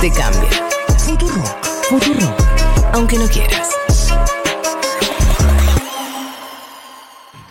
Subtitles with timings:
[0.00, 0.50] Te cambia.
[0.98, 1.64] Futurock.
[1.88, 2.34] Futurock.
[2.92, 3.68] Aunque no quieras.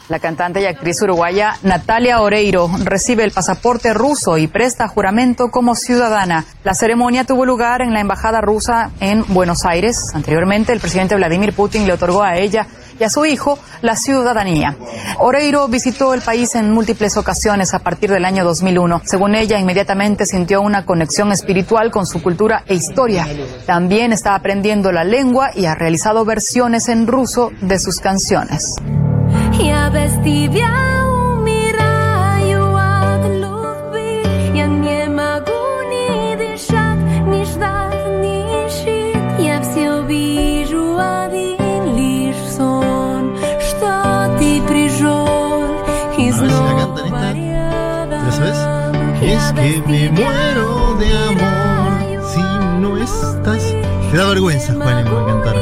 [0.08, 5.76] La cantante y actriz uruguaya Natalia Oreiro recibe el pasaporte ruso y presta juramento como
[5.76, 6.46] ciudadana.
[6.64, 10.16] La ceremonia tuvo lugar en la embajada rusa en Buenos Aires.
[10.16, 12.66] Anteriormente, el presidente Vladimir Putin le otorgó a ella
[13.00, 14.76] y a su hijo la ciudadanía.
[15.20, 19.02] Oreiro visitó el país en múltiples ocasiones a partir del año 2001.
[19.06, 23.28] Según ella, inmediatamente sintió una conexión espiritual con su cultura e historia.
[23.66, 28.76] También está aprendiendo la lengua y ha realizado versiones en ruso de sus canciones.
[49.40, 52.42] Es que me muero de amor si
[52.82, 53.64] no estás.
[54.12, 55.56] Te da vergüenza, Juan, cantar.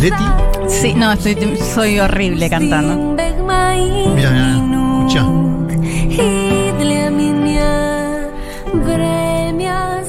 [0.00, 0.24] Leti.
[0.68, 3.16] Sí, no, estoy, soy horrible cantando.
[4.14, 5.26] Mira, mira, escucha.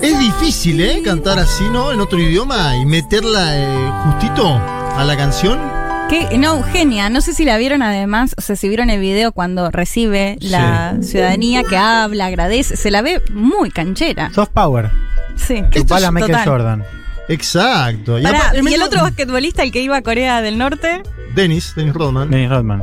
[0.01, 1.01] Es difícil, ¿eh?
[1.03, 1.91] Cantar así, ¿no?
[1.91, 5.76] En otro idioma y meterla eh, justito a la canción.
[6.09, 9.33] Que, no, Eugenia, no sé si la vieron además, o sea, si vieron el video
[9.33, 14.31] cuando recibe la ciudadanía que habla, agradece, se la ve muy canchera.
[14.33, 14.89] Soft Power.
[15.35, 15.61] Sí.
[15.71, 16.47] Chupala a Michael Total.
[16.47, 16.83] Jordan.
[17.27, 18.19] Exacto.
[18.23, 21.03] Pará, aparte- y el otro basquetbolista, el que iba a Corea del Norte,
[21.35, 22.29] Dennis, Dennis Rodman.
[22.31, 22.81] Dennis Rodman.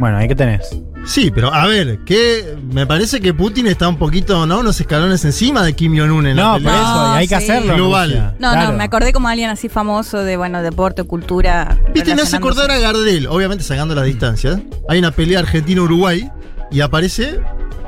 [0.00, 0.68] Bueno, ahí que tenés.
[1.06, 4.60] Sí, pero a ver, que me parece que Putin está un poquito, ¿no?
[4.60, 6.80] Unos escalones encima de Kim Jong-un en la No, por pelea.
[6.82, 7.44] eso, y hay que sí.
[7.50, 7.74] hacerlo.
[7.74, 8.34] Global.
[8.38, 8.72] No, Claro.
[8.72, 11.78] no, me acordé como alguien así famoso de, bueno, deporte, cultura.
[11.92, 12.36] Viste, me hace relacionándose.
[12.36, 14.58] acordar a Gardel, obviamente sacando las distancias.
[14.88, 16.30] Hay una pelea Argentina-Uruguay
[16.70, 17.38] y aparece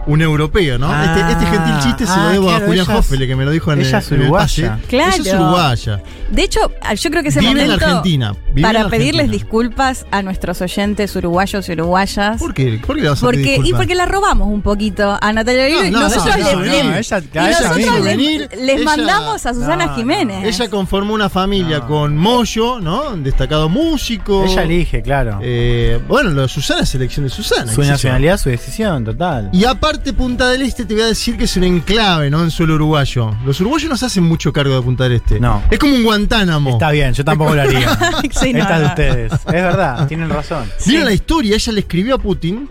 [0.07, 0.89] un europeo, ¿no?
[0.91, 3.45] Ah, este, este gentil chiste se ah, lo debo claro, a Julián Hoffele, que me
[3.45, 4.69] lo dijo en, ella el, es en el uruguaya.
[4.77, 4.87] pase.
[4.89, 5.13] Claro.
[5.17, 6.03] Ella es uruguaya.
[6.31, 6.61] De hecho,
[6.97, 7.85] yo creo que ese Vive en momento.
[7.87, 8.35] Argentina.
[8.53, 9.33] vive para en pedirles Argentina.
[9.43, 12.39] disculpas a nuestros oyentes uruguayos y uruguayas.
[12.39, 12.81] ¿Por qué?
[12.87, 15.69] ¿Por qué le vas a pedir Porque, y porque la robamos un poquito a Natalia
[15.69, 17.95] y No, no, nosotros no, le- no, le- no, ella- y ella nosotros vino.
[17.99, 19.95] le- venir, les ella- mandamos a Susana.
[19.95, 20.45] Jiménez.
[20.45, 21.87] Ella conformó una familia No.
[21.87, 23.11] con Moyo, ¿no?
[23.11, 24.45] Un destacado músico.
[24.45, 25.39] Ella elige, claro.
[25.43, 27.73] Eh, bueno, lo de Susana es elección de Susana.
[27.73, 29.49] su nacionalidad, su decisión, total.
[29.53, 32.43] Y aparte, Punta del Este, te voy a decir que es un enclave, ¿no?
[32.43, 33.31] En suelo uruguayo.
[33.45, 35.39] Los uruguayos no se hacen mucho cargo de Punta del Este.
[35.41, 35.63] No.
[35.71, 36.71] Es como un Guantánamo.
[36.71, 37.97] Está bien, yo tampoco lo haría.
[38.31, 39.33] Sí, no, Esta es de ustedes.
[39.33, 40.65] Es verdad, tienen razón.
[40.87, 42.69] Vieron la historia, ella le escribió a Putin.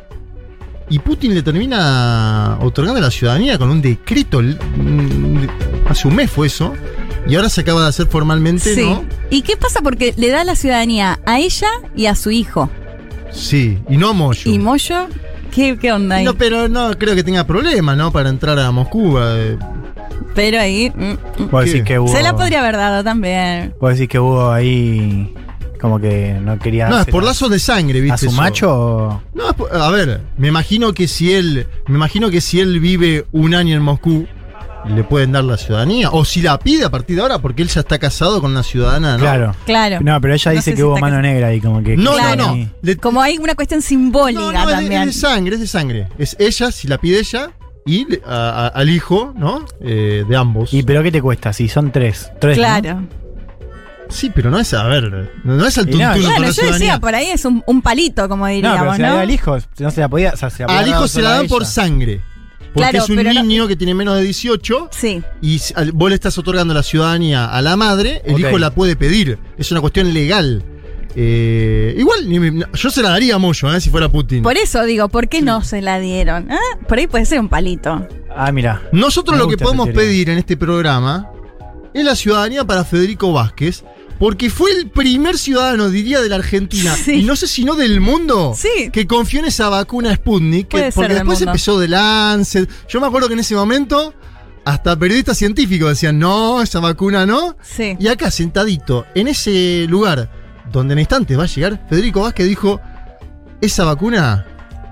[0.87, 4.41] Y Putin le termina otorgando la ciudadanía con un decreto.
[4.41, 5.47] mm,
[5.89, 6.73] Hace un mes fue eso.
[7.27, 8.81] Y ahora se acaba de hacer formalmente, Sí.
[8.81, 9.03] ¿no?
[9.31, 9.81] ¿Y qué pasa?
[9.81, 12.69] Porque le da la ciudadanía a ella y a su hijo.
[13.31, 14.51] Sí, y no a Moyo.
[14.51, 15.07] ¿Y Moyo?
[15.55, 16.25] ¿Qué, qué onda ahí?
[16.25, 18.11] No, pero no creo que tenga problema, ¿no?
[18.11, 19.17] Para entrar a Moscú.
[19.19, 19.57] eh.
[20.35, 20.91] Pero ahí.
[20.93, 22.07] mm, mm.
[22.07, 23.73] Se la podría haber dado también.
[23.79, 25.33] Vos decís que hubo ahí.
[25.79, 26.89] Como que no quería.
[26.89, 28.15] No, es por lazos de sangre, ¿viste?
[28.15, 28.35] ¿A su eso?
[28.35, 29.21] macho o.?
[29.33, 32.79] No, es por- a ver, me imagino que si él, me imagino que si él
[32.79, 34.25] vive un año en Moscú,
[34.87, 36.09] le pueden dar la ciudadanía.
[36.11, 38.63] O si la pide a partir de ahora, porque él ya está casado con una
[38.63, 39.19] ciudadana, ¿no?
[39.19, 39.55] Claro.
[39.65, 39.99] Claro.
[40.01, 41.95] No, pero ella No dice que si hubo mano negra y como que.
[41.97, 42.47] No, Claro.
[42.47, 42.69] no, no.
[42.81, 45.01] Le- Como hay una cuestión simbólica no, no, es de, también.
[45.01, 46.07] es de sangre, es de sangre.
[46.17, 47.51] Es ella, si la pide ella,
[47.85, 49.65] y le- a- a- al hijo, ¿no?
[49.81, 50.73] Eh, de ambos.
[50.73, 51.53] ¿Y pero qué te cuesta?
[51.53, 52.31] Si son tres.
[52.39, 52.63] tres ¿no?
[52.63, 53.03] Claro.
[54.07, 55.11] Sí, pero no es, a ver,
[55.43, 56.77] no, no es al no, Bueno, la yo ciudadanía.
[56.77, 59.19] decía, por ahí es un, un palito, como No, diríamos, pero ¿no?
[59.19, 59.57] al hijo.
[59.79, 60.31] No se la podía.
[60.33, 62.21] O sea, se la podía Al hijo se la dan por sangre.
[62.75, 65.23] Porque Claro, es un no- niño que tiene menos de 18 Sí.
[65.41, 65.59] y
[65.93, 69.39] vos le estás otorgando la ciudadanía a la madre, el hijo la puede pedir.
[69.57, 70.61] Es una cuestión legal.
[71.15, 72.27] Eh, igual,
[72.73, 74.43] yo se la daría a Moyo, eh, si fuera Putin.
[74.43, 76.51] Por eso digo, ¿por qué no se la dieron?
[76.51, 76.59] ¿Ah?
[76.87, 78.05] Por ahí puede ser un palito.
[78.35, 78.81] Ah, mira.
[78.91, 81.31] Nosotros lo que podemos pedir en este programa
[81.93, 83.85] es la ciudadanía para Federico Vázquez,
[84.19, 87.15] porque fue el primer ciudadano, diría, de la Argentina, Sí.
[87.15, 88.89] y no sé si no del mundo, Sí.
[88.91, 91.51] que confió en esa vacuna Sputnik, que- porque después mundo.
[91.51, 92.69] empezó de Lancet.
[92.87, 94.13] Yo me acuerdo que en ese momento,
[94.63, 97.55] hasta periodistas científicos decían, no, esa vacuna no.
[97.61, 97.95] Sí.
[97.99, 100.31] Y acá, sentadito, en ese lugar
[100.71, 102.79] donde en instantes va a llegar, Federico Vázquez dijo,
[103.61, 104.45] esa vacuna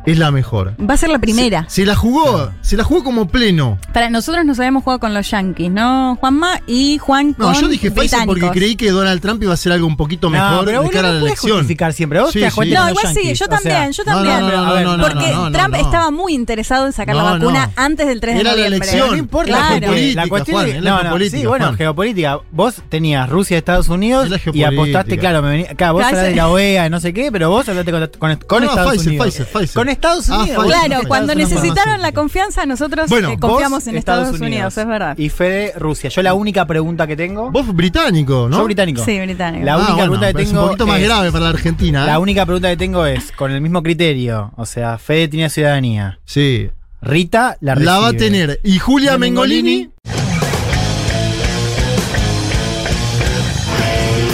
[0.06, 0.74] es la mejor.
[0.80, 1.66] Va a ser la primera.
[1.70, 3.78] Se, se la jugó, se la jugó como pleno.
[3.94, 6.62] Para nosotros nos habíamos jugado con los Yankees, ¿no, Juanma?
[6.68, 9.72] Y Juan con No, yo dije Pfizer porque creí que Donald Trump iba a hacer
[9.72, 11.58] algo un poquito No, mejor pero de vos cara a no la puedes elección.
[11.60, 12.20] justificar siempre.
[12.20, 12.60] Vos Sí, te sí.
[12.72, 14.36] No, igual sí, yo también, yo también.
[14.36, 17.74] A Porque Trump estaba muy interesado en sacar la vacuna no.
[17.76, 18.78] antes del 3 de Era la noviembre.
[18.78, 19.10] elección.
[19.12, 19.88] No importa Claro.
[19.92, 20.14] la.
[20.14, 22.40] La Juan, cuestión es la no, no, sí, bueno, geopolítica.
[22.52, 26.36] Vos tenías Rusia, Estados Unidos la y apostaste, claro, me venía, acá vos hablás de
[26.36, 29.28] la OEA, no sé qué, pero vos hablaste con, Estados Pfizer, Unidos.
[29.28, 29.74] Pfizer, Pfizer.
[29.74, 30.66] Con Estados Ah, Unidos.
[30.66, 34.78] Claro, cuando necesitaron la confianza, nosotros Bueno, eh, confiamos en Estados, Unidos.
[34.78, 35.18] es verdad.
[35.18, 36.10] Y Fede, Rusia.
[36.10, 37.51] Yo la única pregunta que tengo.
[37.51, 38.57] Vos británico, ¿no?
[38.57, 39.04] Soy británico.
[39.06, 39.66] Sí, británico.
[39.66, 41.44] La Ah, única bueno, pregunta que pero es tengo un poquito más es- grave para
[41.45, 42.04] la Argentina.
[42.04, 42.07] ¿eh?
[42.07, 46.19] La única pregunta que tengo es, con el mismo criterio, o sea, Fede tiene ciudadanía.
[46.25, 46.69] Sí.
[47.01, 47.92] Rita la recibe.
[47.92, 48.60] La va a tener.
[48.63, 49.89] Y Julia Mengolini.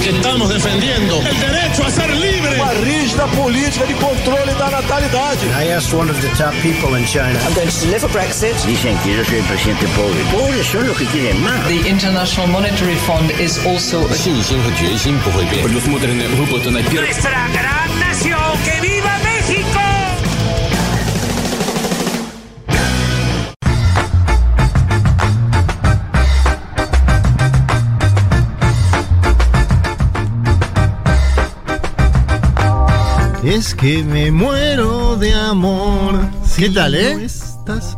[0.03, 2.28] que estamos defendiendo el derecho a ser libre.
[2.73, 5.45] rígida política de controle da natalidade.
[5.57, 7.39] I asked one of the top people in China.
[7.45, 8.55] I'm going to deliver Brexit.
[8.65, 10.23] Dicen que yo soy el presidente pobre.
[10.31, 11.35] Pobres son que.
[11.67, 14.05] The International Monetary Fund is also...
[14.05, 14.09] A...
[16.99, 18.13] Быстрая град на
[33.49, 36.19] Es que me muero de amor.
[36.55, 37.13] ¿Qué tal, eh?
[37.23, 37.97] Estás.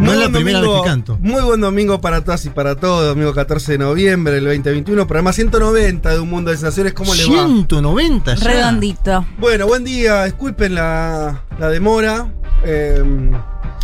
[0.00, 1.18] No es la primera vez que canto.
[1.20, 3.04] Muy buen domingo para todas y para todos.
[3.06, 5.06] Domingo 14 de noviembre del 2021.
[5.06, 6.92] Programa 190 de Un Mundo de Sensaciones.
[6.94, 7.28] ¿Cómo le va?
[7.46, 8.44] 190 ya.
[8.46, 9.26] Redondito.
[9.38, 10.24] Bueno, buen día.
[10.24, 12.32] Disculpen la, la demora.
[12.64, 13.02] eh,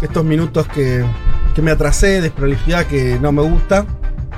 [0.02, 1.04] estos minutos que,
[1.54, 3.84] que me atrasé, desprolijidad que no me gusta.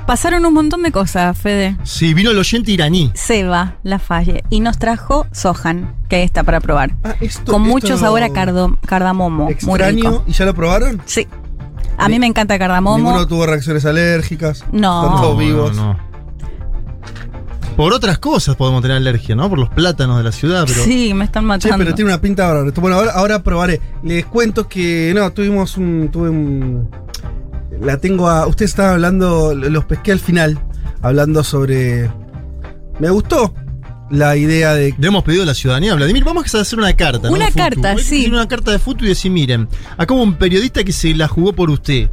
[0.05, 1.77] Pasaron un montón de cosas, Fede.
[1.83, 3.11] Sí, vino el oyente iraní.
[3.13, 4.43] Seba, la falle.
[4.49, 6.95] Y nos trajo Sohan, que está para probar.
[7.03, 9.45] Ah, esto- Con mucho esto sabor a cardo- cardamomo.
[9.45, 9.95] Muy Extraño.
[10.11, 10.23] rico.
[10.27, 11.01] ¿Y ya lo probaron?
[11.05, 11.25] Sí.
[11.97, 12.97] A mí me encanta el cardamomo.
[12.97, 14.65] Ninguno tuvo reacciones alérgicas.
[14.73, 15.03] No.
[15.05, 15.75] Están todos vivos.
[15.75, 16.13] no, no.
[17.77, 19.49] Por otras cosas podemos tener alergia, ¿no?
[19.49, 20.83] Por los plátanos de la ciudad, pero.
[20.83, 21.77] Sí, me están matando.
[21.77, 22.71] pero tiene una pinta bárbara.
[22.79, 23.81] Bueno, ahora, ahora probaré.
[24.03, 26.09] Les cuento que no, tuvimos un.
[26.11, 26.87] Tuve un.
[27.81, 28.47] La tengo a.
[28.47, 29.53] Ustedes estaban hablando.
[29.53, 30.59] Los pesqué al final.
[31.01, 32.09] Hablando sobre.
[32.99, 33.53] Me gustó
[34.09, 34.93] la idea de.
[34.97, 37.27] Le hemos pedido a la ciudadanía, Vladimir, vamos a hacer una carta.
[37.27, 37.33] ¿no?
[37.33, 37.57] Una Futu.
[37.57, 38.27] carta, Hay que sí.
[38.27, 39.67] Una carta de foto y decir, miren,
[39.97, 42.09] acá hubo un periodista que se la jugó por usted.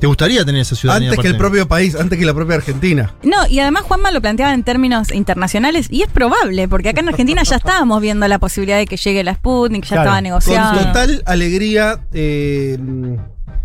[0.00, 1.10] ¿Te gustaría tener esa ciudadanía?
[1.10, 3.14] Antes que el propio país, antes que la propia Argentina.
[3.22, 7.08] No, y además Juanma lo planteaba en términos internacionales y es probable, porque acá en
[7.08, 10.02] Argentina ya estábamos viendo la posibilidad de que llegue la Sputnik, ya Claro.
[10.02, 10.80] estaba Con negociando.
[10.80, 12.00] total alegría.
[12.12, 12.78] eh,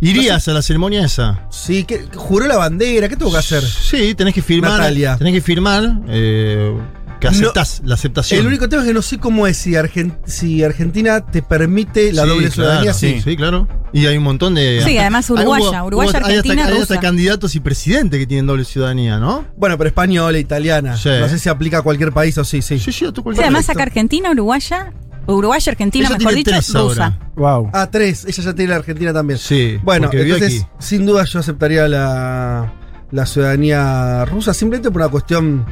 [0.03, 1.41] ¿Irías a la ceremonia esa?
[1.51, 3.07] sí, que juró la bandera.
[3.07, 3.63] ¿Qué tengo que hacer?
[3.63, 4.71] Sí, tenés que firmar.
[4.79, 5.15] Natalia.
[5.17, 6.73] Tenés que firmar eh,
[7.21, 8.39] que aceptás la aceptación.
[8.41, 12.11] El único tema es que no sé cómo es si, Argen- si Argentina te permite
[12.11, 12.81] la Sí, doble ciudadanía.
[12.91, 13.13] claro, sí.
[13.15, 13.67] sí, sí, claro.
[13.93, 14.81] Y hay un montón de.
[14.85, 18.47] Sí, además Hay- uruguaya, uruguaya, hay hasta- argentina, hay hasta candidatos y presidentes que tienen
[18.47, 19.45] doble ciudadanía, ¿no?
[19.55, 20.97] Bueno, pero española, italiana.
[20.97, 21.09] Sí.
[21.19, 22.79] No sé si aplica a cualquier país o sí, sí.
[22.79, 23.79] Sí, sí, a tu Sí, cualquier además perfecto.
[23.79, 24.91] acá Argentina, Uruguaya,
[25.27, 27.05] Uruguaya, Argentina, Ella mejor tiene dicho, tres rusa.
[27.05, 27.19] ahora.
[27.35, 27.69] Wow.
[27.73, 28.25] Ah, tres.
[28.25, 29.37] Ella ya tiene la Argentina también.
[29.39, 32.73] Sí, Bueno, entonces, sin duda yo aceptaría la,
[33.11, 35.65] la ciudadanía rusa, simplemente por una cuestión.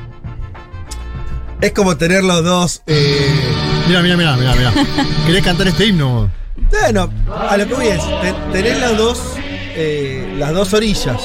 [1.61, 2.81] Es como tener los dos.
[2.87, 3.35] eh,
[3.87, 4.73] Mira, mira, mira, mira, mira.
[5.25, 6.31] ¿Querés cantar este himno?
[6.71, 7.09] bueno,
[7.49, 9.19] a lo que voy es te- tener las dos,
[9.75, 11.19] eh, las dos orillas.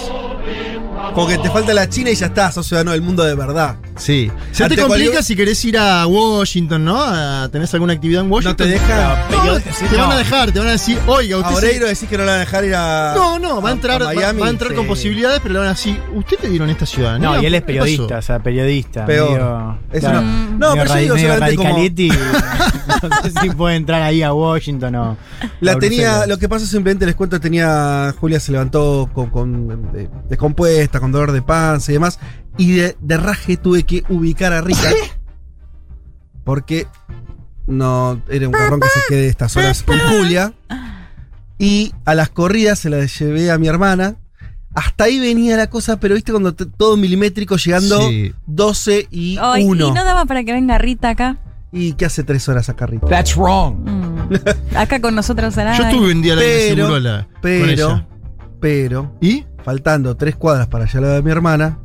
[1.15, 3.77] Porque te falta la China y ya estás, sos ciudadano del mundo de verdad.
[3.97, 4.31] Sí.
[4.53, 7.01] Se Ante te complica cualquier- si querés ir a Washington, ¿no?
[7.03, 8.53] A- ¿Tenés alguna actividad en Washington?
[8.53, 9.27] No te deja.
[9.31, 9.61] No,
[9.91, 11.53] te van a dejar, te van a decir, oiga, A usted.
[11.55, 13.13] se- Oreiro decís que no la van a dejar ir a.
[13.15, 14.89] No, no, va a entrar, va- Miami, va a entrar con sí.
[14.89, 17.29] posibilidades, pero le van a decir, ¿usted le dieron esta ciudadanía?
[17.29, 19.07] No, y él es ¿Qué periodista, o sea, periodista.
[19.07, 19.31] Peor.
[19.31, 22.09] medio- Es claro, una- medio No, pero yo radi- digo medio solamente como- radicaletti.
[23.03, 25.17] no sé si puede entrar ahí a Washington o.
[25.61, 26.29] La a tenía, Bruselas.
[26.29, 31.13] lo que pasa simplemente les cuento, tenía, Julia se levantó con, con, eh, descompuesta, con
[31.13, 32.19] dolor de panza y demás,
[32.57, 34.91] y de, de raje tuve que ubicar a Rita.
[36.45, 36.87] Porque
[37.67, 40.53] no era un carrón que se quede estas horas con Julia.
[41.59, 44.17] Y a las corridas se las llevé a mi hermana.
[44.75, 48.35] Hasta ahí venía la cosa, pero viste cuando te- todo milimétrico llegando Sí.
[48.47, 49.89] 12 y Ay, 1.
[49.89, 51.39] y no daba para que venga Rita acá.
[51.71, 53.07] ¿Y qué hace tres horas acá Rita?
[53.07, 53.77] That's wrong.
[53.89, 54.77] Mm.
[54.77, 55.77] Acá con nosotros será.
[55.79, 58.07] Yo estuve un día en la Pero- Pero, ella.
[58.61, 59.45] pero, ¿Y?
[59.65, 61.79] Faltando tres cuadras para allá a la de mi hermana,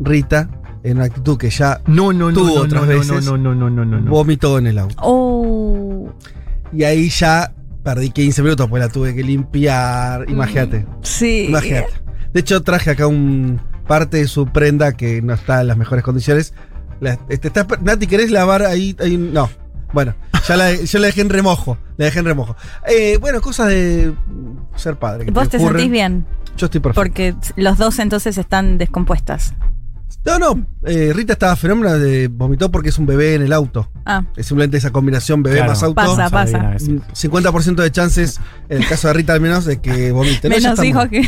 [0.00, 0.48] Rita,
[0.82, 3.24] en una actitud que ya No, no, no, Tuvo no, otras no, veces.
[3.26, 4.10] no, no, no, no, no, no, no.
[4.10, 4.94] vomitó en el auto.
[4.98, 6.10] Oh.
[6.72, 7.52] Y ahí ya
[7.82, 10.24] perdí 15 minutos, pues la tuve que limpiar.
[10.30, 11.46] Imagínate, Sí.
[11.48, 11.88] imagínate.
[12.32, 16.04] De hecho, traje acá un parte de su prenda que no está en las mejores
[16.04, 16.54] condiciones.
[17.00, 18.94] La- este, está- Nati, ¿querés lavar ahí?
[19.00, 19.16] ahí?
[19.18, 19.50] No.
[19.92, 20.14] Bueno,
[20.46, 21.76] ya la, yo la dejé en remojo.
[21.96, 22.54] La dejé en remojo.
[22.86, 24.14] Eh, bueno, cosas de
[24.76, 25.24] ser padre.
[25.24, 25.76] que ¿Vos te ocurren.
[25.80, 26.24] sentís bien?
[26.60, 27.00] Yo estoy perfecto.
[27.00, 29.54] Porque los dos entonces están descompuestas.
[30.26, 30.66] No, no.
[30.84, 33.88] eh, Rita estaba fenómena de vomitó porque es un bebé en el auto.
[34.04, 35.70] Ah, Es simplemente esa combinación bebé Claro.
[35.70, 35.94] más auto.
[35.94, 36.58] Pasa, pasa.
[36.58, 36.88] ver a veces.
[36.90, 38.38] Mm, 50% de chances,
[38.68, 40.50] en el caso de Rita al menos, de que vomite.
[40.50, 41.26] No, menos hijos que,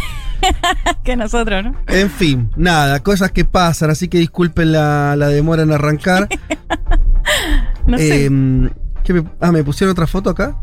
[1.05, 1.75] que nosotros, ¿no?
[1.87, 6.29] En fin, nada, cosas que pasan, así que disculpen la, la demora en arrancar.
[7.87, 8.27] No sé.
[8.27, 8.71] Eh,
[9.05, 10.57] ¿qué me, ah, ¿me pusieron otra foto acá?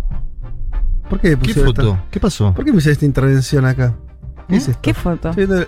[1.10, 1.82] ¿Por qué ¿Qué pusieron foto?
[1.94, 2.54] esta- ¿Qué pasó?
[2.54, 3.96] ¿Por qué me hice esta intervención acá?
[4.50, 4.80] ¿Qué es esto?
[4.82, 5.30] ¿Qué foto?
[5.30, 5.68] Estoy viendo-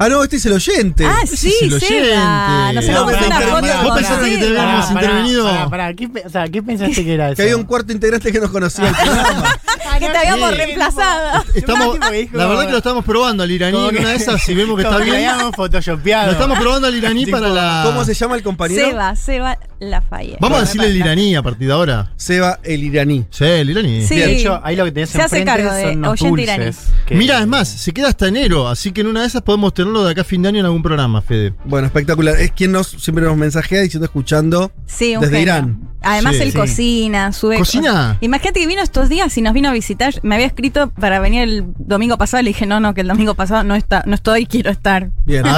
[0.00, 1.04] Ah, no, este es el oyente.
[1.04, 2.68] Ah, Ese sí, es el Seba.
[2.70, 2.74] oyente.
[2.74, 5.44] Nos No, una pará, foto pará, con vos pensaste que te habíamos intervenido.
[5.44, 7.36] Pará, pará, ¿qué, pe- o sea, ¿qué pensaste que era eso?
[7.36, 8.92] Que había un cuarto integrante que nos conocía
[9.98, 10.56] Que te habíamos Sí.
[10.56, 11.44] reemplazado.
[11.54, 11.98] Estamos,
[12.32, 14.82] la verdad que lo estamos probando al iraní en una de esas, si vemos que
[14.82, 15.26] está bien.
[15.26, 17.82] lo estamos probando al iraní Tipo, para la.
[17.84, 18.86] ¿Cómo se llama el compañero?
[18.88, 20.38] Seba, Seba Lafayette.
[20.40, 22.12] Vamos a decirle el iraní a partir de ahora.
[22.16, 23.26] Seba el iraní.
[23.30, 24.06] Sí, el iraní.
[24.06, 24.16] Sí.
[24.16, 26.70] De hecho, ahí lo que tenés Se hace enfrente cargo de oyente iraní.
[27.06, 29.74] que- Mira, es más, se queda hasta enero, así que en una de esas podemos
[29.74, 31.54] tenerlo de acá a fin de año en algún programa, Fede.
[31.64, 32.36] Bueno, espectacular.
[32.40, 35.54] Es quien nos siempre nos mensajea diciendo escuchando Sí, un desde genio.
[35.54, 35.80] Irán.
[36.00, 36.42] Además, Sí.
[36.42, 36.56] él Sí.
[36.58, 37.58] cocina, sube.
[37.58, 38.18] ¿Cocina?
[38.20, 39.87] Imagínate que vino estos días y nos vino a visitar.
[40.22, 42.42] Me había escrito para venir el domingo pasado.
[42.42, 45.10] Le dije, no, no, que el domingo pasado no está, no estoy, quiero estar.
[45.24, 45.44] Bien.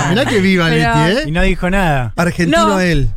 [0.00, 1.32] Ah, mirá que viva Pero- Leti, Y ¿eh?
[1.32, 2.12] no dijo nada.
[2.16, 2.80] Argentino No.
[2.80, 3.10] él.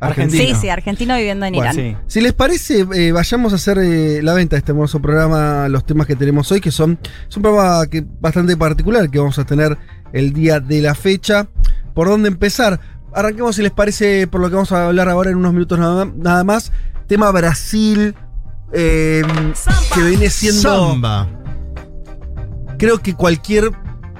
[0.00, 0.42] Argentino.
[0.42, 1.94] Sí, sí, argentino viviendo en Bueno, Irán.
[1.94, 1.96] Sí.
[2.06, 5.84] Si les parece, eh, vayamos a hacer eh, la venta de este hermoso programa, los
[5.84, 6.98] temas que tenemos hoy, que son
[7.28, 9.76] es un programa que, bastante particular que vamos a tener
[10.12, 11.48] el día de la fecha.
[11.94, 12.80] ¿Por dónde empezar?
[13.14, 16.06] Arranquemos, si les parece, por lo que vamos a hablar ahora en unos minutos nada,
[16.16, 16.72] nada más.
[17.06, 18.14] Tema Brasil,
[18.72, 19.22] eh,
[19.94, 20.60] que viene siendo...
[20.60, 21.28] Samba.
[22.78, 23.72] Creo que cualquier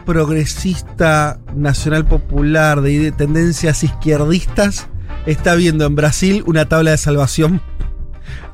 [0.05, 4.89] progresista nacional popular de, de tendencias izquierdistas
[5.27, 7.63] está viendo en Brasil una tabla de salvación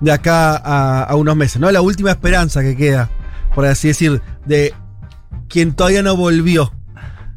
[0.00, 1.71] de acá a, a unos meses, ¿no?
[1.71, 3.11] La última esperanza que queda,
[3.55, 4.75] por así decir, de
[5.49, 6.73] quien todavía no volvió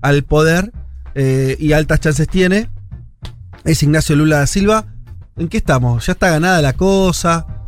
[0.02, 0.72] al poder
[1.16, 2.70] eh, y altas chances tiene,
[3.64, 4.86] es Ignacio Lula da Silva.
[5.38, 6.06] ¿En qué estamos?
[6.06, 7.59] ¿Ya está ganada la cosa?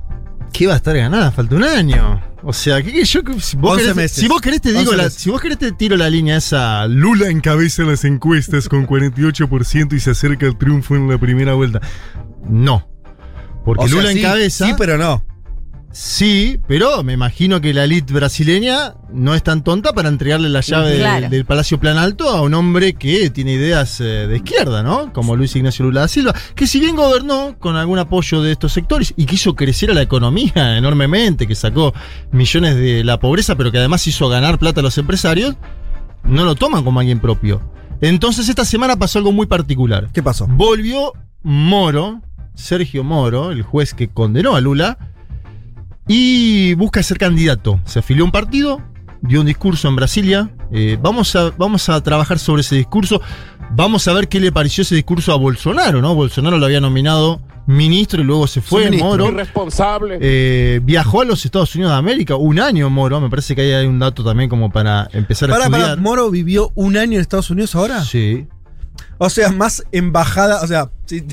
[0.52, 1.32] ¿Qué va a estar ganada?
[1.32, 2.22] Falta un año.
[2.44, 4.18] O sea, que yo, si, vos 11 querés, meses.
[4.18, 5.22] si vos querés te digo 11 la, meses.
[5.22, 10.00] si vos querés te tiro la línea esa, Lula encabeza las encuestas con 48% y
[10.00, 11.82] se acerca al triunfo en la primera vuelta.
[12.48, 12.88] No.
[13.64, 14.66] Porque O sea, Lula sí, encabeza.
[14.66, 15.24] Sí, pero no.
[15.94, 20.62] Sí, pero me imagino que la elite brasileña no es tan tonta para entregarle la
[20.62, 21.22] llave Claro.
[21.24, 25.12] del, del Palacio Plan Alto a un hombre que tiene ideas eh, de izquierda, ¿no?
[25.12, 28.72] Como Luis Ignacio Lula da Silva, que si bien gobernó con algún apoyo de estos
[28.72, 31.94] sectores y que hizo crecer a la economía enormemente, que sacó
[32.32, 35.56] millones de la pobreza, pero que además hizo ganar plata a los empresarios,
[36.24, 37.62] no lo toman como alguien propio.
[38.00, 40.08] Entonces esta semana pasó algo muy particular.
[40.14, 40.48] ¿Qué pasó?
[40.48, 41.12] Volvió
[41.44, 42.22] Moro,
[42.56, 44.98] Sergio Moro, el juez que condenó a Lula,
[46.14, 47.80] y busca ser candidato.
[47.86, 48.82] Se afilió a un partido,
[49.22, 50.50] dio un discurso en Brasilia.
[50.74, 53.22] eh, vamos, a, vamos a trabajar sobre ese discurso.
[53.74, 56.14] Vamos a ver qué le pareció ese discurso a Bolsonaro, ¿no?
[56.14, 59.08] Bolsonaro lo había nominado ministro y luego se fue, ministro.
[59.10, 59.30] Moro.
[59.30, 60.18] Irresponsable.
[60.20, 63.22] Eh, viajó a los Estados Unidos de América, un año Moro.
[63.22, 65.90] Me parece que ahí hay un dato también como para empezar a Para, estudiar.
[65.92, 68.04] para, Moro vivió un año en Estados Unidos ahora.
[68.04, 68.48] Sí.
[69.18, 71.26] O sea, más embajada, o sea, es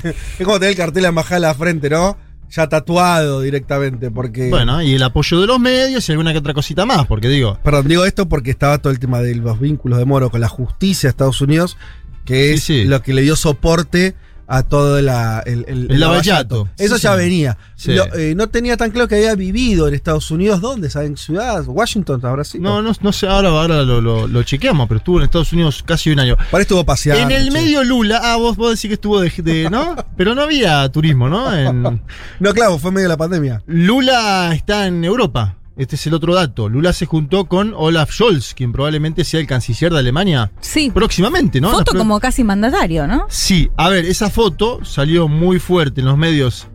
[0.45, 2.15] como tener el cartel de embajada en la frente, ¿no?
[2.51, 4.49] Ya tatuado directamente, porque...
[4.49, 7.59] Bueno, y el apoyo de los medios y alguna que otra cosita más, porque digo,
[7.63, 10.47] Perdón, digo esto porque estaba todo el tema de los vínculos de Moro con la
[10.47, 11.77] justicia de Estados Unidos,
[12.25, 12.85] que es Sí, sí.
[12.85, 14.15] lo que le dio soporte
[14.51, 16.67] a todo la- el, el, El lavallato.
[16.77, 17.17] Eso Sí, ya sí.
[17.19, 17.57] venía.
[17.75, 17.93] Sí.
[17.93, 20.59] Lo- eh, no tenía tan claro que había vivido en Estados Unidos.
[20.59, 20.89] ¿Dónde?
[20.89, 21.15] ¿Saben?
[21.17, 22.57] Ciudad, Washington, ahora sí.
[22.59, 25.83] no, no, no sé, ahora, ahora lo, lo- lo chequeamos, pero estuvo en Estados Unidos
[25.85, 26.35] casi un año.
[26.49, 27.23] Para estuvo paseando.
[27.23, 27.51] en el che.
[27.51, 29.95] medio Lula, ah, vos, vos decís que estuvo de, de- ¿no?
[30.17, 31.55] Pero no había turismo, ¿no?
[31.55, 32.01] En-
[32.39, 33.61] No, claro, fue en medio de la pandemia.
[33.67, 35.55] Lula está en Europa.
[35.79, 36.67] Este es el otro dato.
[36.67, 40.91] Lula se juntó con Olaf Scholz, quien probablemente sea el canciller de Alemania Sí.
[40.93, 41.71] próximamente, ¿no?
[41.71, 43.25] Foto como casi mandatario, ¿no?
[43.29, 46.67] Sí, a ver, esa foto salió muy fuerte en los medios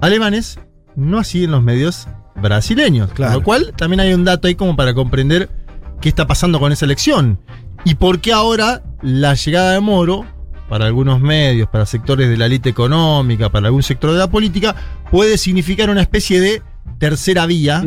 [0.00, 0.58] alemanes,
[0.96, 3.12] no así en los medios brasileños.
[3.12, 3.32] Claro.
[3.32, 5.50] Con lo cual, también hay un dato ahí como para comprender
[6.00, 7.38] qué está pasando con esa elección.
[7.84, 10.24] Y por qué ahora la llegada de Moro,
[10.70, 14.74] para algunos medios, para sectores de la élite económica, para algún sector de la política,
[15.10, 16.62] puede significar una especie de
[16.98, 17.82] tercera vía.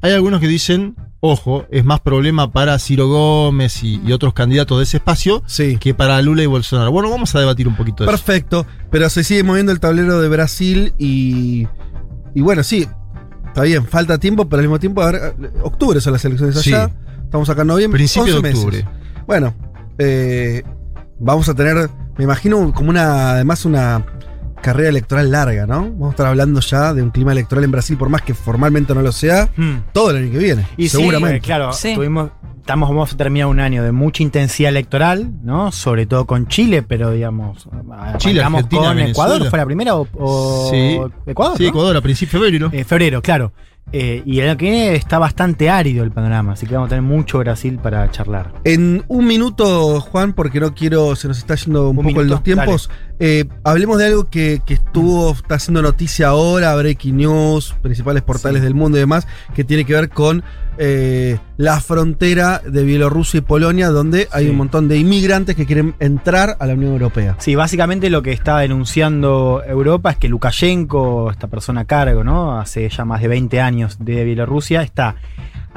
[0.00, 4.78] Hay algunos que dicen, ojo, es más problema para Ciro Gómez y, y otros candidatos
[4.78, 5.76] de ese espacio Sí.
[5.78, 6.90] que para Lula y Bolsonaro.
[6.92, 8.16] Bueno, vamos a debatir un poquito de eso.
[8.24, 11.66] Perfecto, pero se sigue moviendo el tablero de Brasil y.
[12.34, 12.86] Y bueno, sí,
[13.46, 16.72] está bien, falta tiempo, pero al mismo tiempo, ahora, octubre son las elecciones Sí.
[16.72, 16.90] allá.
[17.24, 17.98] Estamos acá en noviembre.
[17.98, 18.58] Principio de 11 meses.
[18.64, 18.88] octubre.
[19.26, 19.54] Bueno,
[19.98, 20.62] eh,
[21.18, 24.04] vamos a tener, me imagino, como una, además, una
[24.60, 25.82] carrera electoral larga, ¿no?
[25.82, 28.94] Vamos a estar hablando ya de un clima electoral en Brasil, por más que formalmente
[28.94, 29.78] no lo sea, Hmm.
[29.92, 30.66] todo el año que viene.
[30.76, 31.34] Y seguramente.
[31.34, 31.94] sí, eh, claro, Sí.
[31.94, 35.72] tuvimos, estamos, vamos a terminar un año de mucha intensidad electoral, ¿no?
[35.72, 37.66] Sobre todo con Chile, pero digamos,
[38.18, 39.06] Chile, con Venezuela.
[39.08, 41.00] Ecuador, ¿fue la primera o, o Sí.
[41.26, 41.56] Ecuador?
[41.56, 41.68] Sí, ¿no?
[41.70, 42.70] Ecuador a principios de febrero.
[42.72, 43.52] Eh, febrero, claro.
[43.92, 46.90] Eh, y el año que viene está bastante árido el panorama, así que vamos a
[46.90, 48.52] tener mucho Brasil para charlar.
[48.64, 52.28] En un minuto, Juan, porque no quiero, se nos está yendo un, poco minuto, en
[52.28, 52.90] los tiempos.
[53.18, 58.62] eh, hablemos de algo que, que estuvo, está haciendo noticia ahora, Breaking News, principales portales
[58.62, 60.44] del mundo y demás, que tiene que ver con
[60.78, 65.94] eh, la frontera de Bielorrusia y Polonia, donde hay un montón de inmigrantes que quieren
[65.98, 67.36] entrar a la Unión Europea.
[67.38, 72.58] Sí, básicamente lo que está denunciando Europa es que Lukashenko, esta persona a cargo, ¿no?
[72.60, 75.16] Hace ya más de 20 años de Bielorrusia, está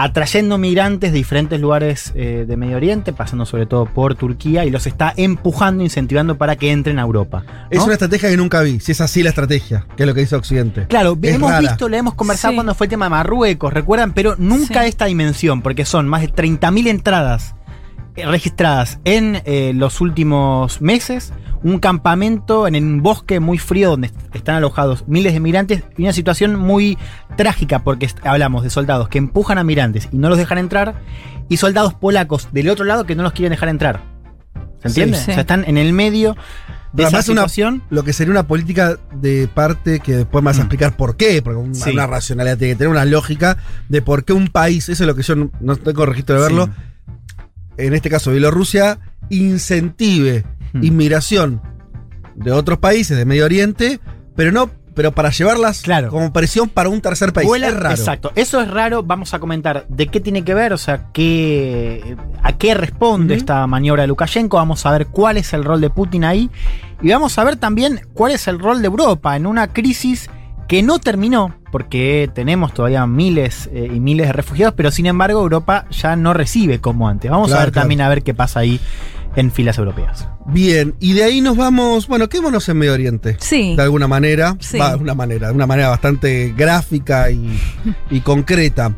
[0.03, 4.70] atrayendo migrantes de diferentes lugares eh, de Medio Oriente, pasando sobre todo por Turquía, y
[4.70, 7.43] los está empujando, incentivando para que entren a Europa.
[7.46, 7.51] ¿no?
[7.70, 10.22] Es una estrategia que nunca vi, si es así la estrategia, que es lo que
[10.22, 10.86] dice Occidente.
[10.88, 11.62] Claro, Es hemos rara.
[11.62, 12.55] visto, lo hemos conversado Sí.
[12.55, 14.13] cuando fue el tema de Marruecos, ¿recuerdan?
[14.13, 14.89] Pero nunca Sí.
[14.89, 17.55] esta dimensión, porque son más de 30.000 entradas
[18.15, 24.36] registradas en eh, los últimos meses, un campamento en un bosque muy frío donde est-
[24.36, 26.98] están alojados miles de migrantes y una situación muy
[27.38, 30.96] trágica porque hablamos de soldados que empujan a migrantes y no los dejan entrar
[31.50, 34.01] y soldados polacos del otro lado que no los quieren dejar entrar.
[34.82, 35.18] ¿Se entiende?
[35.18, 35.32] Sí.
[35.32, 36.36] O sea, están en el medio
[36.94, 37.84] de esa una- situación.
[37.89, 40.63] lo que sería una política de parte que después me vas a Mm.
[40.63, 41.91] explicar por qué, porque un- Sí.
[41.91, 43.58] una racionalidad tiene que tener una lógica
[43.89, 46.41] de por qué un país, eso es lo que yo no, no tengo registro de
[46.41, 46.70] verlo.
[47.85, 50.83] En este caso Bielorrusia, incentive Hmm.
[50.85, 51.61] inmigración
[52.35, 54.00] de otros países de Medio Oriente,
[54.38, 56.09] pero no, pero para llevarlas Claro.
[56.09, 57.45] como presión para un tercer país.
[57.47, 57.95] Vuela- es raro.
[57.95, 58.31] Exacto.
[58.35, 59.03] Eso es raro.
[59.03, 63.67] Vamos a comentar de qué tiene que ver, o sea, qué, a qué responde esta
[63.67, 64.55] maniobra de Lukashenko.
[64.57, 66.50] Vamos a ver cuál es el rol de Putin ahí.
[67.01, 70.29] Y vamos a ver también cuál es el rol de Europa en una crisis
[70.72, 75.42] que no terminó, porque tenemos todavía miles eh, y miles de refugiados, pero sin embargo
[75.42, 77.30] Europa ya no recibe como antes.
[77.30, 77.84] Vamos Claro, a ver claro.
[77.84, 78.80] también a ver qué pasa ahí
[79.36, 80.30] en filas europeas.
[80.46, 83.36] Bien, y de ahí nos vamos, bueno, quedémonos en Medio Oriente.
[83.42, 83.75] Sí.
[83.75, 84.78] De alguna manera, Sí.
[84.78, 87.60] va, de una manera, de una manera bastante gráfica y,
[88.10, 88.94] y concreta.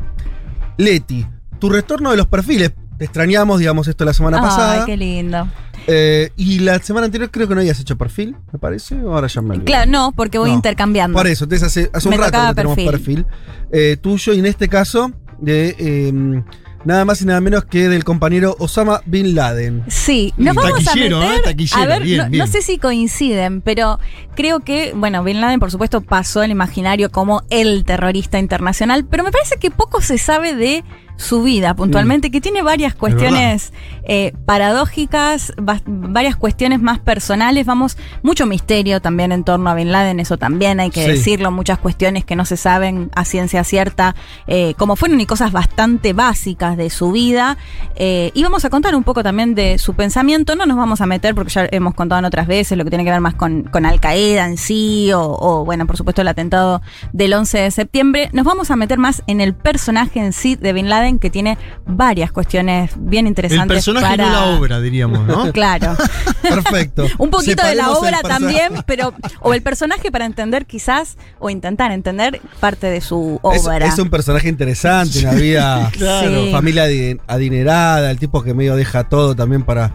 [0.76, 1.26] Leti,
[1.58, 2.72] tu retorno de los perfiles.
[3.04, 4.86] Extrañamos, digamos, esto la semana Ay, pasada.
[4.86, 5.46] qué lindo.
[5.86, 8.98] Eh, y la semana anterior creo que no habías hecho perfil, me parece.
[9.00, 9.64] Ahora ya me olvidé.
[9.66, 10.56] Claro, no, porque voy No.
[10.56, 11.16] intercambiando.
[11.16, 13.26] Por eso, entonces hace, hace un Me rato que tenemos perfil, perfil.
[13.72, 16.42] eh, tuyo y en este caso de eh,
[16.86, 19.82] nada más y nada menos que del compañero Osama Bin Laden.
[19.88, 21.10] Sí, nos vamos a ¿eh?
[21.10, 21.42] meter.
[21.42, 22.38] Taquillero, a ver, bien, no, bien.
[22.38, 23.98] no sé si coinciden, pero
[24.34, 29.22] creo que, bueno, Bin Laden, por supuesto, pasó al imaginario como el terrorista internacional, pero
[29.24, 30.82] me parece que poco se sabe de
[31.16, 33.72] su vida puntualmente, que tiene varias cuestiones
[34.04, 35.52] eh, paradójicas,
[35.86, 40.80] varias cuestiones más personales, vamos, mucho misterio también en torno a Bin Laden, eso también
[40.80, 41.10] hay que Sí.
[41.10, 44.14] decirlo, muchas cuestiones que no se saben a ciencia cierta,
[44.46, 47.56] eh, como fueron y cosas bastante básicas de su vida.
[47.96, 51.06] Eh, y vamos a contar un poco también de su pensamiento, no nos vamos a
[51.06, 53.64] meter porque ya hemos contado en otras veces lo que tiene que ver más con,
[53.64, 57.70] con Al Qaeda en sí, o, o, bueno, por supuesto el atentado del 11 de
[57.70, 58.30] septiembre.
[58.32, 61.56] Nos vamos a meter más en el personaje en sí de Bin Laden, que tiene
[61.86, 63.76] varias cuestiones bien El interesantes.
[63.76, 64.26] personaje para...
[64.26, 65.52] no la obra, diríamos, ¿no?
[65.52, 65.96] Claro.
[66.42, 67.06] Perfecto.
[67.18, 69.14] Un poquito de la el obra también, pero.
[69.40, 73.86] O el personaje para entender quizás, o intentar entender parte de su obra.
[73.86, 76.44] es un personaje interesante, una vida, Claro.
[76.44, 76.52] Sí.
[76.52, 79.94] familia adi- adinerada, el tipo que medio deja todo también para.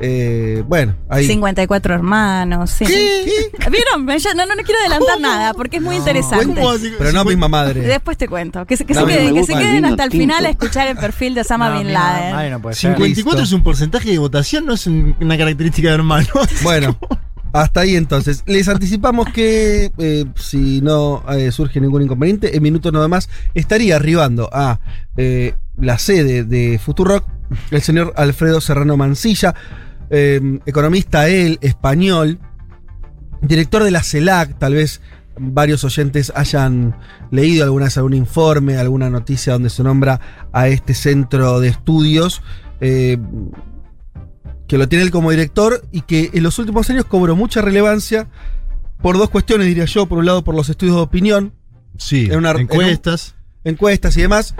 [0.00, 1.26] Eh, bueno, ahí.
[1.26, 2.70] 54 hermanos.
[2.70, 2.84] Sí.
[2.84, 4.06] ¿Vieron?
[4.18, 6.62] Ya no, no, no quiero adelantar nada porque es muy interesante.
[6.98, 7.80] Pero no misma madre.
[7.82, 8.64] Después te cuento.
[8.66, 10.22] Que se, que No, se queden, que se hasta el tinto.
[10.22, 12.34] final a escuchar el perfil de Osama No, Bin Laden.
[12.34, 12.92] madre no puede ser.
[12.92, 16.26] 54 es un porcentaje de votación, no es un- una característica de hermano.
[16.62, 16.98] Bueno,
[17.52, 18.42] hasta ahí entonces.
[18.46, 23.96] Les anticipamos que eh, si no eh, surge ningún inconveniente, en minutos nada más estaría
[23.96, 24.80] arribando a
[25.16, 27.24] eh, la sede de Futurock
[27.72, 29.54] el señor Alfredo Serrano Mancilla,
[30.10, 32.38] eh, economista él, español,
[33.42, 35.00] director de la CELAC, tal vez
[35.38, 36.96] varios oyentes hayan
[37.30, 40.20] leído alguna vez algún informe, alguna noticia donde se nombra
[40.52, 42.42] a este centro de estudios.
[42.80, 43.18] eh,
[44.66, 48.28] que lo tiene él como director y que en los últimos años cobró mucha relevancia
[49.02, 50.06] por dos cuestiones, diría yo.
[50.06, 51.52] Por un lado, por los estudios de opinión,
[51.98, 53.34] Sí, En una- encuestas.
[53.64, 54.54] encuestas y demás,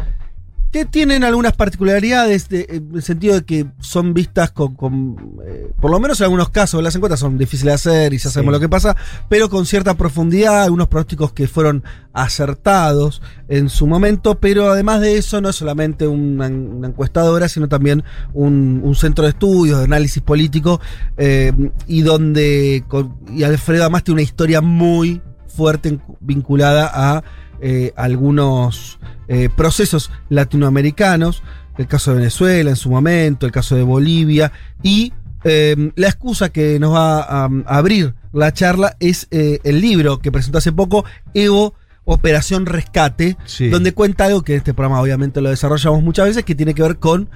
[0.72, 5.72] que tienen algunas particularidades de- en el sentido de que son vistas con, con, eh,
[5.80, 8.52] por lo menos en algunos casos, las encuestas son difíciles de hacer y ya sabemos
[8.52, 8.56] Sí.
[8.56, 8.96] lo que pasa,
[9.28, 15.16] pero con cierta profundidad, algunos pronósticos que fueron acertados en su momento, pero además de
[15.18, 19.84] eso no es solamente una, una encuestadora, sino también un, un centro de estudios, de
[19.84, 20.80] análisis político,
[21.16, 21.52] eh,
[21.88, 27.24] y donde, con- y Alfredo además tiene una historia muy fuerte vinculada a
[27.60, 31.42] eh, algunos eh, procesos latinoamericanos,
[31.78, 35.12] el caso de Venezuela en su momento, el caso de Bolivia, y
[35.44, 40.18] eh, la excusa que nos va a, a abrir la charla es eh, el libro
[40.18, 43.68] que presentó hace poco, Evo Operación Rescate, Sí.
[43.68, 46.82] donde cuenta algo que en este programa obviamente lo desarrollamos muchas veces, que tiene que
[46.82, 47.28] ver con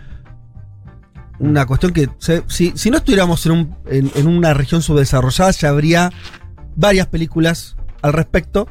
[1.38, 2.08] una cuestión que
[2.48, 6.12] si, si no estuviéramos en, un- en- en una región subdesarrollada, ya habría
[6.76, 8.68] varias películas al respecto,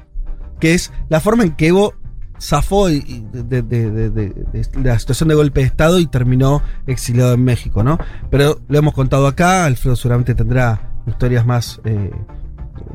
[0.59, 1.93] que es la forma en que Evo
[2.39, 7.33] zafó de, de- de- de- de la situación de golpe de Estado y terminó exiliado
[7.33, 7.97] en México, ¿no?
[8.29, 12.11] Pero lo hemos contado acá, Alfredo seguramente tendrá historias más eh,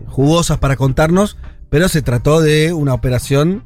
[0.07, 1.39] jugosas para contarnos,
[1.71, 3.65] pero se trató de una operación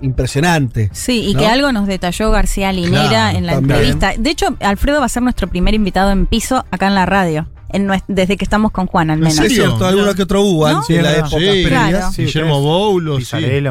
[0.00, 0.90] impresionante.
[0.92, 1.40] Sí, y ¿no?
[1.40, 3.78] que algo nos detalló García Linera Claro, en la también.
[3.80, 4.12] entrevista.
[4.18, 7.48] De hecho, Alfredo va a ser nuestro primer invitado en piso acá en la radio.
[7.72, 9.38] En nues- desde que estamos con Juan, al ¿En menos.
[9.40, 10.78] Es cierto, que otro hubo ¿No?
[10.78, 11.62] antes en la Sí, época sí.
[11.64, 11.88] previas.
[11.90, 12.12] Claro.
[12.12, 13.18] Sí, Guillermo Boulos,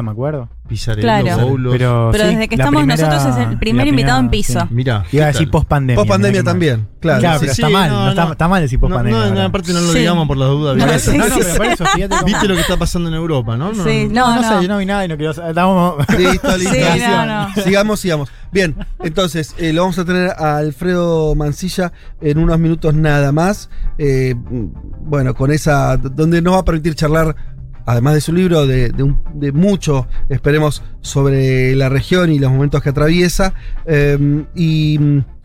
[0.02, 0.48] me acuerdo.
[0.72, 1.46] Pizarello, Claro.
[1.46, 1.72] Boulos.
[1.72, 4.28] Pero, Pero sí, desde que la estamos primera- nosotros es el primer la invitado en
[4.30, 4.60] primera- piso.
[4.60, 4.66] sí.
[4.74, 5.04] Mira.
[5.12, 5.96] Iba a decir post pandemia.
[5.96, 7.20] Post pandemia también, claro.
[7.20, 8.32] Claro, Sí, pero sí, está mal, no, no, está, no.
[8.32, 9.20] está mal decir No, post pandemia.
[9.20, 9.44] no, ¿verdad?
[9.44, 9.98] aparte no lo Sí.
[9.98, 10.76] digamos por las dudas.
[10.76, 10.98] No, ¿viste?
[10.98, 13.14] sí, No, no, sí, pero por eso, fíjate cómo- ¿Viste lo que está pasando en
[13.14, 13.72] Europa, no?
[13.72, 14.56] No, Sí, No, no, no, no.
[14.58, 15.50] sé, yo no vi nada y no quiero saber.
[15.50, 15.94] Estamos.
[16.18, 16.74] Listo, listo.
[16.74, 17.54] Sí, no, no.
[17.62, 18.28] Sigamos, sigamos.
[18.50, 23.68] Bien, entonces eh, lo vamos a tener a Alfredo Mancilla en unos minutos nada más.
[23.98, 24.34] Eh,
[25.00, 25.96] bueno, con esa.
[25.96, 27.34] donde nos va a permitir charlar,
[27.86, 28.90] además de su libro, de,
[29.34, 33.54] de mucho, esperemos, sobre la región y los momentos que atraviesa.
[34.54, 34.98] Y,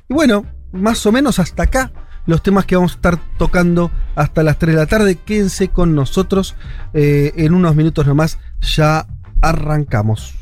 [0.09, 1.91] y bueno, más o menos hasta acá.
[2.25, 5.15] Los temas que vamos a estar tocando hasta las 3 de la tarde.
[5.15, 6.55] Quédense con nosotros.
[6.93, 9.07] eh, en unos minutos nomás ya
[9.41, 10.33] arrancamos.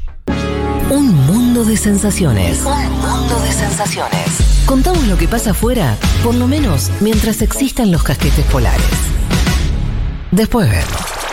[0.90, 2.64] Un mundo de sensaciones.
[2.66, 4.64] Un mundo de sensaciones.
[4.66, 8.84] Contamos lo que pasa afuera, por lo menos mientras existan los casquetes polares.
[10.32, 11.25] Después vemos.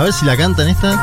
[0.00, 0.96] A ver si la cantan esta.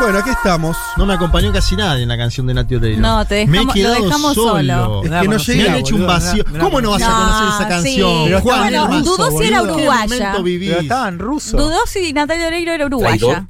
[0.00, 0.76] Bueno, aquí estamos.
[0.96, 3.00] No me acompañó casi nadie en la canción de Nati Oreiro.
[3.00, 4.58] No, te Me he dejamos- lo quedado dejamos solo.
[4.60, 6.44] Es No, que no no, Me han hecho un vacío.
[6.50, 7.68] no, no, ¿Cómo no vas a no, conocer esa sí.
[7.68, 8.24] canción?
[8.24, 9.76] Pero Juan, bueno, dudó si era boludo.
[9.76, 10.32] ¿Qué uruguaya.
[10.42, 11.56] Pero estaba en ruso.
[11.58, 13.46] Dudó si Natalia Oreiro era uruguaya.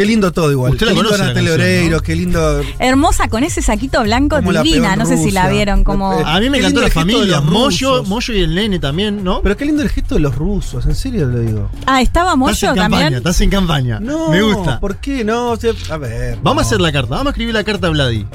[0.00, 0.72] Qué lindo todo igual.
[0.72, 2.02] Usted qué la lindo Natalia Oreiro, ¿no?
[2.02, 2.62] qué lindo.
[2.78, 4.96] Hermosa con ese saquito blanco Como divina.
[4.96, 6.18] No sé si la vieron como.
[6.18, 7.36] Eh, A mí me Qué encantó la el gesto de familia.
[7.36, 8.04] los Moyo.
[8.04, 9.42] Moyo y el nene también, ¿no?
[9.42, 11.70] Pero qué lindo el gesto de los rusos, en serio lo digo.
[11.84, 13.14] Ah, estaba estás Moyo en campaña, también.
[13.18, 14.00] estás en campaña.
[14.00, 14.80] No, me gusta.
[14.80, 15.50] ¿Por qué no?
[15.50, 16.38] O sea, a ver.
[16.42, 16.60] Vamos no.
[16.60, 18.26] a hacer la carta, vamos a escribir la carta a Vladi.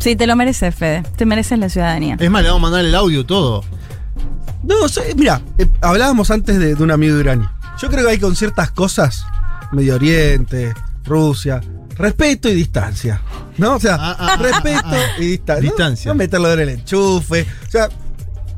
[0.00, 1.02] Sí, te lo mereces, Fede.
[1.16, 2.18] Te mereces la ciudadanía.
[2.20, 3.64] Es más, le vamos a mandar el audio todo.
[4.64, 7.46] No, sé, mira, eh, hablábamos antes de, de un amigo de Irani.
[7.80, 9.24] Yo creo que hay con ciertas cosas,
[9.72, 10.74] Medio Oriente,
[11.10, 11.60] Rusia,
[11.96, 13.20] respeto y distancia.
[13.58, 13.74] ¿No?
[13.74, 15.20] O sea, Ah, ah, respeto ah, ah.
[15.20, 15.62] y distancia.
[15.70, 16.08] Distancia.
[16.08, 17.46] No, no meterlo en el enchufe.
[17.66, 17.88] O sea,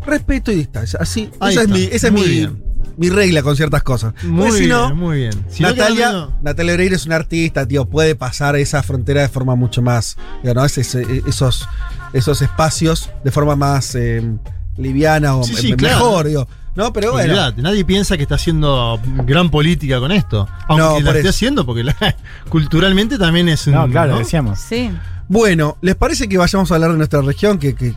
[0.06, 0.98] respeto y distancia.
[1.02, 2.62] Así, Ahí esa es, mi, esa es mi, bien.
[2.96, 4.14] mi regla con ciertas cosas.
[4.22, 5.44] Muy Porque si bien, no, muy bien.
[5.48, 9.56] Si no Natalia, Natalia Oreiro es una artista, tío, puede pasar esa frontera de forma
[9.56, 10.64] mucho más, digo, ¿no?
[10.64, 11.68] Ese- esos,
[12.12, 14.22] esos espacios de forma más eh,
[14.76, 15.96] liviana o Sí, sí, me- claro.
[15.96, 16.48] mejor, digo.
[16.74, 17.32] No, pero bueno.
[17.32, 20.48] Olvidate, nadie piensa que está haciendo gran política con esto.
[20.68, 21.28] Aunque No, la esté eso.
[21.30, 21.94] haciendo, porque la-
[22.48, 23.74] culturalmente también es un.
[23.74, 24.18] No, claro, ¿no?
[24.18, 24.58] decíamos.
[24.58, 24.90] Sí.
[25.28, 27.58] Bueno, ¿les parece que vayamos a hablar de nuestra región?
[27.58, 27.94] Que, que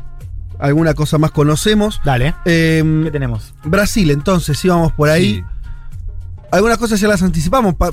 [0.59, 2.01] alguna cosa más conocemos.
[2.03, 2.35] Dale.
[2.45, 3.53] Eh, ¿Qué tenemos?
[3.63, 5.35] Brasil, entonces, íbamos por ahí.
[5.35, 5.43] Sí.
[6.51, 7.75] Algunas cosas ya las anticipamos.
[7.75, 7.91] pa-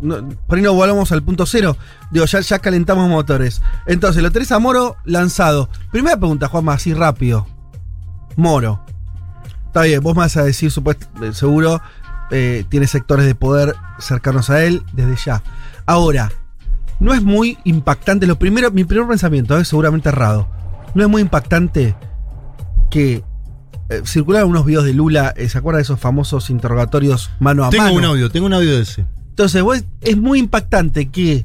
[0.00, 1.76] no- por ahí no volvamos al punto cero.
[2.10, 3.60] Digo, ya, ya calentamos motores.
[3.86, 5.68] Entonces, lo tenés a Moro lanzado.
[5.90, 7.46] Primera pregunta, Juanma, así rápido.
[8.36, 8.84] Moro.
[9.68, 11.80] Está bien, vos vas a decir, supuesto, eh, seguro,
[12.30, 15.42] eh, tiene sectores de poder cercanos a él desde ya.
[15.86, 16.30] Ahora,
[17.00, 18.26] no es muy impactante.
[18.26, 20.48] Lo primero, mi primer pensamiento es seguramente errado.
[20.94, 21.94] No es muy impactante
[22.90, 23.22] que
[23.90, 25.32] eh, circularon unos videos de Lula.
[25.36, 27.96] eh, ¿Se acuerdan de esos famosos interrogatorios mano a Tengo mano?
[27.96, 29.06] un audio, tengo un audio de ese.
[29.30, 31.44] Entonces, vos- es muy impactante que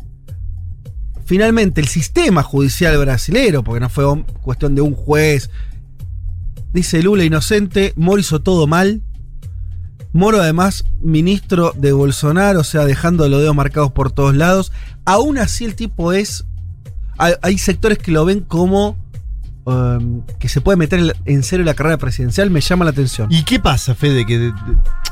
[1.25, 4.05] finalmente el sistema judicial brasilero, porque no fue
[4.41, 5.49] cuestión de un juez,
[6.73, 9.01] dice Lula inocente, Moro hizo todo mal.
[10.11, 14.71] Moro además ministro de Bolsonaro, o sea, dejando los dedos marcados por todos lados.
[15.05, 16.45] Aún así el tipo es...
[17.17, 18.97] Hay, sectores que lo ven como...
[19.65, 23.31] um, que se puede meter en- serio la carrera presidencial, me llama la atención.
[23.31, 24.25] ¿Y qué pasa, Fede?
[24.25, 24.53] Que de-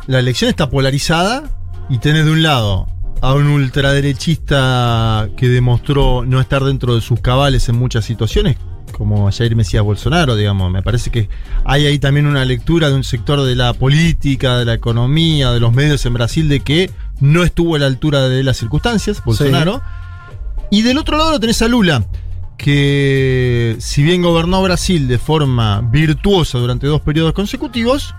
[0.07, 1.49] la elección está polarizada
[1.89, 2.87] y tenés de un lado
[3.21, 8.57] a un ultraderechista que demostró no estar dentro de sus cabales en muchas situaciones,
[8.91, 10.71] como Jair Mesías Bolsonaro, digamos.
[10.71, 11.29] Me parece que
[11.65, 15.59] hay ahí también una lectura de un sector de la política, de la economía, de
[15.59, 19.81] los medios en Brasil, de que no estuvo a la altura de las circunstancias, Bolsonaro.
[20.69, 22.05] Y del otro lado lo tenés a Lula,
[22.57, 28.15] que si bien gobernó Brasil de forma virtuosa durante dos periodos consecutivos,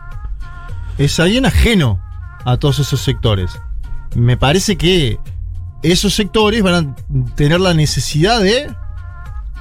[0.98, 2.00] es alguien ajeno
[2.44, 3.52] a todos esos sectores.
[4.14, 5.18] Me parece que
[5.82, 8.70] esos sectores van a tener la necesidad de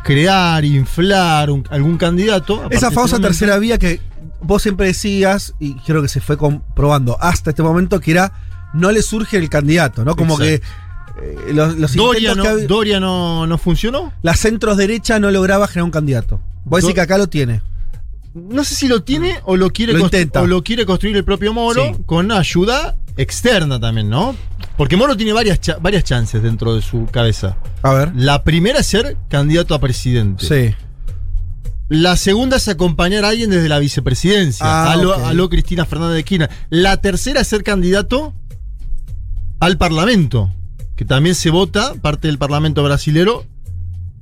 [0.04, 2.56] crear, inflar un- algún candidato.
[2.70, 3.28] Esa este famosa momento.
[3.30, 4.00] tercera vía que
[4.42, 8.34] vos siempre decías, y creo que se fue comprobando hasta este momento, que era
[8.74, 10.16] no le surge el candidato, ¿no?
[10.16, 10.64] Como Exacto.
[11.18, 14.14] que eh, los, los Doria, no, que Doria no, no funcionó.
[14.22, 16.40] la centros derecha no lograba generar un candidato.
[16.64, 17.62] Vos decís que acá lo tiene.
[18.34, 21.52] No sé si lo tiene o lo quiere, Lo o lo quiere construir el propio
[21.54, 22.02] Moro Sí.
[22.06, 24.36] con ayuda externa también, ¿no?
[24.82, 27.56] Porque Moro tiene varias, cha- varias chances dentro de su cabeza.
[27.84, 28.14] A ver.
[28.16, 30.44] La primera es ser candidato a presidente.
[30.44, 30.76] Sí.
[31.88, 34.66] La segunda es acompañar a alguien desde la vicepresidencia.
[34.66, 35.24] Ah, a, lo, ok.
[35.24, 36.50] a lo Cristina Fernández de Kirchner.
[36.72, 38.34] La tercera es ser candidato
[39.60, 40.52] al Parlamento.
[40.96, 43.46] Que también se vota, parte del Parlamento brasilero,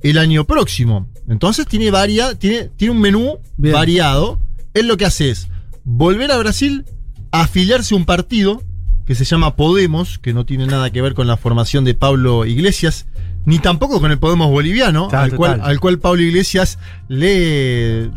[0.02, 1.08] el año próximo.
[1.26, 3.72] Entonces tiene, varia, tiene, tiene un menú Bien.
[3.72, 4.38] variado.
[4.74, 5.48] Él lo que hace es
[5.84, 6.84] volver a Brasil,
[7.32, 8.62] afiliarse a un partido
[9.10, 12.44] que se llama Podemos, que no tiene nada que ver con la formación de Pablo
[12.46, 13.06] Iglesias,
[13.44, 18.08] ni tampoco con el Podemos boliviano, Claro, al, cual, al cual Pablo Iglesias le.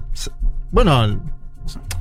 [0.72, 1.20] Bueno,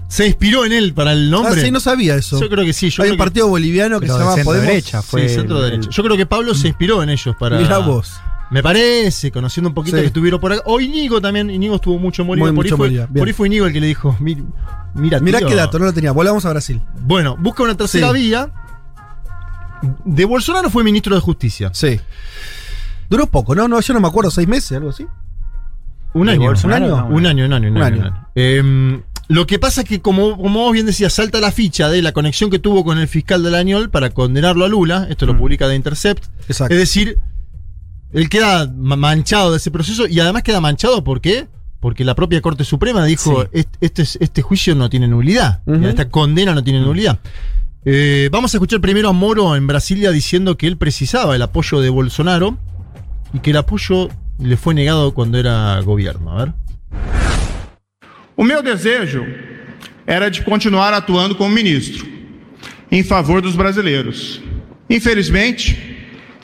[0.09, 1.61] se inspiró en él para el nombre.
[1.62, 2.38] Ah, sí, no sabía eso.
[2.38, 2.90] Yo creo que sí.
[2.90, 4.66] Yo Hay un partido boliviano que Pero se llama centro Podemos.
[4.68, 5.26] derecha fue.
[5.26, 5.88] sí, centro el- derecha.
[5.90, 7.59] Yo creo que Pablo se inspiró en ellos para.
[7.59, 8.12] Mirá vos.
[8.50, 10.02] Me parece, conociendo un poquito Sí.
[10.02, 10.62] que estuvieron por acá.
[10.66, 11.48] O Íñigo también.
[11.48, 12.52] Íñigo estuvo mucho en Bolivia.
[12.52, 14.44] Muy por, ahí mucho en fue, por ahí fue Íñigo el que le dijo: "Mir-
[14.94, 15.48] Mira, Mirá tío".
[15.48, 16.12] qué dato, no lo tenía.
[16.12, 16.83] Volvamos a Brasil.
[17.00, 18.14] Bueno, busca una tercera Sí.
[18.18, 18.52] vía.
[20.05, 21.71] De Bolsonaro fue ministro de Justicia.
[21.75, 21.99] Sí.
[23.11, 23.68] Duró poco, ¿no?
[23.68, 25.07] no yo no me acuerdo, seis meses, algo así.
[26.14, 26.42] Un ¿De año.
[26.42, 26.87] Bolsonaro?
[26.87, 27.07] ¿Un año?
[27.16, 27.85] Un año, un año, un año.
[27.85, 28.01] año.
[28.01, 28.27] un año.
[28.35, 32.03] Eh, lo que pasa es que, como, como vos bien decías, salta la ficha de
[32.03, 35.07] la conexión que tuvo con el fiscal del Añol para condenarlo a Lula.
[35.09, 35.38] Esto lo Mm.
[35.38, 36.25] publica The Intercept.
[36.49, 36.75] Exacto.
[36.75, 37.18] Es decir,
[38.12, 41.49] él queda ma- manchado de ese proceso y además queda manchado ¿por qué?
[41.81, 43.49] Porque la propia Corte Suprema dijo: Sí.
[43.53, 45.61] "Est- este, es- este juicio no tiene nulidad.
[45.66, 47.18] Esta condena no tiene nulidad.
[47.85, 51.81] Eh, vamos a escuchar primero a Moro en Brasilia diciendo que él precisaba el apoyo
[51.81, 52.57] de Bolsonaro
[53.33, 56.31] y que el apoyo le fue negado cuando era gobierno.
[56.31, 56.55] A ver.
[58.37, 59.27] O meu desejo
[60.07, 62.07] era de continuar atuando como ministro,
[62.90, 64.40] em favor dos brasileiros.
[64.88, 65.77] Infelizmente,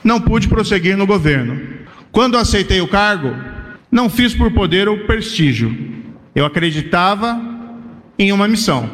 [0.03, 1.57] não pude prosseguir no governo.
[2.11, 3.33] Quando aceitei o cargo,
[3.89, 5.73] não fiz por poder ou prestígio.
[6.35, 7.41] Eu acreditava
[8.17, 8.89] em uma missão.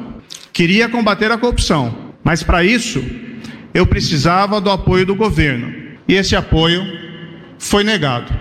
[0.53, 3.01] Queria combater a corrupção, mas para isso
[3.71, 5.71] eu precisava do apoio do governo.
[6.07, 6.83] E esse apoio
[7.59, 8.33] foi negado.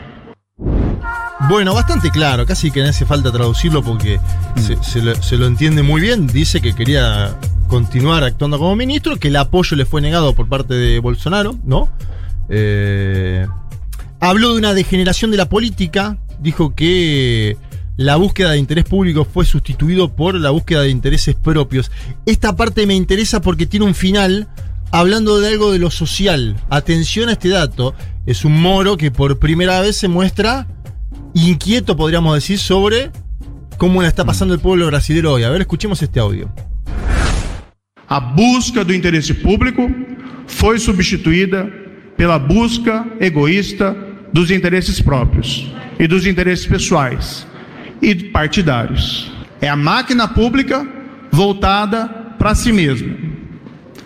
[1.49, 4.18] Bueno, bastante claro, casi que no hace falta traducirlo porque
[4.57, 6.27] se, se lo, se lo entiende muy bien.
[6.27, 7.37] Dice que quería
[7.68, 11.90] continuar actuando como ministro, que el apoyo le fue negado por parte de Bolsonaro, ¿no?
[12.49, 13.47] Eh,
[14.20, 17.59] habló de una degeneración de la política, dijo que
[17.97, 21.91] la búsqueda de interés público fue sustituido por la búsqueda de intereses propios.
[22.27, 24.49] Esta parte me interesa porque tiene un final
[24.91, 26.57] hablando de algo de lo social.
[26.71, 27.95] Atención a este dato.
[28.27, 30.67] Es un moro que por primera vez se muestra
[31.35, 33.13] inquieto, podríamos decir, sobre
[33.77, 35.45] cómo la está pasando el pueblo brasileño hoy.
[35.45, 36.51] A ver, escuchemos este audio.
[38.09, 39.89] A busca do interesse público
[40.47, 41.69] foi substituída
[42.17, 43.97] pela busca egoísta
[44.33, 47.47] dos interesses próprios e dos interesses pessoais
[48.01, 49.31] e partidários.
[49.61, 50.87] É a máquina pública
[51.31, 52.07] voltada
[52.39, 53.15] para si mesma.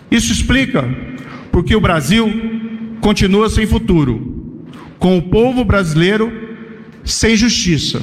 [0.09, 0.83] Isso explica
[1.51, 2.27] porque o Brasil
[3.01, 4.65] continua sem futuro,
[4.97, 6.31] com o povo brasileiro
[7.03, 8.01] sem justiça,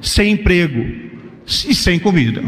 [0.00, 0.84] sem emprego
[1.46, 2.42] e sem comida.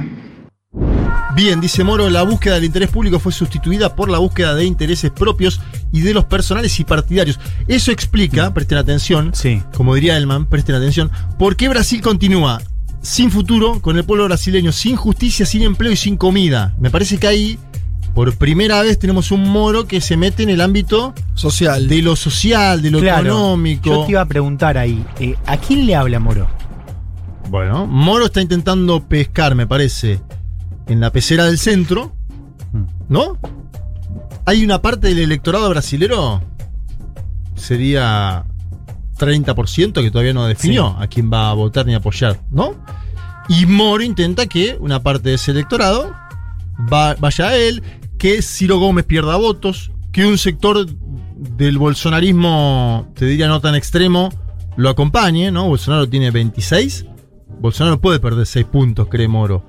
[1.34, 5.10] Bien, dice Moro, la búsqueda del interés público fue sustituida por la búsqueda de intereses
[5.10, 5.60] propios
[5.92, 7.38] y de los personales y partidarios.
[7.68, 9.62] Eso explica, presten atención, Sí.
[9.74, 12.62] como diría Elman, presten atención, por qué Brasil continúa
[13.06, 16.74] sin futuro con el pueblo brasileño, sin justicia, sin empleo y sin comida.
[16.80, 17.58] Me parece que ahí,
[18.14, 21.86] por primera vez, tenemos un Moro que se mete en el ámbito Social.
[21.86, 23.84] de lo social, de lo Claro, económico.
[23.90, 26.48] Yo te iba a preguntar ahí, eh, ¿a quién le habla Moro?
[27.48, 30.20] Bueno, Moro está intentando pescar, me parece,
[30.88, 32.12] en la pecera del centro,
[32.72, 32.84] Mm.
[33.08, 33.38] ¿no?
[34.46, 36.42] Hay una parte del electorado brasilero,
[37.54, 38.44] sería
[39.18, 42.74] 30% que todavía no definió a quién va a votar ni apoyar, ¿no?
[43.48, 46.12] Y Moro intenta que una parte de ese electorado
[46.92, 47.82] va- vaya a él,
[48.18, 50.86] que Ciro Gómez pierda votos, que un sector
[51.36, 54.30] del bolsonarismo, te diría no tan extremo,
[54.76, 55.68] lo acompañe, ¿no?
[55.68, 57.06] Bolsonaro tiene 26,
[57.60, 59.64] Bolsonaro puede perder 6 puntos, cree Moro.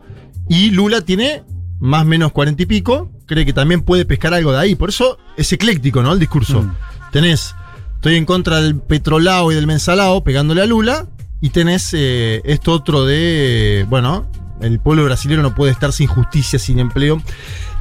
[0.49, 1.43] Y Lula tiene
[1.79, 4.75] más o menos 40 y pico, cree que también puede pescar algo de ahí.
[4.75, 6.11] Por eso es ecléctico, ¿no?
[6.13, 6.61] El discurso.
[6.63, 6.73] Mm.
[7.11, 7.53] Tenés,
[7.97, 11.07] estoy en contra del petrolao y del mensalao, pegándole a Lula,
[11.41, 14.29] y tenés eh, esto otro de, bueno,
[14.61, 17.21] el pueblo brasileño no puede estar sin justicia, sin empleo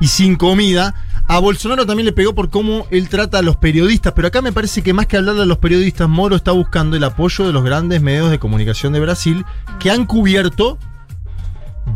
[0.01, 0.95] y sin comida.
[1.29, 4.53] A Bolsonaro también le pegó por cómo él trata a los periodistas, pero acá me
[4.53, 7.63] parece que más que hablarle a los periodistas, Moro está buscando el apoyo de los
[7.63, 9.45] grandes medios de comunicación de Brasil
[9.79, 10.79] que han cubierto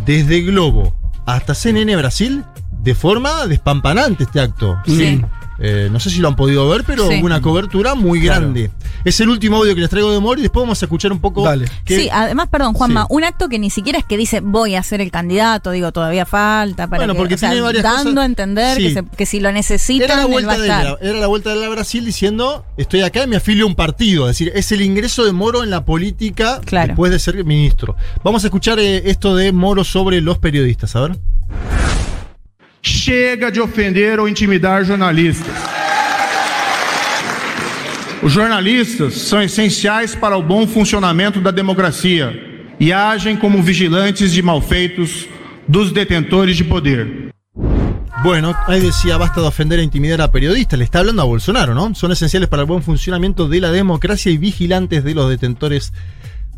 [0.04, 0.94] desde Globo
[1.26, 2.44] hasta CNN Brasil
[2.82, 4.78] de forma despampanante este acto.
[4.84, 5.22] Sí.
[5.62, 7.18] Eh, no sé si lo han podido ver, pero Sí.
[7.18, 8.40] hubo una cobertura muy Claro.
[8.40, 8.70] grande.
[9.04, 11.20] Es el último audio que les traigo de Moro y después vamos a escuchar un
[11.20, 11.42] poco.
[11.44, 11.66] Dale.
[11.84, 13.06] que- Sí, además, perdón, Juanma, Sí.
[13.10, 16.24] un acto que ni siquiera es que dice voy a ser el candidato, digo, todavía
[16.26, 18.82] falta para Bueno, que, porque o sea, tiene varias dando cosas- a entender Sí.
[18.84, 21.18] que, se- que si lo necesitan, Era la, él va vuelta a de él, era
[21.20, 24.28] la vuelta de la Brasil diciendo, estoy acá y me afilio a un partido.
[24.28, 26.88] Es decir, es el ingreso de Moro en la política Claro.
[26.88, 27.96] después de ser ministro.
[28.24, 31.18] Vamos a escuchar eh, esto de Moro sobre los periodistas, a ver.
[32.82, 35.54] Chega de ofender ou intimidar jornalistas.
[38.22, 42.32] Os jornalistas são essenciais para o bom funcionamento da democracia
[42.78, 45.26] e agem como vigilantes de malfeitos
[45.66, 47.30] dos detentores de poder.
[48.22, 50.78] Bueno, ahí decía, basta de ofender e intimidar a periodistas.
[50.78, 51.94] Le está hablando a Bolsonaro, ¿no?
[51.94, 55.94] Son esenciales para el buen funcionamiento de la democracia y vigilantes de los detentores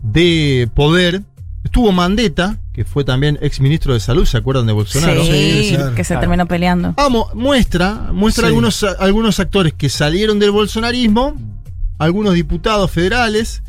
[0.02, 1.22] de poder.
[1.64, 5.22] Estuvo Mandetta, que fue también ex ministro de Salud, ¿se acuerdan de Bolsonaro?
[5.24, 5.94] Sí, Sí, claro.
[5.94, 6.94] que se terminó peleando.
[6.96, 8.48] Vamos, muestra, muestra Sí.
[8.48, 11.34] algunos, algunos actores que salieron del bolsonarismo,
[11.98, 13.62] algunos diputados federales,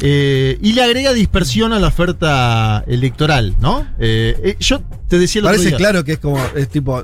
[0.00, 3.86] eh, y le agrega dispersión a la oferta electoral, ¿no?
[3.98, 7.02] Eh, eh, yo te decía otro Parece día- claro que es como, es tipo,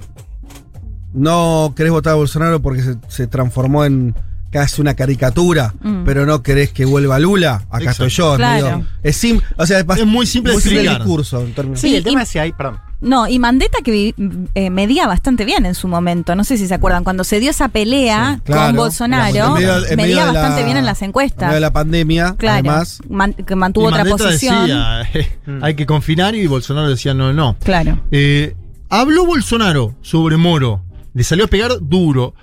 [1.12, 4.14] no querés votar a Bolsonaro porque se, se transformó en
[4.52, 6.04] casi una caricatura, Mm.
[6.04, 7.64] pero no querés que vuelva Lula.
[7.70, 8.06] Acá Exacto.
[8.06, 8.32] estoy yo.
[8.34, 8.64] es Claro.
[8.78, 11.40] medio- Es, sim, o sea, Es muy simple de el discurso.
[11.40, 12.78] en términos- Sí, Sí, el tema es si hay, perdón.
[13.00, 14.14] No, y Mandetta que
[14.54, 17.50] eh, medía bastante bien en su momento, no sé si se acuerdan, cuando se dio
[17.50, 18.66] esa pelea Sí, claro.
[18.68, 21.48] con Bolsonaro, En medio- en medio medía la- bastante bien en las En encuestas.
[21.48, 23.00] medio de la pandemia, claro, además.
[23.08, 24.60] man- que mantuvo y otra Mandetta posición.
[24.60, 27.56] decía, eh, hay que confinar y Bolsonaro decía no, no.
[27.64, 27.98] Claro.
[28.12, 28.54] Eh,
[28.88, 30.82] habló Bolsonaro sobre Moro,
[31.14, 32.34] le salió a pegar duro.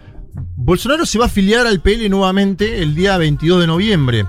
[0.56, 4.26] Bolsonaro se va a afiliar al PL nuevamente el día 22 de noviembre.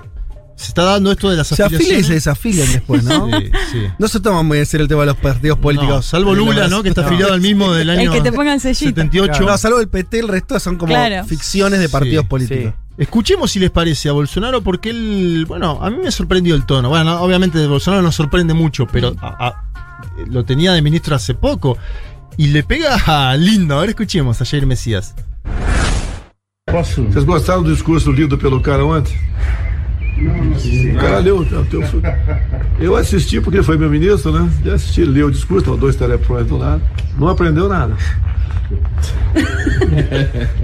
[0.55, 2.07] Se está dando esto de las Se afilia y afiliaciones.
[2.07, 3.27] se desafilian después, ¿no?
[3.39, 3.79] Sí, sí.
[3.97, 5.95] No se toma muy en serio el tema de los partidos políticos.
[5.95, 6.83] No, salvo Lula, ¿no?
[6.83, 9.01] Que está afiliado al mismo del año El que te ponga el sellito.
[9.01, 9.41] 78.
[9.43, 11.25] No, salvo el PT, el resto son como Claro.
[11.25, 12.73] ficciones de partidos Sí, políticos.
[12.97, 16.89] Escuchemos si les parece a Bolsonaro, porque él, bueno, a mí me sorprendió el tono.
[16.89, 19.63] Bueno, obviamente de Bolsonaro nos sorprende mucho, pero a- a-
[20.27, 21.77] lo tenía de ministro hace poco.
[22.37, 23.77] Y le pega lindo.
[23.77, 25.15] A ver, escuchemos a Jair Mesías.
[26.71, 27.03] Posso?
[27.03, 29.15] Vocês gostaram do discurso lido pelo cara ontem?
[30.93, 31.39] O cara leu.
[31.39, 31.83] o teu-
[32.79, 34.49] Eu assisti porque ele foi meu ministro, né?
[34.63, 36.81] Já assisti, leu o discurso, tava dois telefone do lado.
[37.17, 37.95] Não aprendeu nada.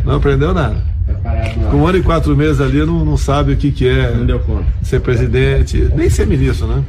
[0.06, 0.82] Não aprendeu nada.
[1.72, 4.13] Com um ano e quatro meses ali, não, não sabe o que, que é
[4.84, 6.84] ser presidente, nem ser ministro, né?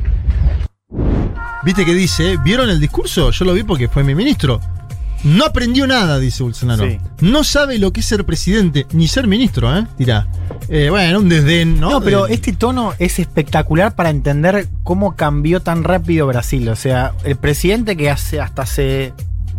[1.64, 2.36] ¿Viste que dice?
[2.44, 3.30] ¿Vieron el discurso?
[3.30, 4.60] Yo lo vi porque fue mi ministro.
[5.24, 6.84] No aprendió nada, dice Bolsonaro.
[6.86, 6.98] Sí.
[7.20, 9.86] No sabe lo que es ser presidente, ni ser ministro, ¿eh?
[9.98, 10.28] Dirá.
[10.68, 11.90] Eh, bueno, un desdén, ¿no?
[11.90, 16.68] No, pero Eh, este tono es espectacular para entender cómo cambió tan rápido Brasil.
[16.68, 19.12] O sea, el presidente que hace hasta hace.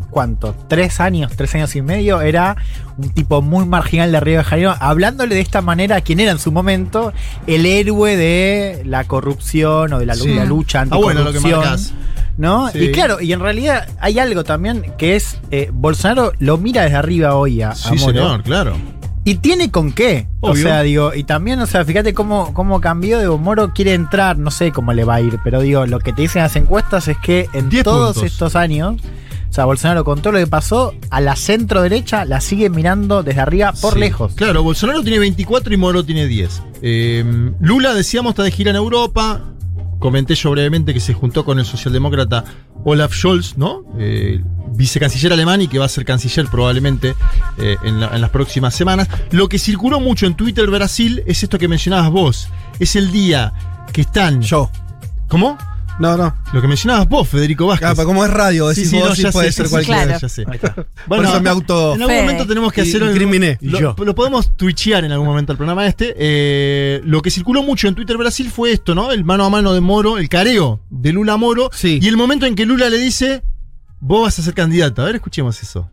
[0.10, 0.56] ¿Cuánto?
[0.67, 1.32] ¿Tres años?
[1.36, 2.22] ¿Tres años y medio?
[2.22, 2.56] Era
[2.98, 6.32] un tipo muy marginal de Río de Janeiro, hablándole de esta manera a quien era
[6.32, 7.13] en su momento
[7.45, 10.34] el héroe de la corrupción o de la, Sí.
[10.34, 11.95] la lucha Ah, bueno, lo que anticorrupción.
[12.39, 12.69] ¿No?
[12.71, 12.80] Sí.
[12.86, 15.38] Y claro, y en realidad hay algo también que es.
[15.52, 17.99] eh, Bolsonaro lo mira desde arriba hoy a, a Sí, Moro.
[18.13, 18.75] señor, claro.
[19.25, 20.25] Y tiene con qué.
[20.39, 23.19] O sea, digo, y también, o sea, fíjate cómo, cómo cambió.
[23.19, 26.13] Digo, Moro quiere entrar, no sé cómo le va a ir, pero digo, lo que
[26.13, 28.32] te dicen las encuestas es que en 10 todos puntos.
[28.32, 28.95] estos años,
[29.49, 33.21] o sea, Bolsonaro con todo lo que pasó, a la centro derecha la sigue mirando
[33.21, 33.99] desde arriba por Sí.
[33.99, 34.32] lejos.
[34.36, 36.63] Claro, Bolsonaro tiene 24 y Moro tiene 10.
[36.82, 39.41] Eh, Lula, decíamos, está de gira en Europa.
[39.99, 42.43] Comenté yo brevemente que se juntó con el socialdemócrata
[42.85, 43.83] Olaf Scholz, ¿no?
[43.97, 44.41] Eh,
[44.73, 47.15] vicecanciller alemán y que va a ser canciller probablemente
[47.57, 49.09] eh, en, la- en las próximas semanas.
[49.31, 52.47] Lo que circuló mucho en Twitter Brasil es esto que mencionabas vos.
[52.79, 53.53] Es el día
[53.91, 54.41] que están.
[54.41, 54.69] Yo.
[55.27, 55.57] ¿Cómo?
[55.99, 56.33] No, no.
[56.53, 57.89] Lo que mencionabas vos, Federico Vázquez.
[57.89, 60.03] Ah, pero como es radio, decís vos, sí ya puede sé, ser sí, cualquiera.
[60.05, 60.19] Claro.
[60.21, 60.43] ya sé.
[60.47, 60.73] Ahí está.
[61.08, 63.04] Por eso me auto- En algún momento tenemos que Y- hacer.
[63.04, 63.58] incriminé.
[63.60, 63.95] Y Lo, yo.
[63.97, 66.15] lo podemos twitchear en algún momento al programa este.
[66.17, 69.12] Eh, lo que circuló mucho en Twitter Brasil fue esto, ¿no?
[69.12, 71.69] El mano a mano de Moro, el careo de Lula a Moro.
[71.73, 72.00] Sí.
[72.02, 73.43] Y el momento en que Lula le dice:
[74.00, 75.02] Vos vas a ser candidato.
[75.02, 75.89] A ver, escuchemos eso.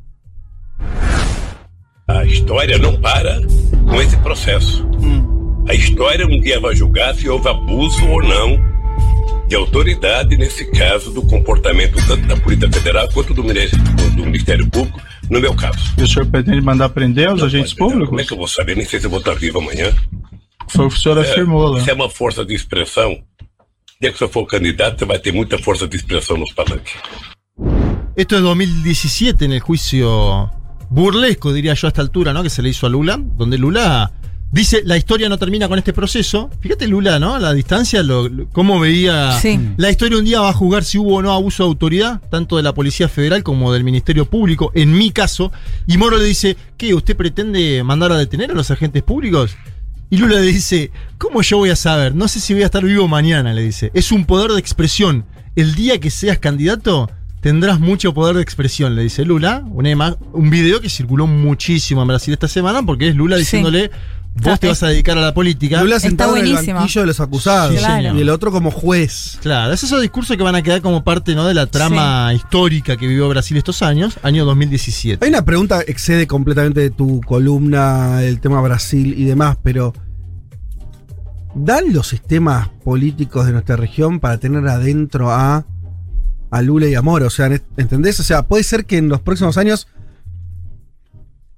[2.09, 3.41] A história não para
[3.89, 4.87] com esse processo.
[5.69, 8.76] A história um dia vai julgar se houve abuso ou não
[9.49, 13.85] de autoridade, nesse caso, do comportamento tanto da Polícia Federal quanto do Ministério,
[14.17, 15.79] do Ministério Público no meu caso.
[15.99, 18.21] E o senhor pretende mandar prender os agentes Como públicos?
[18.21, 18.77] é que eu vou saber?
[18.77, 19.93] Nem sei se eu vou estar vivo amanhã.
[20.69, 21.79] Foi o que o senhor afirmou lá.
[21.81, 23.17] Isso é uma força de expressão.
[24.01, 26.95] dia que você for candidato, você vai ter muita força de expressão nos palanques.
[28.17, 30.51] Esto es 2017 en el juicio
[30.91, 32.43] burlesco, diría yo a esta altura, ¿no?
[32.43, 34.11] Que se le hizo a Lula, donde Lula
[34.53, 36.51] dice la historia no termina con este proceso.
[36.61, 37.35] Fíjate Lula, ¿no?
[37.35, 39.59] A la distancia, lo, lo- cómo veía Sí.
[39.77, 42.57] la historia un día va a juzgar si hubo o no abuso de autoridad, tanto
[42.57, 45.53] de la Policía Federal como del Ministerio Público, en mi caso.
[45.87, 46.95] Y Moro le dice, ¿qué?
[46.95, 49.57] ¿Usted pretende mandar a detener a los agentes públicos?
[50.09, 52.15] Y Lula le dice, ¿cómo yo voy a saber?
[52.15, 53.91] No sé si voy a estar vivo mañana, le dice.
[53.93, 55.25] Es un poder de expresión.
[55.57, 59.65] El día que seas candidato, tendrás mucho poder de expresión, le dice Lula.
[59.69, 63.45] Una un video que circuló muchísimo en Brasil esta semana porque es Lula Sí.
[64.43, 65.81] Vos te vas a dedicar a la política.
[65.83, 67.73] Lula sentado en el banquillo de los acusados.
[67.73, 68.17] Sí, Claro.
[68.17, 69.39] Y el otro como juez.
[69.43, 71.47] Claro, es esos discursos que van a quedar como parte ¿no?
[71.47, 75.25] de la trama histórica que vivió Brasil estos años, año 2017.
[75.25, 79.95] Hay una pregunta que excede completamente de tu columna, el tema Brasil y demás, pero
[81.55, 85.65] ¿dan los sistemas políticos de nuestra región para tener adentro a,
[86.51, 87.27] a Lula y a Moro?
[87.27, 88.21] O sea, ¿entendés?
[88.21, 89.89] O sea, puede ser que en los próximos años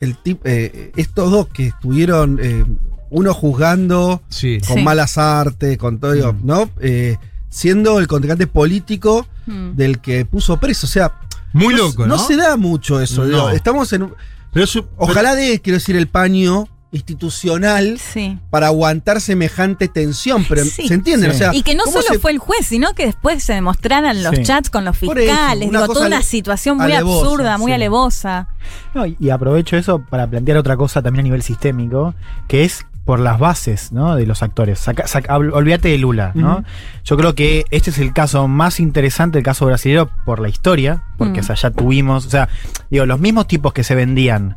[0.01, 2.64] el tip- eh, estos dos que estuvieron, eh,
[3.11, 4.59] uno juzgando Sí.
[4.66, 4.82] con Sí.
[4.82, 6.70] malas artes, con todo, ¿no?
[6.80, 7.16] Eh,
[7.49, 9.70] siendo el contrincante político Mm.
[9.76, 10.86] del que puso preso.
[10.86, 11.14] O sea,
[11.53, 12.16] Muy no, loco, ¿no?
[12.16, 13.22] no se da mucho eso.
[13.22, 13.28] No.
[13.28, 14.03] digo, estamos en.
[14.05, 14.14] un-
[14.53, 18.39] Pero su- Ojalá de, quiero decir, el paño institucional Sí.
[18.51, 20.89] para aguantar semejante tensión, pero Sí.
[20.89, 21.30] se entiende, Sí.
[21.34, 23.55] o sea, Y que no ¿cómo solo se- fue el juez, sino que después se
[23.55, 24.43] demostraran los Sí.
[24.43, 25.68] chats con los fiscales.
[25.68, 27.74] una digo, toda una situación muy alevosa, absurda, muy sí.
[27.74, 28.49] alevosa.
[28.95, 32.14] No, y, aprovecho eso para plantear otra cosa también a nivel sistémico,
[32.47, 34.16] que es por las bases ¿no?
[34.16, 34.78] de los actores.
[34.80, 36.62] Saca- saca- habl- olvídate de Lula, ¿no?
[37.05, 41.03] Yo creo que este es el caso más interesante, el caso brasileño, por la historia,
[41.16, 42.51] porque o sea, ya tuvimos, o sea,
[42.91, 44.57] digo, los mismos tipos que se vendían.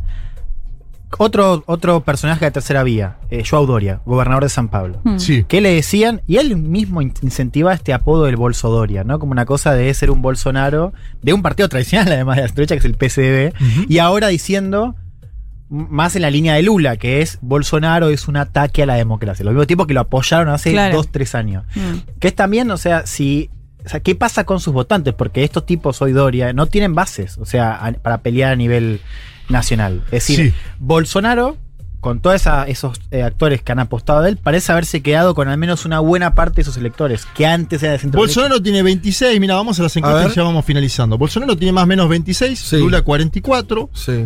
[1.18, 5.02] Otro, otro personaje de tercera vía, eh, Joao Doria, gobernador de San Pablo.
[5.04, 5.18] Mm.
[5.20, 5.46] Sí.
[5.48, 6.22] ¿Qué le decían?
[6.28, 9.20] Y él mismo in- incentivaba este apodo del Bolso Doria, ¿no?
[9.20, 12.76] Como una cosa de ser un Bolsonaro, de un partido tradicional además de la derecha,
[12.76, 13.54] que es el PCB,
[13.90, 14.96] y ahora diciendo
[15.70, 19.46] más en la línea de Lula, que es Bolsonaro es un ataque a la democracia.
[19.46, 20.98] Los mismos tipos que lo apoyaron hace Claro.
[20.98, 21.64] dos, tres años.
[21.76, 22.18] Mm.
[22.20, 23.50] Que es también, o sea, si.
[23.86, 25.14] O sea, ¿qué pasa con sus votantes?
[25.14, 29.00] Porque estos tipos hoy Doria no tienen bases, o sea, a- para pelear a nivel
[29.52, 30.02] nacional.
[30.06, 30.54] Es decir, Sí.
[30.80, 31.58] Bolsonaro,
[32.00, 35.58] con todos esos eh, actores que han apostado a él, parece haberse quedado con al
[35.60, 39.40] menos una buena parte de esos electores, que antes era de centro Bolsonaro tiene 26,
[39.40, 41.18] mira, vamos a las encuestas y ya vamos finalizando.
[41.20, 42.78] Bolsonaro tiene más o menos 26, Sí.
[42.78, 44.26] Lula 44, Sí.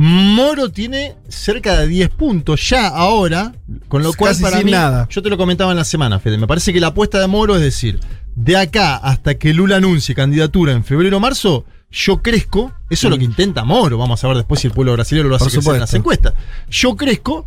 [0.00, 3.52] Moro tiene cerca de 10 puntos ya ahora,
[3.88, 5.08] con lo cual para mí, nada.
[5.10, 7.56] yo te lo comentaba en la semana, Fede, me parece que la apuesta de Moro
[7.56, 7.98] es decir,
[8.36, 13.10] de acá hasta que Lula anuncie candidatura en febrero o marzo, yo crezco, eso es
[13.10, 15.74] lo que intenta Moro, vamos a ver después si el pueblo brasileño lo hace crecer
[15.74, 16.34] en las encuestas.
[16.70, 17.46] Yo crezco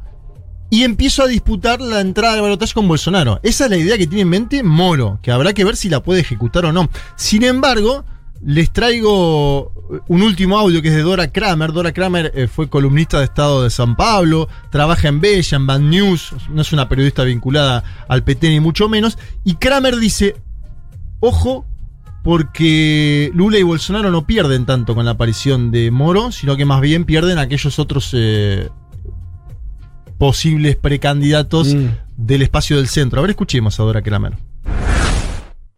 [0.70, 3.40] y empiezo a disputar la entrada del balotaje con Bolsonaro.
[3.44, 6.02] Esa es la idea que tiene en mente Moro, que habrá que ver si la
[6.02, 6.90] puede ejecutar o no.
[7.16, 8.06] Sin embargo,
[8.44, 9.72] les traigo
[10.08, 11.74] un último audio que es de Dora Kramer.
[11.74, 15.90] Dora Kramer eh, fue columnista de Estado de San Pablo, trabaja en Bella, en Band
[15.90, 19.18] News, no es una periodista vinculada al PT ni mucho menos.
[19.44, 20.36] Y Kramer dice,
[21.20, 21.66] ojo,
[22.24, 26.82] porque Lula y Bolsonaro no pierden tanto con la aparición de Moro, sino que más
[26.82, 28.70] bien pierden aquellos otros eh,
[30.18, 31.88] posibles precandidatos Mm.
[32.16, 33.20] del espacio del centro.
[33.20, 34.34] A ver, escuchemos a Dora Kramer.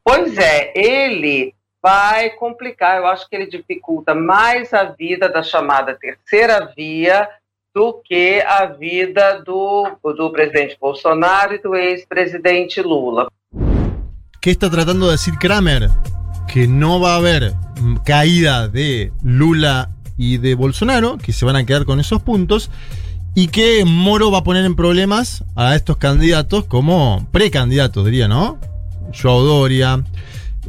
[0.03, 5.97] Pois é, ele vai complicar, eu acho que ele dificulta mais a vida da chamada
[5.99, 7.29] terceira via
[7.73, 13.27] do que a vida do, do presidente Bolsonaro e do ex-presidente Lula.
[14.41, 15.89] ¿Qué está tratando de decir Kramer?
[16.47, 21.55] Que no va a haber mm, caída de Lula y de Bolsonaro, que se van
[21.55, 22.69] a quedar con esos puntos,
[23.35, 28.59] y que Moro va a poner en problemas a estos candidatos como precandidatos, diría, ¿no?
[29.19, 30.03] Joao Doria,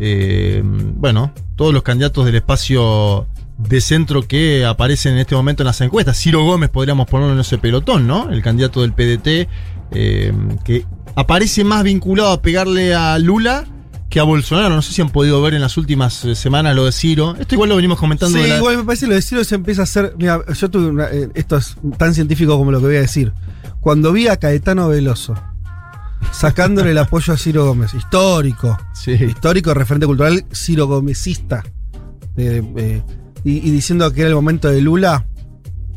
[0.01, 3.27] eh, bueno, todos los candidatos del espacio
[3.59, 6.19] de centro que aparecen en este momento en las encuestas.
[6.19, 8.31] Ciro Gómez podríamos ponerlo en ese pelotón, ¿no?
[8.31, 9.49] El candidato del PDT,
[9.93, 10.33] eh,
[10.65, 13.67] que aparece más vinculado a pegarle a Lula
[14.15, 14.75] que a Bolsonaro.
[14.77, 17.35] No sé si han podido ver en las últimas eh, semanas lo de Ciro.
[17.39, 18.39] Esto igual lo venimos comentando.
[18.39, 20.15] Sí, la- igual me parece que lo de Ciro se empieza a hacer.
[20.17, 23.33] Mira, yo tuve una- eh, esto es tan científico como lo que voy a decir.
[23.81, 25.35] Cuando vi a Caetano Veloso
[26.33, 29.13] sacándole el apoyo a Ciro Gómez, histórico, Sí.
[29.13, 31.65] histórico referente cultural, Ciro Gómezista,
[32.37, 33.03] eh, eh,
[33.45, 35.27] y, y diciendo que era el momento de Lula.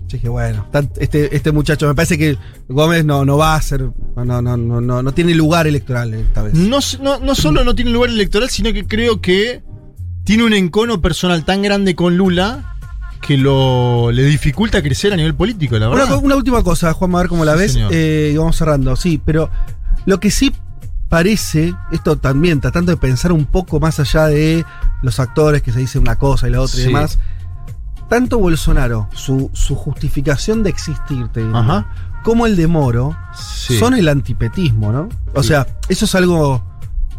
[0.08, 0.66] Yo Dije, bueno,
[1.00, 2.38] este, este muchacho, me parece que
[2.70, 3.82] Gómez no, no va a ser,
[4.16, 6.54] no, no, no, no, no, tiene lugar electoral esta vez.
[6.54, 9.64] No, no, no solo no tiene lugar electoral, sino que creo que
[10.24, 12.76] tiene un encono personal tan grande con Lula
[13.22, 16.20] que lo le dificulta crecer a nivel político, la verdad.
[16.24, 17.78] una última cosa, Juan, a ver cómo la Sí, ves.
[17.92, 19.50] Eh, y vamos cerrando, sí, pero
[20.06, 20.54] lo que sí
[21.10, 24.66] parece, esto también tratando de pensar un poco más allá de
[25.02, 27.20] los actores que se dice una cosa y la otra y demás,
[28.10, 31.86] tanto Bolsonaro, su, su justificación de existir, te diría, Ajá.
[32.24, 33.78] como el de Moro, Sí.
[33.78, 35.10] son el antipetismo, ¿no?
[35.34, 35.50] O Sí.
[35.50, 36.64] sea, eso es algo.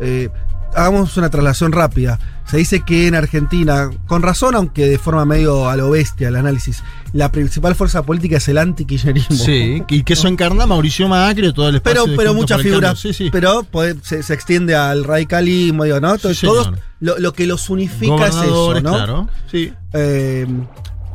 [0.00, 0.28] eh,
[0.76, 2.18] hagamos una traslación rápida.
[2.50, 6.36] Se dice que en Argentina, con razón, aunque de forma medio a lo bestia el
[6.36, 6.82] análisis,
[7.12, 9.36] la principal fuerza política es el anti-kirchnerismo.
[9.36, 12.98] Sí, y que eso encarna Mauricio Macri, todo el espacio Pero, pero muchas figuras.
[12.98, 13.28] Sí, sí.
[13.30, 13.66] Pero
[14.02, 16.16] se, se extiende al radicalismo, digo, ¿no?
[16.16, 18.94] Sí, todos, lo, lo que los unifica es eso, ¿no?
[18.94, 19.28] claro.
[19.50, 19.72] Sí.
[19.92, 20.46] Eh,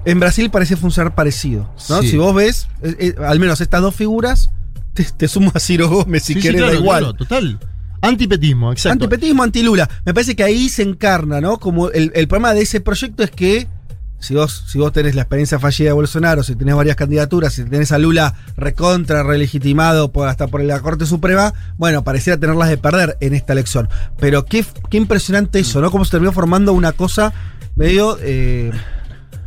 [0.05, 1.69] en Brasil parece funcionar parecido.
[1.89, 2.01] ¿no?
[2.01, 2.09] Sí.
[2.09, 4.51] Si vos ves, eh, eh, al menos estas dos figuras,
[4.93, 6.99] te, te sumo a Ciro Gómez si querés, claro, da igual.
[6.99, 7.59] claro, total.
[8.03, 9.05] Antipetismo, exacto.
[9.05, 9.89] Antipetismo, antilula.
[10.05, 11.57] Me parece que ahí se encarna, ¿no?
[11.57, 13.67] Como el, el problema de ese proyecto es que
[14.19, 17.63] si vos, si vos tenés la experiencia fallida de Bolsonaro, si tenés varias candidaturas, si
[17.65, 22.77] tenés a Lula recontra, relegitimado por, hasta por la Corte Suprema, bueno, pareciera tenerlas de
[22.77, 23.89] perder en esta elección.
[24.19, 25.91] Pero qué, qué impresionante eso, ¿no?
[25.91, 27.33] Cómo se terminó formando una cosa
[27.75, 28.17] medio...
[28.21, 28.71] eh,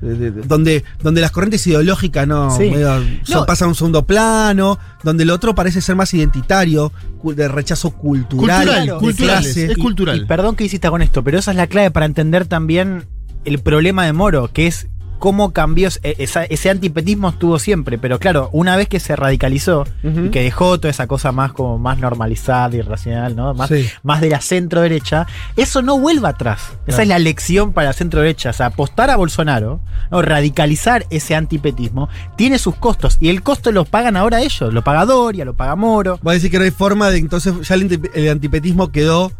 [0.00, 2.70] donde, donde las corrientes ideológicas no, Sí.
[2.70, 2.88] medio
[3.24, 3.46] son- No.
[3.46, 6.92] pasan a un segundo plano, donde el otro parece ser más identitario,
[7.24, 9.64] de rechazo cultural, Cultural, cultural, clase.
[9.72, 10.18] es Y- cultural.
[10.22, 13.04] Y, perdón que hiciste con esto, pero esa es la clave para entender también
[13.44, 14.86] el problema de Moro, que es
[15.18, 20.28] cómo cambió, esa- ese antipetismo estuvo siempre, pero claro, una vez que se radicalizó y
[20.30, 23.54] que dejó toda esa cosa más como más normalizada y racional, ¿no?
[23.54, 23.86] Más, Sí.
[24.02, 26.72] más de la centro derecha, eso no vuelva atrás.
[26.86, 28.50] Esa es la lección para la centro derecha.
[28.50, 30.22] O sea, apostar a Bolsonaro, ¿no?
[30.22, 33.16] radicalizar ese antipetismo, tiene sus costos.
[33.20, 34.72] Y el costo lo pagan ahora ellos.
[34.72, 36.18] Lo paga Doria, lo paga Moro.
[36.26, 39.32] Va a decir que no hay forma de entonces ya el antipetismo quedó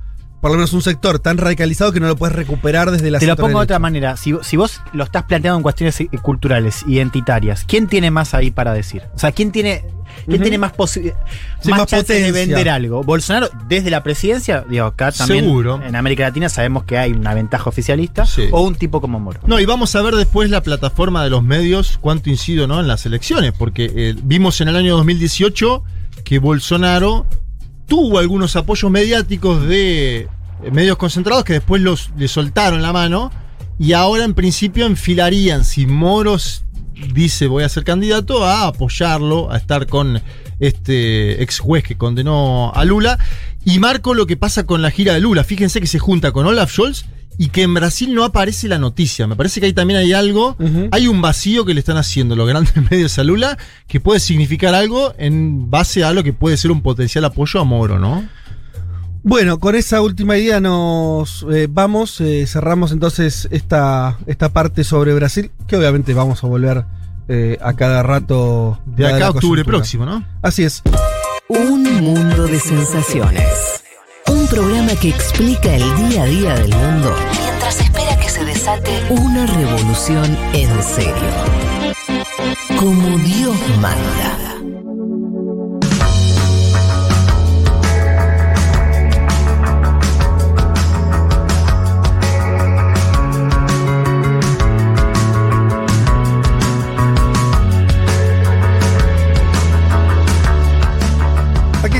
[0.46, 3.26] por lo menos un sector tan radicalizado que no lo puedes recuperar desde la Te
[3.26, 4.16] lo pongo de otra manera.
[4.16, 8.52] Si, si vos lo estás planteando en cuestiones eh, culturales, identitarias, ¿quién tiene más ahí
[8.52, 9.02] para decir?
[9.12, 9.84] O sea, ¿quién tiene,
[10.24, 11.12] quién tiene más, posi-
[11.60, 13.02] Sí, más más chance de vender algo?
[13.02, 15.82] Bolsonaro, desde la presidencia, digo, acá también Seguro.
[15.82, 18.44] en América Latina sabemos que hay una ventaja oficialista, Sí.
[18.52, 19.40] o un tipo como Moro.
[19.48, 22.78] No, y vamos a ver después la plataforma de los medios, cuánto incide ¿no?
[22.78, 25.82] en las elecciones, porque eh, vimos en el año 2018
[26.22, 27.26] que Bolsonaro
[27.86, 30.28] tuvo algunos apoyos mediáticos de
[30.72, 33.30] medios concentrados que después los, le soltaron la mano
[33.78, 36.64] y ahora en principio enfilarían, si Moros
[37.12, 40.22] dice voy a ser candidato, a apoyarlo, a estar con
[40.60, 43.18] este ex juez que condenó a Lula.
[43.64, 45.44] Y marco lo que pasa con la gira de Lula.
[45.44, 47.04] Fíjense que se junta con Olaf Scholz
[47.38, 49.26] y que en Brasil no aparece la noticia.
[49.26, 50.56] Me parece que ahí también hay algo,
[50.90, 54.74] hay un vacío que le están haciendo los grandes medios a Lula que puede significar
[54.74, 58.26] algo en base a lo que puede ser un potencial apoyo a Moro, ¿no?
[59.26, 65.14] Bueno, con esa última idea nos eh, vamos, eh, cerramos entonces esta, esta parte sobre
[65.14, 66.84] Brasil, que obviamente vamos a volver
[67.26, 70.24] eh, a cada rato De acá a octubre próximo, ¿no?
[70.42, 70.80] Así es.
[71.48, 73.82] Un mundo de sensaciones.
[74.28, 78.92] Un programa que explica el día a día del mundo mientras espera que se desate
[79.10, 81.32] una revolución en serio.
[82.78, 84.75] Como Dios manda.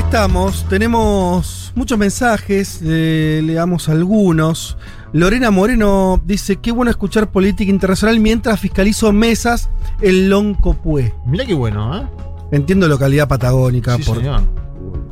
[0.07, 4.77] Estamos, tenemos muchos mensajes, eh, leamos algunos.
[5.13, 9.69] Lorena Moreno dice, qué bueno escuchar política internacional mientras fiscalizo mesas
[10.01, 11.13] en Loncopué.
[11.25, 12.07] Mirá qué bueno, ¿eh?
[12.51, 14.41] Entiendo localidad patagónica, Sí, por- señor.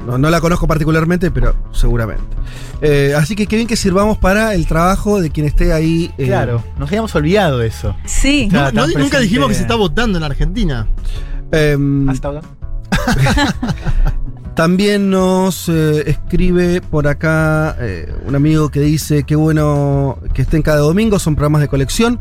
[0.08, 2.24] no, no la conozco particularmente, pero seguramente.
[2.82, 6.12] Eh, así que qué bien que sirvamos para el trabajo de quien esté ahí.
[6.18, 7.96] eh, Claro, nos habíamos olvidado de eso.
[8.06, 8.48] Sí.
[8.50, 10.88] Claro, No, nunca presente- dijimos que se está votando en Argentina.
[11.52, 12.42] em, ¿Hasta ahora?
[14.56, 20.62] También nos eh, escribe por acá eh, un amigo que dice qué bueno que estén
[20.62, 22.20] cada domingo, son programas de colección.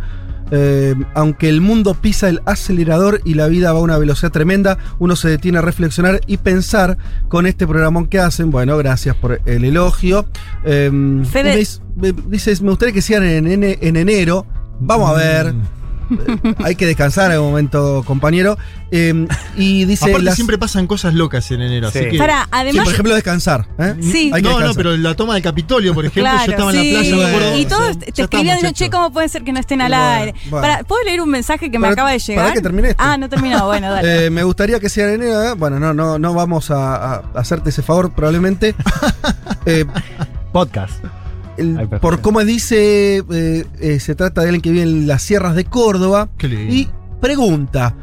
[0.51, 4.79] Eh, aunque el mundo pisa el acelerador y la vida va a una velocidad tremenda,
[4.99, 8.51] uno se detiene a reflexionar y pensar con este programón que hacen.
[8.51, 10.27] Bueno, gracias por el elogio.
[10.65, 10.91] Eh,
[11.31, 14.45] Fede- me dice, me- dices, me gustaría que sigan en, en- en enero.
[14.81, 15.55] Vamos a ver.
[15.55, 15.63] Mm.
[16.65, 18.57] Hay que descansar en un momento, compañero.
[18.91, 19.27] Eh,
[19.57, 20.05] y dice.
[20.07, 21.99] Aparte las- siempre pasan cosas locas en enero, Sí.
[21.99, 22.19] así que...
[22.19, 22.85] Para, Sí, además.
[22.85, 23.67] por ejemplo, descansar.
[23.79, 23.95] ¿eh?
[24.01, 24.31] Sí.
[24.33, 26.81] Hay que no, no, pero la toma del Capitolio, por ejemplo, Claro, yo estaba en
[26.81, 26.93] sí.
[26.93, 27.59] la playa, me acuerdo.
[27.59, 28.91] Y todos te escribían, che, muchacho.
[28.93, 30.35] ¿cómo puede ser que no estén al Bueno, aire?
[30.51, 30.61] bueno.
[30.67, 32.45] Para, ¿Puedo leer un mensaje que me Para- acaba de llegar?
[32.45, 33.03] para que termine esto.
[33.05, 34.27] Ah, no terminó, bueno, dale.
[34.27, 35.43] Eh, me gustaría que sea en enero.
[35.43, 35.53] ¿eh?
[35.55, 38.75] Bueno, no, no, no vamos a, a hacerte ese favor, probablemente.
[39.67, 39.87] Eh,
[40.53, 41.03] Podcast.
[41.57, 42.01] El- Ay, perfecto.
[42.01, 45.65] por cómo dice, eh, eh, se trata de alguien que vive en las sierras de
[45.65, 46.29] Córdoba.
[46.39, 46.73] Qué lindo.
[46.75, 46.89] Y
[47.21, 47.95] pregunta,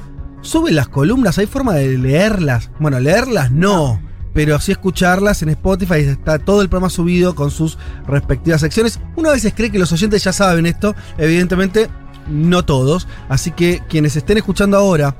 [0.41, 1.38] ¿suben las columnas?
[1.38, 2.72] ¿Hay forma de leerlas?
[2.80, 4.02] Bueno, leerlas no.
[4.34, 7.78] Pero sí escucharlas en Spotify, está todo el programa subido con sus
[8.08, 8.97] respectivas secciones.
[9.18, 11.89] Uno a veces cree que los oyentes ya saben esto, evidentemente
[12.30, 13.08] no todos.
[13.28, 15.16] Así que quienes estén escuchando ahora,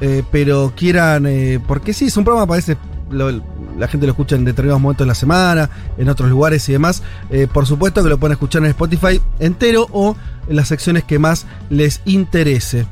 [0.00, 1.28] eh, pero quieran,
[1.68, 2.76] porque sí, es un programa, parece,
[3.10, 3.30] lo-
[3.78, 7.02] la gente lo escucha en determinados momentos de la semana, en otros lugares y demás.
[7.30, 10.16] Eh, por supuesto que lo pueden escuchar en Spotify entero o
[10.48, 12.86] en las secciones que más les interese.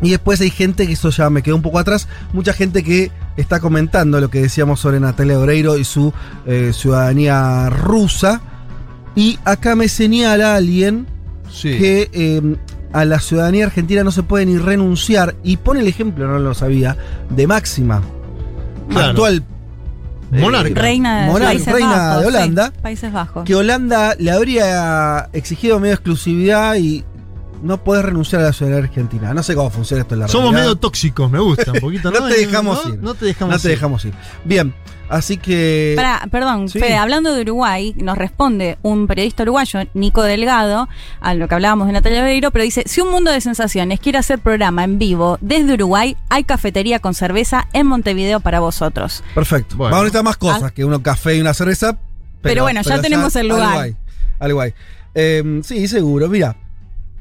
[0.00, 3.10] Y después hay gente, que eso ya me quedó un poco atrás, mucha gente que
[3.36, 6.12] está comentando lo que decíamos sobre Natalia Oreiro y su
[6.46, 8.40] eh, ciudadanía rusa.
[9.16, 11.06] Y acá me señala alguien
[11.50, 11.78] Sí.
[11.78, 12.56] que eh,
[12.92, 15.34] a la ciudadanía argentina no se puede ni renunciar.
[15.42, 16.96] Y pone el ejemplo, no lo sabía,
[17.30, 18.02] de Máxima,
[18.90, 19.08] Claro.
[19.08, 19.44] actual
[20.30, 20.80] Monarca.
[20.80, 22.16] Reina de Monar- Países reina Bajos.
[22.16, 22.72] de sí, Holanda.
[22.82, 23.44] Países Bajos.
[23.44, 27.04] que Holanda le habría exigido medio exclusividad y
[27.62, 29.34] no podés renunciar a la ciudadanía argentina.
[29.34, 30.62] No sé cómo funciona esto en la Somos realidad.
[30.62, 32.10] medio tóxicos, me gusta un poquito.
[32.10, 32.94] No te dejamos ¿No?
[32.94, 33.00] ir.
[33.00, 33.74] No te dejamos No te ir.
[33.74, 34.14] dejamos ir.
[34.44, 34.74] Bien,
[35.08, 35.96] así que.
[36.30, 36.78] Perdón, Sí.
[36.80, 40.88] Fede, hablando de Uruguay, nos responde un periodista uruguayo, Nico Delgado,
[41.20, 44.18] a lo que hablábamos de Natalia Oreiro, pero dice, si un mundo de sensaciones quiere
[44.18, 49.22] hacer programa en vivo desde Uruguay, hay cafetería con cerveza en Montevideo para vosotros.
[49.34, 49.76] Perfecto.
[49.76, 49.90] Bueno.
[49.92, 50.70] Vamos a necesitar más cosas Ah.
[50.70, 51.96] que un café y una cerveza.
[52.42, 53.68] Pero bueno, ya tenemos el lugar.
[53.68, 53.96] Al guay.
[54.38, 54.74] Al guay.
[55.14, 56.28] Eh, sí, seguro.
[56.28, 56.54] Mira,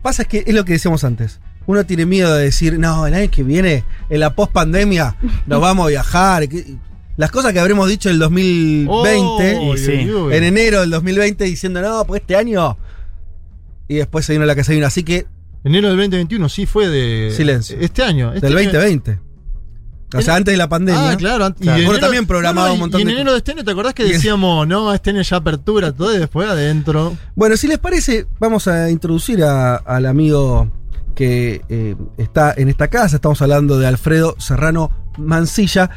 [0.01, 1.39] pasa es que es lo que decíamos antes.
[1.65, 5.15] Uno tiene miedo de decir, no, el año que viene, en la post pandemia,
[5.47, 6.47] nos vamos a viajar.
[6.47, 6.75] que-
[7.17, 9.91] Las cosas que habremos dicho en el 2020, Oh, Y sí.
[9.91, 12.77] en enero del 2020, diciendo, no, pues este año.
[13.87, 15.25] Y después se vino la casa Así que,
[15.63, 17.31] Enero del 2021, sí, fue de.
[17.35, 17.77] Silencio.
[17.81, 18.31] Este año.
[18.33, 19.19] Este del año- 2020.
[20.16, 21.12] O sea, antes de la pandemia.
[21.12, 21.45] Ah, claro.
[21.45, 21.80] antes- Claro.
[21.82, 23.72] enero- también programaba no, un y- montón y en de enero de este año, ¿te
[23.72, 27.18] acordás que Y en- decíamos, no, este año ya apertura, todo y después adentro?
[27.36, 30.72] Bueno, si les parece, vamos a introducir a- al amigo
[31.14, 33.16] que eh, está en esta casa.
[33.18, 35.89] Estamos hablando de Alfredo Serrano Mancilla.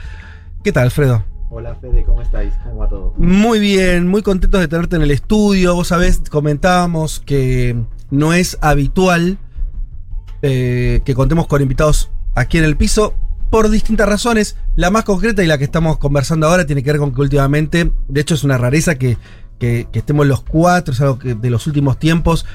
[0.65, 1.25] ¿Qué tal, Alfredo?
[1.51, 2.53] Hola Fede, ¿cómo estáis?
[2.65, 3.13] ¿Cómo va todo?
[3.17, 5.75] Muy bien, muy contentos de tenerte en el estudio.
[5.75, 7.77] Vos sabés, comentábamos que
[8.11, 9.39] no es habitual
[10.43, 13.15] eh, que contemos con invitados aquí en el piso
[13.51, 14.57] por distintas razones.
[14.77, 17.93] La más concreta y la que estamos conversando ahora tiene que ver con que últimamente,
[18.09, 19.19] de hecho es una rareza que,
[19.59, 22.47] que- que estemos los cuatro, es algo que de los últimos tiempos,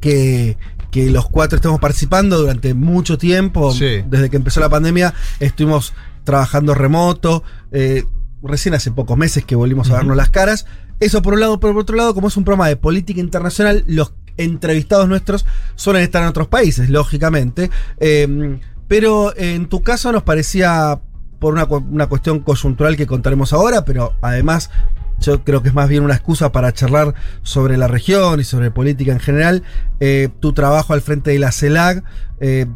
[0.00, 0.56] que,
[0.90, 3.72] que los cuatro estemos participando durante mucho tiempo.
[3.72, 4.02] Sí.
[4.08, 7.42] Desde que empezó la pandemia estuvimos trabajando remoto.
[7.72, 8.04] eh,
[8.42, 10.66] recién hace pocos meses que volvimos a vernos las caras.
[11.00, 13.82] Eso por un lado, pero por otro lado, como es un programa de política internacional,
[13.88, 17.70] los entrevistados nuestros suelen estar en otros países, lógicamente.
[17.98, 18.58] Eh,
[18.88, 21.00] pero en tu caso nos parecía
[21.38, 24.70] por una, una cuestión coyuntural que contaremos ahora, pero además
[25.20, 28.70] yo creo que es más bien una excusa para charlar sobre la región y sobre
[28.70, 29.62] política en general.
[30.00, 32.04] Eh, tu trabajo al frente de la CELAC,
[32.40, 32.66] eh,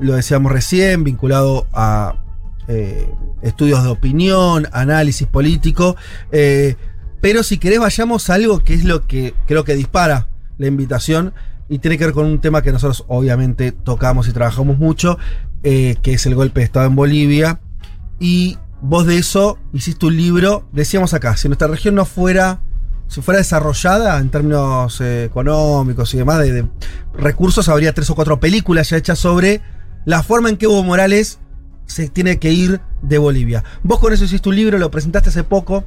[0.00, 2.22] lo decíamos recién, vinculado a
[2.68, 3.08] eh,
[3.42, 5.96] estudios de opinión, análisis político.
[6.32, 6.76] eh,
[7.20, 10.28] pero si querés vayamos a algo que es lo que creo que dispara
[10.58, 11.32] la invitación
[11.68, 15.18] y tiene que ver con un tema que nosotros obviamente tocamos y trabajamos mucho,
[15.62, 17.60] eh, que es el golpe de Estado en Bolivia.
[18.18, 22.60] Y vos de eso hiciste un libro, decíamos acá, si nuestra región no fuera,
[23.08, 26.66] si fuera desarrollada en términos eh, económicos y demás, de,
[27.14, 29.60] recursos, habría tres o cuatro películas ya hechas sobre
[30.04, 31.40] la forma en que Evo Morales
[31.86, 33.64] se tiene que ir de Bolivia.
[33.82, 35.84] Vos con eso hiciste un libro, lo presentaste hace poco.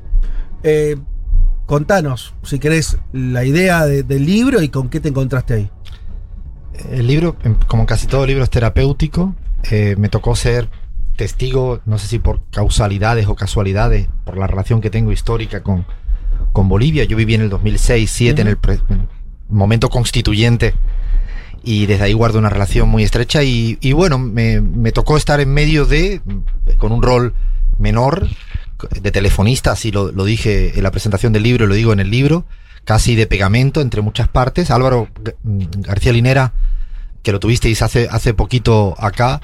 [0.64, 0.98] Eh,
[1.70, 5.70] contanos, si querés, la idea de- del libro y con qué te encontraste ahí.
[6.92, 9.36] El libro, em, como casi todo libro, es terapéutico.
[9.70, 10.68] Eh, me tocó ser
[11.16, 15.86] testigo, no sé si por causalidades o casualidades, por la relación que tengo histórica con,
[16.54, 17.04] con Bolivia.
[17.04, 19.08] Yo viví en el 2006-2007, en el pre- en el
[19.48, 20.74] momento constituyente,
[21.64, 23.44] y desde ahí guardo una relación muy estrecha.
[23.44, 26.22] Y, y bueno, me, me tocó estar en medio de,
[26.80, 27.36] con un rol
[27.78, 28.28] menor,
[29.02, 32.00] de telefonista, así lo, lo dije en la presentación del libro, y lo digo en
[32.00, 32.46] el libro,
[32.84, 34.72] casi de pegamento entre muchas partes.
[34.72, 35.08] Álvaro
[35.44, 36.54] mm, García Linera,
[37.24, 39.42] que lo tuvisteis hace, hace poquito acá,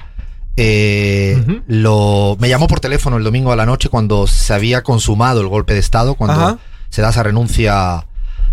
[0.56, 5.40] eh, lo, me llamó por teléfono el domingo a la noche cuando se había consumado
[5.42, 6.58] el golpe de Estado, cuando Ajá.
[6.88, 8.06] se da esa renuncia.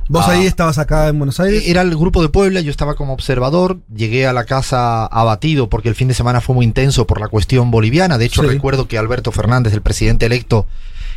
[0.09, 1.63] Vos a- ahí estabas acá en Buenos Aires.
[1.65, 5.89] Era el grupo de Puebla, yo estaba como observador, llegué a la casa abatido porque
[5.89, 8.17] el fin de semana fue muy intenso por la cuestión boliviana.
[8.17, 8.47] De hecho, Sí.
[8.47, 10.67] recuerdo que Alberto Fernández, el presidente electo,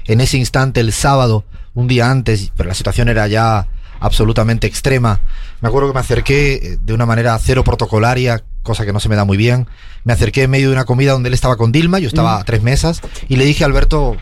[0.06, 3.66] en ese instante, el sábado, un día antes, pero la situación era ya
[3.98, 5.20] absolutamente extrema.
[5.60, 9.08] Me acuerdo que me acerqué eh, de una manera cero protocolaria, cosa que no se
[9.08, 9.66] me da muy bien.
[10.04, 12.40] Me acerqué en medio de una comida donde él estaba con Dilma, yo estaba Mm.
[12.40, 14.16] a tres mesas, y le dije a Alberto,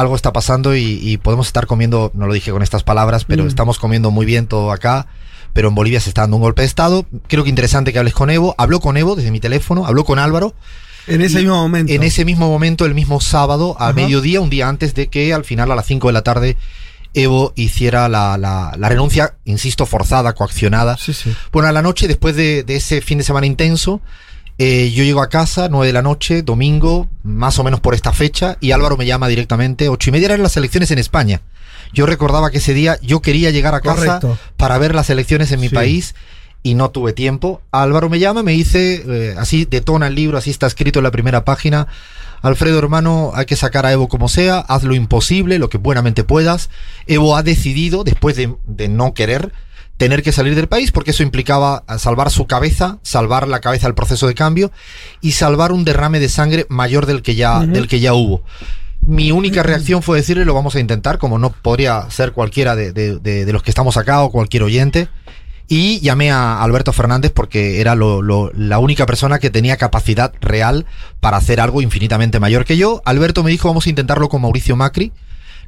[0.00, 3.44] algo está pasando y, y podemos estar comiendo, no lo dije con estas palabras, pero
[3.44, 3.48] Mm.
[3.48, 5.06] estamos comiendo muy bien todo acá.
[5.54, 7.06] Pero en Bolivia se está dando un golpe de Estado.
[7.26, 8.54] Creo que interesante que hables con Evo.
[8.58, 10.54] Habló con Evo desde mi teléfono, habló con Álvaro.
[11.06, 11.90] En ese mismo momento.
[11.92, 13.92] En ese mismo momento, el mismo sábado, a Ajá.
[13.94, 16.56] mediodía, un día antes de que al final a las 5 de la tarde
[17.14, 20.98] Evo hiciera la, la- la renuncia, insisto, forzada, coaccionada.
[20.98, 21.34] Sí, sí.
[21.50, 24.02] Bueno, a la noche, después de, de ese fin de semana intenso,
[24.58, 28.12] eh, yo llego a casa, 9 de la noche, domingo, más o menos por esta
[28.12, 31.40] fecha, y Álvaro me llama directamente, ocho y media eran las elecciones en España.
[31.92, 34.38] Yo recordaba que ese día yo quería llegar a casa Correcto.
[34.56, 35.74] para ver las elecciones en mi Sí.
[35.74, 36.14] país
[36.62, 37.62] y no tuve tiempo.
[37.70, 41.10] Álvaro me llama, me dice, eh, así detona el libro, así está escrito en la
[41.12, 41.86] primera página.
[42.42, 46.24] Alfredo, hermano, hay que sacar a Evo como sea, haz lo imposible, lo que buenamente
[46.24, 46.68] puedas.
[47.06, 49.52] Evo ha decidido, después de, de no querer,
[49.98, 53.86] tener que salir del país porque eso implicaba a salvar su cabeza, salvar la cabeza
[53.86, 54.72] del proceso de cambio
[55.20, 58.42] y salvar un derrame de sangre mayor del que ya, del que ya hubo.
[59.02, 62.92] Mi única reacción fue decirle lo vamos a intentar, como no podría ser cualquiera de,
[62.92, 65.08] de- de- de los que estamos acá o cualquier oyente.
[65.70, 70.32] Y llamé a Alberto Fernández porque era lo- lo- la única persona que tenía capacidad
[70.40, 70.86] real
[71.20, 73.02] para hacer algo infinitamente mayor que yo.
[73.04, 75.12] Alberto me dijo vamos a intentarlo con Mauricio Macri.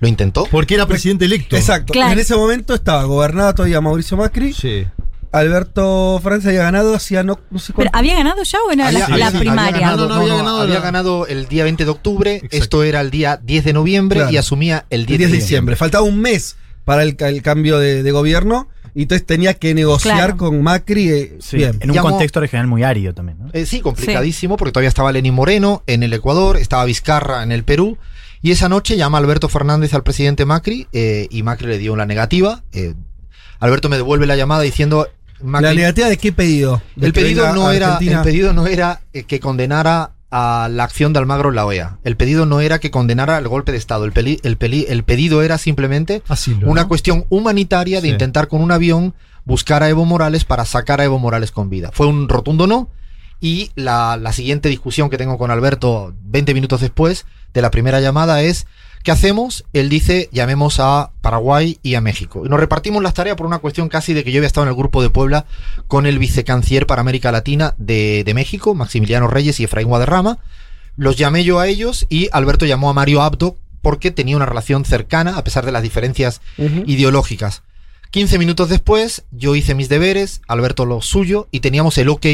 [0.01, 0.47] Lo intentó.
[0.51, 1.57] Porque era presidente electo.
[1.57, 1.93] Exacto.
[1.93, 2.13] Claro.
[2.13, 4.53] En ese momento estaba gobernada todavía Mauricio Macri.
[4.53, 4.87] Sí.
[5.33, 7.99] Alberto Fernández había ganado hacía no, no sé Pero cuánto.
[7.99, 9.81] ¿había ganado ya o era Había- la, había- la había primaria?
[9.81, 12.35] ganado, No, no, no, había no, ganado había la- ganado el día 20 de octubre.
[12.37, 12.57] Exacto.
[12.57, 14.33] Esto era el día 10 de noviembre Claro.
[14.33, 15.77] y asumía el 10, el 10 de de diciembre.
[15.77, 19.73] Faltaba un mes para el, ca- el cambio de, de gobierno y entonces tenía que
[19.73, 20.37] negociar Claro.
[20.37, 21.11] con Macri.
[21.11, 21.77] eh, Sí, bien.
[21.81, 23.51] en un Llamó- contexto regional muy árido también, ¿no?
[23.53, 27.63] Eh, sí, complicadísimo, porque todavía estaba Lenín Moreno en el Ecuador, estaba Vizcarra en el
[27.63, 27.99] Perú.
[28.43, 32.07] Y esa noche llama Alberto Fernández al presidente Macri eh, y Macri le dio la
[32.07, 32.63] negativa.
[32.73, 32.95] eh,
[33.59, 35.07] Alberto me devuelve la llamada diciendo...
[35.43, 36.83] Macri, ¿La negativa de qué pedido?
[36.97, 41.13] ¿De el pedido no era el pedido no era eh, que condenara a la acción
[41.13, 41.99] de Almagro en la OEA.
[42.05, 44.05] El pedido no era que condenara el golpe de Estado.
[44.05, 46.69] El, peli- el, peli- el pedido era simplemente Asilo.
[46.71, 46.89] una ¿no?
[46.89, 48.13] cuestión humanitaria de Sí.
[48.13, 49.15] intentar con un avión
[49.45, 51.91] buscar a Evo Morales para sacar a Evo Morales con vida.
[51.93, 52.89] Fue un rotundo no.
[53.41, 58.01] Y la, la siguiente discusión que tengo con Alberto 20 minutos después de la primera
[58.01, 58.67] llamada es,
[59.03, 59.65] ¿qué hacemos?
[59.73, 62.45] Él dice, llamemos a Paraguay y a México.
[62.45, 64.71] Y nos repartimos las tareas por una cuestión casi de que yo había estado en
[64.71, 65.47] el grupo de Puebla
[65.89, 70.39] con el vicecanciller para América Latina de, de México, Maximiliano Reyes y Efraín Guadarrama.
[70.97, 74.85] Los llamé yo a ellos y Alberto llamó a Mario Abdo porque tenía una relación
[74.85, 77.63] cercana, a pesar de las diferencias ideológicas.
[78.11, 82.27] 15 minutos después, yo hice mis deberes, Alberto lo suyo, y teníamos el ok.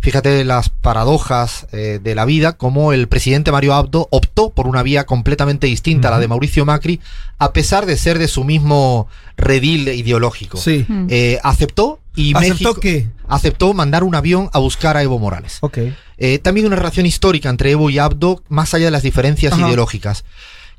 [0.00, 4.82] Fíjate las paradojas eh, de la vida, como el presidente Mario Abdo optó por una
[4.82, 7.00] vía completamente distinta a la de Mauricio Macri,
[7.38, 10.56] a pesar de ser de su mismo redil ideológico.
[10.56, 10.86] Sí.
[10.88, 11.06] Mm.
[11.10, 13.08] Eh, aceptó y ¿Aceptó México qué?
[13.28, 15.58] aceptó mandar un avión a buscar a Evo Morales.
[15.60, 15.78] Ok.
[16.16, 19.66] Eh, también una relación histórica entre Evo y Abdo, más allá de las diferencias Ajá.
[19.66, 20.24] ideológicas.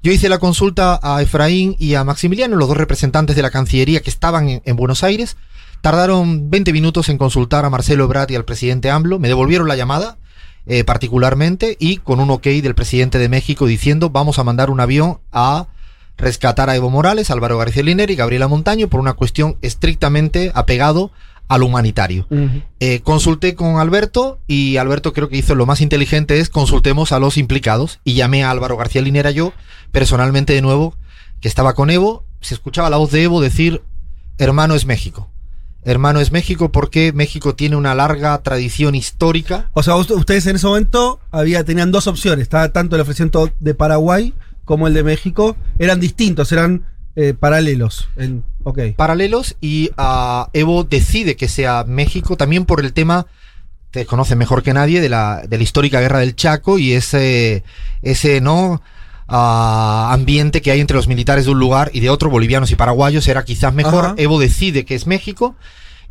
[0.04, 4.02] Yo hice la consulta a Efraín y a Maximiliano, los dos representantes de la Cancillería
[4.02, 5.38] que estaban en, en Buenos Aires.
[5.82, 9.18] Tardaron 20 minutos en consultar a Marcelo Ebrard y al presidente AMLO.
[9.20, 10.18] Me devolvieron la llamada,
[10.68, 14.80] eh, particularmente, y con un ok del presidente de México diciendo vamos a mandar un
[14.80, 15.68] avión a
[16.18, 21.12] rescatar a Evo Morales, Álvaro García Liner y Gabriela Montaño por una cuestión estrictamente apegado
[21.48, 22.28] a lo humanitario.
[22.80, 27.20] Eh, consulté con Alberto y Alberto creo que hizo lo más inteligente es consultemos a
[27.20, 29.52] los implicados y llamé a Álvaro García Linera yo
[29.92, 30.96] personalmente de nuevo
[31.42, 33.82] que estaba con Evo se escuchaba la voz de Evo decir
[34.38, 35.31] hermano es México
[35.84, 40.56] hermano es México porque México tiene una larga tradición histórica O sea, ust- ustedes en
[40.58, 42.44] ese momento había, tenían dos opciones.
[42.44, 44.34] Estaba tanto el ofrecimiento de Paraguay
[44.66, 45.56] como el de México.
[45.80, 48.08] Eran distintos, eran eh, paralelos.
[48.16, 48.44] En,
[48.94, 53.26] paralelos y ah, Evo decide que sea México también por el tema
[53.90, 57.64] te conoce mejor que nadie de la, de la histórica guerra del Chaco y ese,
[58.02, 58.82] ese no
[59.32, 62.76] ah, ambiente que hay entre los militares de un lugar y de otro, bolivianos y
[62.76, 64.06] paraguayos, era quizás mejor.
[64.06, 64.14] Ajá.
[64.18, 65.56] Evo decide que es México.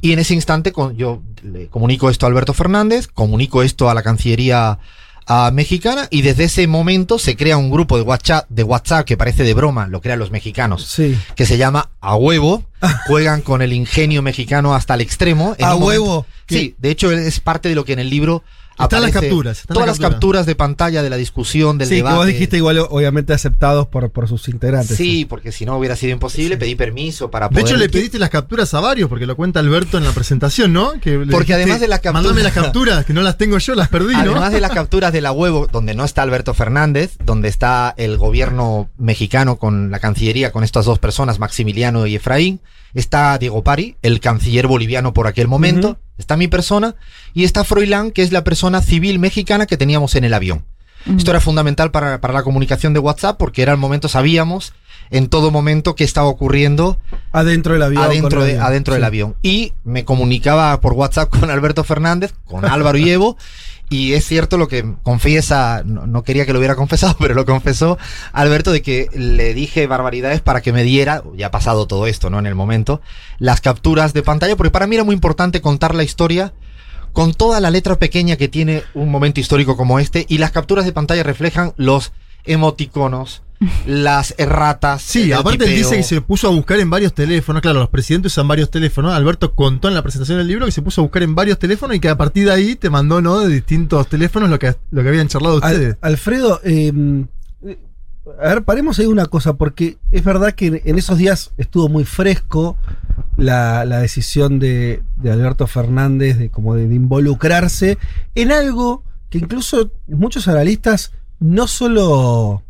[0.01, 3.95] Y en ese instante con- yo le comunico esto a Alberto Fernández, comunico esto a
[3.95, 4.79] la Cancillería
[5.27, 9.17] ah, mexicana y desde ese momento se crea un grupo de WhatsApp, de WhatsApp que
[9.19, 11.17] parece de broma, lo crean los mexicanos Sí.
[11.37, 12.65] que se llama A Huevo.
[13.07, 15.55] Juegan con el ingenio mexicano hasta el extremo.
[15.59, 16.27] En ¿A momento- huevo?
[16.49, 18.43] Sí, de hecho es parte de lo que en el libro
[18.85, 22.27] Están las capturas, están todas las capturas de pantalla de la discusión, del sí, debate.
[22.33, 24.97] dijiste igual, obviamente aceptados por, por sus integrantes.
[24.97, 27.67] Sí, porque si no hubiera sido imposible, pedí permiso para De poder.
[27.67, 30.93] hecho, le pediste las capturas a varios, porque lo cuenta Alberto en la presentación, ¿no?
[31.01, 33.89] Que Porque además de las capturas- Mándame las capturas, que no las tengo yo, las
[33.89, 34.21] perdí, ¿no?
[34.21, 38.17] Además de las capturas de la huevo, donde no está Alberto Fernández, donde está el
[38.17, 42.61] gobierno mexicano con la Cancillería, con estas dos personas, Maximiliano y Efraín,
[42.95, 45.99] está Diego Pari, el canciller boliviano por aquel momento, Ujú.
[46.21, 46.95] Está mi persona,
[47.35, 50.65] y está Froilán, que es la persona civil mexicana que teníamos en el avión.
[51.17, 54.75] Esto era fundamental para, para la comunicación de WhatsApp porque era el momento, sabíamos
[55.11, 56.99] en todo momento qué estaba ocurriendo
[57.33, 58.03] Adentro del avión.
[58.05, 58.67] adentro, con el de- avión.
[58.67, 59.35] adentro del avión.
[59.43, 63.39] Y me comunicaba por WhatsApp con Alberto Fernández, con Álvaro y Evo.
[63.93, 67.99] Y es cierto lo que confiesa, no, quería que lo hubiera confesado, pero lo confesó
[68.33, 72.31] Alberto de que le dije barbaridades para que me diera, ya ha pasado todo esto,
[72.31, 72.39] ¿no?
[72.39, 73.03] En el momento,
[73.39, 76.55] las capturas de pantalla, porque para mí era muy importante contar la historia
[77.13, 80.85] con toda la letra pequeña que tiene un momento histórico como este, y las capturas
[80.85, 82.13] de pantalla reflejan los
[82.45, 83.43] emoticonos,
[83.87, 85.03] las erratas.
[85.03, 87.61] Sí, aparte él dice que se puso a buscar en varios teléfonos.
[87.63, 89.13] Claro, los presidentes usan varios teléfonos.
[89.13, 91.97] Alberto contó en la presentación del libro que se puso a buscar en varios teléfonos
[91.97, 93.41] y que a partir de ahí te mandó, ¿no?
[93.41, 95.97] De distintos teléfonos lo que, lo que habían charlado Al- ustedes.
[96.01, 97.25] Alfredo, eh,
[98.41, 101.89] a ver, paremos ahí una cosa, porque es verdad que en- en esos días estuvo
[101.89, 102.77] muy fresco
[103.37, 107.99] la, la decisión de, de Alberto Fernández de como de, de involucrarse
[108.35, 112.63] en algo que incluso muchos analistas, no solo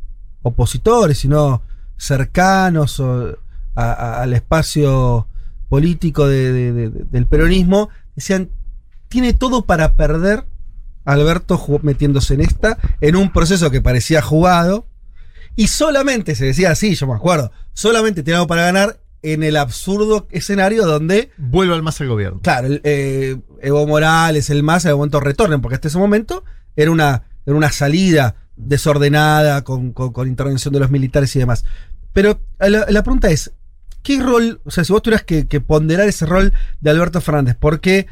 [0.43, 1.63] opositores, sino
[1.97, 3.37] cercanos o
[3.75, 5.27] a- a- al espacio
[5.69, 8.51] político de- de- de- del peronismo, decían,
[9.09, 10.45] tiene todo para perder
[11.05, 14.87] Alberto metiéndose en esta, en un proceso que parecía jugado,
[15.57, 19.57] y solamente se decía así, yo me acuerdo, solamente tiene algo para ganar en el
[19.57, 21.31] absurdo escenario donde...
[21.37, 22.41] Vuelve al más al gobierno.
[22.43, 26.45] Claro, eh, Evo Morales, el MAS, en algún momento retornen, porque hasta ese momento
[26.77, 28.37] era una, era una salida
[28.67, 31.65] desordenada con, con- intervención de los militares y demás.
[32.13, 33.53] Pero eh, la, pregunta es,
[34.03, 38.07] ¿qué rol, o sea, si vos tuvieras que, ponderar ese rol de Alberto Fernández, porque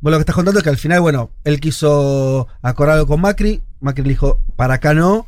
[0.00, 3.20] bueno, lo que estás contando es que al final, bueno, él quiso acordar algo con
[3.20, 5.26] Macri, Macri le dijo, para acá no,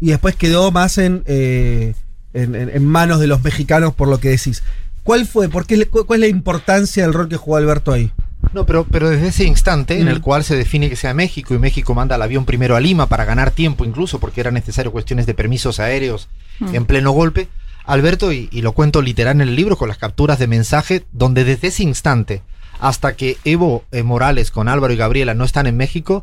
[0.00, 1.94] y después quedó más en, eh,
[2.32, 4.62] en, en- manos de los mexicanos por lo que decís.
[5.04, 5.48] ¿Cuál fue?
[5.48, 8.12] ¿Por qué, cu- ¿Cuál es la importancia del rol que jugó Alberto ahí?
[8.52, 11.58] No, pero, pero desde ese instante en el cual se define que sea México y
[11.58, 15.26] México manda el avión primero a Lima para ganar tiempo incluso porque era necesario cuestiones
[15.26, 16.28] de permisos aéreos
[16.60, 16.74] Mm.
[16.74, 17.48] en pleno golpe,
[17.86, 21.44] Alberto, y, y lo cuento literal en el libro con las capturas de mensaje, donde
[21.44, 22.42] desde ese instante
[22.80, 26.22] hasta que Evo eh, Morales con Álvaro y Gabriela no están en México,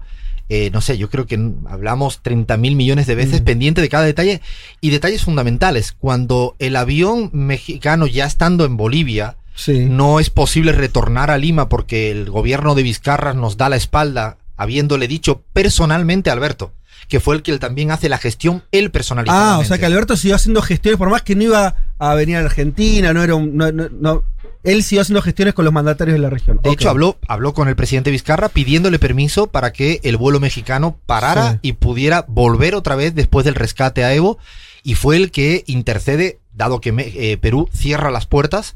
[0.50, 1.40] eh, no sé, yo creo que
[1.70, 3.46] hablamos 30 mil millones de veces Mm.
[3.46, 4.42] pendiente de cada detalle
[4.80, 5.92] y detalles fundamentales.
[5.92, 9.38] Cuando el avión mexicano ya estando en Bolivia,
[9.68, 14.38] no es posible retornar a Lima porque el gobierno de Vizcarra nos da la espalda,
[14.56, 16.74] habiéndole dicho personalmente a Alberto,
[17.08, 19.56] que fue el que él también hace la gestión él personalizadamente.
[19.56, 22.38] Ah, o sea que Alberto siguió haciendo gestiones, por más que no iba a venir
[22.38, 23.56] a Argentina, no era un.
[23.58, 24.24] no- no- no-
[24.64, 26.60] él siguió haciendo gestiones con los mandatarios de la región.
[26.62, 30.98] De hecho, habló, habló con el presidente Vizcarra pidiéndole permiso para que el vuelo mexicano
[31.06, 31.60] parara Sí.
[31.62, 34.38] y pudiera volver otra vez después del rescate a Evo.
[34.84, 38.76] Y fue el que intercede, dado que eh, Perú cierra las puertas,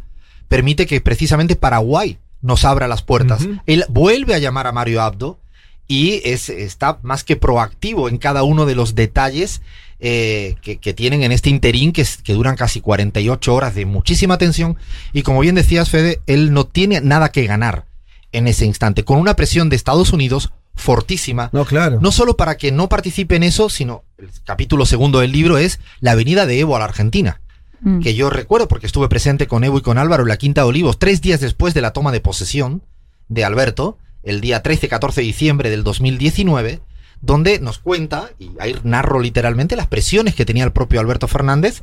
[0.52, 3.48] permite que precisamente Paraguay nos abra las puertas.
[3.66, 5.40] Él vuelve a llamar a Mario Abdo
[5.88, 9.62] y es, está más que proactivo en cada uno de los detalles
[10.00, 13.86] eh, que, que tienen en este interín que, es- que duran casi 48 horas de
[13.86, 14.78] muchísima tensión.
[15.14, 17.86] Y como bien decías, Fede, él no tiene nada que ganar
[18.32, 21.50] en ese instante, con una presión de Estados Unidos fortísima.
[21.54, 22.00] No, claro.
[22.02, 25.80] No solo para que no participe en eso, sino el capítulo segundo del libro es
[26.00, 27.42] la venida de Evo a la Argentina.
[27.82, 28.00] Mm.
[28.00, 30.68] Que yo recuerdo porque estuve presente con Evo y con Álvaro en la Quinta de
[30.68, 32.84] Olivos tres días después de la toma de posesión
[33.28, 36.82] de Alberto, el día 13-14 de diciembre del 2019,
[37.22, 41.82] donde nos cuenta, y ahí narro literalmente, las presiones que tenía el propio Alberto Fernández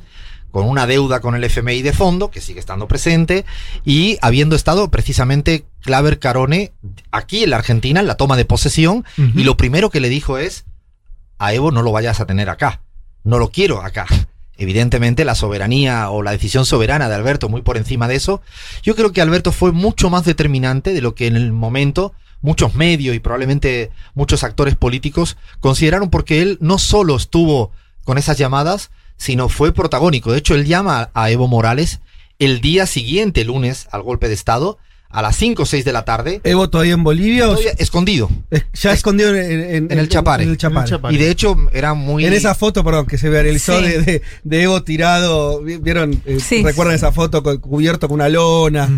[0.51, 3.45] con una deuda con el FMI de fondo, que sigue estando presente,
[3.85, 6.73] y habiendo estado precisamente Claver Carone
[7.11, 10.39] aquí en la Argentina en la toma de posesión, y lo primero que le dijo
[10.39, 10.65] es,
[11.39, 12.81] a Evo no lo vayas a tener acá,
[13.25, 14.07] no lo quiero acá.
[14.59, 18.43] Evidentemente la soberanía o la decisión soberana de Alberto muy por encima de eso.
[18.83, 22.75] Yo creo que Alberto fue mucho más determinante de lo que en el momento muchos
[22.75, 27.71] medios y probablemente muchos actores políticos consideraron porque él no solo estuvo
[28.05, 30.33] con esas llamadas, sino fue protagónico.
[30.33, 32.01] De hecho, él llama a Evo Morales
[32.41, 34.79] el día siguiente, lunes, al golpe de Estado,
[35.11, 36.41] a las 5 o 6 de la tarde.
[36.45, 38.29] ¿Evo todavía en Bolivia o Todavía escondido.
[38.51, 40.45] es- ya escondido en, En el Chapare.
[40.45, 40.91] en el Chapare.
[41.11, 42.27] Y de hecho era muy...
[42.27, 43.85] En esa foto, perdón, que se viralizó Sí.
[43.87, 46.21] de, de- de Evo tirado, ¿vi- ¿vieron?
[46.27, 46.63] Eh, Sí.
[46.63, 48.89] ¿Recuerdan esa foto con- cubierto con una lona?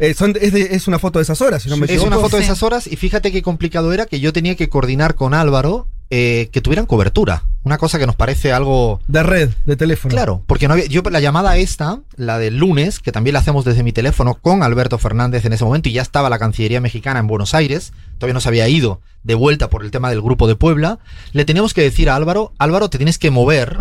[0.00, 2.08] Eh, son- es, de- es una foto de esas horas, si no me es equivoco.
[2.08, 5.14] una foto de esas horas y fíjate qué complicado era que yo tenía que coordinar
[5.14, 7.44] con Álvaro eh, que tuvieran cobertura.
[7.62, 9.00] Una cosa que nos parece algo...
[9.06, 10.12] De red, de teléfono.
[10.12, 13.64] Claro, porque no había, yo la llamada esta, la del lunes, que también la hacemos
[13.64, 17.20] desde mi teléfono con Alberto Fernández en ese momento y ya estaba la Cancillería mexicana
[17.20, 20.48] en Buenos Aires, todavía no se había ido de vuelta por el tema del grupo
[20.48, 20.98] de Puebla,
[21.32, 23.76] le teníamos que decir a Álvaro, Álvaro, te tienes que mover,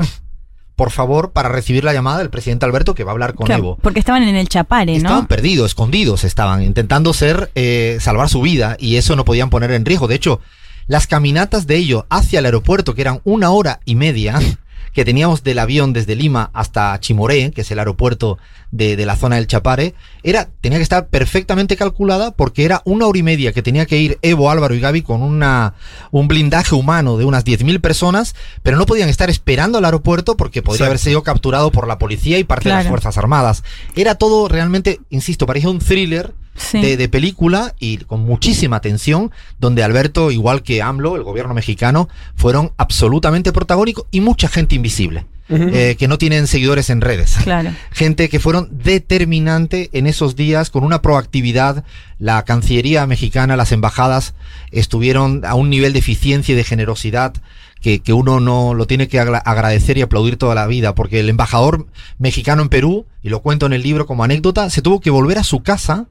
[0.75, 3.63] por favor, para recibir la llamada del presidente Alberto que va a hablar con Claro,
[3.63, 3.77] Evo.
[3.81, 5.27] porque estaban en el Chapare, Estaban ¿no?
[5.27, 9.85] perdidos, escondidos, estaban intentando ser, eh, salvar su vida y eso no podían poner en
[9.85, 10.07] riesgo.
[10.07, 10.41] De hecho,
[10.89, 14.39] las caminatas de ellos hacia el aeropuerto, que eran una hora y media,
[14.93, 18.39] que teníamos del avión desde Lima hasta Chimoré, que es el aeropuerto
[18.71, 23.05] de, de la zona del Chapare, era, tenía que estar perfectamente calculada porque era una
[23.05, 25.75] hora y media que tenía que ir Evo, Álvaro y Gaby con una,
[26.09, 30.63] un blindaje humano de unas 10.000 personas, pero no podían estar esperando al aeropuerto porque
[30.63, 32.87] podría haber sido capturado por la policía y parte de las.
[32.87, 33.63] Fuerzas Armadas.
[33.95, 36.81] Era todo realmente, insisto, parecía un thriller Sí.
[36.81, 42.09] de, de película y con muchísima tensión, donde Alberto, igual que AMLO, el gobierno mexicano,
[42.35, 47.37] fueron absolutamente protagónicos y mucha gente invisible, eh, que no tienen seguidores en redes.
[47.43, 47.71] Claro.
[47.91, 51.83] Gente que fueron determinante en esos días con una proactividad.
[52.19, 54.33] La Cancillería mexicana, las embajadas
[54.71, 57.33] estuvieron a un nivel de eficiencia y de generosidad
[57.81, 61.19] que, que uno no lo tiene que agra- agradecer y aplaudir toda la vida, porque
[61.21, 61.87] el embajador
[62.17, 65.37] mexicano en Perú, y lo cuento en el libro como anécdota, se tuvo que volver
[65.39, 66.05] a su casa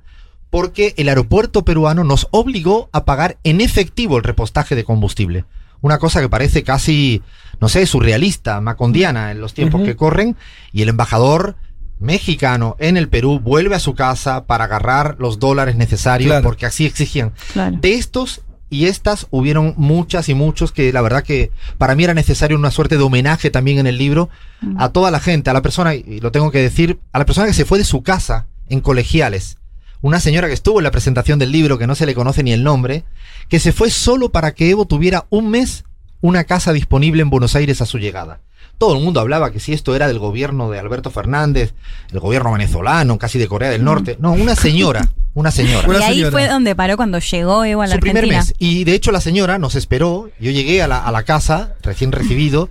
[0.50, 5.44] porque el aeropuerto peruano nos obligó a pagar en efectivo el repostaje de combustible.
[5.80, 7.22] Una cosa que parece casi,
[7.60, 10.36] no sé, surrealista, macondiana en los tiempos que corren,
[10.72, 11.56] y el embajador
[12.00, 16.44] mexicano en el Perú vuelve a su casa para agarrar los dólares necesarios Claro.
[16.44, 17.32] porque así exigían.
[17.52, 17.76] Claro.
[17.80, 22.14] De estos y estas hubieron muchas y muchos que la verdad que para mí era
[22.14, 24.28] necesario una suerte de homenaje también en el libro
[24.76, 27.46] a toda la gente, a la persona, y lo tengo que decir, a la persona
[27.46, 29.57] que se fue de su casa en colegiales.
[30.00, 32.52] Una señora que estuvo en la presentación del libro, que no se le conoce ni
[32.52, 33.04] el nombre,
[33.48, 35.84] que se fue solo para que Evo tuviera un mes
[36.20, 38.40] una casa disponible en Buenos Aires a su llegada.
[38.76, 41.74] Todo el mundo hablaba que si esto era del gobierno de Alberto Fernández,
[42.12, 44.16] el gobierno venezolano, casi de Corea del Norte.
[44.20, 45.88] No, una señora, una señora.
[45.98, 48.54] y ahí fue donde paró cuando llegó Evo a la Su primer mes.
[48.58, 50.30] Y de hecho la señora nos esperó.
[50.38, 52.68] Yo llegué a la, a la casa, recién recibido,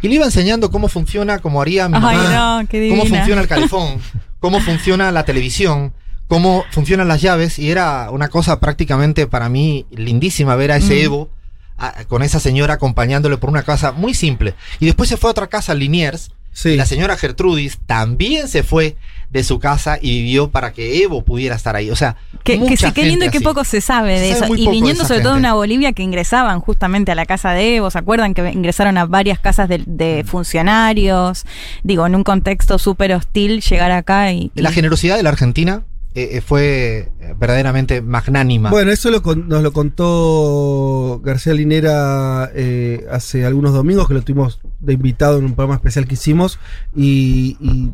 [0.00, 3.42] y le iba enseñando cómo funciona, cómo haría mi Ay, mamá, no, qué cómo funciona
[3.42, 4.00] el calefón,
[4.38, 5.92] cómo funciona la televisión,
[6.30, 7.58] cómo funcionan las llaves.
[7.58, 11.04] Y era una cosa prácticamente para mí lindísima ver a ese Mm.
[11.04, 11.28] Evo
[11.76, 14.54] a- con esa señora acompañándole por una casa muy simple.
[14.78, 16.30] Y después se fue a otra casa, Liniers.
[16.64, 18.96] y La señora Gertrudis también se fue
[19.30, 21.90] de su casa y vivió para que Evo pudiera estar ahí.
[21.90, 24.44] O sea, Que, que mucha sí, qué lindo y qué poco se sabe de eso.
[24.56, 27.90] Y viniendo sobre todo de una Bolivia que ingresaban justamente a la casa de Evo,
[27.92, 31.44] ¿se acuerdan que ingresaron a varias casas de, de funcionarios?
[31.84, 34.50] Digo, en un contexto súper hostil, llegar acá y...
[34.54, 35.82] y- La generosidad de la Argentina
[36.14, 38.70] eh, eh, fue eh, verdaderamente magnánima.
[38.70, 44.22] Bueno, eso lo con- nos lo contó García Linera eh, hace algunos domingos, que lo
[44.22, 46.58] tuvimos de invitado en un programa especial que hicimos,
[46.96, 47.90] y, y,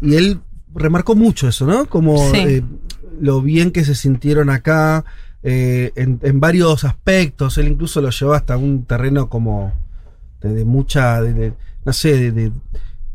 [0.00, 0.40] y él
[0.74, 1.86] remarcó mucho eso, ¿no?
[1.86, 2.38] Como Sí.
[2.38, 2.62] eh,
[3.20, 5.04] lo bien que se sintieron acá
[5.42, 7.56] eh, en, en varios aspectos.
[7.58, 9.72] Él incluso lo llevó hasta un terreno como
[10.40, 11.52] de, de mucha, de- de-
[11.84, 12.52] no sé, de, de-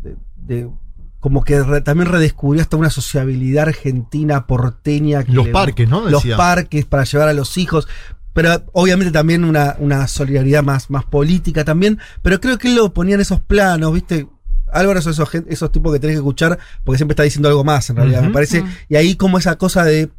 [0.01, 0.69] de- de-
[1.21, 5.23] como que re- también redescubrió hasta una sociabilidad argentina porteña.
[5.23, 6.01] que Los le- parques, ¿no?
[6.09, 6.35] Los Decía.
[6.35, 7.87] parques para llevar a los hijos.
[8.33, 11.99] Pero obviamente también una, una solidaridad más, más política también.
[12.21, 14.27] Pero creo que él lo ponía en esos planos, ¿viste?
[14.73, 17.89] Álvaro son esos, esos tipos que tenés que escuchar porque siempre está diciendo algo más,
[17.89, 18.63] en realidad, me parece.
[18.89, 20.09] Y ahí como esa cosa de...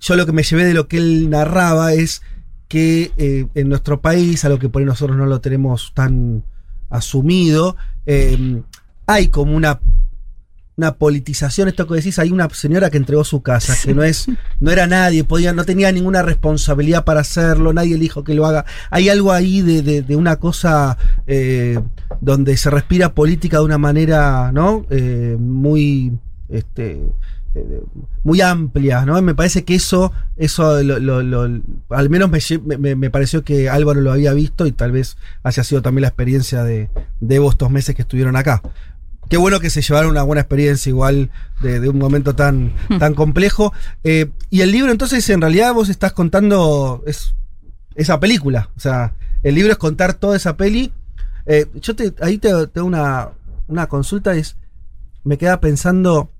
[0.00, 2.22] Yo lo que me llevé de lo que él narraba es
[2.66, 6.44] que eh, en nuestro país, algo que por ahí nosotros no lo tenemos tan
[6.90, 7.76] asumido,
[8.06, 8.62] eh,
[9.06, 9.80] hay como una
[10.76, 14.26] una politización, esto que decís, hay una señora que entregó su casa, que no es,
[14.60, 18.64] no era nadie, podía, no tenía ninguna responsabilidad para hacerlo, nadie dijo que lo haga.
[18.90, 20.98] Hay algo ahí de, de- de una cosa
[21.28, 21.78] eh,
[22.20, 24.84] donde se respira política de una manera, ¿no?
[24.90, 26.18] Eh, muy
[26.48, 27.02] este
[27.54, 27.80] eh,
[28.24, 29.20] muy amplia, ¿no?
[29.22, 31.60] Me parece que eso, eso lo- lo- lo-
[31.90, 32.40] al menos me,
[32.78, 36.08] me- me pareció que Álvaro lo había visto y tal vez haya sido también la
[36.08, 38.60] experiencia de, de estos meses que estuvieron acá.
[39.34, 41.28] Qué bueno que se llevaron una buena experiencia igual
[41.60, 43.72] de, de un momento tan, tan complejo.
[44.04, 47.34] Eh, y el libro entonces en realidad vos estás contando es,
[47.96, 48.70] esa película.
[48.76, 49.12] O sea,
[49.42, 50.92] el libro es contar toda esa peli.
[51.46, 53.30] Eh, yo te, ahí te, te una,
[53.66, 54.56] una consulta, es,
[55.24, 56.30] me queda pensando,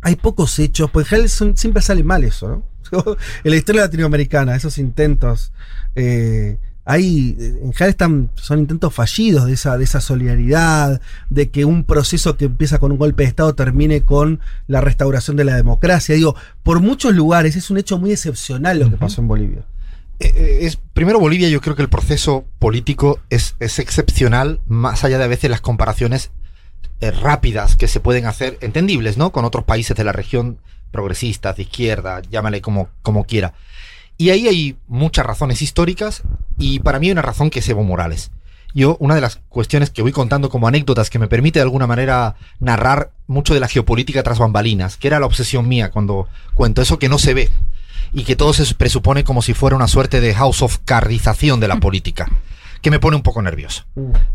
[0.00, 2.64] hay pocos hechos, pues en siempre sale mal eso, ¿no?
[3.44, 5.52] en la historia latinoamericana, esos intentos,
[5.94, 6.56] eh,
[6.90, 11.84] hay, en general están, son intentos fallidos de esa, de esa solidaridad, de que un
[11.84, 16.16] proceso que empieza con un golpe de Estado termine con la restauración de la democracia.
[16.16, 16.34] Digo,
[16.64, 19.64] por muchos lugares es un hecho muy excepcional lo que pasó en Bolivia.
[20.18, 25.04] Eh, eh, es, primero Bolivia, yo creo que el proceso político es, es excepcional, más
[25.04, 26.32] allá de a veces las comparaciones
[27.00, 29.30] eh, rápidas que se pueden hacer, entendibles, ¿no?
[29.30, 30.58] Con otros países de la región
[30.90, 33.54] progresistas, de izquierda, llámale como, como quiera.
[34.18, 36.22] Y ahí hay muchas razones históricas
[36.60, 38.30] y para mí hay una razón que es Evo Morales.
[38.72, 41.88] Yo, una de las cuestiones que voy contando como anécdotas que me permite de alguna
[41.88, 46.82] manera narrar mucho de la geopolítica tras bambalinas, que era la obsesión mía cuando cuento
[46.82, 47.50] eso que no se ve.
[48.12, 51.68] y que todo se presupone como si fuera una suerte de house of cardización de
[51.68, 52.28] la política,
[52.82, 53.84] que me pone un poco nervioso.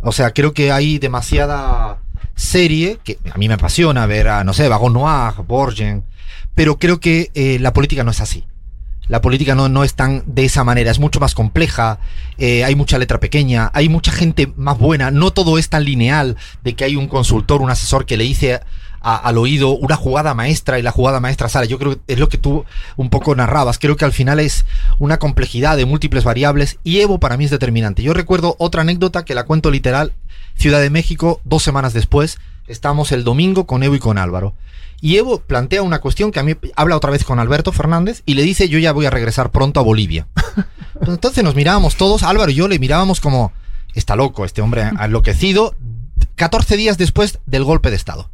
[0.02, 2.00] O sea, creo que hay demasiada
[2.36, 6.06] serie, que a mí me apasiona ver a, no sé, Vagon Noir, Borgen,
[6.54, 8.46] pero creo que eh, la política no es así.
[9.08, 12.00] La política no, no es tan de esa manera, es mucho más compleja,
[12.38, 16.38] eh, hay mucha letra pequeña, hay mucha gente más buena, no todo es tan lineal
[16.64, 18.62] de que hay un consultor, un asesor que le dice
[19.06, 21.68] al oído una jugada maestra y la jugada maestra sale.
[21.68, 24.66] Yo creo que es lo que tú un poco narrabas, creo que al final es
[24.98, 28.02] una complejidad de múltiples variables y Evo para mí es determinante.
[28.02, 30.14] Yo recuerdo otra anécdota que la cuento literal,
[30.56, 34.56] Ciudad de México, dos semanas después, estamos el domingo con Evo y con Álvaro.
[35.02, 38.34] Y Evo plantea una cuestión que a mí habla otra vez con Alberto Fernández y
[38.36, 40.28] le dice yo ya voy a regresar pronto a Bolivia.
[40.98, 43.52] Pues entonces nos mirábamos todos, Álvaro y yo le mirábamos como
[43.94, 45.76] está loco este hombre enloquecido
[46.36, 48.30] 14 días después del golpe de Estado.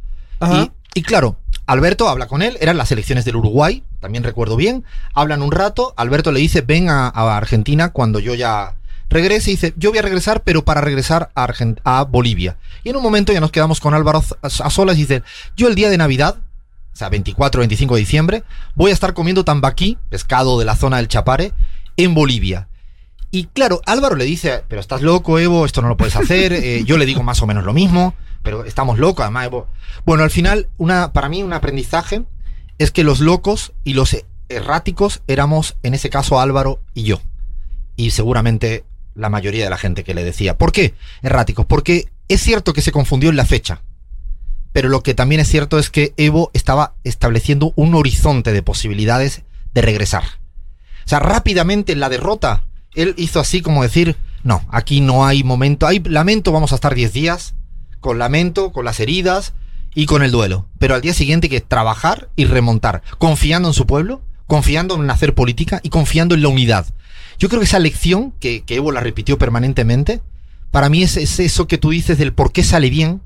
[0.94, 1.36] Y, y claro,
[1.66, 5.92] Alberto habla con él, eran las elecciones del Uruguay, también recuerdo bien, hablan un rato,
[5.96, 8.76] Alberto le dice ven a, a Argentina cuando yo ya
[9.10, 12.56] regrese y dice yo voy a regresar pero para regresar a, Argen- a Bolivia.
[12.84, 15.22] Y en un momento ya nos quedamos con Álvaro a, a solas y dice
[15.56, 16.36] yo el día de Navidad
[16.92, 20.98] o sea, 24 25 de diciembre, voy a estar comiendo tambaquí, pescado de la zona
[20.98, 21.52] del Chapare,
[21.96, 22.68] en Bolivia.
[23.30, 26.52] Y claro, Álvaro le dice, pero estás loco, Evo, esto no lo puedes hacer.
[26.62, 29.68] Eh, yo le digo más o menos lo mismo, pero estamos locos, además, Evo.
[30.04, 32.24] Bueno, al final, una, para mí un aprendizaje
[32.78, 34.16] es que los locos y los
[34.48, 37.20] erráticos éramos, en ese caso, Álvaro y yo.
[37.96, 38.84] Y seguramente
[39.14, 40.58] la mayoría de la gente que le decía.
[40.58, 41.66] ¿Por qué erráticos?
[41.66, 43.82] Porque es cierto que se confundió en la fecha
[44.72, 49.42] pero lo que también es cierto es que Evo estaba estableciendo un horizonte de posibilidades
[49.74, 50.24] de regresar.
[51.04, 52.64] O sea, rápidamente en la derrota,
[52.94, 56.94] él hizo así como decir, no, aquí no hay momento, hay lamento, vamos a estar
[56.94, 57.54] 10 días,
[58.00, 59.54] con lamento, con las heridas
[59.94, 60.66] y con el duelo.
[60.78, 65.34] Pero al día siguiente que trabajar y remontar, confiando en su pueblo, confiando en hacer
[65.34, 66.86] política y confiando en la unidad.
[67.38, 70.20] Yo creo que esa lección, que, que Evo la repitió permanentemente,
[70.70, 73.20] para mí es, es eso que tú dices del por qué sale bien,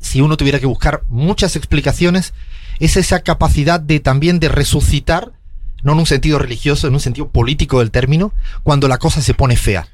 [0.00, 2.34] si uno tuviera que buscar muchas explicaciones,
[2.80, 5.32] es esa capacidad de también de resucitar,
[5.82, 8.32] no en un sentido religioso, en un sentido político del término,
[8.62, 9.88] cuando la cosa se pone fea.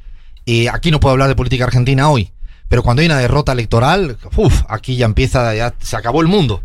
[0.46, 2.30] Eh, aquí no puedo hablar de política argentina hoy,
[2.68, 6.62] pero cuando hay una derrota electoral, uf, aquí ya empieza, ya se acabó el mundo.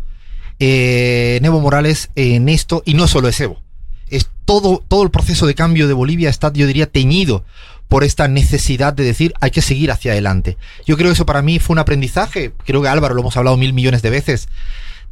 [0.58, 3.60] Eh, Morales en esto, y no solo es Evo,
[4.08, 7.44] es todo, todo el proceso de cambio de Bolivia está, yo diría, teñido
[7.88, 10.56] por esta necesidad de decir hay que seguir hacia adelante.
[10.86, 13.56] Yo creo que eso para mí fue un aprendizaje, creo que Álvaro lo hemos hablado
[13.56, 14.48] mil millones de veces,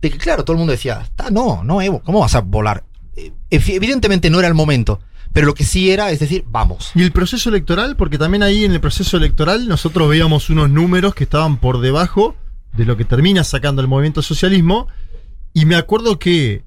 [0.02, 2.84] de que claro, todo el mundo decía, "Ah, no, no, Evo, ¿cómo vas a volar?
[3.16, 5.00] Eh, evi- Evidentemente no era el momento,
[5.32, 6.90] pero lo que sí era, es decir, vamos.
[6.94, 11.14] Y el proceso electoral, porque también ahí en el proceso electoral nosotros veíamos unos números
[11.14, 12.36] que estaban por debajo
[12.72, 14.88] de lo que termina sacando el movimiento socialismo.
[15.52, 16.64] Y me acuerdo que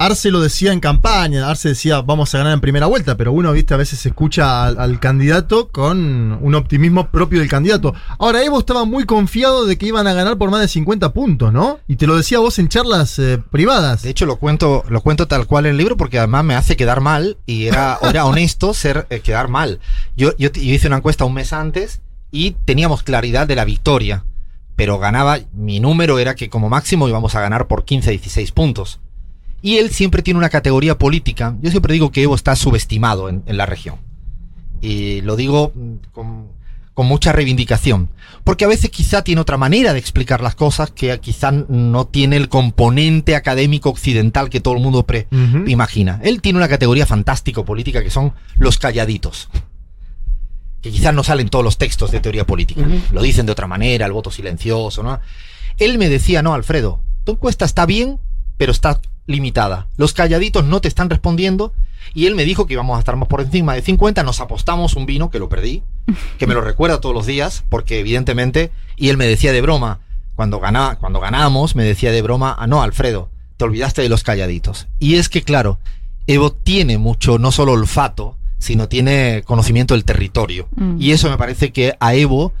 [0.00, 3.52] Arce lo decía en campaña, Arce decía vamos a ganar en primera vuelta, pero uno,
[3.52, 7.94] viste, a veces escucha al, al candidato con un optimismo propio del candidato.
[8.18, 11.52] Ahora, Evo estaba muy confiado de que iban a ganar por más de 50 puntos,
[11.52, 11.80] ¿no?
[11.88, 14.02] Y te lo decía vos en charlas eh, privadas.
[14.02, 16.76] De hecho, lo cuento, lo cuento tal cual en el libro porque además me hace
[16.76, 19.80] quedar mal y era, era honesto ser eh, quedar mal.
[20.16, 24.24] Yo, yo, yo hice una encuesta un mes antes y teníamos claridad de la victoria,
[24.76, 29.00] pero ganaba, mi número era que como máximo íbamos a ganar por 15, 16 puntos.
[29.60, 31.56] Y él siempre tiene una categoría política.
[31.60, 33.96] Yo siempre digo que Evo está subestimado en, en la región.
[34.80, 36.46] Y lo digo mm, con,
[36.94, 38.08] con mucha reivindicación.
[38.44, 42.36] Porque a veces quizá tiene otra manera de explicar las cosas que quizá no tiene
[42.36, 45.26] el componente académico occidental que todo el mundo pre-
[45.66, 46.20] imagina.
[46.22, 49.48] Él tiene una categoría fantástico política que son los calladitos.
[50.80, 52.86] Que quizás no salen todos los textos de teoría política.
[53.10, 55.18] Lo dicen de otra manera, el voto silencioso, ¿no?
[55.78, 58.20] Él me decía, no, Alfredo, tu encuesta está bien,
[58.56, 59.86] pero está limitada.
[59.96, 61.72] Los calladitos no te están respondiendo.
[62.14, 64.24] Y él me dijo que íbamos a estar más por encima de 50.
[64.24, 65.82] Nos apostamos un vino, que lo perdí,
[66.38, 70.00] que me lo recuerda todos los días, porque evidentemente, y él me decía de broma,
[70.34, 73.28] cuando, ganaba, cuando ganábamos, me decía de broma, ah, no, Alfredo,
[73.58, 74.86] te olvidaste de los calladitos.
[74.98, 75.78] Y es que, claro,
[76.26, 80.68] Evo tiene mucho, no solo olfato, sino tiene conocimiento del territorio.
[80.76, 80.96] Mm.
[81.00, 82.52] Y eso me parece que a Evo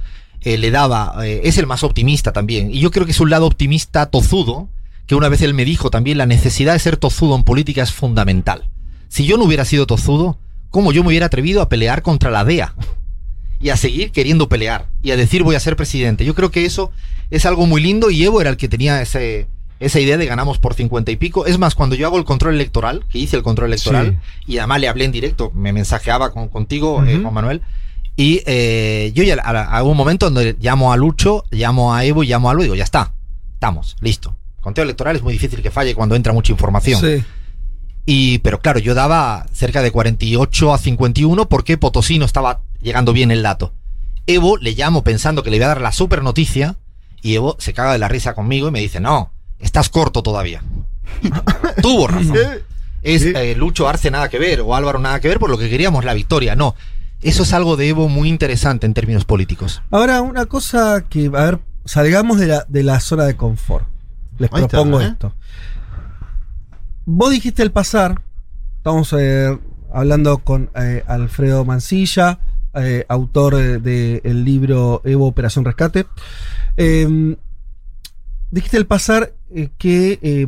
[0.42, 2.70] eh, le daba, eh, es el más optimista también.
[2.70, 4.68] Y yo creo que es un lado optimista tozudo,
[5.08, 7.92] que una vez él me dijo también, la necesidad de ser tozudo en política es
[7.92, 8.68] fundamental.
[9.08, 12.44] Si yo no hubiera sido tozudo, ¿cómo yo me hubiera atrevido a pelear contra la
[12.44, 12.74] DEA?
[13.58, 16.26] Y a seguir queriendo pelear, y a decir voy a ser presidente.
[16.26, 16.92] Yo creo que eso
[17.30, 19.48] es algo muy lindo y Evo era el que tenía ese,
[19.80, 21.46] esa idea de ganamos por 50 y pico.
[21.46, 24.80] Es más, cuando yo hago el control electoral, que hice el control electoral, y además
[24.80, 27.22] le hablé en directo, me mensajeaba con, contigo, eh, Ujú.
[27.22, 27.62] Juan Manuel,
[28.14, 32.26] y eh, yo ya a, un momento donde llamo a Lucho, llamo a Evo y
[32.26, 33.12] llamo a y digo, ya está,
[33.54, 34.36] estamos, listo.
[34.68, 37.00] Conteo electoral es muy difícil que falle cuando entra mucha información.
[37.00, 37.24] Sí.
[38.04, 43.14] Y, pero claro, yo daba cerca de 48 a 51 porque Potosí no estaba llegando
[43.14, 43.72] bien el dato.
[44.26, 46.76] Evo le llamo pensando que le voy a dar la super noticia
[47.22, 50.62] y Evo se caga de la risa conmigo y me dice, no, estás corto todavía.
[51.80, 52.36] Tuvo razón.
[53.00, 55.70] Es eh, Lucho Arce nada que ver o Álvaro nada que ver por lo que
[55.70, 56.56] queríamos la victoria.
[56.56, 56.74] No,
[57.22, 59.80] eso es algo de Evo muy interesante en términos políticos.
[59.90, 63.86] Ahora, una cosa que, a ver, salgamos de la, de la zona de confort.
[64.38, 65.06] Les Ahí está, propongo ¿eh?
[65.06, 65.34] esto.
[67.06, 68.20] Vos dijiste el pasar,
[68.76, 69.58] estamos eh,
[69.92, 72.40] hablando con eh, Alfredo Mancilla,
[73.08, 76.06] autor del libro Evo Operación Rescate.
[76.76, 77.36] Eh,
[78.52, 79.32] dijiste el pasar
[79.78, 80.42] que eh,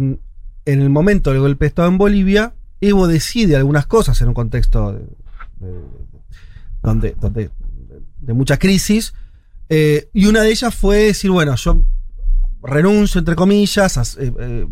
[0.67, 4.35] en el momento del golpe de Estado en Bolivia, Evo decide algunas cosas en un
[4.35, 5.01] contexto de-
[5.67, 5.81] de-
[6.83, 7.51] donde, donde-
[8.21, 9.13] de mucha crisis.
[9.69, 11.83] eh, y una de ellas fue decir, bueno, yo
[12.63, 14.67] renuncio, entre comillas, eh, eh,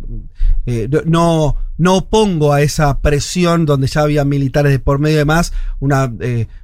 [0.66, 5.19] eh, no, no opongo a esa presión donde ya había militares de por medio y
[5.19, 6.12] demás, una,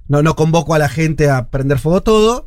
[0.08, 2.46] no, no convoco a la gente a prender fuego todo,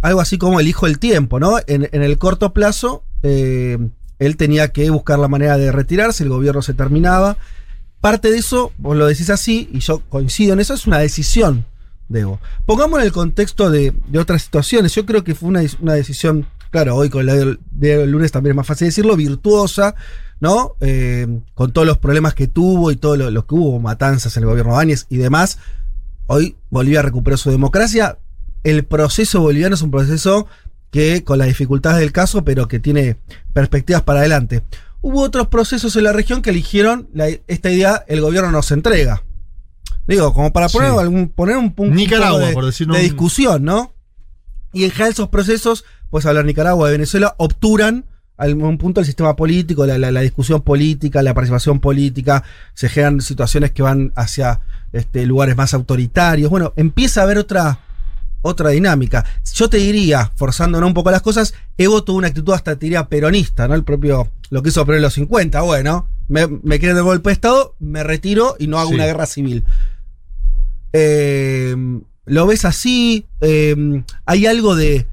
[0.00, 1.58] algo así como elijo el tiempo, ¿no?
[1.66, 6.62] En, en el corto plazo, él tenía que buscar la manera de retirarse, el gobierno
[6.62, 7.36] se terminaba.
[8.00, 11.66] Parte de eso, vos lo decís así, y yo coincido en eso, es una decisión
[12.08, 12.40] de Evo.
[12.64, 14.94] Pongamos en el contexto de, de otras situaciones.
[14.94, 18.52] Yo creo que fue una, una decisión, claro, hoy con la del, del lunes también
[18.52, 19.94] es más fácil decirlo, virtuosa,
[20.40, 20.76] ¿no?
[20.80, 24.42] Eh, con todos los problemas que tuvo y todo lo, lo que hubo, matanzas en
[24.44, 25.58] el gobierno de Áñez y demás.
[26.26, 28.18] Hoy Bolivia recuperó su democracia.
[28.64, 30.46] El proceso boliviano es un proceso
[30.90, 33.16] que, con las dificultades del caso, pero que tiene
[33.52, 34.62] perspectivas para adelante.
[35.00, 39.22] Hubo otros procesos en la región que eligieron la- esta idea, el gobierno nos entrega.
[40.06, 40.98] Digo, como para poner, Sí.
[40.98, 43.92] algún, poner un, punto Nicaragua, de, por de discusión, ¿no?
[44.72, 48.04] Y en general esos procesos, pues hablar Nicaragua, de Venezuela, obturan
[48.36, 52.44] a algún punto el sistema político, la, la- la discusión política, la participación política,
[52.74, 54.60] se generan situaciones que van hacia
[54.92, 56.48] este, lugares más autoritarios.
[56.50, 57.80] Bueno, empieza a haber otra,
[58.42, 59.24] otra dinámica.
[59.54, 63.08] Yo te diría, forzándonos un poco las cosas, Evo tuvo una actitud hasta te diría
[63.08, 63.74] peronista, ¿no?
[63.74, 67.30] El propio, lo que hizo Perón en los 50, bueno, me, me quieren de golpe
[67.30, 68.94] de Estado, me retiro y no hago Sí.
[68.94, 69.64] una guerra civil.
[70.92, 71.74] Eh,
[72.26, 73.26] ¿Lo ves así?
[73.40, 75.06] Eh, ¿Hay algo de,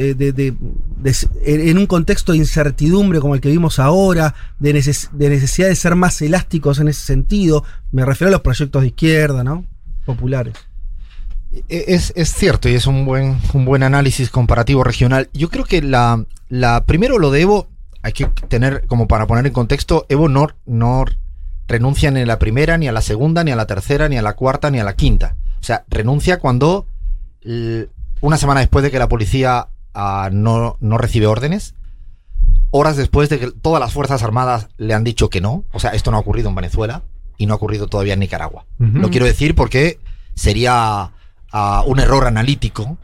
[0.00, 5.74] en un contexto de incertidumbre como el que vimos ahora, de, neces- de necesidad de
[5.76, 7.64] ser más elásticos en ese sentido?
[7.92, 9.64] Me refiero a los proyectos de izquierda, ¿no?
[10.04, 10.54] Populares.
[11.68, 15.28] E- Es, es cierto y es un buen, un buen análisis comparativo regional.
[15.32, 16.24] Yo creo que la,
[16.86, 17.68] primero lo de Evo,
[18.02, 21.04] hay que tener como para poner en contexto, Evo no, no
[21.66, 24.22] renuncia ni a la primera, ni a la segunda, ni a la tercera, ni a
[24.22, 25.36] la cuarta, ni a la quinta.
[25.60, 26.86] O sea, renuncia cuando
[28.20, 29.68] una semana después de que la policía
[30.32, 31.74] no, no recibe órdenes,
[32.70, 35.64] horas después de que todas las Fuerzas Armadas le han dicho que no.
[35.72, 37.02] O sea, esto no ha ocurrido en Venezuela
[37.36, 38.66] y no ha ocurrido todavía en Nicaragua.
[38.78, 38.98] Ujú.
[38.98, 39.98] Lo quiero decir porque
[40.34, 41.10] sería
[41.52, 42.98] ah, un error analítico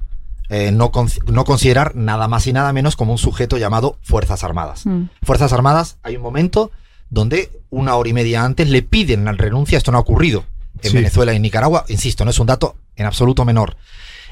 [0.51, 4.45] eh, no, con- no considerar nada más y nada menos como un sujeto llamado Fuerzas
[4.45, 4.85] Armadas.
[4.87, 5.05] Mm.
[5.23, 6.71] Fuerzas Armadas, hay un momento
[7.11, 9.79] donde una hora y media antes le piden la renuncia.
[9.79, 10.45] Esto no ha ocurrido
[10.83, 10.97] en Sí.
[10.99, 11.85] Venezuela y en Nicaragua.
[11.89, 13.77] Insisto, no es un dato en absoluto menor.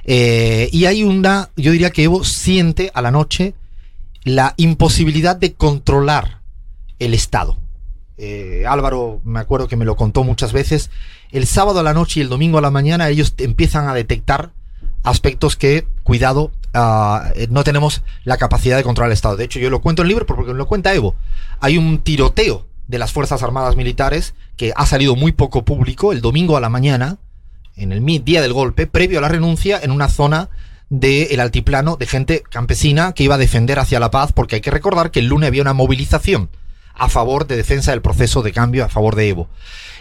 [0.05, 3.55] Eh, y hay una, yo diría que Evo siente a la noche
[4.24, 6.41] la imposibilidad de controlar
[6.99, 7.59] el Estado.
[8.19, 10.91] Eh, Álvaro, me acuerdo que me lo contó muchas veces.
[11.31, 14.53] El sábado a la noche y el domingo a la mañana ellos empiezan a detectar
[15.03, 19.37] aspectos que, cuidado, ah, eh, no tenemos la capacidad de controlar el Estado.
[19.37, 21.15] De hecho, yo lo cuento en libro porque lo cuenta Evo.
[21.61, 26.20] Hay un tiroteo de las Fuerzas Armadas Militares que ha salido muy poco público el
[26.20, 27.19] domingo a la mañana,
[27.77, 30.51] en el día del golpe, previo a la renuncia, en una zona
[30.90, 34.70] del altiplano de gente campesina que iba a defender hacia la paz, porque hay que
[34.70, 36.51] recordar que el lunes había una movilización
[36.94, 39.49] a favor de defensa del proceso de cambio a favor de Evo.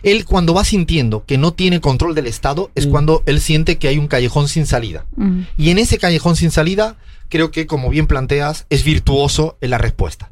[0.03, 3.87] Él cuando va sintiendo que no tiene control del Estado es cuando él siente que
[3.87, 5.05] hay un callejón sin salida.
[5.15, 5.41] Mm.
[5.57, 6.97] Y en ese callejón sin salida,
[7.29, 10.31] creo que, como bien planteas, es virtuoso en la respuesta.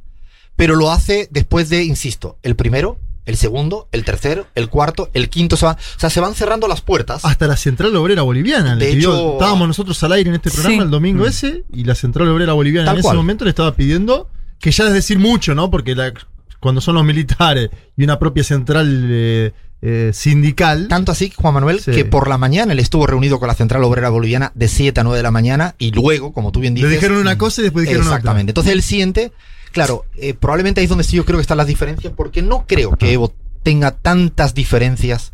[0.56, 2.99] Pero lo hace después de, insisto, el primero,
[3.30, 5.56] el segundo, el tercero, el cuarto, el quinto.
[5.56, 7.24] Se va, o sea, se van cerrando las puertas.
[7.24, 8.76] Hasta la Central Obrera Boliviana.
[8.76, 10.82] le De pidió- hecho- estábamos nosotros al aire en este programa Sí.
[10.84, 11.28] el domingo Mm.
[11.28, 13.14] ese y la Central Obrera Boliviana Tal en cual.
[13.14, 14.30] ese momento le estaba pidiendo,
[14.60, 15.70] que ya es decir mucho, ¿no?
[15.72, 16.14] Porque la-
[16.60, 20.88] cuando son los militares y una propia central eh, eh, sindical.
[20.90, 21.92] Tanto así, Juan Manuel, Sí.
[21.92, 25.04] que por la mañana él estuvo reunido con la Central Obrera Boliviana de 7 a
[25.06, 26.96] 9 de la mañana y luego, como tú bien Le dices...
[26.96, 28.18] dijeron una cosa y después dijeron otra.
[28.18, 28.50] Exactamente.
[28.52, 29.32] Entonces él siente,
[29.72, 32.66] claro, eh, probablemente ahí es donde sí yo creo que están las diferencias, porque no
[32.68, 33.34] creo que Evo
[33.64, 35.34] tenga tantas diferencias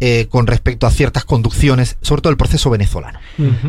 [0.00, 3.18] eh, con respecto a ciertas conducciones, sobre todo el proceso venezolano.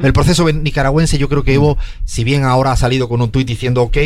[0.01, 3.47] El proceso nicaragüense, yo creo que Evo, si bien ahora ha salido con un tuit
[3.47, 3.97] diciendo ok,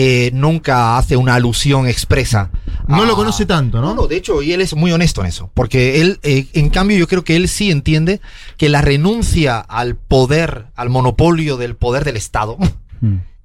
[0.00, 2.50] eh, nunca hace una alusión expresa
[2.86, 3.88] No a- lo conoce tanto, ¿no?
[3.88, 5.50] No, no, de hecho, y él es muy honesto en eso.
[5.54, 8.20] Porque él, eh, en cambio, yo creo que él sí entiende
[8.56, 12.56] que la renuncia al poder, al monopolio del poder del Estado,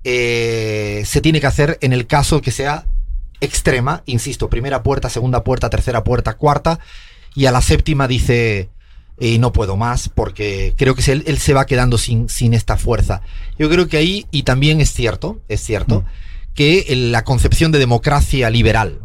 [0.04, 2.86] eh, se tiene que hacer en el caso que sea
[3.42, 6.80] extrema, insisto, primera puerta, segunda puerta, tercera puerta, cuarta,
[7.36, 8.70] y a la séptima dice,
[9.20, 12.54] eh, no puedo más, porque creo que se- él, él se va quedando sin, sin
[12.54, 13.22] esta fuerza.
[13.60, 16.06] Yo creo que ahí, y también es cierto, es cierto,
[16.54, 19.00] que el- la concepción de democracia liberal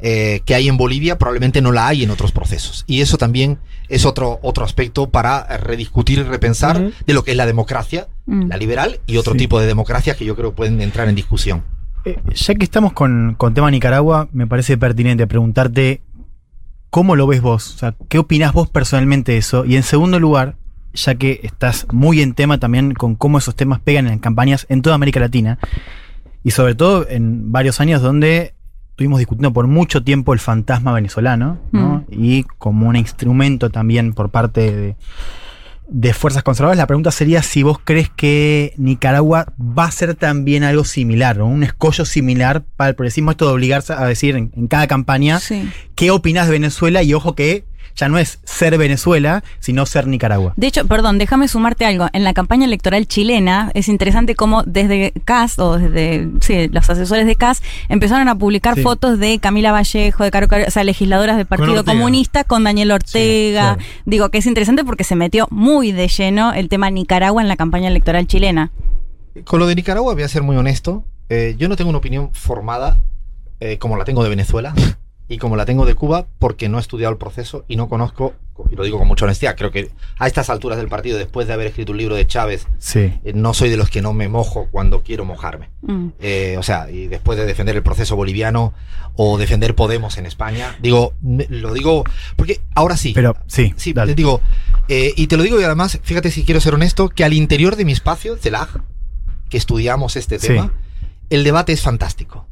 [0.00, 2.84] eh, que hay en Bolivia probablemente no la hay en otros procesos.
[2.86, 3.58] Y eso también
[3.88, 8.48] es otro, otro aspecto para rediscutir y repensar de lo que es la democracia, Mm.
[8.48, 9.38] la liberal, y otro Sí.
[9.38, 11.62] tipo de democracia que yo creo pueden entrar en discusión.
[12.04, 16.02] Eh, ya que estamos con, con tema Nicaragua, me parece pertinente preguntarte
[16.90, 19.64] cómo lo ves vos, o sea, qué opinás vos personalmente de eso.
[19.64, 20.56] Y en segundo lugar,
[20.92, 24.82] ya que estás muy en tema también con cómo esos temas pegan en campañas en
[24.82, 25.58] toda América Latina,
[26.44, 28.54] y sobre todo en varios años donde
[28.98, 32.04] estuvimos discutiendo por mucho tiempo el fantasma venezolano, ¿no?
[32.10, 34.96] Y como un instrumento también por parte de,
[35.86, 40.64] de fuerzas conservadoras, la pregunta sería si vos crees que Nicaragua va a ser también
[40.64, 41.46] algo similar, ¿no?
[41.46, 45.38] un escollo similar para el progresismo, esto de obligarse a decir en, en cada campaña
[45.94, 47.66] qué opinás de Venezuela y ojo que
[47.98, 50.52] ya no es ser Venezuela, sino ser Nicaragua.
[50.56, 52.06] De hecho, perdón, déjame sumarte algo.
[52.12, 57.26] En la campaña electoral chilena es interesante cómo desde CAS o desde sí, los asesores
[57.26, 58.82] de CAS empezaron a publicar Sí.
[58.82, 61.84] fotos de Camila Vallejo, de Caro Caro, o sea, legisladoras del Partido.
[61.84, 63.74] Comunista con Daniel Ortega.
[63.74, 63.90] claro.
[64.04, 67.56] Digo que es interesante porque se metió muy de lleno el tema Nicaragua en la
[67.56, 68.70] campaña electoral chilena.
[69.44, 71.04] Con lo de Nicaragua voy a ser muy honesto.
[71.28, 72.98] Eh, yo no tengo una opinión formada
[73.60, 74.72] eh, como la tengo de Venezuela
[75.28, 78.34] y como la tengo de Cuba porque no he estudiado el proceso y no conozco,
[78.70, 81.52] y lo digo con mucha honestidad, creo que a estas alturas del partido, después de
[81.52, 82.98] haber escrito un libro de Chávez, Sí.
[83.24, 85.68] eh, no soy de los que no me mojo cuando quiero mojarme.
[86.18, 88.72] Eh, o sea, y después de defender el proceso boliviano
[89.16, 92.04] o defender Podemos en España, digo, me- lo digo
[92.36, 93.12] porque ahora sí.
[93.14, 94.40] Pero sí, sí, te digo,
[94.88, 97.76] eh, y te lo digo y además, fíjate si quiero ser honesto, que al interior
[97.76, 98.82] de mi espacio, CELAG,
[99.50, 100.48] que estudiamos este Sí.
[100.48, 100.72] tema,
[101.30, 102.46] el debate es fantástico.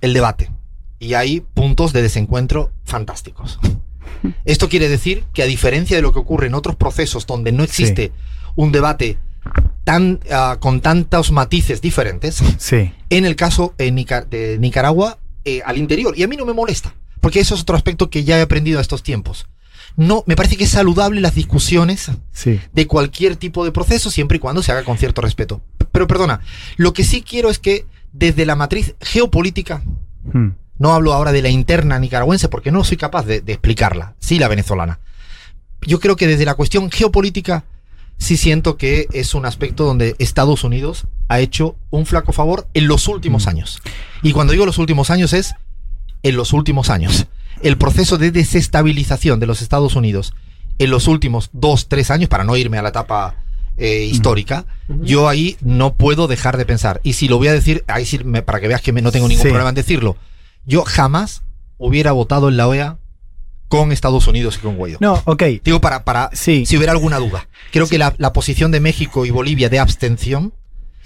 [0.00, 0.50] El debate.
[0.98, 3.58] Y hay puntos de desencuentro fantásticos.
[4.44, 7.62] Esto quiere decir que a diferencia de lo que ocurre en otros procesos donde no
[7.64, 8.12] existe
[8.54, 9.18] un debate
[9.84, 12.92] tan ah, con tantos matices diferentes, Sí.
[13.10, 16.14] en el caso eh, Nica- de Nicaragua eh, al interior.
[16.16, 18.78] Y a mí no me molesta, porque eso es otro aspecto que ya he aprendido
[18.78, 19.46] a estos tiempos.
[19.96, 22.60] No, me parece que es saludable las discusiones Sí.
[22.72, 25.60] de cualquier tipo de proceso, siempre y cuando se haga con cierto respeto.
[25.92, 26.40] Pero perdona,
[26.76, 29.82] lo que sí quiero es que desde la matriz geopolítica,
[30.32, 30.48] Hmm.
[30.78, 34.38] No hablo ahora de la interna nicaragüense porque no soy capaz de, de explicarla, sí
[34.38, 35.00] la venezolana.
[35.82, 37.64] Yo creo que desde la cuestión geopolítica
[38.18, 42.88] sí siento que es un aspecto donde Estados Unidos ha hecho un flaco favor en
[42.88, 43.80] los últimos años.
[44.22, 45.54] Y cuando digo los últimos años es
[46.22, 47.26] en los últimos años.
[47.62, 50.34] El proceso de desestabilización de los Estados Unidos
[50.78, 53.36] en los últimos dos, tres años, para no irme a la etapa
[53.78, 54.64] eh, histórica,
[55.02, 57.00] yo ahí no puedo dejar de pensar.
[57.02, 59.12] Y si lo voy a decir, ahí sí me- para que veas que me- no
[59.12, 59.48] tengo ningún Sí.
[59.48, 60.16] problema en decirlo,
[60.66, 61.42] yo jamás
[61.78, 62.98] hubiera votado en la OEA
[63.68, 64.98] con Estados Unidos y con Guaidó.
[65.00, 65.42] No, ok.
[65.64, 67.48] Digo, para, para si hubiera alguna duda.
[67.72, 70.52] Creo que la, la posición de México y Bolivia de abstención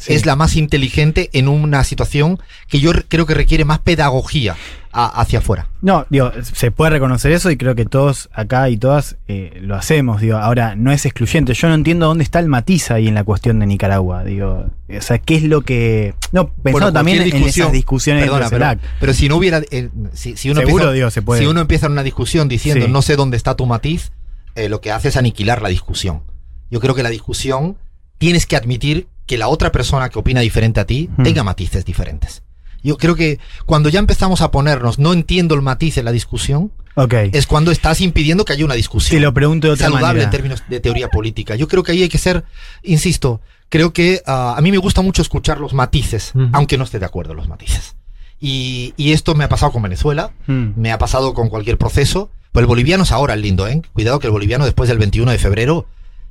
[0.01, 0.15] Sí.
[0.15, 4.57] es la más inteligente en una situación que yo re- creo que requiere más pedagogía
[4.93, 5.69] a- hacia afuera.
[5.83, 9.77] No, digo, se puede reconocer eso y creo que todos acá y todas eh, lo
[9.77, 10.23] hacemos.
[10.23, 11.53] Digo, ahora no es excluyente.
[11.53, 14.25] Yo no entiendo dónde está el matiz ahí en la cuestión de Nicaragua.
[14.25, 16.15] Digo, o sea, ¿qué es lo que.
[16.33, 19.61] No, pensando Bueno, también en esas discusiones Perdona, entre pero, pero si no hubiera.
[19.71, 21.43] eh, si, si uno Seguro, empieza, digo, se puede.
[21.43, 22.91] Si uno empieza una discusión diciendo Sí.
[22.91, 24.13] no sé dónde está tu matiz,
[24.55, 26.23] eh, lo que hace es aniquilar la discusión.
[26.71, 27.77] Yo creo que la discusión
[28.19, 31.23] tienes que admitir que la otra persona que opina diferente a ti Hmm.
[31.23, 32.43] tenga matices diferentes.
[32.83, 36.73] Yo creo que cuando ya empezamos a ponernos no entiendo el matiz en la discusión,
[36.97, 37.15] Ok.
[37.33, 39.17] es cuando estás impidiendo que haya una discusión.
[39.19, 40.25] Te lo pregunto de otra saludable manera.
[40.25, 41.55] en términos de teoría política.
[41.55, 42.43] Yo creo que ahí hay que ser,
[42.83, 46.99] insisto, creo que ah, a mí me gusta mucho escuchar los matices, aunque no esté
[46.99, 47.95] de acuerdo en los matices.
[48.41, 50.71] Y, y esto me ha pasado con Venezuela, Hmm.
[50.75, 52.31] me ha pasado con cualquier proceso.
[52.53, 53.81] Pues el boliviano es ahora el lindo, ¿eh?
[53.93, 55.87] Cuidado que el boliviano después del 21 de febrero,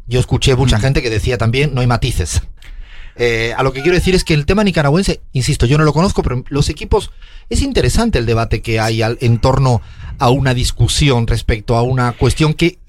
[0.07, 0.81] yo escuché mucha Hmm.
[0.81, 2.41] gente que decía también, no hay matices.
[3.20, 5.91] Eh, a lo que quiero decir es que el tema nicaragüense, insisto, yo no lo
[5.94, 7.12] conozco, pero los equipos,
[7.50, 9.82] es interesante el debate que hay al- en torno
[10.18, 12.80] a una discusión respecto a una cuestión que,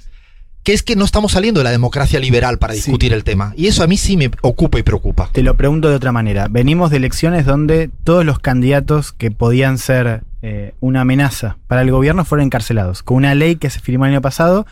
[0.62, 3.54] que es que no estamos saliendo de la democracia liberal para discutir el tema.
[3.56, 5.28] Y eso a mí sí me ocupa y preocupa.
[5.32, 6.46] Te lo pregunto de otra manera.
[6.48, 11.90] Venimos de elecciones donde todos los candidatos que podían ser eh, una amenaza para el
[11.90, 14.64] gobierno fueron encarcelados, con una ley que se firmó el año pasado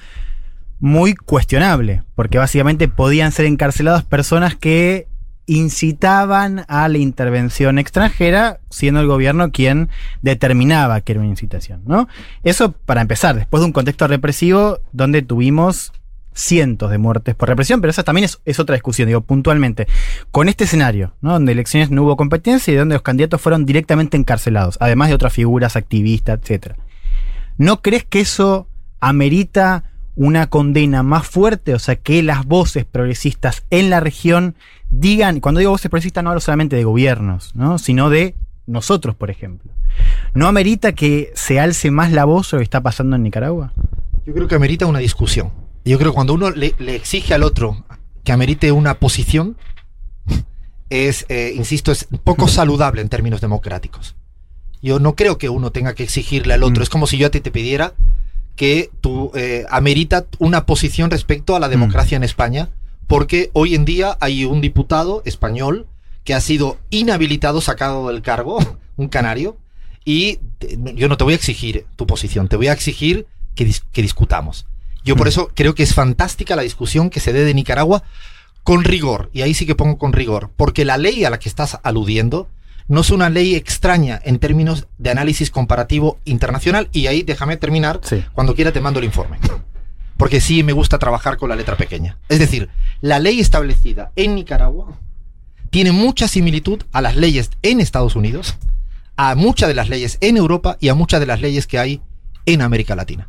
[0.80, 5.07] muy cuestionable, porque básicamente podían ser encarceladas personas que
[5.48, 9.88] incitaban a la intervención extranjera, siendo el gobierno quien
[10.20, 12.06] determinaba que era una incitación, ¿no?
[12.44, 15.92] Eso para empezar, después de un contexto represivo donde tuvimos
[16.34, 19.88] cientos de muertes por represión, pero esa también es, otra discusión, digo, puntualmente.
[20.30, 21.32] Con este escenario, ¿no?
[21.32, 25.32] donde elecciones no hubo competencia y donde los candidatos fueron directamente encarcelados, además de otras
[25.32, 26.74] figuras activistas, etc.
[27.56, 28.68] ¿No crees que eso
[29.00, 29.84] amerita
[30.18, 31.74] una condena más fuerte?
[31.74, 34.56] O sea, que las voces progresistas en la región
[34.90, 37.78] digan, cuando digo voces progresistas no hablo solamente de gobiernos, ¿no?
[37.78, 38.34] sino de
[38.66, 39.72] nosotros, por ejemplo.
[40.34, 43.72] ¿No amerita que se alce más la voz sobre lo que está pasando en Nicaragua?
[44.26, 45.52] Yo creo que amerita una discusión.
[45.84, 47.84] Yo creo que cuando uno le, le exige al otro
[48.24, 49.56] que amerite una posición,
[50.90, 54.16] es, eh, insisto, es poco saludable en términos democráticos.
[54.82, 56.82] Yo no creo que uno tenga que exigirle al otro.
[56.82, 57.94] Es como si yo a ti te pidiera
[58.58, 62.68] que tú eh, amerita una posición respecto a la democracia en España,
[63.06, 65.86] porque hoy en día hay un diputado español
[66.24, 68.58] que ha sido inhabilitado, sacado del cargo,
[68.96, 69.56] un canario,
[70.04, 73.64] y te- yo no te voy a exigir tu posición, te voy a exigir que,
[73.66, 74.66] dis- que discutamos.
[75.04, 78.02] Yo por eso creo que es fantástica la discusión que se dé de Nicaragua
[78.64, 81.48] con rigor, y ahí sí que pongo con rigor, porque la ley a la que
[81.48, 82.48] estás aludiendo
[82.88, 88.00] no es una ley extraña en términos de análisis comparativo internacional, y ahí déjame terminar,
[88.32, 89.38] cuando quiera te mando el informe.
[90.16, 92.18] Porque sí me gusta trabajar con la letra pequeña.
[92.28, 92.70] Es decir,
[93.00, 94.98] la ley establecida en Nicaragua
[95.70, 98.56] tiene mucha similitud a las leyes en Estados Unidos,
[99.16, 102.00] a muchas de las leyes en Europa y a muchas de las leyes que hay
[102.46, 103.28] en América Latina.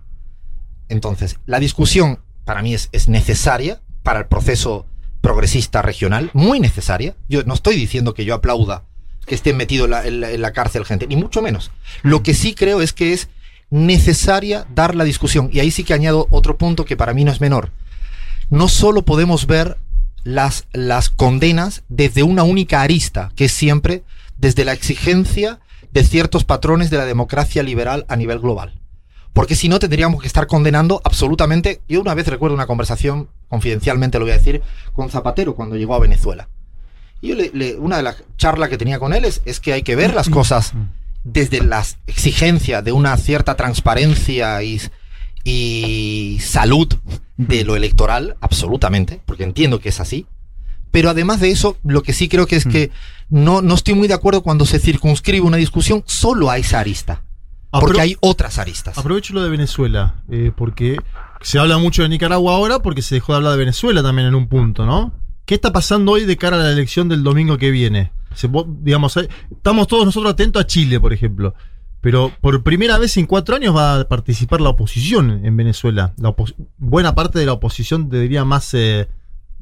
[0.87, 4.87] Entonces, la discusión para mí es, es necesaria para el proceso
[5.21, 7.15] progresista regional, muy necesaria.
[7.27, 8.85] Yo no estoy diciendo que yo aplauda
[9.29, 11.69] que esté metido en la, cárcel gente, ni mucho menos.
[12.01, 13.29] Lo que sí creo es que es
[13.69, 15.51] necesaria dar la discusión.
[15.53, 17.69] Y ahí sí que añado otro punto que para mí no es menor.
[18.49, 19.77] No solo podemos ver
[20.23, 24.03] las, las condenas desde una única arista, que es siempre
[24.39, 25.59] desde la exigencia
[25.91, 28.79] de ciertos patrones de la democracia liberal a nivel global.
[29.33, 31.81] Porque si no, tendríamos que estar condenando absolutamente.
[31.87, 35.93] Yo una vez recuerdo una conversación, confidencialmente lo voy a decir, con Zapatero cuando llegó
[35.93, 36.49] a Venezuela.
[37.21, 39.73] Y yo le- le- una de las charlas que tenía con él es, es que
[39.73, 40.73] hay que ver las cosas
[41.23, 44.79] desde la exigencia de una cierta transparencia y,
[45.43, 46.87] y salud
[47.37, 50.25] de lo electoral, absolutamente, porque entiendo que es así.
[50.91, 52.91] Pero además de eso, lo que sí creo que es que
[53.29, 57.23] no, no estoy muy de acuerdo cuando se circunscribe una discusión solo a esa arista.
[57.71, 58.97] Porque Apro- hay otras aristas.
[58.97, 60.97] Aprovecho lo de Venezuela, eh, porque
[61.41, 64.33] se habla mucho de Nicaragua ahora porque se dejó de hablar de Venezuela también en
[64.35, 65.13] un punto, ¿no?
[65.49, 68.11] ¿Qué está pasando hoy de cara a la elección del domingo que viene?
[68.83, 71.55] Digamos, eh, estamos todos nosotros atentos a Chile, por ejemplo.
[72.01, 76.13] Pero por primera vez en cuatro años va a participar la oposición en Venezuela.
[76.77, 79.07] Buena parte de la oposición, te diría, más eh,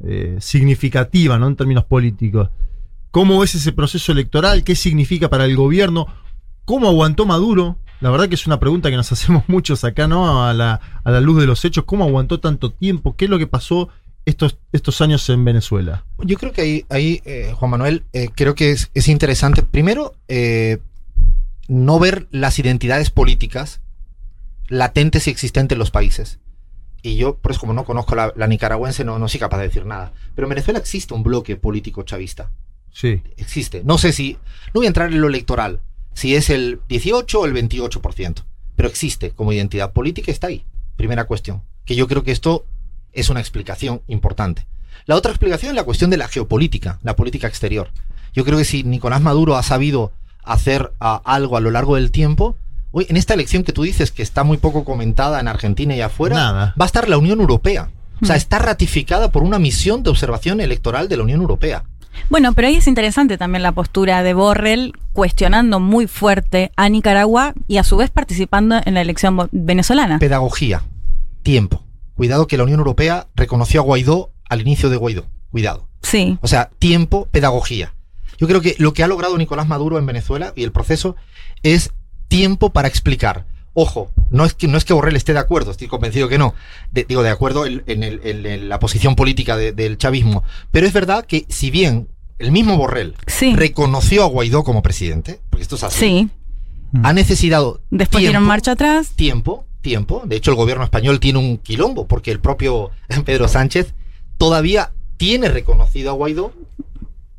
[0.04, 1.48] eh, significativa, ¿no?
[1.48, 2.50] En términos políticos.
[3.12, 4.66] ¿Cómo es ese proceso electoral?
[4.66, 6.08] ¿Qué significa para el gobierno?
[6.66, 7.78] ¿Cómo aguantó Maduro?
[8.02, 10.44] La verdad que es una pregunta que nos hacemos muchos acá, ¿no?
[10.44, 11.86] A la luz de los hechos.
[11.86, 13.16] ¿Cómo aguantó tanto tiempo?
[13.16, 13.88] ¿Qué es lo que pasó
[14.28, 16.04] estos, estos años en Venezuela?
[16.20, 20.16] Yo creo que ahí, ahí eh, Juan Manuel, eh, creo que es, es interesante, primero,
[20.28, 20.80] eh,
[21.70, 23.80] no ver las identidades políticas
[24.68, 26.40] latentes y existentes en los países.
[27.02, 29.68] Y yo, por eso como no conozco la, la nicaragüense, no, no soy capaz de
[29.68, 30.12] decir nada.
[30.36, 32.52] Pero en Venezuela existe un bloque político chavista.
[32.92, 33.24] Sí.
[33.38, 33.82] Existe.
[33.86, 34.34] No sé si,
[34.68, 35.80] no voy a entrar en lo electoral,
[36.14, 38.44] si es el 18 o el 28%,
[38.76, 40.66] pero existe como identidad política, está ahí.
[40.98, 41.62] Primera cuestión.
[41.86, 42.66] Que yo creo que esto
[43.18, 44.66] es una explicación importante.
[45.06, 47.90] La otra explicación es la cuestión de la geopolítica, la política exterior.
[48.34, 50.12] Yo creo que si Nicolás Maduro ha sabido
[50.44, 52.56] hacer ah, algo a lo largo del tiempo,
[52.92, 56.02] hoy en esta elección que tú dices que está muy poco comentada en Argentina y
[56.02, 56.76] afuera, Nada.
[56.80, 57.90] va a estar la Unión Europea.
[58.22, 61.84] O sea, está ratificada por una misión de observación electoral de la Unión Europea.
[62.30, 67.54] Bueno, pero ahí es interesante también la postura de Borrell cuestionando muy fuerte a Nicaragua
[67.68, 70.18] y a su vez participando en la elección venezolana.
[70.18, 70.84] Pedagogía,
[71.44, 71.84] tiempo.
[72.18, 75.28] Cuidado que la Unión Europea reconoció a Guaidó al inicio de Guaidó.
[75.52, 75.88] Cuidado.
[76.02, 76.38] Sí.
[76.42, 77.94] O sea, tiempo, pedagogía.
[78.38, 81.16] Yo creo que lo que ha logrado Nicolás Maduro en Venezuela y el proceso
[81.64, 81.92] es
[82.28, 83.46] tiempo para explicar.
[83.74, 86.56] Ojo, no es que, no es que Borrell esté de acuerdo, estoy convencido que no.
[86.92, 90.44] De- digo, de acuerdo en, en el- en el- la posición política de- del chavismo.
[90.72, 92.08] Pero es verdad que si bien
[92.40, 93.14] el mismo Borrell
[93.56, 96.30] reconoció a Guaidó como presidente, porque esto es así, Sí.
[97.04, 99.10] ha necesitado Después dieron marcha atrás.
[99.16, 100.24] tiempo, tiempo.
[100.26, 102.92] De hecho, el gobierno español tiene un quilombo porque el propio
[103.26, 103.94] Pedro Sánchez
[104.38, 106.52] todavía tiene reconocido a Guaidó,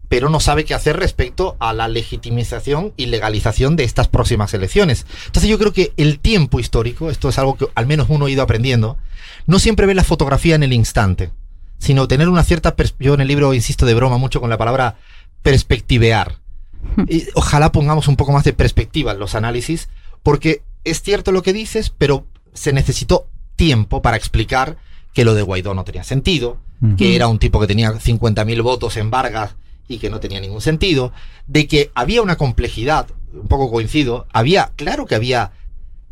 [0.09, 5.05] pero no sabe qué hacer respecto a la legitimización y legalización de estas próximas elecciones.
[5.27, 8.31] Entonces yo creo que el tiempo histórico, esto es algo que al menos uno ha
[8.31, 8.97] ido aprendiendo,
[9.47, 11.31] no siempre ve la fotografía en el instante,
[11.79, 12.75] sino tener una cierta...
[12.99, 14.97] Yo en el libro insisto de broma mucho con la palabra
[15.43, 16.39] perspectivear.
[17.09, 19.91] Y ojalá pongamos un poco más de perspectiva en los análisis,
[20.23, 22.25] porque es cierto lo que dices, pero
[22.59, 23.27] se necesitó
[23.57, 24.77] tiempo para explicar
[25.15, 26.59] que lo de Guaidó no tenía sentido,
[26.97, 29.57] que era un tipo que tenía 50.000 votos en Vargas
[29.89, 31.13] y que no tenía ningún sentido,
[31.47, 35.53] de que había una complejidad, un poco coincido, había, claro que había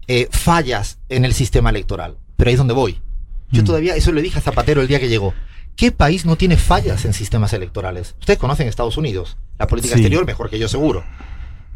[0.08, 3.00] eh, fallas en el sistema electoral, pero ahí es donde voy.
[3.52, 5.34] Yo todavía, eso le dije a Zapatero el día que llegó.
[5.76, 8.16] ¿Qué país no tiene fallas en sistemas electorales?
[8.18, 10.00] Ustedes conocen Estados Unidos, la política Sí.
[10.00, 11.04] exterior mejor que yo seguro.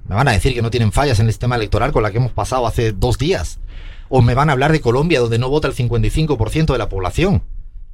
[0.08, 2.16] Me van a decir que no tienen fallas en el sistema electoral con la que
[2.16, 3.60] hemos pasado hace dos días.
[4.10, 7.42] O me van a hablar de Colombia, donde no vota el 55% de la población.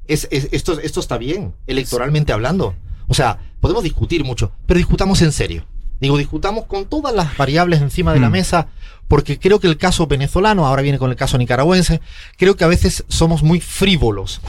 [0.08, 2.74] Es, es- esto, esto está bien, electoralmente hablando.
[3.06, 5.64] O sea, podemos discutir mucho, pero discutamos en serio.
[6.00, 8.32] Digo, discutamos con todas las variables encima de la Mm.
[8.32, 8.68] mesa,
[9.08, 12.00] porque creo que el caso venezolano, ahora viene con el caso nicaragüense,
[12.36, 14.40] creo que a veces somos muy frívolos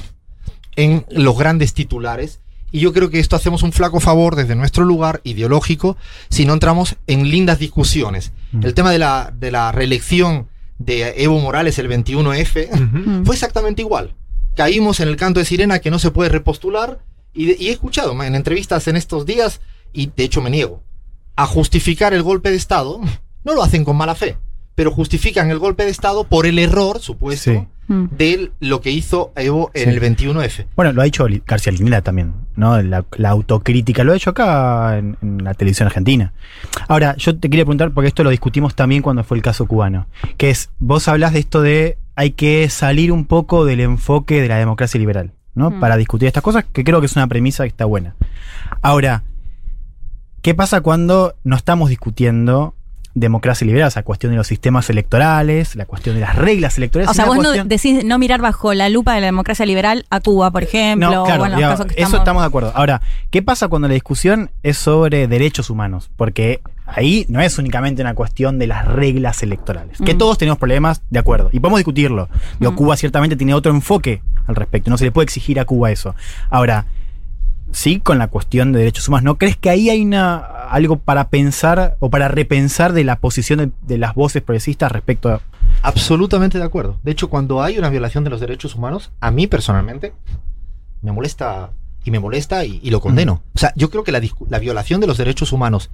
[0.76, 2.40] en los grandes titulares.
[2.72, 5.96] Y yo creo que esto hacemos un flaco favor desde nuestro lugar ideológico
[6.30, 8.34] si no entramos en lindas discusiones.
[8.62, 14.14] El tema de la, de la reelección de Evo Morales el 21F fue exactamente igual.
[14.56, 17.00] Caímos en el canto de sirena que no se puede repostular
[17.34, 19.62] y, y he escuchado en entrevistas en estos días,
[19.94, 20.82] y de hecho me niego,
[21.36, 23.00] a justificar el golpe de Estado.
[23.44, 24.38] No lo hacen con mala fe,
[24.76, 29.72] pero justifican el golpe de Estado por el error supuesto de lo que hizo Evo
[29.74, 29.90] en Sí.
[29.92, 30.66] el 21F.
[30.76, 32.82] Bueno, lo ha dicho Li- García Linera también, ¿no?
[32.82, 36.34] La, la autocrítica, lo ha hecho acá en, en la televisión argentina.
[36.90, 40.08] Ahora, yo te quería preguntar, porque esto lo discutimos también cuando fue el caso cubano,
[40.36, 44.48] que es, vos hablas de esto de hay que salir un poco del enfoque de
[44.48, 45.70] la democracia liberal, ¿no?
[45.70, 45.80] Mm.
[45.80, 48.16] Para discutir estas cosas, que creo que es una premisa que está buena.
[48.82, 49.24] Ahora,
[50.42, 52.74] ¿qué pasa cuando no estamos discutiendo
[53.20, 53.88] democracia liberal?
[53.88, 57.10] O sea, cuestión de los sistemas electorales, la cuestión de las reglas electorales.
[57.10, 60.20] O sea, vos no decís no mirar bajo la lupa de la democracia liberal a
[60.20, 62.48] Cuba, por ejemplo, No, claro, o en los digamos, casos que eso estamos- estamos de
[62.48, 62.72] acuerdo.
[62.76, 66.10] Ahora, ¿qué pasa cuando la discusión es sobre derechos humanos?
[66.16, 69.98] Porque ahí no es únicamente una cuestión de las reglas electorales.
[70.06, 70.18] Que Mm.
[70.18, 71.50] todos tenemos problemas, de acuerdo.
[71.52, 72.30] Y podemos discutirlo.
[72.60, 72.76] Digo, Mm.
[72.76, 74.90] Cuba ciertamente tiene otro enfoque al respecto.
[74.90, 76.16] No se le puede exigir a Cuba eso.
[76.50, 76.86] Ahora,
[77.72, 79.26] sí con la cuestión de derechos humanos.
[79.26, 83.60] ¿No crees que ahí hay una, algo para pensar o para repensar de la posición
[83.60, 85.42] de, de las voces progresistas respecto a...
[85.82, 86.98] Absolutamente de acuerdo.
[87.04, 90.14] De hecho, cuando hay una violación de los derechos humanos, a mí personalmente
[91.02, 91.72] me molesta
[92.04, 93.44] y me molesta y, y lo condeno.
[93.56, 95.90] O sea, yo creo que la, la violación de los derechos humanos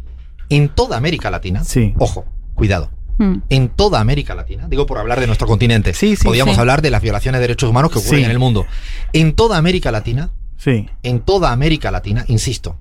[0.50, 1.64] en toda América Latina,
[1.98, 2.90] ojo, cuidado,
[3.20, 3.42] Mm.
[3.50, 6.60] en toda América Latina, digo por hablar de nuestro continente, sí, podríamos sí.
[6.60, 8.26] hablar de las violaciones de derechos humanos que ocurren Sí.
[8.26, 8.66] en el mundo.
[9.14, 10.90] En toda América Latina, Sí.
[11.04, 12.80] en toda América Latina, insisto,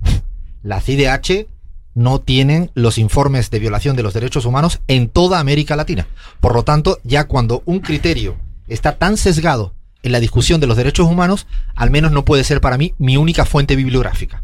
[0.63, 1.49] la CIDH
[1.95, 6.07] no tienen los informes de violación de los derechos humanos en toda América Latina.
[6.41, 8.37] Por lo tanto, ya cuando un criterio
[8.69, 12.61] está tan sesgado en la discusión de los derechos humanos, al menos no puede ser
[12.61, 14.43] para mí mi única fuente bibliográfica.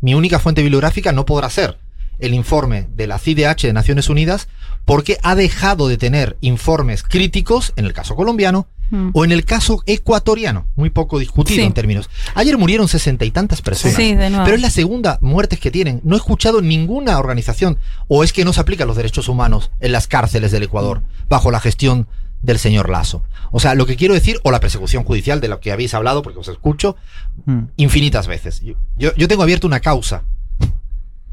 [0.00, 1.78] Mi única fuente bibliográfica no podrá ser
[2.18, 4.48] el informe de la CIDH de Naciones Unidas
[4.84, 9.10] porque ha dejado de tener informes críticos, en el caso colombiano, Mm.
[9.12, 11.62] o en el caso ecuatoriano, muy poco discutido Sí.
[11.66, 12.08] en términos.
[12.34, 13.94] Ayer murieron sesenta y tantas personas.
[13.98, 14.44] Sí, de nuevo.
[14.46, 16.00] Pero es la segunda muertes que tienen.
[16.04, 17.76] No he escuchado ninguna organización,
[18.06, 21.50] o es que no se aplican los derechos humanos en las cárceles del Ecuador, bajo
[21.50, 22.08] la gestión
[22.40, 23.22] del señor Lazo.
[23.50, 26.22] O sea, lo que quiero decir, o la persecución judicial de lo que habéis hablado,
[26.22, 26.96] porque os escucho
[27.44, 27.64] Mm.
[27.76, 28.62] infinitas veces.
[28.96, 30.22] Yo, yo tengo abierto una causa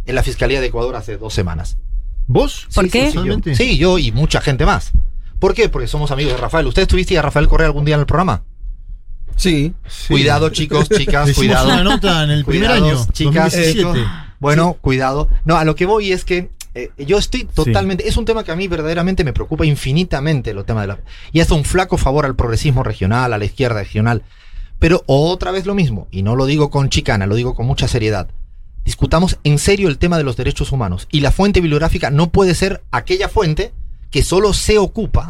[0.06, 1.78] en la Fiscalía de Ecuador hace dos semanas.
[2.28, 2.68] ¿Vos?
[2.74, 3.12] ¿Por Sí, qué?
[3.12, 3.56] sí, sí, yo.
[3.56, 4.92] Sí, yo y mucha gente más.
[5.40, 5.70] ¿Por qué?
[5.70, 6.66] Porque somos amigos de Rafael.
[6.68, 8.44] ¿Ustedes tuviste a Rafael Correa algún día en el programa?
[9.36, 9.74] Sí.
[10.08, 11.68] Cuidado, chicos, chicas, cuidado.
[11.68, 13.74] una nota en el primer Cuidados, año, chicas, 2017.
[13.78, 13.98] chicos.
[14.40, 15.30] Bueno, cuidado.
[15.44, 18.08] No, a lo que voy es que eh, yo estoy totalmente.
[18.08, 20.54] Es un tema que a mí verdaderamente me preocupa infinitamente.
[20.54, 21.00] Lo tema de la,
[21.32, 24.24] y hace un flaco favor al progresismo regional, a la izquierda regional.
[24.80, 27.88] Pero otra vez lo mismo, y no lo digo con chicana, lo digo con mucha
[27.88, 28.30] seriedad.
[28.86, 31.08] Discutamos en serio el tema de los derechos humanos.
[31.12, 33.74] Y la fuente bibliográfica no puede ser aquella fuente
[34.12, 35.30] que solo se ocupa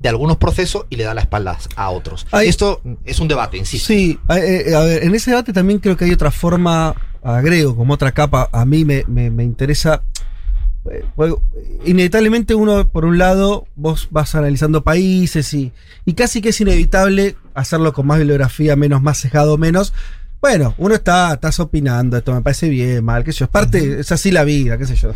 [0.00, 2.26] de algunos procesos y le da la espalda a otros.
[2.42, 3.88] Esto es un debate, insisto.
[3.88, 7.76] Sí, a, eh, a ver, en ese debate también creo que hay otra forma, agrego
[7.76, 10.02] como otra capa, a mí me, me- me interesa.
[10.90, 11.40] eh, bueno,
[11.84, 15.72] inevitablemente uno, por un lado, vos vas analizando países y,
[16.04, 19.92] y casi que es inevitable hacerlo con más bibliografía, menos, más sesgado, menos.
[20.42, 24.00] Bueno, uno está, estás opinando, esto me parece bien, mal, qué sé yo, es parte,
[24.00, 25.12] es así la vida, qué sé yo.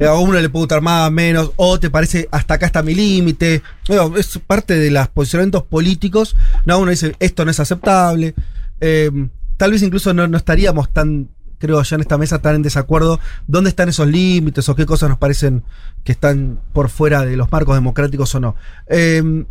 [0.08, 3.62] A uno le puede gustar más, menos, o te parece, hasta acá está mi límite.
[3.86, 6.36] Bueno, es parte de los posicionamientos políticos.
[6.64, 8.34] No, uno dice, esto no es aceptable.
[8.80, 9.10] Eh,
[9.58, 13.20] tal vez incluso no, no estaríamos tan, creo yo, en esta mesa tan en desacuerdo.
[13.46, 15.64] ¿Dónde están esos límites o qué cosas nos parecen
[16.02, 18.56] que están por fuera de los marcos democráticos o no?
[18.86, 19.44] Eh,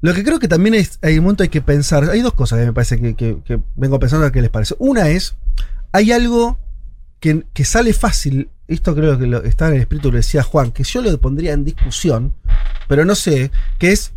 [0.00, 2.66] Lo que creo que también hay un momento hay que pensar, hay dos cosas que
[2.66, 4.76] me parece que, vengo pensando a qué les parece.
[4.78, 5.34] Una es,
[5.92, 6.58] hay algo
[7.20, 11.02] que, sale fácil, esto creo que está en el espíritu, lo decía Juan, que yo
[11.02, 12.34] lo pondría en discusión,
[12.86, 14.12] pero no sé, que es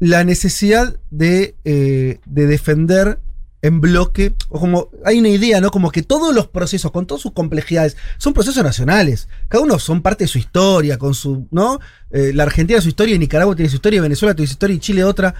[0.00, 3.20] la necesidad de, eh, de defender
[3.64, 5.70] en bloque, o como hay una idea, ¿no?
[5.70, 9.26] Como que todos los procesos, con todas sus complejidades, son procesos nacionales.
[9.48, 11.80] Cada uno son parte de su historia, con su, ¿no?
[12.10, 15.02] Eh, la Argentina su historia, Nicaragua tiene su historia, Venezuela tiene su historia y Chile
[15.02, 15.34] otra.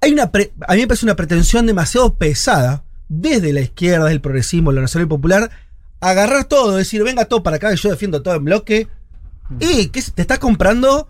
[0.00, 4.14] Hay una, pre- a mí me parece una pretensión demasiado pesada desde la izquierda, desde
[4.16, 5.50] el progresismo, la nacional y popular,
[6.00, 8.88] agarrar todo, decir, venga todo para acá, que yo defiendo todo en bloque.
[9.60, 11.08] Y que te estás comprando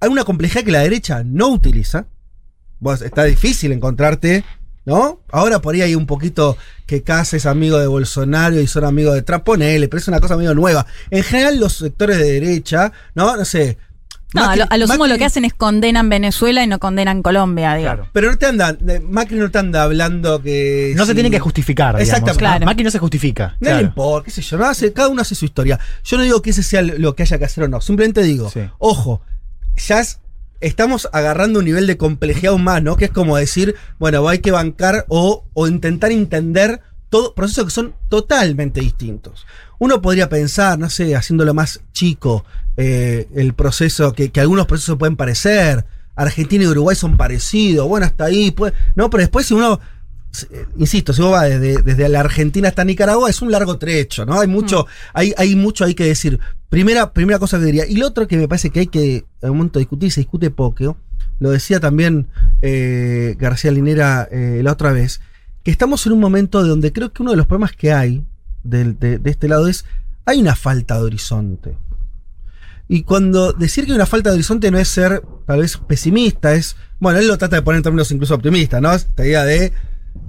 [0.00, 2.06] alguna complejidad que la derecha no utiliza.
[2.80, 4.44] Vos, está difícil encontrarte,
[4.84, 5.20] ¿no?
[5.30, 6.56] Ahora por ahí hay un poquito
[6.86, 10.20] que Casa es amigo de Bolsonaro y son amigos de Trump, ponele, pero es una
[10.20, 10.86] cosa medio nueva.
[11.10, 13.36] En general los sectores de derecha, ¿no?
[13.36, 13.78] No sé.
[14.34, 16.80] No, a lo, a lo sumo Macri- lo que hacen es condenan Venezuela y no
[16.80, 18.08] condenan Colombia, digo.
[18.12, 20.92] Pero no te andan, eh, Macri no te anda hablando que...
[20.96, 22.00] No se tiene que justificar.
[22.00, 22.40] Exactamente.
[22.40, 22.66] Claro.
[22.66, 23.56] Macri no se justifica.
[23.60, 25.78] No le importa, qué sé yo, no hace, cada uno hace su historia.
[26.02, 28.50] Yo no digo que ese sea lo que haya que hacer o no, simplemente digo,
[28.78, 29.22] ojo,
[29.76, 30.18] ya es-
[30.60, 32.96] estamos agarrando un nivel de complejidad más, ¿no?
[32.96, 37.94] Que es como decir, bueno, hay que bancar o, intentar entender todo, procesos que son
[38.08, 39.46] totalmente distintos.
[39.78, 42.44] Uno podría pensar, no sé, haciéndolo más chico,
[42.76, 45.84] eh, el proceso, que, que algunos procesos pueden parecer,
[46.16, 49.80] Argentina y Uruguay son parecidos, bueno, hasta ahí, pues, no, pero después si uno
[50.76, 54.40] insisto, si vos vas desde, desde la Argentina hasta Nicaragua, es un largo trecho, ¿no?
[54.40, 56.38] Hay mucho, hay, hay mucho ahí que decir.
[56.68, 57.86] Primera, primera cosa que diría.
[57.86, 60.50] Y lo otro que me parece que hay que en un momento discutir, se discute
[60.50, 60.96] poco,
[61.40, 62.26] lo decía también
[62.62, 65.20] eh, García Linera eh, la otra vez,
[65.62, 68.24] que estamos en un momento donde creo que uno de los problemas que hay
[68.62, 69.84] del- de, de este lado es,
[70.26, 71.76] hay una falta de horizonte.
[72.86, 76.54] Y cuando decir que hay una falta de horizonte no es ser tal vez pesimista,
[76.54, 78.92] es, bueno, él lo trata de poner en términos incluso optimistas, ¿no?
[78.92, 79.72] Esta idea de,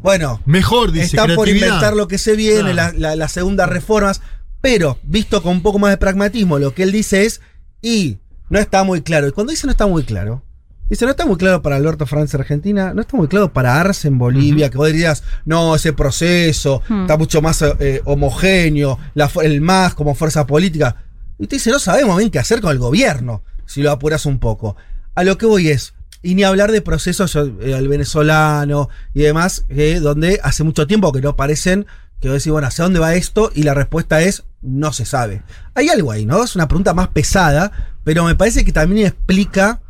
[0.06, 2.94] bueno, Mejor, dice, está por inventar lo que se viene, Claro.
[2.98, 4.22] la- la- las segundas reformas,
[4.62, 7.42] pero visto con un poco más de pragmatismo, lo que él dice es,
[7.82, 8.20] y
[8.50, 9.28] no está muy claro.
[9.28, 10.44] Y cuando dice no está muy claro,
[10.90, 14.08] dice no está muy claro para Alberto Fernández Argentina, no está muy claro para Arce
[14.08, 17.02] en Bolivia, que vos dirías, no, ese proceso Hmm.
[17.02, 20.98] está mucho más eh, homogéneo, la el MAS como fuerza política.
[21.40, 24.38] Y te dice, no sabemos bien qué hacer con el gobierno, si lo apuras un
[24.40, 24.76] poco.
[25.16, 25.95] A lo que voy es,
[26.26, 30.88] y ni hablar de procesos, yo, eh, el venezolano y demás, eh, donde hace mucho
[30.88, 31.86] tiempo que no parecen,
[32.20, 33.52] que vos decís, bueno, ¿hacia dónde va esto?
[33.54, 35.44] Y la respuesta es, no se sabe.
[35.76, 36.44] Hay algo ahí, ¿no?
[36.44, 37.72] Es una pregunta más pesada,
[38.04, 39.82] pero me parece que también explica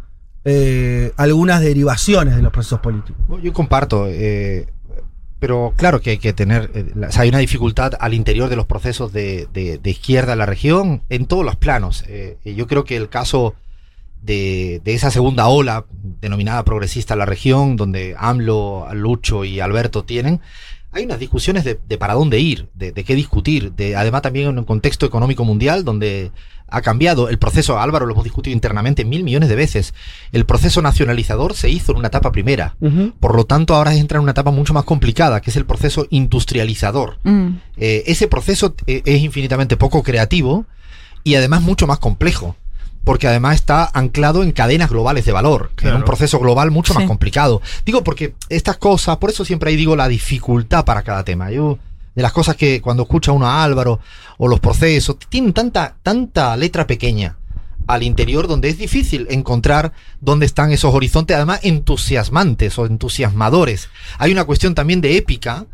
[0.44, 3.16] eh, algunas derivaciones de los procesos políticos.
[3.42, 4.08] Yo comparto,
[5.40, 6.72] pero claro que hay que tener,
[7.08, 10.40] o sea, hay una dificultad al interior de los procesos de, de- de izquierda en
[10.40, 12.04] la región en todos los planos.
[12.44, 13.54] Yo creo que el caso
[14.26, 15.86] de, de esa segunda ola
[16.22, 20.42] denominada progresista en la región, donde AMLO, Lucho y Alberto tienen,
[20.92, 24.50] hay unas discusiones de, de para dónde ir, de, de qué discutir, de, además también
[24.50, 26.32] en un contexto económico mundial donde
[26.68, 29.94] ha cambiado el proceso, Álvaro, lo hemos discutido internamente mil millones de veces,
[30.32, 32.76] el proceso nacionalizador se hizo en una etapa primera,
[33.20, 36.08] por lo tanto ahora entra en una etapa mucho más complicada, que es el proceso
[36.10, 37.20] industrializador.
[37.24, 37.50] Mm.
[37.78, 40.66] Eh, ese proceso eh, es infinitamente poco creativo
[41.24, 42.56] y además mucho más complejo.
[43.06, 47.00] Porque además está anclado en cadenas globales de valor, en un proceso global mucho Sí.
[47.00, 47.62] más complicado.
[47.86, 51.50] Digo porque estas cosas, por eso siempre ahí digo la dificultad para cada tema.
[51.52, 51.78] Yo,
[52.16, 54.00] de las cosas que cuando escucha uno a Álvaro
[54.38, 57.38] o los procesos, tienen tanta, tanta letra pequeña
[57.88, 63.90] al interior donde es difícil encontrar dónde están esos horizontes, además entusiasmantes o entusiasmadores.
[64.18, 65.66] Hay una cuestión también de épica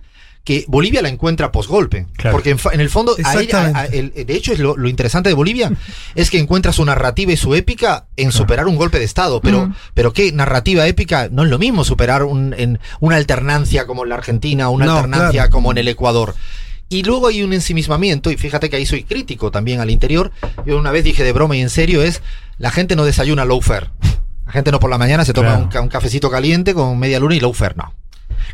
[0.44, 2.08] que Bolivia la encuentra posgolpe.
[2.32, 5.30] Porque en, el fondo, a ella- a- a- el- de hecho, es lo, lo interesante
[5.30, 5.72] de Bolivia
[6.16, 9.40] es que encuentra su narrativa y su épica en superar un golpe de Estado.
[9.42, 11.30] Pero, pero ¿qué narrativa épica?
[11.32, 14.96] No es lo mismo superar un, en una alternancia como en la Argentina, una No,
[14.98, 15.50] alternancia claro.
[15.52, 16.34] como en el Ecuador.
[16.90, 20.32] Y luego hay un ensimismamiento, y fíjate que ahí soy crítico también al interior.
[20.66, 22.22] Yo una vez dije de broma y en serio, es
[22.58, 23.90] la gente no desayuna low-fare.
[24.48, 25.70] La gente no por la mañana se toma Claro.
[25.80, 27.94] un, un cafecito caliente con media luna y low-fare, no.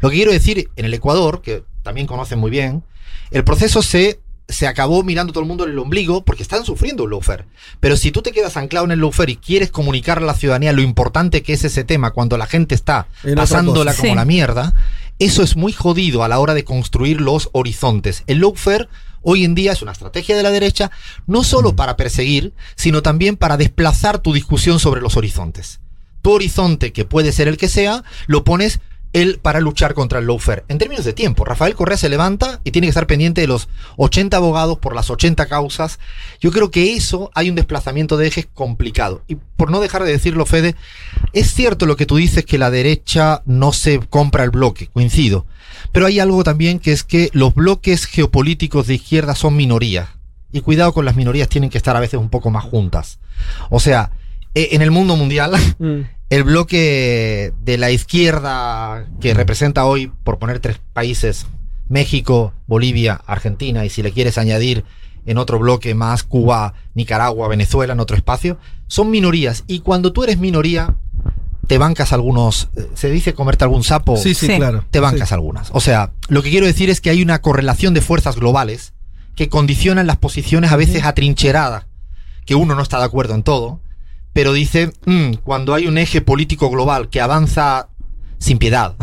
[0.02, 2.84] Lo que quiero decir, en el Ecuador, que también conocen muy bien,
[3.32, 4.20] el proceso se,
[4.50, 7.46] se acabó mirando todo el mundo en el ombligo porque están sufriendo un lawfare.
[7.80, 10.74] Pero si tú te quedas anclado en el lawfare y quieres comunicar a la ciudadanía
[10.74, 14.16] lo importante que es ese tema cuando la gente está En pasándola como Sí.
[14.16, 14.74] la mierda,
[15.20, 18.24] eso es muy jodido a la hora de construir los horizontes.
[18.28, 18.90] El lawfare
[19.22, 20.92] hoy en día es una estrategia de la derecha
[21.26, 25.80] no solo para perseguir, sino también para desplazar tu discusión sobre los horizontes.
[26.22, 28.80] Tu horizonte, que puede ser el que sea, lo pones
[29.14, 30.64] el, para luchar contra el lawfare.
[30.68, 33.70] En términos de tiempo, Rafael Correa se levanta y tiene que estar pendiente de los
[33.98, 36.00] 80 abogados por las 80 causas.
[36.40, 39.24] Yo creo que eso hay un desplazamiento de ejes complicado.
[39.28, 40.76] Y por no dejar de decirlo, Fede,
[41.34, 45.46] es cierto lo que tú dices que la derecha no se compra el bloque, coincido.
[45.92, 50.10] Pero hay algo también que es que los bloques geopolíticos de izquierda son minorías.
[50.52, 53.20] Y cuidado con las minorías, tienen que estar a veces un poco más juntas.
[53.70, 54.12] O sea,
[54.72, 55.52] en el mundo mundial,
[56.30, 61.48] el bloque de la izquierda que representa hoy, por poner tres países,
[61.90, 64.84] México, Bolivia, Argentina, y si le quieres añadir
[65.26, 68.58] en otro bloque más Cuba, Nicaragua, Venezuela, en otro espacio,
[68.88, 69.64] son minorías.
[69.68, 70.96] Y cuando tú eres minoría,
[71.68, 74.56] te bancas algunos, eh, se dice comerte algún sapo, Sí, sí, Sí.
[74.56, 74.86] claro.
[74.90, 75.70] te bancas algunas.
[75.74, 78.94] O sea, lo que quiero decir es que hay una correlación de fuerzas globales
[79.36, 81.86] que condicionan las posiciones a veces atrincheradas,
[82.46, 83.82] que uno no está de acuerdo en todo,
[84.38, 87.88] pero dice, "Mm, cuando hay un eje político global que avanza
[88.38, 88.94] sin piedad,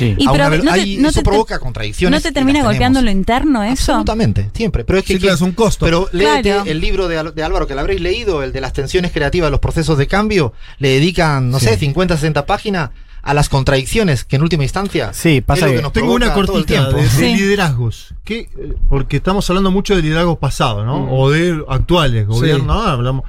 [0.00, 2.18] Y a una pero no te- no eso te- provoca contradicciones.
[2.18, 3.92] ¿No te y termina golpeando lo interno eso?
[3.92, 4.84] Absolutamente, siempre.
[4.84, 5.84] Pero es que, Sí, claro, es un costo.
[5.84, 6.62] Pero léete Claro.
[6.66, 9.46] el libro de, Al- de Álvaro, que lo habréis leído, el de las tensiones creativas
[9.48, 10.52] de los procesos de cambio.
[10.78, 12.90] Le dedican, no sé, 50, 60 páginas
[13.22, 15.12] a las contradicciones, que en última instancia.
[15.12, 16.92] Sí, pasa es lo que- nos Tengo una cortita tiempo.
[16.96, 17.34] de, de Sí.
[17.36, 18.14] liderazgos.
[18.28, 18.46] Eh,
[18.88, 21.12] Porque estamos hablando mucho de liderazgos pasados, ¿no?
[21.12, 22.66] O de actuales gobiernos.
[22.66, 22.82] ¿no?
[22.82, 23.24] Hablamos.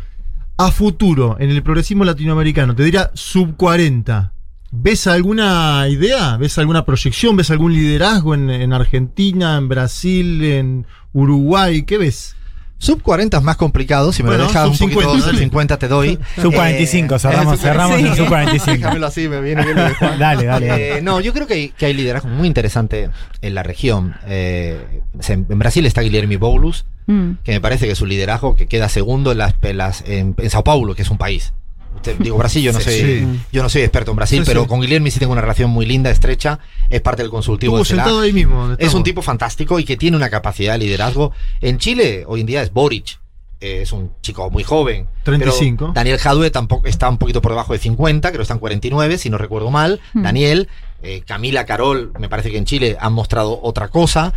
[0.63, 4.31] A futuro, en el progresismo latinoamericano, te diría sub 40.
[4.71, 6.38] ¿Ves alguna idea?
[6.38, 7.35] ¿Ves alguna proyección?
[7.35, 11.81] ¿Ves algún liderazgo en, en Argentina, en Brasil, en Uruguay?
[11.83, 12.35] ¿Qué ves?
[12.77, 15.25] Sub 40 es más complicado, si me Bueno, lo dejas un sub poquito 50, sub
[15.33, 15.43] dale.
[15.43, 16.19] 50 te doy.
[16.41, 18.71] Sub 45, cerramos- sub cerramos en sub 45.
[18.77, 19.75] Déjamelo así, me viene bien.
[19.75, 20.97] Dale, dale, dale.
[20.97, 23.09] Eh, no, yo creo que hay, que hay liderazgo muy interesante
[23.41, 24.15] en la región.
[24.27, 27.38] Eh, en Brasil está Guillermo Boulos, Mm.
[27.43, 30.49] que me parece que su liderazgo que queda segundo en las, en, las- en- en
[30.49, 31.53] Sao Paulo, que es un país.
[31.95, 33.39] Usted- digo Brasil, yo no Sí, soy, sí.
[33.51, 34.67] yo no soy experto en Brasil, Sí, pero sí.
[34.69, 36.59] con Guillermo sí tengo una relación muy linda, estrecha,
[36.89, 38.05] es parte del consultivo de CELAC.
[38.05, 38.67] sentado ahí mismo.
[38.67, 41.33] donde Es un tipo fantástico y que tiene una capacidad de liderazgo.
[41.59, 43.19] En Chile, hoy en día es Boric.
[43.63, 45.05] eh, es un chico muy joven.
[45.21, 45.77] 35.
[45.85, 48.59] Pero Daniel Jadue tampoco está un poquito por debajo de 50, creo que está en
[48.59, 49.99] 49, si no recuerdo mal.
[50.15, 50.23] Hmm.
[50.23, 50.67] Daniel,
[51.03, 54.33] eh, Camila Carol, me parece que en Chile han mostrado otra cosa.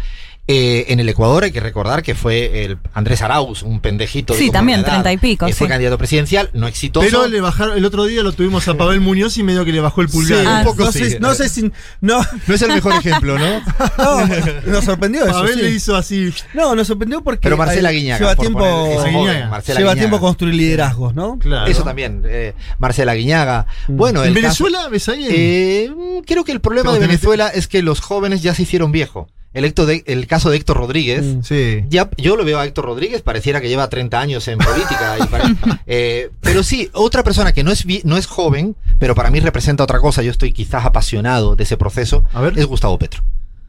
[0.46, 4.34] Eh, en el Ecuador hay que recordar que fue el Andrés Arauz, un pendejito.
[4.34, 5.70] de Sí, también, 30 y pico, que fue sí.
[5.70, 7.06] candidato presidencial, no exitoso.
[7.06, 9.80] Pero le bajaron, el otro día lo tuvimos a Pavel Muñoz y medio que le
[9.80, 10.46] bajó el Sí, pulgar.
[10.46, 11.10] Ah, un poco no, sí.
[11.12, 11.72] sé, no sé si.
[12.02, 13.62] No, No es el mejor ejemplo, ¿no?
[13.98, 14.26] no,
[14.66, 15.32] nos sorprendió eso.
[15.32, 15.62] Pavel sí.
[15.62, 16.30] le hizo así.
[16.52, 17.40] No, nos sorprendió porque.
[17.42, 18.18] Pero Marcela Guiñaga.
[18.18, 18.58] Lleva tiempo.
[18.58, 19.48] poner ese joven, Guiñaga.
[19.48, 20.08] Marcela Lleva Guiñaga.
[20.10, 21.38] tiempo construir liderazgos, ¿no?
[21.38, 21.70] Claro.
[21.70, 22.22] Eso también.
[22.26, 23.66] eh, Marcela Guiñaga.
[23.88, 25.26] Bueno, ¿En el caso- Venezuela ves ahí?
[25.30, 28.92] Eh, mm, creo que el problema de Venezuela es que los jóvenes ya se hicieron
[28.92, 29.28] viejos.
[29.55, 31.24] El, Héctor de- el caso de Héctor Rodríguez.
[31.24, 31.43] Mm.
[31.43, 31.85] Sí.
[31.89, 35.16] Ya, yo lo veo a Héctor Rodríguez, pareciera que lleva 30 años en política.
[35.18, 39.40] y eh, pero sí, otra persona que no es, no es joven, pero para mí
[39.40, 42.59] representa otra cosa, yo estoy quizás apasionado de ese proceso, A ver.
[42.59, 43.22] es Gustavo Petro.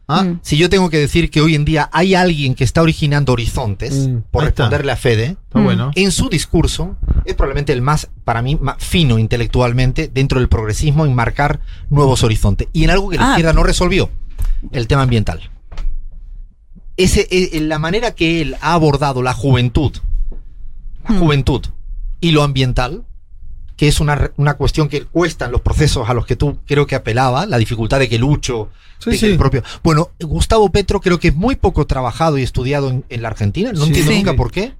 [0.08, 0.40] Ah, Mm.
[0.44, 4.08] Si yo tengo que decir que hoy en día hay alguien que está originando horizontes,
[4.08, 4.64] Mm, por ahí está.
[4.66, 5.90] responderle a Fede, bueno.
[5.96, 6.96] en su discurso
[7.26, 11.60] es probablemente el más, para mí, más fino intelectualmente dentro del progresismo en marcar
[11.90, 12.68] nuevos horizontes.
[12.72, 13.30] Y en algo que la Ah.
[13.32, 14.12] izquierda no resolvió,
[14.72, 15.50] el tema ambiental.
[16.98, 19.92] Ese, eh, la manera que él ha abordado la juventud,
[21.08, 21.62] la juventud
[22.22, 23.04] y lo ambiental,
[23.76, 26.88] que es una, una cuestión que cuesta en los procesos a los que tú creo
[26.88, 28.70] que apelaba, la dificultad de que Lucho,
[29.00, 29.32] Sí, de que sí.
[29.34, 29.62] el propio...
[29.84, 33.74] Bueno, Gustavo Petro creo que es muy poco trabajado y estudiado en, en la Argentina,
[33.74, 33.88] no Sí.
[33.88, 34.74] entiendo nunca por qué,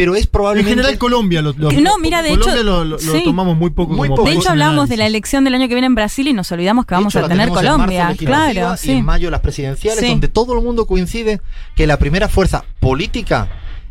[0.00, 0.70] pero es En probablemente...
[0.70, 3.22] general Colombia lo, lo- No, mira, de Colombia hecho, lo, lo- lo sí.
[3.22, 4.28] tomamos muy poco Muy como poco.
[4.30, 6.50] De hecho, en hablamos de la elección del año que viene en Brasil y nos
[6.52, 8.14] olvidamos que vamos hecho, a tener en Colombia.
[8.18, 8.92] Claro, Y sí.
[8.92, 10.08] en mayo las presidenciales, Sí.
[10.08, 11.40] donde todo el mundo coincide
[11.76, 13.48] que la primera fuerza política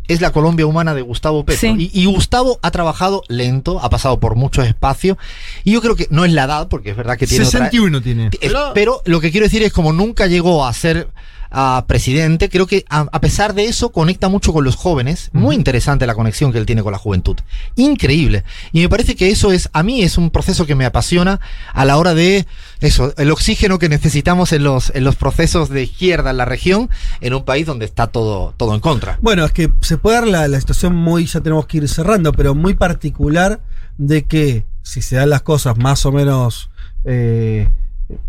[0.07, 1.61] es la Colombia humana de Gustavo Petro.
[1.76, 1.91] Sí.
[1.94, 5.18] Y, y Gustavo ha trabajado lento, ha pasado por muchos espacios.
[5.64, 8.02] Y yo creo que no es la edad, porque es verdad que tiene otra- 61
[8.02, 8.30] tiene.
[8.41, 11.10] es- pero lo que quiero decir es como nunca llegó a ser
[11.52, 15.30] ah, presidente, creo que a, a pesar de eso conecta mucho con los jóvenes.
[15.34, 17.38] Muy interesante la conexión que él tiene con la juventud.
[17.76, 18.44] Increíble.
[18.72, 21.40] Y me parece que eso es, a mí es un proceso que me apasiona
[21.74, 22.46] a la hora de
[22.82, 26.90] eso, el oxígeno que necesitamos en los, en los procesos de izquierda en la región,
[27.22, 29.18] en un país donde está todo, todo en contra.
[29.22, 32.32] Bueno, es que se puede dar la, la situación muy, ya tenemos que ir cerrando,
[32.32, 33.60] pero muy particular
[33.98, 36.70] de que si se dan las cosas más o menos
[37.06, 37.70] eh,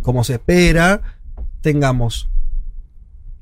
[0.02, 1.02] como se espera,
[1.60, 2.28] tengamos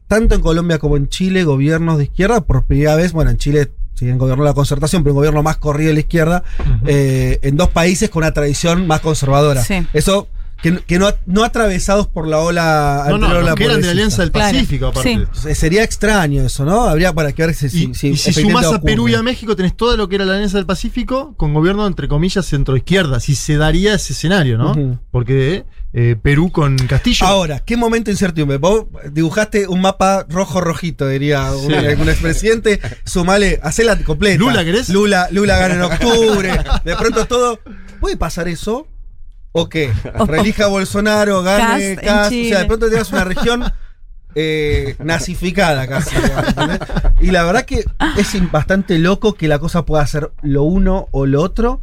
[0.09, 3.71] tanto en Colombia como en Chile gobiernos de izquierda por primera vez, bueno, en Chile
[3.95, 6.45] siguen gobierno de la concertación, pero un gobierno más corrido de la izquierda,
[6.87, 9.63] eh, en dos países con una tradición más conservadora.
[9.63, 9.87] Sí.
[9.93, 10.29] Eso
[10.63, 13.93] que, que no, no atravesados por la ola No, anterior la que eran de la.
[13.93, 14.53] Alianza del Claro.
[14.55, 15.09] Pacífico, aparte.
[15.09, 15.15] Sí.
[15.15, 16.85] Entonces, Sería extraño eso, ¿no?
[16.85, 18.83] Habría para que ver si, Y, si, y si efectivamente sumás a.
[18.83, 21.87] Perú y a México, tenés todo lo que era la Alianza del Pacífico con gobierno,
[21.87, 23.21] entre comillas, centroizquierda.
[23.21, 24.99] Si se daría ese escenario, ¿no?
[25.11, 27.27] Porque eh, Perú con Castillo.
[27.27, 28.59] Ahora, ¿qué momento de incertidumbre?
[28.59, 31.75] Vos dibujaste un mapa rojo-rojito, diría un, Sí.
[32.01, 32.81] un expresidente.
[33.05, 34.39] Sumale, hacela completa.
[34.39, 34.89] ¿Lula querés?
[34.91, 36.51] Lula, Lula gana en octubre.
[36.85, 37.61] De pronto todo.
[38.01, 38.87] ¿Puede pasar eso?
[39.59, 39.93] ¿O qué?
[40.27, 42.33] Relija Bolsonaro, gane Cast Cast.
[42.33, 43.65] O sea, de pronto tengas una región
[44.35, 46.15] eh, nazificada casi.
[47.21, 47.85] Y la verdad que
[48.17, 51.81] es bastante loco que la cosa pueda ser lo uno o lo otro.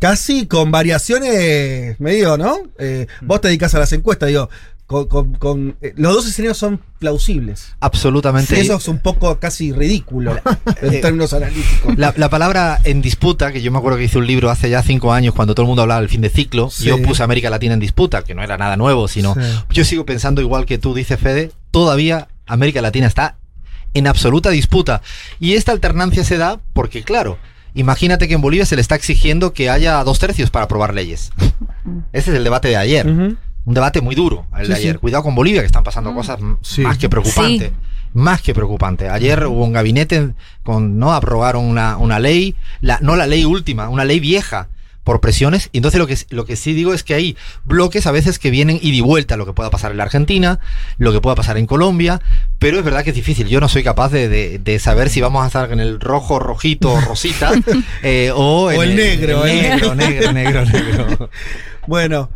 [0.00, 2.56] Casi con variaciones medio, ¿no?
[2.78, 4.48] Eh, vos te dedicas a las encuestas, digo.
[4.88, 7.74] Con, con- con- eh, los dos escenarios son plausibles.
[7.78, 8.58] Absolutamente.
[8.58, 10.42] Eso es un poco casi ridículo Eh,
[10.80, 11.96] en términos analíticos.
[11.98, 14.82] La, la palabra en disputa, que yo me acuerdo que hice un libro hace ya
[14.82, 16.86] cinco años cuando todo el mundo hablaba del fin de ciclo, Sí.
[16.86, 19.40] yo puse América Latina en disputa, que no era nada nuevo, sino Sí.
[19.70, 23.36] yo sigo pensando igual que tú, dice Fede, todavía América Latina está
[23.92, 25.02] en absoluta disputa.
[25.38, 27.36] Y esta alternancia se da porque, claro,
[27.74, 31.30] imagínate que en Bolivia se le está exigiendo que haya dos tercios para aprobar leyes.
[32.14, 33.06] Ese es el debate de ayer.
[33.06, 33.36] Ujú.
[33.68, 34.92] Un debate muy duro el Sí, de ayer.
[34.94, 34.98] sí.
[34.98, 36.80] Cuidado con Bolivia, que están pasando cosas m- Sí.
[36.80, 37.72] más que preocupantes.
[38.14, 39.10] Más que preocupante.
[39.10, 40.30] Ayer hubo un gabinete
[40.62, 41.12] con, ¿no?
[41.12, 44.68] Aprobaron una, una ley, la, no la ley última, una ley vieja
[45.08, 45.70] por presiones.
[45.72, 48.50] Y entonces lo que, lo que sí digo es que hay bloques a veces que
[48.50, 50.60] vienen ida y vuelta, lo que pueda pasar en la Argentina,
[50.98, 52.20] lo que pueda pasar en Colombia,
[52.58, 53.48] pero es verdad que es difícil.
[53.48, 56.38] Yo no soy capaz de, de- de saber si vamos a estar en el rojo,
[56.38, 57.52] rojito, rosita,
[58.02, 61.30] eh, o, en el negro, el el negro, negro, negro, negro.
[61.86, 62.28] Bueno,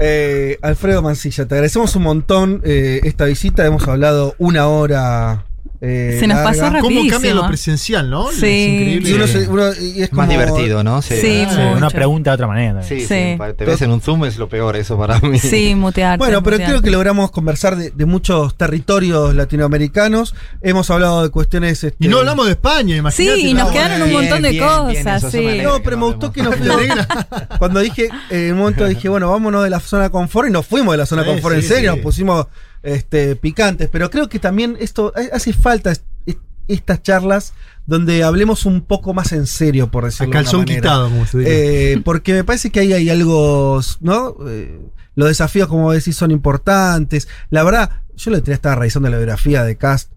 [0.00, 3.64] eh, Alfredo Mancilla, te agradecemos un montón eh, esta visita.
[3.64, 5.44] Hemos hablado una hora.
[5.80, 6.80] Eh, Se nos pasó larga.
[6.80, 7.42] ¿Cómo cambia rapidísimo.
[7.42, 8.28] lo presencial, no?
[8.32, 8.36] Sí.
[8.46, 9.10] Es increíble.
[9.10, 11.02] Y uno se- uno- y es Más divertido, ¿no?
[11.02, 11.72] Sí, Sí, mucho.
[11.76, 12.82] una pregunta de otra manera.
[12.82, 13.38] Sí, Sí.
[13.56, 15.38] te ves en un zoom, es lo peor eso para mí.
[15.38, 16.18] Sí, mutearte.
[16.18, 16.72] Bueno, pero mutearte.
[16.72, 20.34] creo que logramos conversar de, de muchos territorios latinoamericanos.
[20.62, 21.84] Hemos hablado de cuestiones.
[21.84, 23.40] este, Y no hablamos de España, imagínate.
[23.40, 25.30] Sí, y nos no, quedaron un montón de bien, cosas.
[25.30, 25.60] sí.
[25.62, 27.06] No, pero me gustó que nos fuimos.
[27.58, 30.52] Cuando dije, eh, en un momento dije, bueno, vámonos de la zona de confort y
[30.52, 31.96] nos fuimos de la zona de Sí, confort en serio, sí.
[31.96, 32.46] nos pusimos
[32.82, 33.88] este, picantes.
[33.90, 36.36] Pero creo que también esto ha- hace falta es- es-
[36.68, 37.54] estas charlas
[37.86, 40.80] donde hablemos un poco más en serio, por decirlo de calzón manera.
[40.80, 41.92] quitado, como se dice.
[41.94, 44.36] Eh, porque me parece que ahí hay algo, ¿no?
[44.46, 44.80] Eh,
[45.14, 47.26] los desafíos, como decís, son importantes.
[47.50, 50.12] La verdad, yo le estaba revisando la biografía de Cast.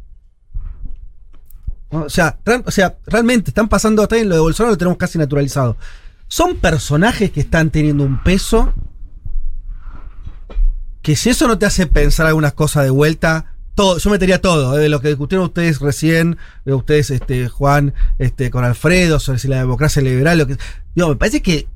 [1.91, 2.03] ¿no?
[2.03, 5.17] O sea, o sea, realmente están pasando, está bien, lo de Bolsonaro lo tenemos casi
[5.17, 5.77] naturalizado.
[6.27, 8.73] Son personajes que están teniendo un peso
[11.01, 13.45] que si eso no te hace pensar algunas cosas de vuelta,
[13.75, 17.93] todo, yo metería todo, eh, de lo que discutieron ustedes recién, de ustedes, este, Juan,
[18.19, 20.57] este, con Alfredo, sobre si la democracia liberal, lo que.
[20.93, 21.67] Digo, me parece que,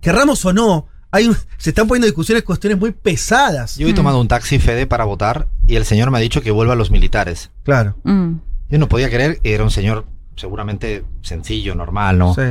[0.00, 3.76] querramos o no, hay un- se están poniendo discusiones, cuestiones muy pesadas.
[3.76, 6.50] Yo he tomado un taxi, Fede, para votar y el señor me ha dicho que
[6.52, 7.50] vuelva a los militares.
[7.64, 7.96] Claro.
[8.04, 8.34] Mm.
[8.68, 10.06] Yo no podía creer, era un señor
[10.36, 12.34] seguramente sencillo, normal, ¿no?
[12.34, 12.42] Sí.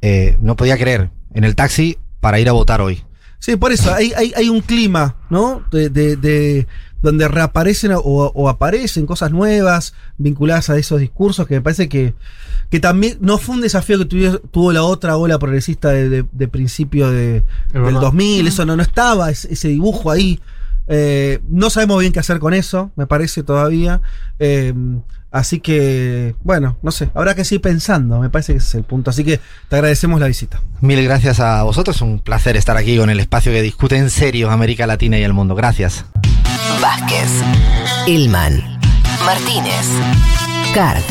[0.00, 1.10] Eh, no podía creer.
[1.34, 3.02] En el taxi para ir a votar hoy.
[3.44, 5.64] Sí, por eso hay, hay, hay un clima, ¿no?
[5.72, 6.68] De, de- de-
[7.02, 12.14] donde reaparecen o, o aparecen cosas nuevas vinculadas a esos discursos que me parece que,
[12.70, 16.48] que también no fue un desafío que tuvi- tuvo la otra ola progresista de, de-
[16.48, 17.42] principio de,
[17.72, 18.00] del verdad.
[18.02, 20.38] 2000, eso no, no estaba, ese, ese dibujo ahí.
[20.88, 24.00] Eh, no sabemos bien qué hacer con eso, me parece todavía.
[24.38, 24.74] Eh,
[25.30, 28.84] así que, bueno, no sé, habrá que seguir pensando, me parece que ese es el
[28.84, 29.10] punto.
[29.10, 30.60] Así que te agradecemos la visita.
[30.80, 34.50] Mil gracias a vosotros, un placer estar aquí con el espacio que discute en serio
[34.50, 35.54] América Latina y el mundo.
[35.54, 36.04] Gracias.
[36.80, 37.30] Vázquez,
[38.06, 38.62] Ilman,
[39.24, 39.86] Martínez,
[40.74, 41.02] Card.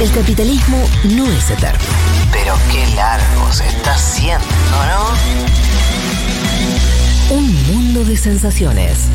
[0.00, 0.78] El capitalismo
[1.14, 1.78] no es eterno.
[2.32, 4.44] Pero qué largo se está haciendo,
[4.90, 5.06] ¿no?
[7.34, 9.08] Un mundo de sensaciones.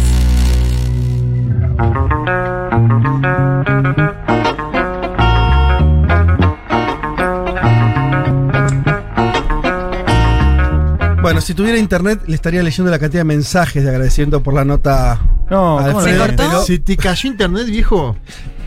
[11.22, 14.66] Bueno, si tuviera internet, le estaría leyendo la cantidad de mensajes de agradecimiento por la
[14.66, 15.20] nota.
[15.52, 15.80] No.
[16.02, 18.16] ¿Se pero- ¿Se te cayó internet, viejo?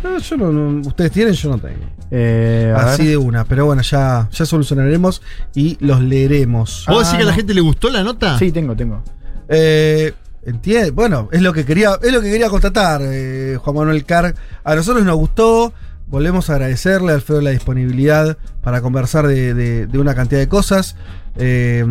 [0.04, 1.84] No, yo no, no- ustedes tienen, yo no tengo.
[2.12, 3.10] Eh, a Así ver.
[3.12, 5.20] de una, pero bueno, ya, ya solucionaremos
[5.54, 6.84] y los leeremos.
[6.86, 8.38] ¿Vos Ah, decís que a la gente le gustó la nota?
[8.38, 9.02] Sí, tengo, tengo.
[9.48, 10.12] Eh,
[10.44, 14.34] entiende, bueno, es lo que quería, es lo que quería constatar, eh, Juan Manuel Carr.
[14.64, 15.72] A nosotros nos gustó.
[16.06, 20.48] Volvemos a agradecerle a Alfredo la disponibilidad para conversar de, de- de una cantidad de
[20.48, 20.96] cosas,
[21.36, 21.82] eh,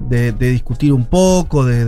[0.00, 1.84] de, de discutir un poco, de,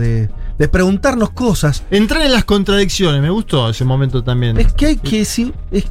[0.57, 1.83] de- preguntarnos cosas.
[1.91, 4.57] Entrar en las contradicciones, me gustó ese momento también.
[4.57, 5.21] Es que hay que
[5.69, 5.85] es-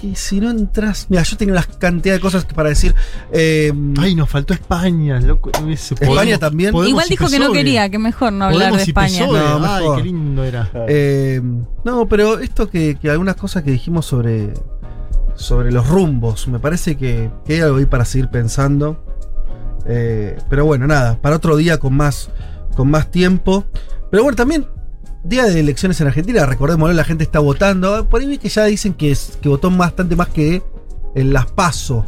[0.00, 1.06] que si no entras.
[1.08, 2.94] Mira, yo tenía una cantidad de cosas para decir.
[3.32, 5.50] eh, Ay, nos faltó España, loco.
[5.68, 6.72] Ese- España Podemos- también.
[6.72, 9.26] Podemos Igual dijo que no quería, que mejor no hablar de España.
[9.26, 10.70] No, Ay, qué lindo era.
[10.88, 11.40] eh,
[11.84, 14.54] no, pero esto que, que algunas cosas que dijimos sobre.
[15.34, 16.48] Sobre los rumbos.
[16.48, 19.04] Me parece que, que hay algo ahí para seguir pensando.
[19.86, 21.16] Eh, pero bueno, nada.
[21.20, 22.30] Para otro día con más.
[22.76, 23.64] Con más tiempo.
[24.10, 24.66] Pero bueno, también.
[25.24, 28.08] Día de elecciones en Argentina, recordemos, la gente está votando.
[28.08, 30.62] Por ahí vi que ya dicen que, es, que votó bastante más que
[31.14, 32.04] en las PASO.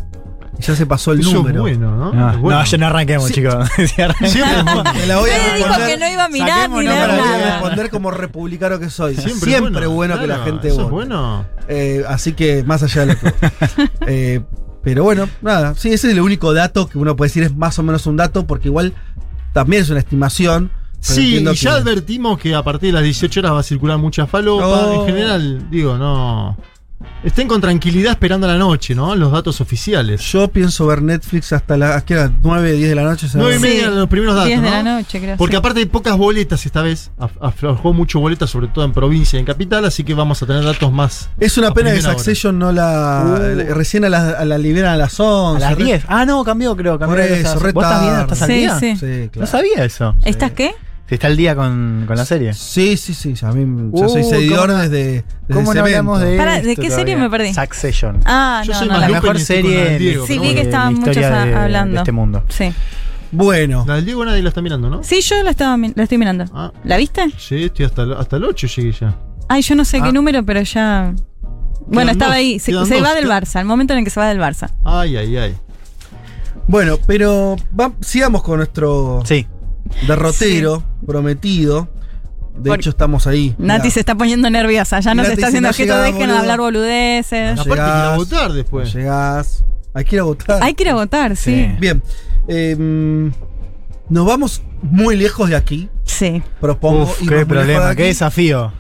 [0.59, 1.63] Y ya se pasó el Eso es número.
[1.63, 2.13] bueno, ¿no?
[2.13, 2.59] No, Es bueno.
[2.61, 3.35] no, ya no arranquemos, Sí.
[3.35, 3.55] chicos.
[3.79, 4.85] Es bueno.
[4.95, 7.17] Me la voy a dijo que no iba a mirar Saquemos ni No, leer me
[7.17, 7.51] la voy a nada.
[7.53, 9.17] responder como republicano que soy.
[9.17, 10.87] Siempre, Siempre, es bueno, que la gente eso vote.
[10.87, 11.47] es bueno.
[11.69, 13.33] Eh, así que más allá de lo que.
[14.07, 14.41] Eh,
[14.83, 15.75] pero bueno, nada.
[15.75, 18.17] Sí, ese es el único dato que uno puede decir es más o menos un
[18.17, 18.95] dato, porque igual
[19.53, 20.71] también es una estimación.
[21.01, 23.99] Sí, y ya que- advertimos que a partir de las 18 horas va a circular
[23.99, 24.65] mucha falopa.
[24.67, 25.01] No.
[25.01, 26.57] En general, digo, no.
[27.25, 29.15] Estén con tranquilidad esperando a la noche, ¿no?
[29.15, 30.21] Los datos oficiales.
[30.33, 32.31] Yo pienso ver Netflix hasta las ¿qué era?
[32.43, 33.27] 9, 10 de la noche.
[33.27, 33.43] ¿sabes?
[33.47, 34.49] 9 y Sí, media los primeros datos.
[34.49, 34.75] 10 de ¿no?
[34.77, 35.37] la noche, creo.
[35.39, 35.59] Porque sí.
[35.59, 39.41] aparte hay pocas boletas esta vez, af- aflojó mucho boletas, sobre todo en provincia y
[39.41, 41.31] en capital, así que vamos a tener datos más.
[41.39, 42.13] Es una pena que hora.
[42.13, 43.25] Succession no la.
[43.27, 43.75] Uh.
[43.75, 45.65] Recién a la, a la liberan a las 11.
[45.65, 46.05] A las re- 10.
[46.09, 46.99] Ah, no, cambió, creo.
[46.99, 48.13] Cambió Por eso, ¿Vos estás bien?
[48.13, 48.23] tarde.
[48.23, 48.79] ¿Estás al Sí, día?
[48.79, 48.97] sí.
[48.97, 50.15] Sí, No sabía eso.
[50.25, 50.75] ¿Estás qué?
[51.11, 52.55] Si está al día con, con la serie.
[52.55, 53.35] Sí, sí, sí.
[53.43, 56.61] A mí, yo Uh, soy seguidor ¿cómo no- desde, desde ¿Cómo no hablamos de Pará,
[56.61, 57.53] ¿de qué serie me perdí?
[57.53, 58.21] Succession.
[58.25, 61.17] Ah, Yo no, soy no, más la mejor serie Diego, Sí, vi que estaban muchos
[61.17, 61.95] de- hablando.
[61.95, 62.45] de este mundo.
[62.49, 62.73] Sí.
[63.33, 65.03] Bueno, La del Diego nadie la está mirando, ¿no?
[65.03, 66.45] Sí, yo la estaba la estoy mirando.
[66.55, 66.73] Ah.
[66.85, 67.29] ¿La viste?
[67.37, 69.17] Sí, estoy hasta, el- hasta el 8 llegué ya.
[69.49, 70.05] Ay, yo no sé Ah.
[70.05, 71.13] qué número, pero ya.
[71.89, 72.61] Bueno, estaba dos, ahí.
[72.61, 74.71] Se, se dos, va del Barça, el momento en el que se va del Barça.
[74.85, 75.57] Ay, ay, ay.
[76.69, 79.45] bueno, pero va- sigamos con nuestro Sí.
[80.07, 81.89] Derrotero prometido.
[82.57, 83.55] De Por- hecho, estamos ahí.
[83.59, 85.01] Nati Mirá, se está poniendo nerviosa.
[85.01, 85.97] Ya nos Nati está haciendo "No objeto.
[85.99, 86.39] Dejen de boludo".
[86.41, 87.57] hablar boludeces.
[87.57, 88.93] No Aparte que ir a votar no después.
[88.93, 89.65] llegás.
[89.95, 90.63] Hay que ir a votar.
[90.63, 91.55] Hay que ir a votar, sí.
[91.55, 91.77] Sí.
[91.81, 92.03] Bien.
[92.49, 93.31] eh,
[94.09, 95.89] nos vamos muy lejos de aquí.
[96.05, 96.43] Sí.
[96.61, 97.05] Propongo.
[97.05, 98.73] Uf, qué de problema, qué desafío.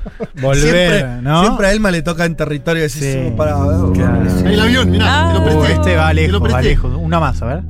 [0.43, 0.61] Volver,
[0.91, 1.43] siempre, ¿no?
[1.43, 3.35] siempre a Elma le toca en territorio decir, Sí.
[3.37, 3.55] para.
[3.55, 4.25] Claro.
[4.45, 5.33] El avión, mirá, Ah.
[5.33, 5.73] te lo Uh, presté.
[5.75, 6.97] este va Te lo lejos, va lejos.
[6.97, 7.63] Una más, a ver.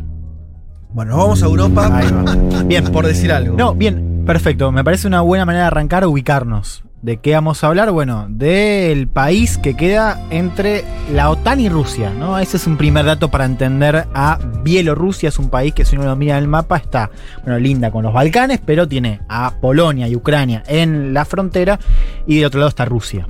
[0.93, 1.89] Bueno, vamos a Europa.
[1.93, 2.63] Ahí va.
[2.65, 3.57] Bien, por decir algo.
[3.57, 4.73] No, bien, perfecto.
[4.73, 6.83] Me parece una buena manera de arrancar, ubicarnos.
[7.01, 7.93] ¿De qué vamos a hablar?
[7.93, 10.85] Bueno, del país que queda entre
[11.15, 12.39] la OTAN y Rusia, ¿no?
[12.39, 15.31] Ese es un primer dato para entender a Bielorrusia.
[15.31, 17.11] Es un país que si uno lo mira en el mapa está,
[17.43, 21.79] bueno, linda con los Balcanes, pero tiene a Polonia y Ucrania en la frontera
[22.27, 23.27] y del otro lado está Rusia.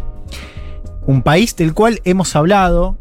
[1.06, 2.98] Un país del cual hemos hablado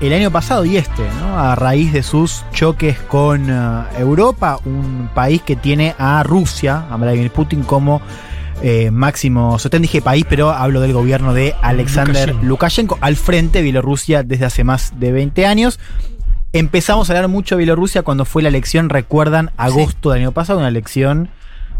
[0.00, 1.38] el año pasado y este, ¿no?
[1.38, 6.96] A raíz de sus choques con eh, Europa, un país que tiene a Rusia, a
[6.96, 8.02] Vladimir Putin como
[8.62, 12.46] eh, máximo sostén, dije país, pero hablo del gobierno de Alexander Lukashenko.
[12.46, 15.78] Lukashenko, al frente de Bielorrusia desde hace más de 20 años.
[16.52, 20.58] Empezamos a hablar mucho de Bielorrusia cuando fue la elección, recuerdan, agosto del año pasado,
[20.58, 21.28] una elección,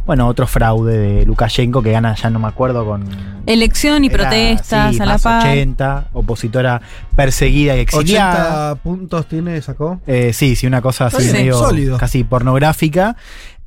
[0.07, 3.05] bueno, otro fraude de Lukashenko que gana, ya no me acuerdo, con
[3.47, 5.43] Elección y era, protestas sí, a la par.
[5.43, 6.81] 80, opositora
[7.15, 8.73] perseguida y exiliada.
[8.73, 10.01] 80 puntos tiene, sacó.
[10.07, 11.99] Eh, sí, sí, una cosa así medio sólido.
[11.99, 13.17] casi pornográfica.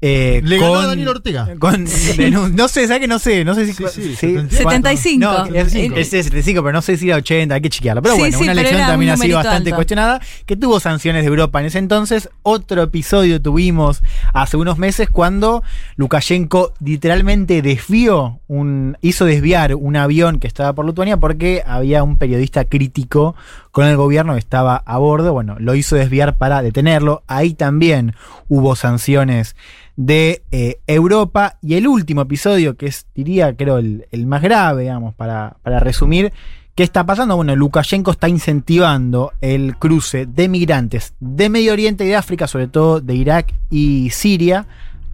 [0.01, 1.47] Eh, Le ganó con- a Daniel Ortega.
[1.59, 1.83] con-
[2.55, 3.43] no sé, ¿sabes que no sé?
[3.43, 3.73] No sé si.
[3.73, 5.19] Sí, sí, sí, 75.
[5.19, 8.01] No, es, es 75, pero no sé si era 80, hay que chequearlo.
[8.01, 9.75] Pero Sí, bueno, sí, una elección también un así numerito bastante alto.
[9.75, 12.29] cuestionada, que tuvo sanciones de Europa en ese entonces.
[12.43, 14.01] Otro episodio tuvimos
[14.33, 15.63] hace unos meses cuando
[15.97, 22.17] Lukashenko literalmente desvió, un, hizo desviar un avión que estaba por Lituania porque había un
[22.17, 23.35] periodista crítico
[23.71, 25.33] con el gobierno que estaba a bordo.
[25.33, 27.21] Bueno, lo hizo desviar para detenerlo.
[27.27, 28.15] Ahí también
[28.47, 29.55] hubo sanciones
[29.99, 31.57] de eh, Europa.
[31.61, 35.81] Y el último episodio, que es, diría, creo, el, el más grave, digamos, para, para
[35.81, 36.31] resumir.
[36.73, 37.35] ¿Qué está pasando?
[37.35, 42.67] Bueno, Lukashenko está incentivando el cruce de migrantes de Medio Oriente y de África, sobre
[42.67, 44.67] todo de Irak y Siria,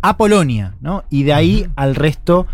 [0.03, 1.03] a Polonia, ¿no?
[1.09, 2.45] Y de ahí al resto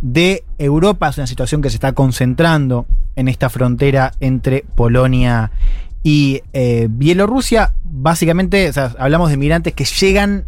[0.00, 1.08] de Europa.
[1.08, 5.52] Es una situación que se está concentrando en esta frontera entre Polonia
[6.02, 7.74] y eh, Bielorrusia.
[7.84, 10.46] Básicamente, o sea, hablamos de migrantes que llegan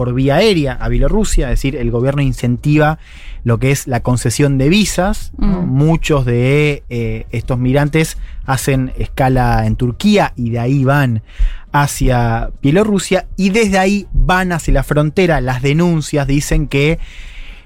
[0.00, 2.98] por vía aérea a Bielorrusia, es decir, el gobierno incentiva
[3.44, 5.30] lo que es la concesión de visas.
[5.36, 5.60] ¿no?
[5.60, 5.68] Mm.
[5.68, 8.16] Muchos de eh, estos migrantes
[8.46, 11.20] hacen escala en Turquía y de ahí van
[11.70, 15.42] hacia Bielorrusia y desde ahí van hacia la frontera.
[15.42, 16.98] Las denuncias dicen que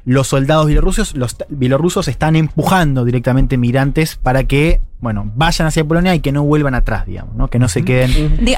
[0.05, 6.15] los soldados bielorrusos, los bielorrusos están empujando directamente migrantes para que bueno, vayan hacia Polonia
[6.15, 7.49] y que no vuelvan atrás, digamos, ¿no?
[7.49, 8.11] Que no se queden.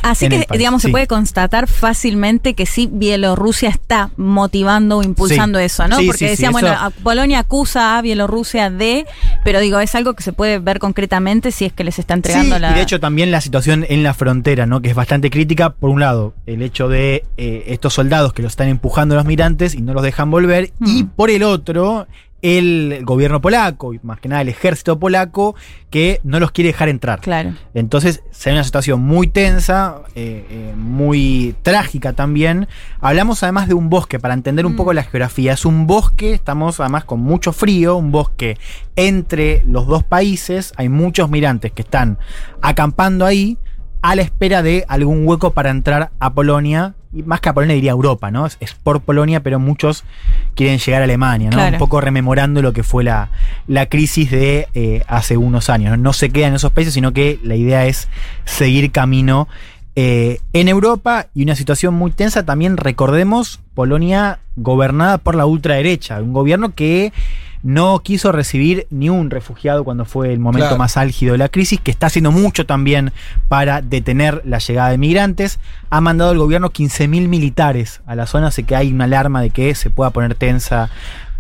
[0.03, 0.59] Así en el que, país.
[0.59, 5.65] digamos, se puede constatar fácilmente que sí, Bielorrusia está motivando o impulsando Sí.
[5.65, 5.99] eso, ¿no?
[5.99, 9.07] Sí, Porque sí, sí, decían, eso- bueno, Polonia acusa a Bielorrusia de,
[9.45, 12.55] pero digo, es algo que se puede ver concretamente si es que les está entregando
[12.57, 12.71] Sí, la.
[12.71, 14.81] y de hecho también la situación en la frontera, ¿no?
[14.83, 15.71] Que es bastante crítica.
[15.71, 19.27] Por un lado, el hecho de eh, estos soldados que los están empujando a los
[19.27, 20.71] migrantes y no los dejan volver.
[20.85, 22.07] Y por el otro,
[22.47, 25.57] el gobierno polaco, y más que nada el ejército polaco,
[25.91, 27.21] que no los quiere dejar entrar.
[27.21, 27.55] Claro.
[27.75, 32.69] Entonces se ve una situación muy tensa, eh, eh, muy trágica también.
[33.01, 35.55] Hablamos además de un bosque, para entender un poco la geografía.
[35.55, 38.57] Es un bosque, estamos además con mucho frío, un bosque
[38.95, 40.73] entre los dos países.
[40.77, 42.19] Hay muchos migrantes que están
[42.63, 43.59] acampando ahí
[44.03, 46.95] a la espera de algún hueco para entrar a Polonia.
[47.17, 48.45] Y más que a Polonia diría Europa, ¿no?
[48.45, 50.05] Es, es por Polonia, pero muchos
[50.55, 51.57] quieren llegar a Alemania, ¿no?
[51.57, 51.73] Claro.
[51.73, 53.31] Un poco rememorando lo que fue la,
[53.67, 55.93] la crisis de eh, hace unos años.
[55.93, 55.97] ¿no?
[55.97, 58.09] no se quedan en esos países, sino que la idea es
[58.45, 59.49] seguir camino
[59.99, 62.45] eh, en Europa y una situación muy tensa.
[62.45, 67.15] También recordemos Polonia gobernada por la ultraderecha, un gobierno que
[67.63, 70.79] no quiso recibir ni un refugiado cuando fue el momento Claro.
[70.79, 73.13] más álgido de la crisis, que está haciendo mucho también
[73.49, 75.59] para detener la llegada de migrantes.
[75.91, 79.51] Ha mandado el gobierno 15.000 militares a la zona, así que hay una alarma de
[79.51, 80.91] que se pueda poner tensa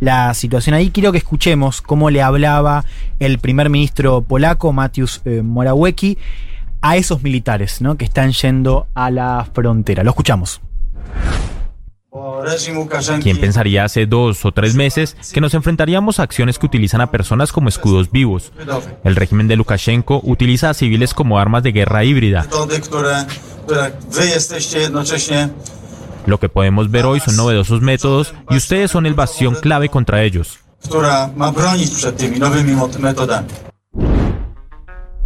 [0.01, 0.90] la situación ahí.
[0.90, 2.84] Quiero que escuchemos cómo le hablaba
[3.18, 6.18] el primer ministro polaco, Mateusz eh, Morawiecki,
[6.82, 7.97] a esos militares ¿no?
[7.97, 10.05] que están yendo a la frontera.
[10.05, 10.60] Lo escuchamos.
[13.22, 17.10] ¿Quién pensaría hace dos o tres meses que nos enfrentaríamos a acciones que utilizan a
[17.10, 18.52] personas como escudos vivos?
[19.05, 22.47] El régimen de Lukashenko utiliza a civiles como armas de guerra híbrida.
[26.26, 30.22] Lo que podemos ver hoy son novedosos métodos y ustedes son el bastión clave contra
[30.22, 30.59] ellos.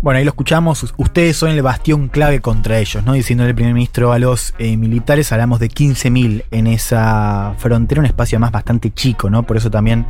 [0.02, 0.94] Bueno, ahí lo escuchamos.
[0.96, 3.12] Ustedes son el bastión clave contra ellos, ¿no?
[3.12, 8.06] Diciéndole el primer ministro a los eh, militares, hablamos de 15.000 en esa frontera, un
[8.06, 9.42] espacio además bastante chico, ¿no?
[9.42, 10.06] Por eso también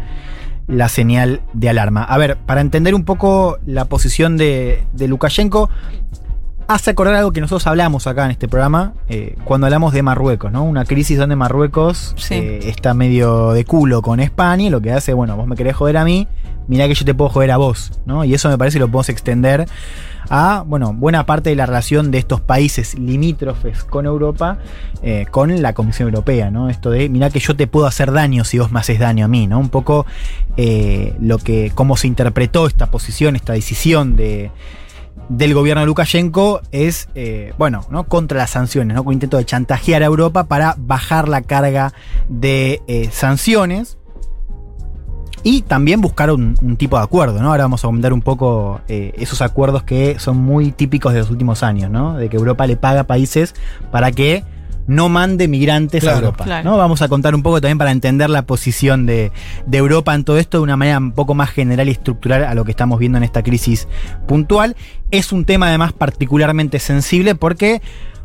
[0.69, 2.05] la señal de alarma.
[2.05, 5.69] A ver, para entender un poco la posición de, de Lukashenko,
[6.71, 10.53] hace acordar algo que nosotros hablamos acá en este programa eh, cuando hablamos de Marruecos,
[10.53, 10.63] ¿no?
[10.63, 15.13] Una crisis donde Marruecos eh, está medio de culo con España y lo que hace,
[15.13, 16.29] bueno, vos me querés joder a mí,
[16.69, 18.25] mirá que yo te puedo joder a vos, ¿no?
[18.25, 19.67] Y eso me parece que lo podemos extender
[20.29, 24.59] a, bueno, buena parte de la relación de estos países limítrofes con Europa,
[25.03, 26.71] eh, con la Comisión Europea, ¿no?
[26.71, 29.29] Esto de, mirá que yo te puedo hacer daño si vos me haces daño a
[29.29, 29.59] mí, ¿no?
[29.59, 30.07] Un poco
[30.57, 34.53] eh, lo que, cómo se interpretó esta posición, esta decisión de
[35.31, 38.05] del gobierno de Lukashenko es, eh, bueno, ¿no?
[38.05, 39.05] contra las sanciones, ¿no?
[39.05, 41.95] con intento de chantajear a Europa para bajar la carga
[42.29, 43.97] de eh, sanciones
[45.45, 47.49] y también buscar un, tipo de acuerdo, ¿no?
[47.49, 51.31] Ahora vamos a comentar un poco eh, esos acuerdos que son muy típicos de los
[51.31, 52.19] últimos años, ¿no?
[52.19, 53.55] De que Europa le paga a países
[53.91, 54.45] para que
[54.91, 56.17] no mande migrantes a.
[56.17, 56.45] Europa.
[56.45, 56.69] Claro.
[56.69, 56.77] ¿no?
[56.77, 59.31] Vamos a contar un poco también para entender la posición de,
[59.65, 62.55] de Europa en todo esto de una manera un poco más general y estructural a
[62.55, 63.87] lo que estamos viendo en esta crisis
[64.27, 64.77] puntual.
[65.13, 67.81] Es un tema además particularmente sensible porque,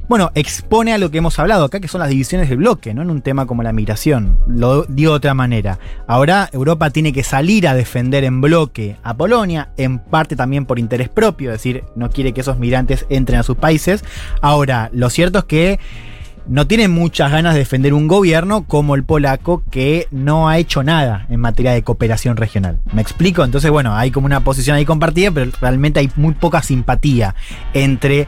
[0.10, 3.04] bueno, expone a lo que hemos hablado acá, que son las divisiones del bloque, ¿no?
[3.04, 4.40] En un tema como la migración.
[4.48, 5.78] Lo digo de otra manera.
[6.08, 10.80] Ahora Europa tiene que salir a defender en bloque a Polonia, en parte también por
[10.80, 14.04] interés propio, es decir, no quiere que esos migrantes entren a sus países.
[14.42, 15.80] Ahora, lo cierto es que
[16.47, 20.84] no tiene muchas ganas de defender un gobierno como el polaco que no ha hecho
[20.84, 22.80] nada en materia de cooperación regional.
[22.93, 23.43] ¿Me explico?
[23.43, 27.35] Entonces, bueno, hay como una posición ahí compartida, pero realmente hay muy poca simpatía
[27.73, 28.27] entre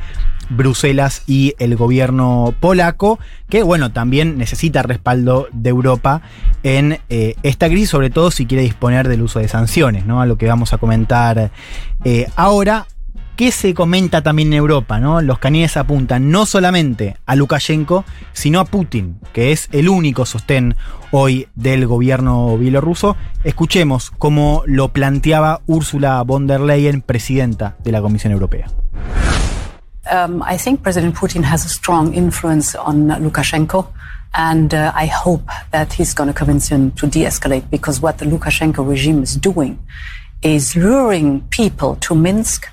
[0.49, 3.19] Bruselas y el gobierno polaco,
[3.49, 6.21] que bueno, también necesita respaldo de Europa
[6.63, 10.21] en eh, esta crisis, sobre todo si quiere disponer del uso de sanciones, ¿no?
[10.21, 11.51] A lo que vamos a comentar
[12.03, 12.87] eh, ahora.
[13.37, 14.99] ¿Qué se comenta también en Europa?
[14.99, 15.21] ¿no?
[15.21, 18.03] Los cañones apuntan no solamente a Lukashenko,
[18.33, 20.75] sino a Putin, que es el único sostén
[21.11, 23.15] hoy del gobierno bielorruso.
[23.43, 28.71] Escuchemos cómo lo planteaba Ursula von der Leyen, presidenta de la Comisión Europea.
[30.11, 33.93] Um, I think President Putin has a strong influence on Lukashenko,
[34.33, 38.17] and uh, I hope that he's going to convince him to de escalate because what
[38.17, 39.77] the Lukashenko regime is doing
[40.41, 42.67] is luring people to Minsk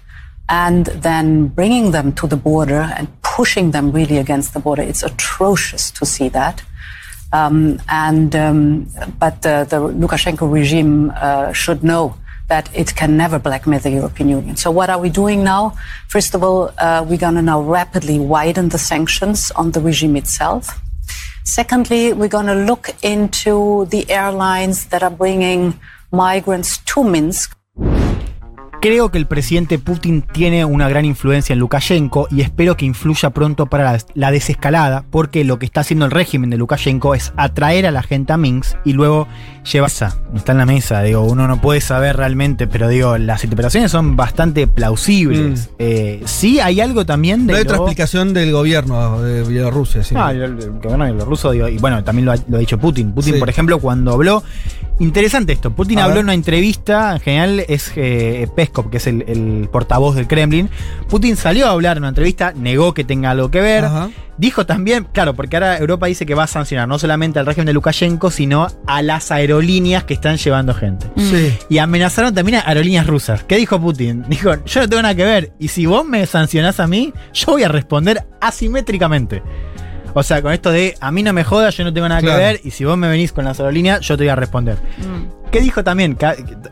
[0.48, 4.82] and then bringing them to the border and pushing them really against the border.
[4.82, 6.62] It's atrocious to see that.
[7.32, 8.88] Um, and um,
[9.18, 12.16] but uh, the Lukashenko regime uh, should know
[12.48, 14.56] that it can never blackmail the European Union.
[14.56, 15.76] So what are we doing now?
[16.08, 20.16] First of all, uh, we're going to now rapidly widen the sanctions on the regime
[20.16, 20.80] itself.
[21.44, 25.78] Secondly, we're going to look into the airlines that are bringing
[26.12, 27.56] migrants to Minsk.
[28.84, 33.30] Creo que el presidente Putin tiene una gran influencia en Lukashenko y espero que influya
[33.30, 37.32] pronto para la, la desescalada, porque lo que está haciendo el régimen de Lukashenko es
[37.38, 39.26] atraer a la gente a Minsk y luego
[39.72, 40.08] llevarse.
[40.34, 44.16] Está en la mesa, digo, uno no puede saber realmente, pero digo, las interpretaciones son
[44.16, 45.70] bastante plausibles.
[45.78, 47.54] Eh, sí, hay algo también de.
[47.54, 50.04] No hay otra explicación del gobierno de Bielorrusia.
[50.04, 50.14] sí.
[50.14, 53.12] Ah, el, el gobierno bielorruso, digo, y bueno, también lo ha, lo ha dicho Putin.
[53.12, 53.40] Putin, Sí.
[53.40, 54.42] por ejemplo, cuando habló.
[55.00, 55.72] Interesante esto.
[55.72, 56.20] Putin A habló ver.
[56.20, 60.70] en una entrevista, en general es eh, Peskov, que es el, el portavoz del Kremlin.
[61.08, 63.84] Putin salió a hablar en una entrevista, negó que tenga algo que ver.
[63.84, 64.10] Ajá.
[64.36, 67.66] Dijo también, claro, porque ahora Europa dice que va a sancionar no solamente al régimen
[67.66, 71.06] de Lukashenko, sino a las aerolíneas que están llevando gente.
[71.16, 71.56] Sí.
[71.68, 73.44] Y amenazaron también a aerolíneas rusas.
[73.44, 74.24] ¿Qué dijo Putin?
[74.28, 75.52] Dijo, yo no tengo nada que ver.
[75.60, 79.40] Y si vos me sancionás a mí, yo voy a responder asimétricamente.
[80.14, 82.38] O sea, con esto de a mí no me jodas, yo no tengo nada Claro.
[82.38, 82.60] que ver.
[82.64, 84.78] Y si vos me venís con las aerolíneas, yo te voy a responder.
[85.50, 86.16] ¿Qué dijo también?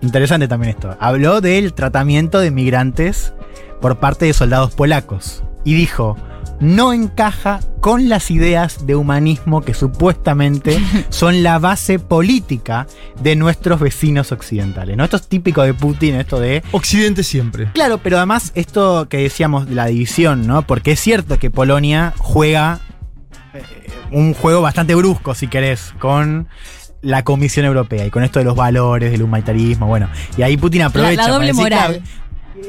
[0.01, 0.97] Interesante también esto.
[1.01, 3.33] Habló del tratamiento de migrantes
[3.81, 5.43] por parte de soldados polacos.
[5.65, 6.17] Y dijo,
[6.61, 10.79] no encaja con las ideas de humanismo que supuestamente
[11.09, 12.87] son la base política
[13.21, 14.97] de nuestros vecinos occidentales.
[14.97, 15.05] ¿no?
[15.05, 16.63] Esto es típico de Putin, esto de...
[16.73, 17.71] Occidente siempre.
[17.75, 20.63] Claro, pero además esto que decíamos de la división, ¿no?
[20.63, 22.81] Porque es cierto que Polonia juega
[24.11, 26.49] un juego bastante brusco, si querés, con
[27.03, 30.09] la Comisión Europea y con esto de los valores, del humanitarismo, bueno.
[30.37, 31.23] Y ahí Putin aprovecha.
[31.23, 32.03] La- la doble moral.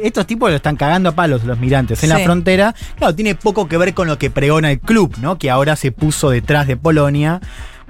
[0.02, 2.74] estos tipos lo están cagando a palos los migrantes en la frontera.
[2.98, 5.38] Claro, tiene poco que ver con lo que pregona el club, ¿no?
[5.38, 7.42] Que ahora se puso detrás de Polonia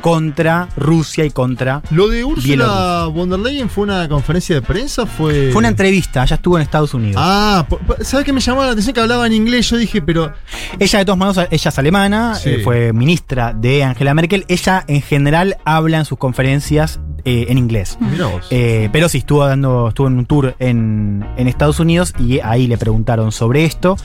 [0.02, 5.06] contra Rusia y contra Lo de Ursula von der Leyen fue una conferencia de prensa,
[5.06, 5.50] fue.
[5.52, 7.22] Fue una entrevista, ya estuvo en Estados Unidos.
[7.24, 7.66] Ah,
[8.02, 9.70] ¿sabes qué me llamó la atención que hablaba en inglés?
[9.70, 10.34] Yo dije, pero.
[10.80, 12.50] Ella, de todos modos, ella es alemana, Sí.
[12.50, 14.46] eh, fue ministra de Angela Merkel.
[14.48, 17.98] Ella, en general, habla en sus conferencias eh, en inglés.
[18.02, 18.48] Vos.
[18.50, 22.68] Eh, pero sí, estuvo dando, estuvo en un tour en, en Estados Unidos y ahí
[22.68, 23.96] le preguntaron sobre esto.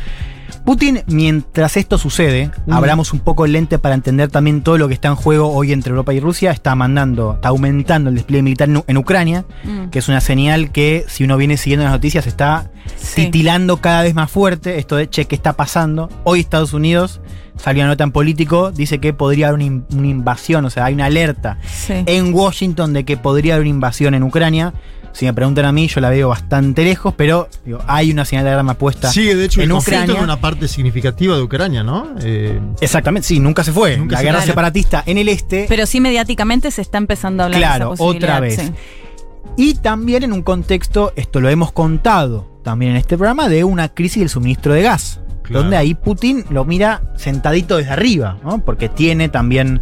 [0.64, 2.72] Putin, mientras esto sucede, Mm.
[2.72, 5.72] abramos un poco el lente para entender también todo lo que está en juego hoy
[5.72, 6.50] entre Europa y Rusia.
[6.50, 9.88] Está mandando, está aumentando el despliegue militar en, Ucrania, Mm.
[9.90, 13.24] que es una señal que, si uno viene siguiendo las noticias, está Sí.
[13.26, 14.78] titilando cada vez más fuerte.
[14.78, 16.08] Esto de che, ¿qué está pasando?
[16.24, 17.20] Hoy Estados Unidos
[17.56, 20.84] salió una nota en político, dice que podría haber una, in- una invasión, o sea,
[20.84, 21.92] hay una alerta Sí.
[22.06, 24.72] en Washington de que podría haber una invasión en Ucrania.
[25.18, 28.44] Si me preguntan a mí, yo la veo bastante lejos, pero digo, hay una señal
[28.44, 30.18] de alarma puesta Sigue, de hecho, en el conflicto Ucrania.
[30.18, 32.10] en una parte significativa de Ucrania, ¿no?
[32.22, 33.96] Eh, Exactamente, sí, nunca se fue.
[33.96, 35.66] Nunca la se guerra separatista en el este.
[35.68, 38.28] Pero sí mediáticamente se está empezando a hablar Claro, de esa posibilidad.
[38.36, 38.56] otra vez.
[38.60, 38.72] sí.
[39.56, 43.88] Y también en un contexto, esto lo hemos contado también en este programa, de una
[43.88, 45.20] crisis del suministro de gas.
[45.42, 45.62] Claro.
[45.62, 48.62] Donde ahí Putin lo mira sentadito desde arriba, ¿no?
[48.62, 49.80] Porque tiene también,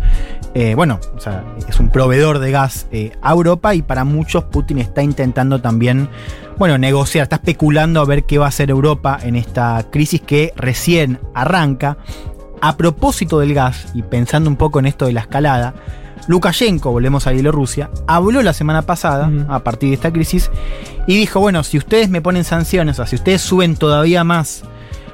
[0.55, 4.45] eh, bueno, o sea, es un proveedor de gas eh, a Europa y para muchos
[4.45, 6.09] Putin está intentando también,
[6.59, 10.53] bueno, negociar, está especulando a ver qué va a hacer Europa en esta crisis que
[10.55, 11.97] recién arranca.
[12.61, 15.75] A propósito del gas y pensando un poco en esto de la escalada,
[16.29, 20.51] Lukashenko, volvemos a Bielorrusia, habló la semana pasada, a partir de esta crisis,
[21.07, 24.65] y dijo, bueno, si ustedes me ponen sanciones, o sea, si ustedes suben todavía más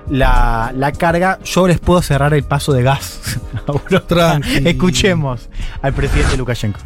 [0.08, 3.38] la, la carga, yo les puedo cerrar el paso de gas.
[4.64, 5.48] Escuchemos
[5.82, 6.80] al presidente Lukashenko.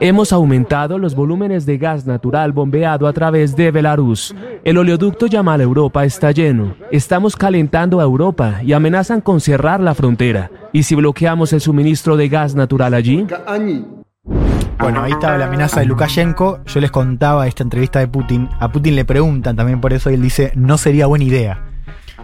[0.00, 4.34] Hemos aumentado los volúmenes de gas natural bombeado a través de Belarus.
[4.62, 6.74] El oleoducto Yamal Europa está lleno.
[6.90, 10.50] Estamos calentando a Europa y amenazan con cerrar la frontera.
[10.74, 13.26] ¿Y si bloqueamos el suministro de gas natural allí?
[14.78, 16.60] Bueno, ahí estaba la amenaza de Lukashenko.
[16.66, 18.50] Yo les contaba esta entrevista de Putin.
[18.60, 21.71] A Putin le preguntan también por eso y él dice, no sería buena idea.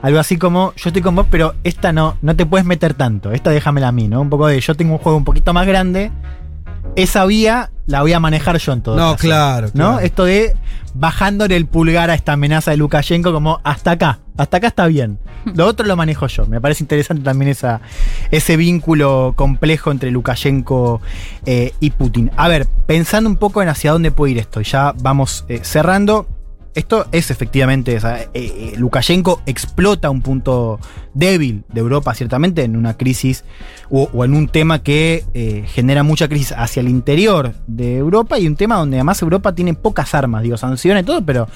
[0.03, 3.33] Algo así como, yo estoy con vos, pero esta no, no te puedes meter tanto.
[3.33, 4.20] Esta déjamela a mí, ¿no?
[4.20, 6.11] Un poco de, yo tengo un juego un poquito más grande.
[6.97, 9.23] Esa vía la voy a manejar yo en todo No, caso.
[9.23, 9.73] claro, ¿No?
[9.73, 10.01] claro.
[10.01, 10.57] Esto de
[10.95, 15.19] bajándole el pulgar a esta amenaza de Lukashenko como hasta acá, hasta acá está bien.
[15.55, 16.47] Lo otro lo manejo yo.
[16.47, 17.81] Me parece interesante también esa,
[18.31, 21.01] ese vínculo complejo entre Lukashenko
[21.47, 22.31] eh, y Putin.
[22.37, 26.27] A ver, pensando un poco en hacia dónde puede ir esto, ya vamos eh, cerrando.
[26.74, 30.78] Esto es efectivamente, o eh, eh, Lukashenko explota un punto
[31.15, 33.45] débil de Europa, ciertamente, en una crisis
[33.90, 38.47] o, en un tema que eh, genera mucha crisis hacia el interior de Europa y
[38.47, 41.49] un tema donde además Europa tiene pocas armas, digo, sanciones y todo, pero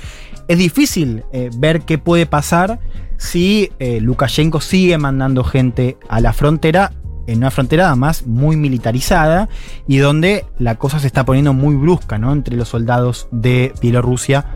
[0.48, 1.22] es difícil
[1.56, 2.80] ver qué puede pasar
[3.16, 6.92] si Lukashenko sigue mandando gente a la frontera
[7.26, 9.48] en una frontera además muy militarizada
[9.86, 12.32] y donde la cosa se está poniendo muy brusca, ¿no?
[12.32, 14.46] Entre los soldados de Bielorrusia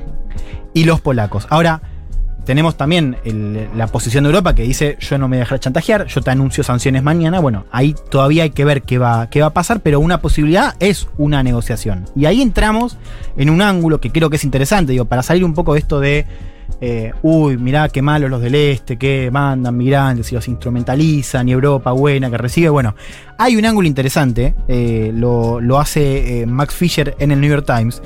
[0.75, 1.47] y los polacos.
[1.51, 1.83] Ahora,
[2.45, 3.17] tenemos también
[3.75, 6.31] la posición de Europa que dice yo no me voy a dejar chantajear, yo te
[6.31, 7.41] anuncio sanciones mañana.
[7.41, 10.75] Bueno, ahí todavía hay que ver qué va, qué va a pasar, pero una posibilidad
[10.79, 12.05] es una negociación.
[12.15, 12.99] Y ahí entramos
[13.37, 15.99] en un ángulo que creo que es interesante, digo, para salir un poco de esto
[15.99, 16.25] de,
[16.81, 21.53] eh, uy, mirá qué malos los del este, que mandan migrantes y los instrumentalizan, y
[21.53, 22.69] Europa buena que recibe.
[22.69, 22.95] Bueno,
[23.39, 27.67] hay un ángulo interesante, eh, lo, lo hace eh, Max Fisher en el New York
[27.67, 28.03] Times.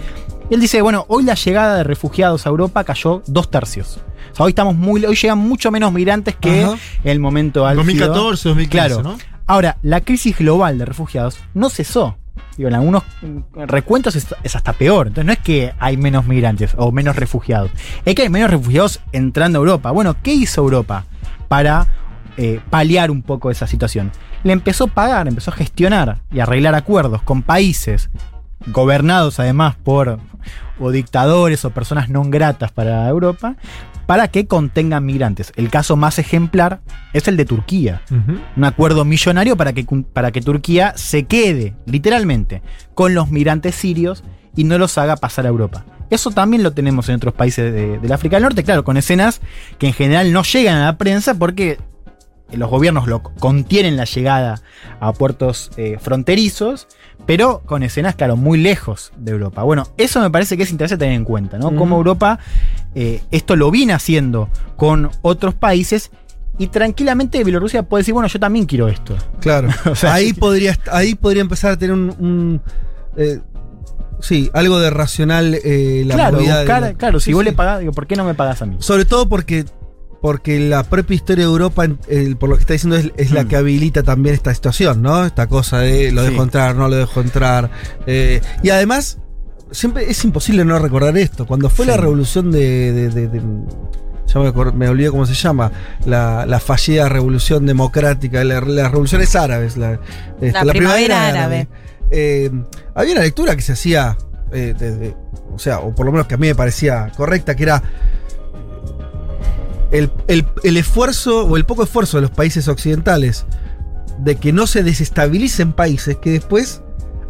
[0.50, 4.00] Él dice, bueno, hoy la llegada de refugiados a Europa cayó dos tercios.
[4.32, 6.76] O sea, hoy estamos muy, hoy llegan mucho menos migrantes que Ajá.
[7.04, 7.84] el momento álgido.
[7.84, 9.02] 2014, 2015, Claro.
[9.02, 9.18] ¿no?
[9.46, 12.16] Ahora, la crisis global de refugiados no cesó.
[12.56, 13.02] Digo, en algunos
[13.54, 15.08] recuentos es, es hasta peor.
[15.08, 17.70] Entonces no es que hay menos migrantes o menos refugiados.
[18.04, 19.90] Es que hay menos refugiados entrando a Europa.
[19.90, 21.04] Bueno, ¿qué hizo Europa
[21.48, 21.86] para
[22.36, 24.12] eh, paliar un poco esa situación?
[24.42, 28.10] Le empezó a pagar, empezó a gestionar y arreglar acuerdos con países
[28.68, 30.18] gobernados además por
[30.78, 33.56] o dictadores o personas no gratas para Europa
[34.06, 35.52] para que contengan migrantes.
[35.54, 36.80] El caso más ejemplar
[37.12, 38.02] es el de Turquía.
[38.56, 42.62] Un acuerdo millonario para que, para que Turquía se quede, literalmente,
[42.94, 44.24] con los migrantes sirios
[44.56, 45.84] y no los haga pasar a Europa.
[46.10, 49.40] Eso también lo tenemos en otros países de- del África del Norte, claro, con escenas
[49.78, 51.78] que en general no llegan a la prensa porque
[52.50, 54.60] los gobiernos lo contienen la llegada
[54.98, 56.88] a puertos eh, fronterizos,
[57.30, 59.62] pero con escenas, claro, muy lejos de Europa.
[59.62, 61.66] Bueno, eso me parece que es interesante tener en cuenta, ¿no?
[61.68, 61.98] Cómo Ujú.
[61.98, 62.40] Europa
[62.96, 66.10] eh, esto lo viene haciendo con otros países
[66.58, 69.16] y tranquilamente Bielorrusia puede decir, bueno, yo también quiero esto.
[69.38, 69.68] Claro.
[69.86, 72.10] O sea, ahí, podría, ahí podría empezar a tener un.
[72.18, 72.60] un,
[73.16, 73.38] eh,
[74.18, 77.50] sí, algo de racional eh, la claro, movida buscar- claro, si Sí, vos sí.
[77.50, 78.74] le pagás, digo, ¿por qué no me pagas a mí?
[78.80, 79.66] Sobre todo porque,
[80.20, 81.86] porque la propia historia de Europa,
[82.38, 83.48] por lo que está diciendo, es, es la Mm.
[83.48, 85.24] que habilita también esta situación, ¿no?
[85.24, 86.30] Esta cosa de lo Sí.
[86.30, 87.70] dejo entrar, no lo dejo entrar.
[88.06, 89.18] Eh, y además,
[89.70, 91.46] siempre es imposible no recordar esto.
[91.46, 92.92] Cuando fue la revolución de.
[92.92, 93.42] de- de- de-
[94.32, 95.72] ya me, me olvidé cómo se llama,
[96.06, 99.98] la, la fallida revolución democrática, la- las revoluciones árabes, la,
[100.40, 101.66] este, La primavera árabe.
[102.12, 102.48] Eh,
[102.94, 104.16] había una lectura que se hacía,
[104.52, 105.16] eh, desde,
[105.52, 107.82] o sea, o por lo menos que a mí me parecía correcta, que era
[109.90, 113.46] el, el- el esfuerzo o el poco esfuerzo de los países occidentales
[114.18, 116.82] de que no se desestabilicen países que después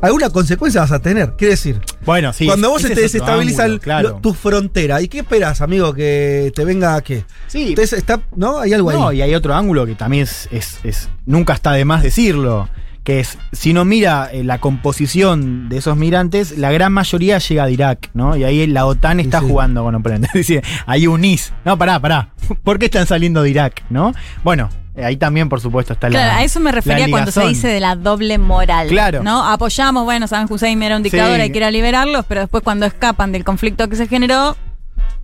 [0.02, 1.34] alguna consecuencia vas a tener.
[1.36, 2.46] Quiere decir, Bueno, sí.
[2.46, 4.18] cuando vos te desestabiliza claro.
[4.22, 5.92] tu frontera, ¿y qué esperas, amigo?
[5.92, 7.24] Que te venga a qué?
[7.48, 7.68] Sí.
[7.68, 8.58] Entonces está, ¿no?
[8.60, 9.18] Hay algo No, ahí.
[9.18, 12.68] y hay otro ángulo que también es, es- es- nunca está de más decirlo,
[13.04, 17.66] que es, si uno mira eh, la composición de esos migrantes, la gran mayoría llega
[17.66, 18.36] de Irak, ¿no?
[18.36, 19.46] Y ahí la OTAN está sí.
[19.48, 20.30] jugando con oponentes.
[20.34, 21.52] Dice, ahí unís.
[21.64, 22.30] No, pará, pará.
[22.64, 24.12] ¿Por qué están saliendo de Irak, no?
[24.44, 27.46] Bueno, eh, ahí también, por supuesto, está la Claro, a eso me refería cuando se
[27.46, 28.88] dice de la doble moral.
[28.88, 29.22] Claro.
[29.22, 29.44] ¿No?
[29.44, 31.42] Apoyamos, bueno, Saddam Hussein era un dictador, Sí.
[31.42, 34.56] hay que ir a liberarlos, pero después cuando escapan del conflicto que se generó,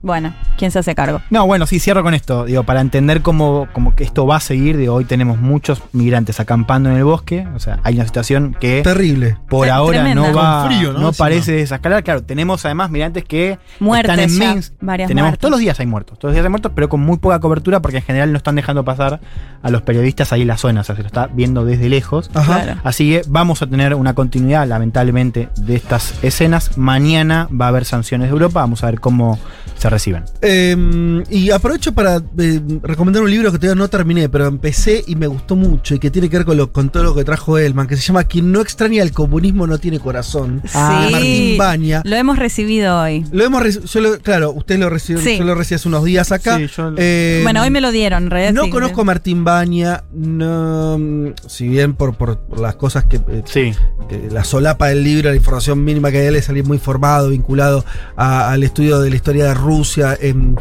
[0.07, 1.21] bueno, ¿quién se hace cargo?
[1.31, 2.45] No, bueno, sí, cierro con esto.
[2.45, 6.39] Digo, para entender cómo, cómo que esto va a seguir, digo, hoy tenemos muchos migrantes
[6.41, 7.47] acampando en el bosque.
[7.55, 9.37] O sea, hay una situación que Terrible.
[9.49, 10.29] por ahora tremenda.
[10.29, 11.13] no va, frío, ¿no?
[11.13, 12.05] parece desescalar.
[12.05, 14.75] Claro, tenemos además migrantes que Muertes están en ya, Minsk.
[14.81, 15.41] varias Tenemos muertes.
[15.41, 17.81] todos los días hay muertos, todos los días hay muertos, pero con muy poca cobertura
[17.81, 19.21] porque en general no están dejando pasar
[19.63, 22.31] a los periodistas ahí en la zona, o sea, se lo está viendo desde lejos.
[22.33, 22.63] Ajá.
[22.63, 22.81] Claro.
[22.85, 26.79] Así que vamos a tener una continuidad, lamentablemente, de estas escenas.
[26.79, 29.39] Mañana va a haber sanciones de Europa, vamos a ver cómo
[29.77, 30.25] se reciben.
[30.43, 35.17] Eh, y aprovecho para eh, recomendar un libro que todavía no terminé, pero empecé y
[35.17, 37.59] me gustó mucho y que tiene que ver con, lo- con todo lo que trajo
[37.59, 40.63] Elman, que se llama Quien no extraña el comunismo no tiene corazón.
[40.75, 42.03] Ah, Martín Baña.
[42.05, 43.25] Lo hemos recibido hoy.
[43.33, 43.57] Lo hemos
[43.93, 45.39] yo lo- claro, usted lo recibió, Sí.
[45.39, 46.59] yo lo recibí hace unos días acá.
[46.59, 48.53] Sí, yo- Eh, bueno, hoy me lo dieron, en realidad.
[48.53, 48.71] No sí.
[48.71, 50.99] conozco a Martín Baña, no,
[51.47, 53.73] si bien por, por- por las cosas que, eh, Sí.
[54.09, 56.79] que la solapa del libro, la información mínima que hay de él es salir muy
[56.79, 57.85] formado, vinculado
[58.17, 59.76] a- al estudio de la historia de Rusia
[60.21, 60.57] en,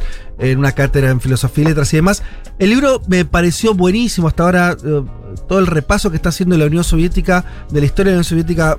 [0.57, 2.23] una cátedra en filosofía y letras y demás.
[2.59, 5.03] El libro me pareció buenísimo hasta ahora, eh,
[5.47, 8.23] todo el repaso que está haciendo la Unión Soviética, de la historia de la Unión
[8.23, 8.77] Soviética.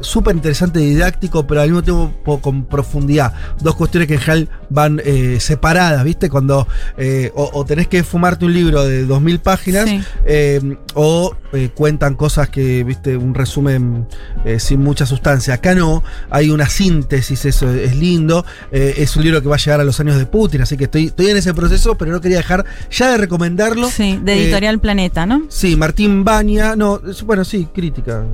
[0.00, 3.32] Súper interesante y didáctico, pero al mismo tiempo po- con profundidad.
[3.60, 6.28] Dos cuestiones que en general van eh, separadas, ¿viste?
[6.30, 6.66] Cuando
[6.96, 10.00] eh, o, o tenés que fumarte un libro de 2000 páginas, Sí.
[10.26, 14.06] eh, o eh, cuentan cosas que, viste, un resumen
[14.44, 15.54] eh, sin mucha sustancia.
[15.54, 18.44] Acá no, hay una síntesis, eso es lindo.
[18.72, 20.84] Eh, es un libro que va a llegar a los años de Putin, así que
[20.84, 23.88] estoy, estoy en ese proceso, pero no quería dejar ya de recomendarlo.
[23.88, 25.44] Sí, de Eh, Editorial Planeta, ¿no?
[25.48, 28.24] Sí, Martín Baña, no, es- bueno, sí, crítica.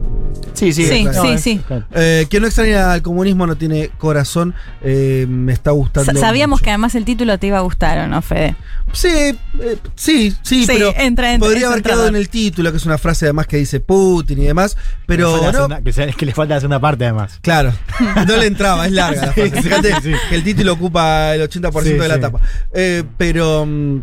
[0.55, 1.75] Sí, sí, Sí, sí, No, sí.
[1.95, 4.55] Eh, quien no extraña al comunismo no tiene corazón.
[4.83, 6.13] eh, me está gustando.
[6.13, 8.57] Sa- Sabíamos que además el título te iba a gustar, ¿o no, Fede?
[8.93, 9.37] Sí, eh,
[9.95, 12.99] sí, sí, Sí, pero entra, entra, podría haber quedado en el título, que es una
[12.99, 14.77] frase además que dice Putin y demás,
[15.07, 17.39] pero la no, segunda- que, se- que le falta la segunda parte además.
[17.43, 17.73] Claro,
[18.27, 19.63] no le entraba, es larga la frase.
[19.63, 19.93] Fíjate
[20.29, 22.21] que el título ocupa el 80% Sí, de la sí.
[22.21, 22.41] tapa.
[22.73, 24.01] Eh, pero, mm,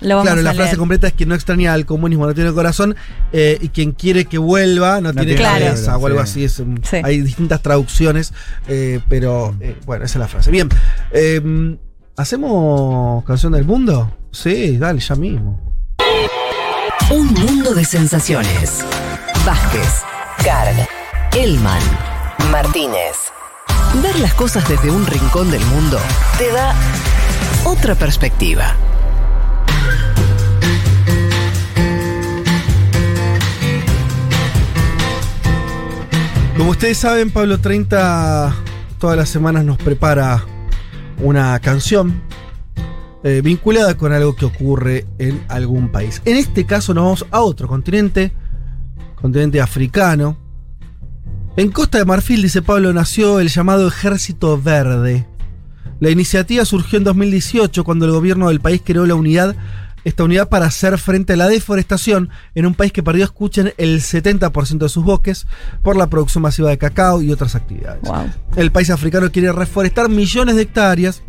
[0.00, 0.54] claro, a la leer.
[0.54, 2.96] frase completa es que no extraña al comunismo, no tiene corazón,
[3.32, 6.44] eh, y quien quiere que vuelva no, tiene tiene cabeza o algo sí.
[6.44, 6.44] así.
[6.44, 6.96] Es, Sí.
[7.02, 8.32] Hay distintas traducciones,
[8.68, 10.50] eh, pero eh, bueno, esa es la frase.
[10.50, 10.68] Bien,
[11.12, 11.76] eh,
[12.16, 14.12] ¿hacemos canción del mundo?
[14.30, 15.60] Sí, dale, ya mismo.
[17.10, 18.84] Un mundo de sensaciones.
[19.46, 20.02] Vázquez,
[20.44, 20.86] Carga,
[21.34, 21.80] Elman,
[22.50, 23.16] Martínez.
[24.02, 25.98] Ver las cosas desde un rincón del mundo
[26.36, 26.74] te da
[27.64, 28.74] otra perspectiva.
[36.58, 38.52] Como ustedes saben, Pablo 30
[38.98, 40.44] todas las semanas nos prepara
[41.22, 42.20] una canción
[43.22, 46.20] eh, vinculada con algo que ocurre en algún país.
[46.24, 48.32] En este caso nos vamos a otro continente,
[49.14, 50.36] continente africano.
[51.56, 55.28] En Costa de Marfil, dice Pablo, nació el llamado Ejército Verde.
[56.00, 59.54] La iniciativa surgió en 2018 cuando el gobierno del país creó la unidad,
[60.08, 64.00] esta unidad para hacer frente a la deforestación en un país que perdió, escuchen, el
[64.00, 65.46] 70% de sus bosques
[65.82, 68.00] por la producción masiva de cacao y otras actividades.
[68.02, 68.30] Wow.
[68.56, 71.22] El país africano quiere reforestar millones de hectáreas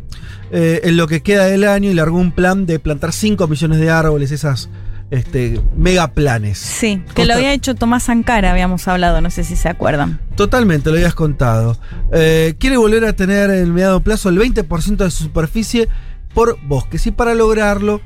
[0.51, 3.79] eh, en lo que queda del año y largó un plan de plantar 5 millones
[3.79, 4.69] de árboles, esas
[5.11, 6.57] este, megaplanes.
[6.57, 10.21] Sí, que lo había hecho Tomás Sankara, habíamos hablado, no sé si se acuerdan.
[10.35, 11.77] Totalmente, lo habías contado.
[12.13, 15.89] Eh, quiere volver a tener en mediano plazo el 20% de su superficie
[16.33, 17.05] por bosques.
[17.07, 18.01] Y para lograrlo,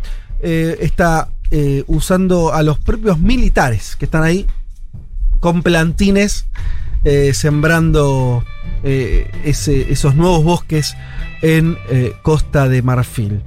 [0.45, 4.45] eh, está eh, usando a los propios militares que están ahí
[5.39, 6.47] con plantines
[7.05, 8.43] eh, sembrando
[8.83, 10.95] esos nuevos bosques
[11.41, 11.77] en
[12.21, 13.41] Costa de Marfil.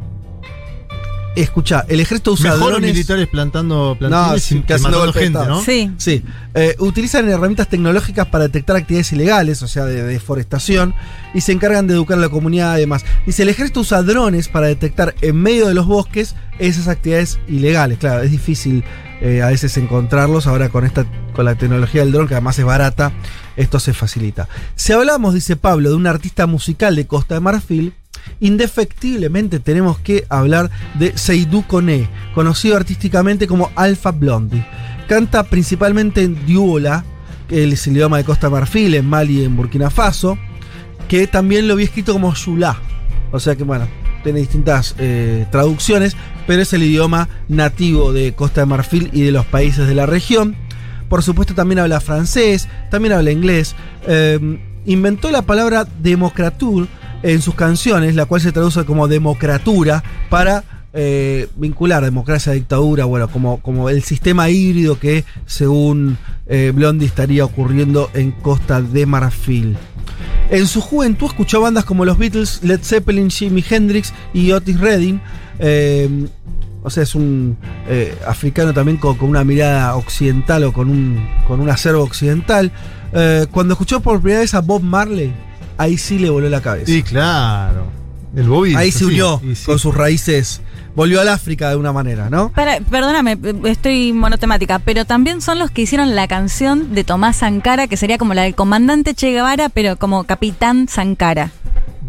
[1.36, 2.92] Escucha, el ejército usa Mejor drones.
[2.94, 5.38] militares plantando No, plantines y que haciendo golpe gente.
[5.46, 5.60] ¿no?
[5.62, 5.90] Sí.
[5.98, 6.22] Sí.
[6.54, 10.94] Eh, utilizan herramientas tecnológicas para detectar actividades ilegales, o sea, de deforestación,
[11.34, 13.04] y se encargan de educar a la comunidad además.
[13.26, 17.98] Dice, el ejército usa drones para detectar en medio de los bosques esas actividades ilegales.
[17.98, 18.82] Claro, es difícil
[19.20, 20.46] eh, a veces encontrarlos.
[20.46, 21.04] Ahora con esta
[21.34, 23.12] con la tecnología del dron, que además es barata,
[23.56, 24.48] esto se facilita.
[24.74, 27.92] Si hablamos, dice Pablo, de un artista musical de Costa de Marfil,
[28.40, 34.66] indefectiblemente tenemos que hablar de Seydou Koné, conocido artísticamente como Alpha Blondie.
[35.08, 37.04] Canta principalmente en Diola,
[37.48, 40.38] que es el idioma de Costa Marfil, en Mali y en Burkina Faso,
[41.08, 42.76] que también lo vi escrito como Yula.
[43.32, 43.86] O sea que, bueno,
[44.22, 46.16] tiene distintas eh, traducciones,
[46.46, 50.06] pero es el idioma nativo de Costa de Marfil y de los países de la
[50.06, 50.56] región.
[51.08, 53.76] Por supuesto, también habla francés, también habla inglés.
[54.08, 56.88] Eh, inventó la palabra democrature
[57.26, 60.62] en sus canciones, la cual se traduce como democratura, para
[60.92, 67.06] eh, vincular democracia a dictadura, bueno, como, como el sistema híbrido que, según eh, Blondie,
[67.06, 69.76] estaría ocurriendo en Costa de Marfil.
[70.50, 75.20] En su juventud escuchó bandas como los Beatles, Led Zeppelin, Jimi Hendrix y Otis Redding.
[75.58, 76.28] Eh,
[76.84, 77.56] o sea, es un
[77.88, 82.70] eh, africano también con, con una mirada occidental o con un, con un acervo occidental.
[83.50, 85.32] Cuando escuchó por primera vez a Bob Marley,
[85.78, 86.86] ahí sí le voló la cabeza.
[86.86, 87.86] Sí, claro.
[88.34, 88.74] El Bobby.
[88.76, 89.64] ahí se unió sí.
[89.64, 90.60] con sus raíces.
[90.94, 92.50] Volvió al África de una manera, ¿no?
[92.52, 97.86] Para, perdóname, estoy monotemática, pero también son los que hicieron la canción de Tomás Sankara,
[97.86, 101.50] que sería como la del comandante Che Guevara, pero como capitán Sankara.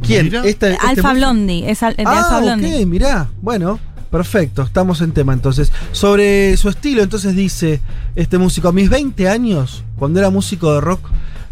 [0.06, 0.34] ¿Quién?
[0.45, 2.85] Este- Alfa Blondie, es al- de Ah, Alfa ok, Blondie.
[2.85, 3.27] mirá.
[3.41, 3.80] Bueno,
[4.11, 5.72] perfecto, estamos en tema entonces.
[5.91, 7.81] Sobre su estilo, entonces dice
[8.15, 11.02] este músico, a mis 20 años, cuando era músico de rock,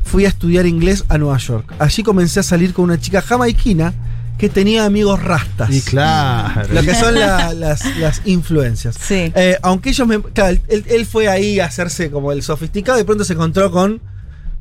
[0.05, 1.73] fui a estudiar inglés a Nueva York.
[1.79, 3.93] Allí comencé a salir con una chica jamaiquina
[4.37, 5.69] que tenía amigos rastas.
[5.71, 6.73] Y claro.
[6.73, 8.95] Lo que son la- las, las influencias.
[8.99, 9.31] Sí.
[9.35, 10.21] Eh, aunque ellos me.
[10.21, 13.71] Claro, él, él fue ahí a hacerse como el sofisticado y de pronto se encontró
[13.71, 13.99] con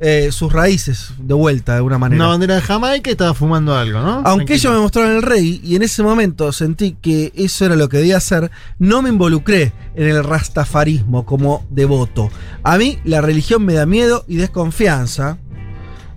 [0.00, 2.22] eh, sus raíces de vuelta de alguna manera.
[2.22, 4.22] Una bandera de Jamaica y estaba fumando algo, ¿no?
[4.24, 7.88] Aunque ellos me mostraron el rey y en ese momento sentí que eso era lo
[7.88, 12.30] que debía hacer, no me involucré en el rastafarismo como devoto.
[12.62, 15.38] A mí la religión me da miedo y desconfianza.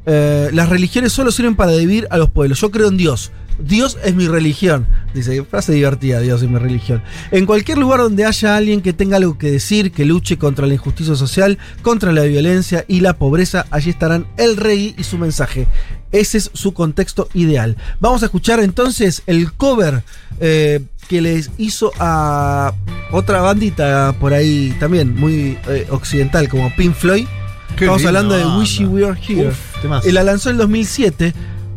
[0.06, 2.60] Eh, las religiones solo sirven para dividir a los pueblos.
[2.62, 3.32] Yo creo en Dios.
[3.60, 4.88] Dios es mi religión.
[5.14, 7.02] Dice, frase divertida, Dios y mi religión.
[7.32, 10.74] En cualquier lugar donde haya alguien que tenga algo que decir, que luche contra la
[10.74, 15.68] injusticia social, contra la violencia y la pobreza, allí estarán el rey y su mensaje.
[16.12, 17.78] Ese es su contexto ideal.
[18.00, 20.04] Vamos a escuchar entonces el cover
[20.40, 22.74] eh, que les hizo a
[23.12, 27.28] otra bandita por ahí también, muy eh, occidental, como Pink Floyd.
[27.72, 29.50] Estamos hablando de Wishy We Are Here.
[29.50, 31.34] Uf, la lanzó en 2007.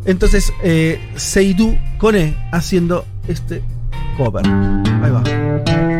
[0.06, 1.76] Entonces, eh, Seidú
[2.52, 3.62] haciendo este
[4.16, 4.44] cover.
[4.46, 5.99] Ahí va.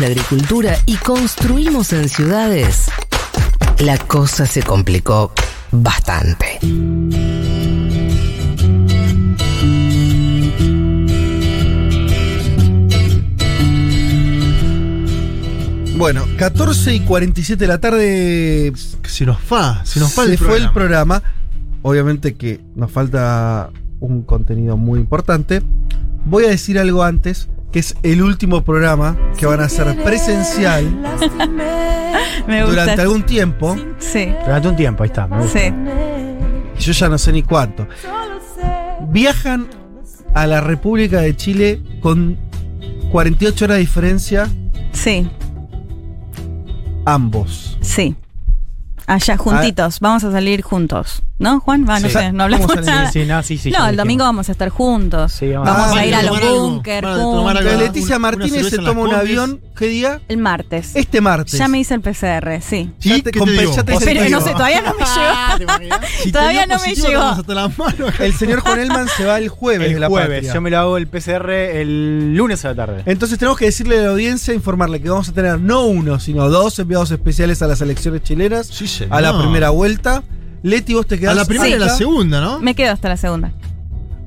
[0.00, 2.86] la agricultura y construimos en ciudades,
[3.78, 5.32] la cosa se complicó
[5.70, 6.58] bastante.
[15.96, 18.72] Bueno, 14 y 47 de la tarde
[19.04, 19.40] se nos
[20.00, 21.22] nos fue el programa.
[21.82, 23.70] Obviamente que nos falta
[24.00, 25.62] un contenido muy importante.
[26.26, 30.82] Voy a decir algo antes que es el último programa que van a hacer presencial
[32.48, 33.76] durante algún tiempo.
[33.98, 34.32] Sí.
[34.46, 35.26] Durante un tiempo, ahí está.
[35.26, 35.46] Me
[36.78, 37.86] Yo ya no sé ni cuánto.
[39.10, 39.68] Viajan
[40.32, 42.38] a la República de Chile con
[43.12, 44.48] 48 horas de diferencia.
[44.92, 45.28] Sí.
[47.04, 47.76] Ambos.
[47.82, 48.16] Sí.
[49.06, 49.98] Allá juntitos, ah.
[50.00, 51.22] vamos a salir juntos.
[51.38, 51.84] ¿No, Juan?
[51.86, 52.14] Va, no Sí.
[52.14, 53.10] sé, no hablamos nada.
[53.12, 55.38] Sí, sí, no, sí, sí, No, el domingo vamos a estar juntos.
[55.42, 57.62] vamos vamos a- a ir a los búnker juntos.
[57.78, 60.20] Leticia Martínez se toma un avión, ¿qué día?
[60.28, 60.96] El martes.
[60.96, 61.52] Este martes.
[61.58, 62.90] Ya me hice el PCR, sí.
[63.00, 63.74] Ya ¿Y te- qué te digo?
[63.74, 65.04] te Pero no sé, todavía no me
[65.58, 66.00] llegó.
[66.22, 68.14] Si Todavía no me llegó.
[68.18, 70.78] El señor Juan Elman se va el jueves de El la jueves, yo me lo
[70.78, 71.50] hago el PCR
[71.80, 73.02] el lunes a la tarde.
[73.04, 76.48] Entonces tenemos que decirle a la audiencia, informarle que vamos a tener no uno, sino
[76.48, 78.68] dos enviados especiales a las elecciones chilenas.
[78.68, 79.12] Sí, señor.
[79.14, 80.22] A la primera vuelta.
[80.66, 82.58] Leti, vos te quedás A la primera y a la segunda, ¿no?
[82.60, 83.52] Me quedo hasta la segunda.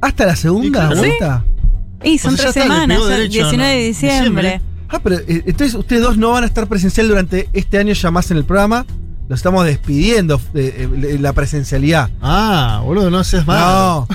[0.02, 0.96] ¿Hasta la segunda Y claro.
[0.98, 1.46] vuelta?
[2.04, 4.18] Y son O sea, ya tres semanas, ya, derecho, 19 de diciembre.
[4.24, 4.62] Diciembre.
[4.88, 8.10] Ah, pero eh, entonces ustedes dos no van a estar presencial durante este año ya
[8.10, 8.86] más en el programa.
[9.28, 12.10] Lo estamos despidiendo de, de- de la presencialidad.
[12.22, 14.08] Ah, boludo, no seas malo.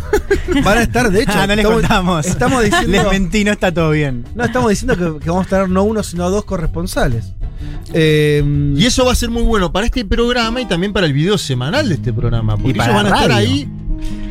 [0.55, 1.33] No, van a estar, de hecho.
[1.37, 2.27] Ah, no les estamos- contamos.
[2.27, 2.91] Estamos diciendo.
[2.91, 4.25] Les mentí, no está todo bien.
[4.35, 7.33] No, estamos diciendo que, que vamos a tener no uno, sino dos corresponsales.
[7.93, 8.43] Eh,
[8.77, 11.39] Y eso va a ser muy bueno para este programa y también para el video
[11.39, 12.57] semanal de este programa.
[12.57, 13.49] Porque Y para ellos van a estar radio.
[13.49, 13.69] ahí.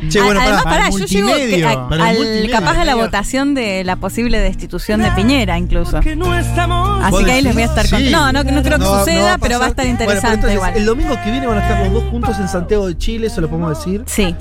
[0.08, 1.68] che, bueno, Además, para yo llego que- multimedio.
[1.68, 5.96] a- Para el al, capaz a la votación de la posible destitución de Piñera, incluso.
[5.96, 6.10] Así
[7.10, 8.10] ¿Vos que ahí les voy a estar contando.
[8.10, 10.54] No, no, no creo que No, no suceda, pero va a estar Bueno, interesante entonces,
[10.56, 10.76] igual.
[10.76, 13.40] El domingo que viene van a estar los dos juntos en Santiago de Chile, eso
[13.40, 14.02] lo podemos decir.
[14.06, 14.34] Sí,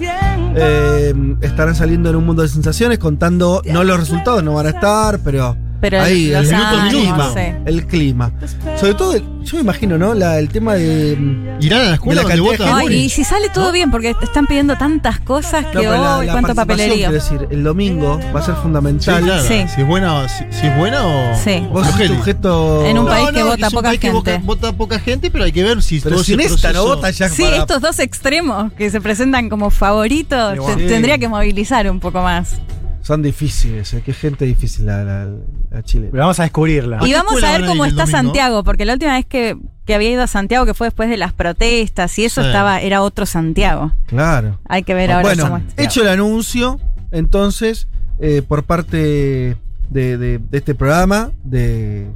[0.56, 4.70] Eh, estarán saliendo en un mundo de sensaciones contando, no los resultados, no van a
[4.70, 7.56] estar, pero, Pero ahí, los el minuto a ánimos, minuto, sí.
[7.66, 8.32] el clima.
[8.80, 10.14] Sobre todo, el- yo me imagino, ¿no?
[10.14, 11.18] La- el tema de...
[11.20, 13.92] mm, Irán a la escuela De la donde vota Ay, y si sale todo bien,
[13.92, 16.96] porque están pidiendo tantas cosas no, que la- hoy, la cuánto papelerío.
[16.96, 19.24] Quiero decir, el domingo va a ser Sí, fundamental.
[19.24, 19.44] claro.
[19.44, 19.66] Sí.
[19.76, 21.36] Si es buena o si, si es buena o.
[21.44, 21.68] Sí.
[21.70, 22.86] Vos sos sujeto...
[22.86, 24.38] En un país que vota poca país que gente.
[24.38, 26.86] Vota, vota poca gente, pero hay que ver si Pero todo si en esta no
[26.86, 31.90] vota ya Sí, para- estos dos extremos que se presentan como favoritos, tendría que movilizar
[31.92, 32.56] un poco más.
[33.04, 35.28] Son difíciles, eh, qué gente difícil la, la,
[35.70, 36.08] la Chile.
[36.10, 37.00] Pero vamos a descubrirla.
[37.02, 38.18] ¿A Y vamos a ver cómo está domingo?
[38.18, 41.18] Santiago, porque la última vez que, que había ido a Santiago, que fue después de
[41.18, 42.48] las protestas, y eso Sí.
[42.48, 43.92] estaba, era otro Santiago.
[44.08, 44.58] Claro.
[44.70, 45.84] Hay que ver ahora bueno, cómo está.
[45.84, 46.80] hecho el anuncio,
[47.12, 47.88] entonces,
[48.20, 52.08] eh, por parte de, de- de este programa, de,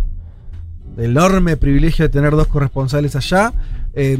[0.95, 3.51] del enorme privilegio de tener dos corresponsales allá,
[3.93, 4.17] eh,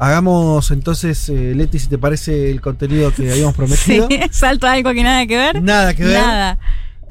[0.00, 4.08] hagamos entonces, eh, Leti, si te parece el contenido que habíamos prometido.
[4.10, 5.62] Sí, salto algo que nada que ver.
[5.62, 6.20] Nada que ver.
[6.20, 6.58] Nada.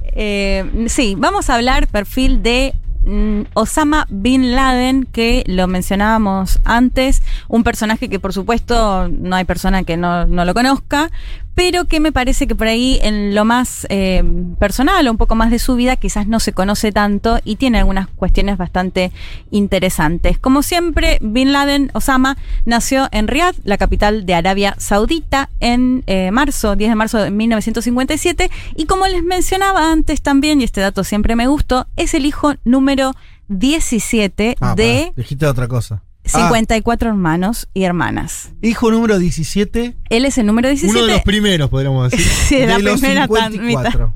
[0.03, 2.73] Eh, sí, vamos a hablar perfil de
[3.05, 9.45] mm, Osama Bin Laden, que lo mencionábamos antes, un personaje que por supuesto no hay
[9.45, 11.11] persona que no, no lo conozca,
[11.59, 14.23] pero que me parece que por ahí en lo más eh,
[14.59, 17.79] personal o un poco más de su vida quizás no se conoce tanto y tiene
[17.79, 19.11] algunas cuestiones bastante
[19.51, 20.39] interesantes.
[20.39, 26.31] Como siempre, Bin Laden, Osama, nació en Riyadh, la capital de Arabia Saudita, en eh,
[26.31, 31.03] marzo, 10 de marzo de 1957, y como les mencionaba antes también, y este dato
[31.03, 33.15] siempre me gustó, es el hijo número
[33.49, 36.03] 17 Ah, de dijiste otra cosa.
[36.33, 38.51] Ah, 54 hermanos y hermanas.
[38.61, 40.97] hijo número 17 Él es el número 17.
[40.97, 42.25] Uno de los primeros, podríamos decir.
[42.47, 44.13] Sí, de la los primera tan- 54.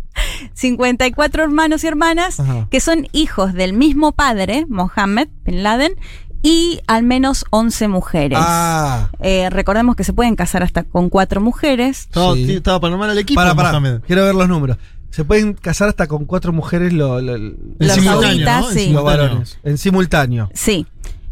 [0.53, 2.67] 54 hermanos y hermanas Ajá.
[2.69, 5.93] que son hijos del mismo padre, Mohammed Bin Laden,
[6.41, 8.37] y al menos 11 mujeres.
[8.41, 12.01] Ah, Eh, recordemos que se pueden casar hasta con cuatro mujeres.
[12.01, 12.51] Estaba, Sí.
[12.53, 14.77] estaba para armar al equipo, para, para, quiero ver los números.
[15.09, 18.31] Se pueden casar hasta con cuatro mujeres lo- lo- En Los simultáneo.
[18.31, 18.43] En sí.
[18.43, 19.03] los simultáneo.
[19.03, 19.59] varones.
[19.63, 20.49] En simultáneo.
[20.53, 20.87] Sí.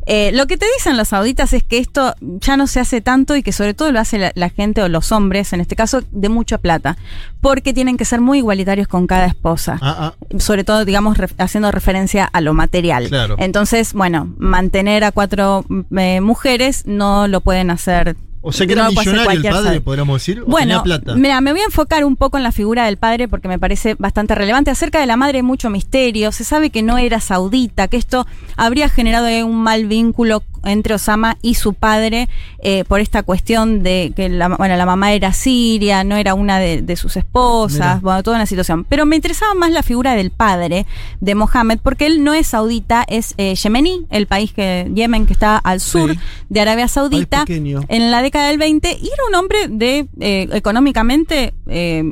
[0.08, 3.36] Eh, lo que te dicen los sauditas es que esto ya no se hace tanto
[3.36, 6.02] y que sobre todo lo hace la, la gente o los hombres, en este caso,
[6.12, 6.98] de mucha plata,
[7.40, 9.78] porque tienen que ser muy igualitarios con cada esposa.
[9.82, 10.40] Ah, ah.
[10.40, 13.10] sobre todo, digamos, ref- haciendo referencia a lo material.
[13.10, 13.36] Claro.
[13.38, 15.66] Entonces, bueno, mantener a cuatro
[15.98, 18.16] eh, mujeres no lo pueden hacer.
[18.44, 20.42] O sea que era millonario el padre, podríamos decir.
[20.42, 21.16] o Bueno, tenía plata.
[21.16, 23.96] mira, me voy a enfocar un poco en la figura del padre porque me parece
[23.96, 24.72] bastante relevante.
[24.72, 26.32] Acerca de la madre hay mucho misterio.
[26.32, 28.26] Se sabe que no era saudita, que esto
[28.58, 34.14] habría generado un mal vínculo entre Osama y su padre eh, por esta cuestión de
[34.16, 38.00] que la, bueno, la mamá era siria, no era una de, de sus esposas, Mira.
[38.02, 38.86] bueno, toda una situación.
[38.86, 40.86] Pero me interesaba más la figura del padre
[41.20, 45.34] de Mohammed porque él no es saudita, es eh, yemení, el país que Yemen que
[45.34, 46.20] está al sur Sí.
[46.50, 51.54] de Arabia Saudita en la década del 20 y era un hombre de eh, económicamente
[51.72, 52.04] eh,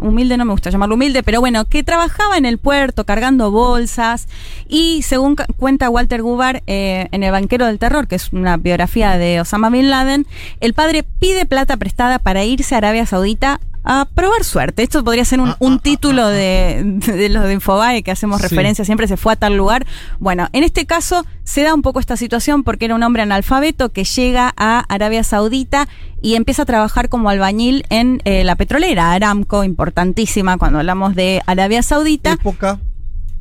[0.00, 4.28] humilde no me gusta llamarlo humilde pero bueno que trabajaba en el puerto cargando bolsas
[4.68, 9.16] y según cuenta Walter Gubar eh, en el banquero del terror que es una biografía
[9.16, 10.26] de Osama bin Laden
[10.60, 14.82] el padre pide plata prestada para irse a Arabia Saudita a probar suerte.
[14.82, 18.48] Esto podría ser un, Ah, un título de, de los de Infobae que hacemos Sí.
[18.48, 19.86] referencia, siempre se fue a tal lugar.
[20.18, 23.90] Bueno, en este caso se da un poco esta situación porque era un hombre analfabeto
[23.90, 25.86] que llega a Arabia Saudita
[26.22, 31.42] y empieza a trabajar como albañil en eh, la petrolera Aramco, importantísima cuando hablamos de
[31.46, 32.32] Arabia Saudita.
[32.32, 32.78] Época.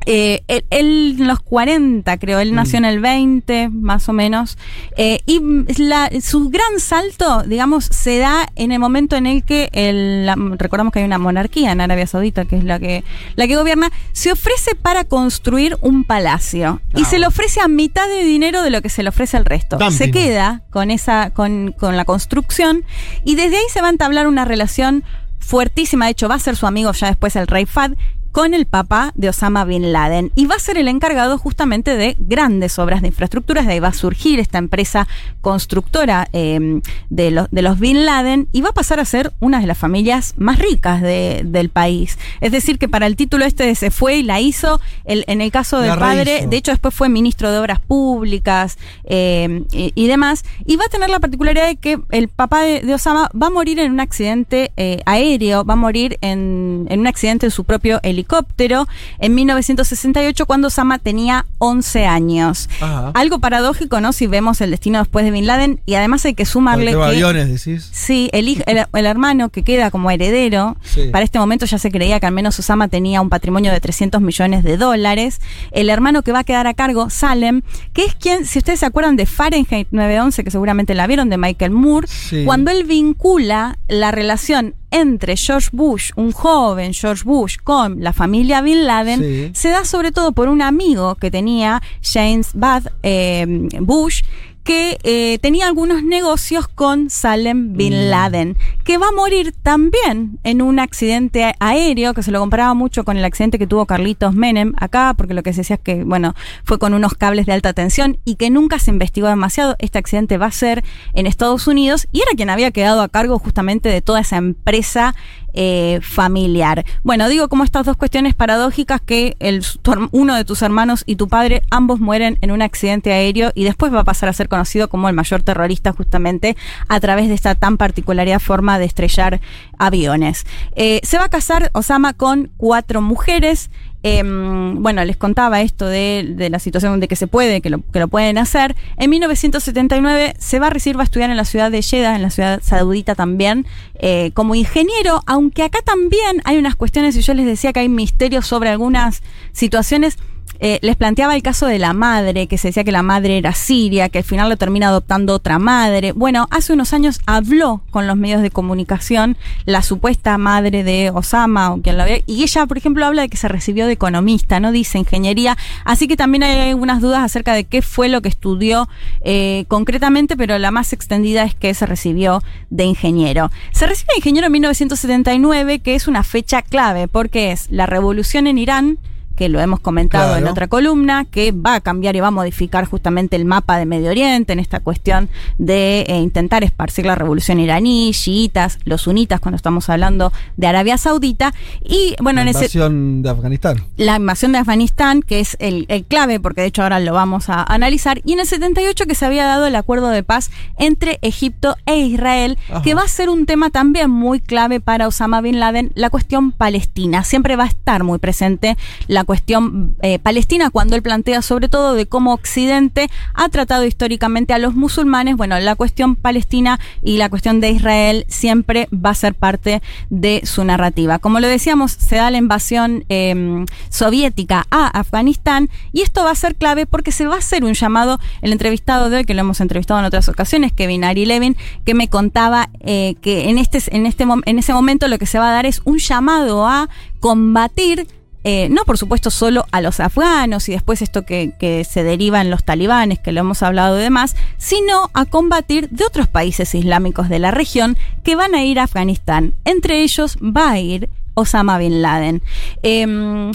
[0.06, 4.58] Eh, él, él en los 40, creo, él nació en el 20, más o menos.
[4.98, 5.42] Eh, y
[5.82, 10.36] la- su gran salto, digamos, se da en el momento en el que, el, la-
[10.58, 13.04] recordamos que hay una monarquía en Arabia Saudita, que es la que,
[13.36, 16.82] la que gobierna, se ofrece para construir un palacio.
[16.96, 19.46] Y se le ofrece a mitad de dinero de lo que se le ofrece al
[19.46, 19.78] resto.
[19.78, 19.98] Dumping.
[19.98, 22.84] Se queda con, esa, con, con la construcción
[23.24, 25.04] y desde ahí se va a entablar una relación
[25.40, 26.06] fuertísima.
[26.06, 27.92] De hecho, va a ser su amigo ya después el rey Fad
[28.34, 32.18] con el papá de Osama Bin Laden y va a ser el encargado justamente de
[32.20, 33.66] grandes obras de infraestructuras.
[33.66, 35.08] De ahí va a surgir esta empresa
[35.40, 36.82] constructora eh,
[37.12, 39.78] de, los, de los Bin Laden y va a pasar a ser una de las
[39.78, 42.18] familias más ricas de- del país.
[42.42, 45.40] Es decir, que para el título este de se fue y la hizo, el- en
[45.42, 49.92] el caso del La padre, de hecho después fue ministro de Obras Públicas eh, y,
[49.94, 53.30] y demás, y va a tener la particularidad de que el papá de, de Osama
[53.40, 57.46] va a morir en un accidente eh, aéreo, va a morir en, en un accidente
[57.46, 58.88] en su propio helicóptero
[59.20, 62.70] en 1968 cuando Osama tenía 11 años.
[62.80, 63.12] Ajá.
[63.14, 64.14] Algo paradójico, ¿no?
[64.14, 67.02] Si vemos el destino después de Bin Laden, y además hay que sumarle que...
[67.02, 67.90] aviones, decís.
[67.92, 71.10] Sí, el, el, el hermano que queda como heredero, Sí.
[71.12, 74.22] para este momento ya se creía que al menos Osama tenía un patrimonio de 300
[74.22, 75.42] millones de dólares.
[75.72, 77.62] El hermano que va a quedar a cargo, Salem,
[77.94, 81.38] que es quien, si ustedes se acuerdan de Fahrenheit 911, que seguramente la vieron, de
[81.38, 82.44] Michael Moore, Sí.
[82.46, 88.62] cuando él vincula la relación entre George Bush, un joven George Bush, con la familia
[88.62, 89.52] Bin Laden, Sí.
[89.54, 93.46] se da sobre todo por un amigo que tenía, James Bad eh,
[93.82, 94.22] Bush,
[94.64, 100.62] que eh, tenía algunos negocios con Salem Bin Laden, que va a morir también en
[100.62, 104.74] un accidente aéreo, que se lo comparaba mucho con el accidente que tuvo Carlitos Menem
[104.78, 106.34] acá, porque lo que se decía es que, bueno,
[106.64, 109.76] fue con unos cables de alta tensión y que nunca se investigó demasiado.
[109.80, 110.84] Este accidente va a ser
[111.14, 115.16] en Estados Unidos y era quien había quedado a cargo justamente de toda esa empresa
[115.54, 116.86] eh, familiar.
[117.04, 119.64] Bueno, digo como estas dos cuestiones paradójicas que el,
[120.12, 123.94] uno de tus hermanos y tu padre ambos mueren en un accidente aéreo y después
[123.94, 126.58] va a pasar a ser conocido como el mayor terrorista justamente
[126.88, 129.42] a través de esta tan particularia forma de estrellar
[129.78, 130.46] aviones.
[130.76, 133.70] Eh, se va a casar Osama con cuatro mujeres.
[134.06, 137.80] Em, bueno, les contaba esto de, de la situación de que se puede, que lo,
[137.92, 138.76] que lo pueden hacer.
[138.98, 142.22] En 1979 se va a recibir, va a estudiar en la ciudad de Jeddah, en
[142.22, 143.66] la ciudad saudita también,
[143.96, 147.90] eh, como ingeniero, aunque acá también hay unas cuestiones, y yo les decía que hay
[147.90, 149.24] misterios sobre algunas
[149.54, 150.18] situaciones.
[150.66, 153.52] Eh, les planteaba el caso de la madre, que se decía que la madre era
[153.52, 156.14] siria, que al final lo termina adoptando otra madre.
[156.14, 159.36] Bueno, hace unos años habló con los medios de comunicación
[159.66, 163.28] la supuesta madre de Osama, o quien la ve, y ella, por ejemplo, habla de
[163.28, 167.54] que se recibió de economista, no dice ingeniería, así que también hay algunas dudas acerca
[167.54, 168.88] de qué fue lo que estudió
[169.26, 173.52] eh, concretamente, pero la más extendida es que se recibió de ingeniero.
[173.74, 178.48] Se recibe de ingeniero en 1979, que es una fecha clave, porque es la revolución
[178.48, 178.98] en Irán,
[179.36, 182.86] que lo hemos comentado en otra columna, que va a cambiar y va a modificar
[182.86, 187.60] justamente el mapa de Medio Oriente en esta cuestión de eh, intentar esparcir la revolución
[187.60, 191.54] iraní, chiitas, los sunitas, cuando estamos hablando de Arabia Saudita.
[191.84, 193.84] Y bueno, la en ese invasión de Afganistán.
[193.98, 197.50] la invasión de Afganistán, que es el, el clave, porque de hecho ahora lo vamos
[197.50, 201.20] a analizar, y en el 78 que se había dado el acuerdo de paz entre
[201.22, 202.82] Egipto e Israel, Ajá.
[202.82, 206.52] que va a ser un tema también muy clave para Osama Bin Laden, la cuestión
[206.52, 207.24] palestina.
[207.24, 211.94] Siempre va a estar muy presente la cuestión eh, palestina cuando él plantea sobre todo
[211.94, 215.36] de cómo Occidente ha tratado históricamente a los musulmanes.
[215.36, 220.42] Bueno, la cuestión palestina y la cuestión de Israel siempre va a ser parte de
[220.46, 221.20] su narrativa.
[221.20, 226.36] Como lo decíamos, se da la invasión eh, soviética a Afganistán y esto va a
[226.36, 229.42] ser clave porque se va a hacer un llamado, el entrevistado de hoy, que lo
[229.42, 233.80] hemos entrevistado en otras ocasiones, Kevin Ari Levin, que me contaba eh, que en, este,
[233.96, 236.90] en, este, en ese momento lo que se va a dar es un llamado a
[237.20, 238.08] combatir
[238.44, 242.42] eh, no por supuesto solo a los afganos y después esto que, que se deriva
[242.42, 246.76] en los talibanes, que lo hemos hablado de más, sino a combatir de otros países
[246.76, 249.54] islámicos de la región que van a ir a Afganistán.
[249.66, 252.42] Entre ellos va a ir Osama Bin Laden.
[252.82, 253.52] Em,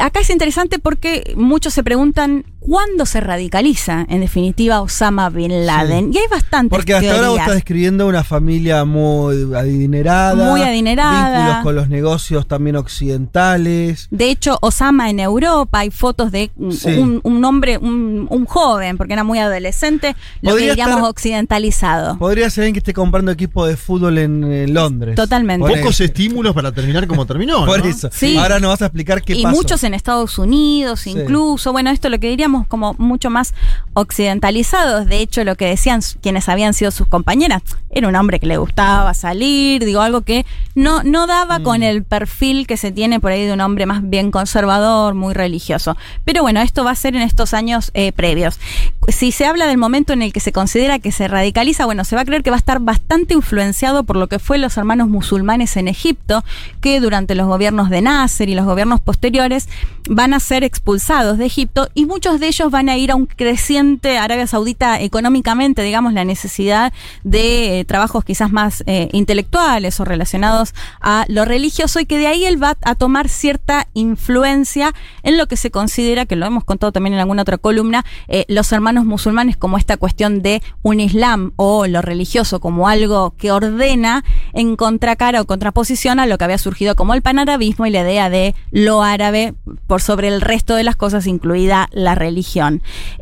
[0.00, 6.12] acá es interesante porque muchos se preguntan cuándo se radicaliza, en definitiva, Osama Bin Laden.
[6.14, 10.50] Y hay bastantes Porque hasta ahora vos estás describiendo una familia muy adinerada.
[10.50, 11.38] Muy adinerada.
[11.38, 14.08] Vínculos con los negocios también occidentales.
[14.10, 16.88] De hecho, Osama en Europa, hay fotos de un, Sí.
[16.98, 22.18] un- un hombre, un, un joven, porque era muy adolescente, lo que diríamos estar- occidentalizado.
[22.18, 25.14] Podría ser alguien que esté comprando equipo de fútbol en, Londres.
[25.16, 25.66] Totalmente.
[25.66, 26.04] Por Pocos eso.
[26.04, 27.64] estímulos para terminar como terminó.
[27.66, 27.90] Por ¿no?
[27.90, 28.08] eso.
[28.12, 28.36] Sí.
[28.36, 29.56] Ahora nos vas a explicar qué y pasó.
[29.56, 33.54] muchos en Estados Unidos, incluso, bueno, esto lo que diríamos como mucho más
[33.94, 35.06] occidentalizados.
[35.06, 38.56] De hecho, lo que decían quienes habían sido sus compañeras, era un hombre que le
[38.56, 41.62] gustaba salir, digo, algo que no, no daba Mm.
[41.62, 45.34] con el perfil que se tiene por ahí de un hombre más bien conservador, muy
[45.34, 45.96] religioso.
[46.24, 48.58] Pero bueno, esto va a ser en estos años eh, previos.
[49.08, 52.16] Si se habla del momento en el que se considera que se radicaliza, bueno, se
[52.16, 55.08] va a creer que va a estar bastante influenciado por lo que fue los hermanos
[55.08, 56.44] musulmanes en Egipto,
[56.80, 59.68] que durante los gobiernos de Nasser y los gobiernos posteriores
[60.08, 63.26] van a ser expulsados de Egipto y muchos de ellos van a ir a un
[63.26, 66.92] creciente Arabia Saudita económicamente, digamos, la necesidad
[67.24, 72.26] de eh, trabajos quizás más eh, intelectuales o relacionados a lo religioso y que de
[72.26, 76.64] ahí él va a tomar cierta influencia en lo que se considera, que lo hemos
[76.64, 81.00] contado también en alguna otra columna, eh, los hermanos musulmanes como esta cuestión de un
[81.00, 86.44] Islam o lo religioso como algo que ordena en contracara o contraposición a lo que
[86.44, 89.54] había surgido como el panarabismo y la idea de lo árabe
[89.86, 92.31] por sobre el resto de las cosas, incluida la religión.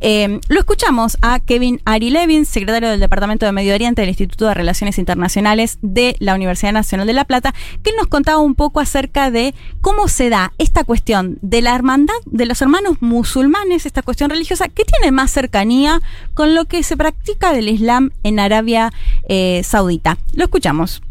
[0.01, 4.47] Eh, lo escuchamos a Kevin Ari Levin, secretario del Departamento de Medio Oriente del Instituto
[4.47, 8.81] de Relaciones Internacionales de la Universidad Nacional de La Plata, que nos contaba un poco
[8.81, 14.03] acerca de cómo se da esta cuestión de la hermandad de los hermanos musulmanes, esta
[14.03, 16.01] cuestión religiosa, que tiene más cercanía
[16.35, 18.93] con lo que se practica del Islam en Arabia
[19.29, 20.19] eh, Saudita.
[20.35, 21.03] Lo escuchamos.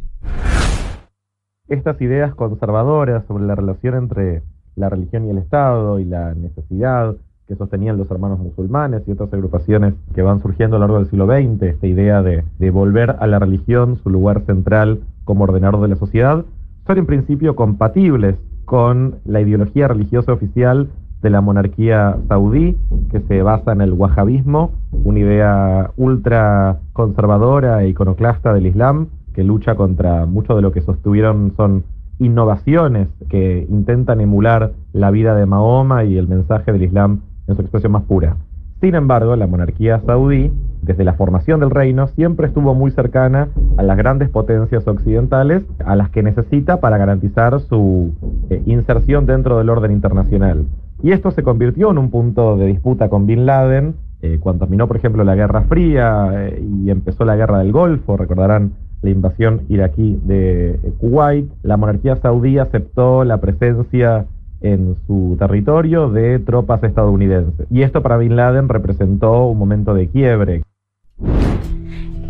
[1.68, 4.42] estas ideas conservadoras sobre la relación entre
[4.76, 7.16] la religión y el Estado y la necesidad
[7.50, 11.10] que sostenían los hermanos musulmanes y otras agrupaciones que van surgiendo a lo largo del
[11.10, 15.82] siglo XX, esta idea de, de volver a la religión su lugar central como ordenador
[15.82, 16.46] de la sociedad,
[16.86, 20.90] son en principio compatibles con la ideología religiosa oficial
[21.24, 22.78] de la monarquía saudí,
[23.10, 29.44] que se basa en el wahabismo, una idea ultra conservadora e iconoclasta del Islam, que
[29.44, 31.84] lucha contra mucho de lo que sostuvieron son
[32.20, 37.62] innovaciones que intentan emular la vida de Mahoma y el mensaje del Islam en su
[37.62, 38.38] expresión más pura.
[38.82, 43.84] Sin embargo, la monarquía saudí, desde la formación del reino, siempre estuvo muy cercana a
[43.84, 48.14] las grandes potencias occidentales, a las que necesita para garantizar su
[48.50, 50.66] eh, inserción dentro del orden internacional.
[51.04, 54.88] Y esto se convirtió en un punto de disputa con Bin Laden, eh, cuando terminó,
[54.88, 59.62] por ejemplo, la Guerra Fría eh, y empezó la Guerra del Golfo, recordarán la invasión
[59.70, 64.26] iraquí de Kuwait, la monarquía saudí aceptó la presencia
[64.62, 67.68] en su territorio de tropas estadounidenses.
[67.70, 70.64] Y esto para Bin Laden representó un momento de quiebre.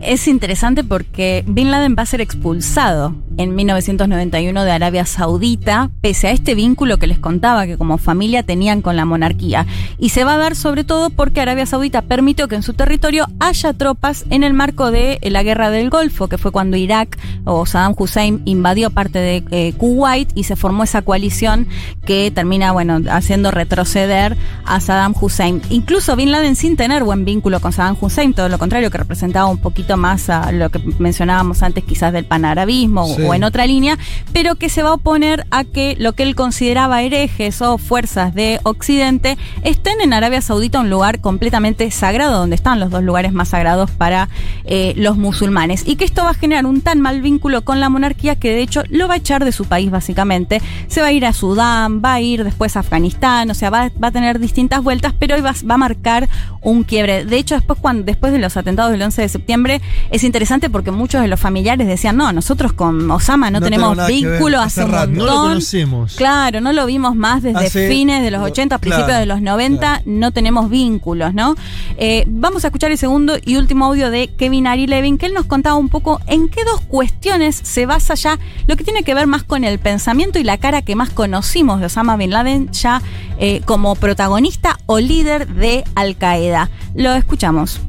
[0.02, 6.28] Es interesante porque Bin Laden va a ser expulsado en 1991 de Arabia Saudita, pese
[6.28, 9.66] a este vínculo que les contaba que como familia tenían con la monarquía.
[9.98, 13.28] Y se va a dar sobre todo porque Arabia Saudita permitió que en su territorio
[13.40, 17.66] haya tropas en el marco de la guerra del Golfo, que fue cuando Irak o
[17.66, 21.68] Saddam Hussein invadió parte de eh, Kuwait y se formó esa coalición
[22.06, 25.62] que termina, bueno, haciendo retroceder a Saddam Hussein.
[25.70, 29.48] Incluso Bin Laden sin tener buen vínculo con Saddam Hussein, todo lo contrario, que representaba
[29.48, 33.24] un poquito más a lo que mencionábamos antes quizás del panarabismo Sí.
[33.24, 33.98] o en otra línea,
[34.34, 38.34] pero que se va a oponer a que lo que él consideraba herejes o fuerzas
[38.34, 43.34] de Occidente estén en Arabia Saudita, un lugar completamente sagrado, donde están los dos lugares
[43.34, 44.30] más sagrados para
[44.66, 45.88] eh, los musulmanes.
[45.88, 48.62] Y que esto va a generar un tan mal vínculo con la monarquía que de
[48.62, 50.62] hecho lo va a echar de su país básicamente.
[50.88, 53.90] Se va a ir a Sudán, va a ir después a Afganistán, o sea, va,
[54.02, 56.30] va a tener distintas vueltas, pero hoy va, va a marcar
[56.62, 57.26] un quiebre.
[57.26, 59.79] De hecho, después, cuando, después de los atentados del 11 de septiembre,
[60.12, 63.98] es interesante porque muchos de los familiares decían, no, nosotros con Osama no, No tenemos
[64.08, 65.08] vínculo hace un rato.
[65.10, 65.26] montón.
[65.28, 66.16] No lo conocemos.
[66.16, 70.02] Claro, no lo vimos más desde Hace- fines de los 80, principios de los 90,
[70.06, 71.56] no tenemos vínculos, ¿no?
[71.98, 75.34] Eh, vamos a escuchar el segundo y último audio de Kevin Ari Levin, que él
[75.34, 79.14] nos contaba un poco en qué dos cuestiones se basa ya lo que tiene que
[79.14, 82.72] ver más con el pensamiento y la cara que más conocimos de Osama Bin Laden
[82.72, 83.02] ya
[83.40, 86.70] eh, como protagonista o líder de Al Qaeda.
[86.96, 87.80] Lo escuchamos.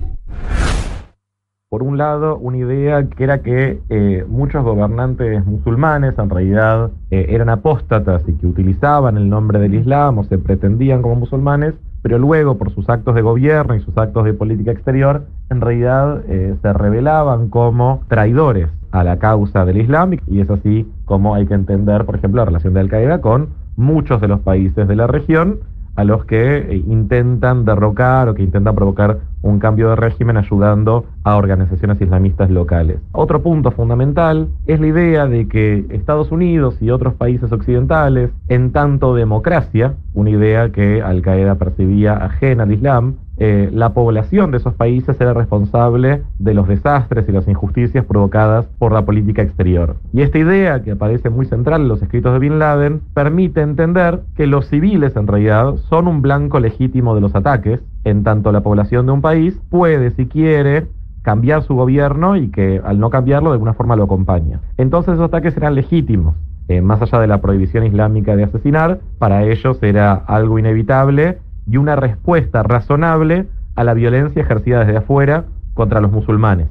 [1.70, 7.26] Por un lado, una idea que era que eh, muchos gobernantes musulmanes en realidad eh,
[7.28, 12.18] eran apóstatas y que utilizaban el nombre del Islam o se pretendían como musulmanes, pero
[12.18, 16.56] luego por sus actos de gobierno y sus actos de política exterior, en realidad eh,
[16.60, 21.54] se revelaban como traidores a la causa del Islam y es así como hay que
[21.54, 25.60] entender, por ejemplo, la relación de Al-Qaeda con muchos de los países de la región,
[25.96, 31.06] a los que eh, intentan derrocar o que intentan provocar un cambio de régimen ayudando
[31.24, 32.98] a organizaciones islamistas locales.
[33.12, 38.72] Otro punto fundamental es la idea de que Estados Unidos y otros países occidentales, en
[38.72, 44.58] tanto democracia, una idea que Al Qaeda percibía ajena al Islam, eh, la población de
[44.58, 49.96] esos países era responsable de los desastres y las injusticias provocadas por la política exterior.
[50.12, 54.20] Y esta idea, que aparece muy central en los escritos de Bin Laden, permite entender
[54.36, 58.62] que los civiles en realidad son un blanco legítimo de los ataques, en tanto la
[58.62, 60.86] población de un país puede, si quiere,
[61.22, 64.60] cambiar su gobierno y que al no cambiarlo de alguna forma lo acompaña.
[64.78, 66.34] Entonces esos ataques eran legítimos.
[66.68, 71.76] Eh, más allá de la prohibición islámica de asesinar, para ellos era algo inevitable y
[71.76, 76.68] una respuesta razonable a la violencia ejercida desde afuera contra los musulmanes.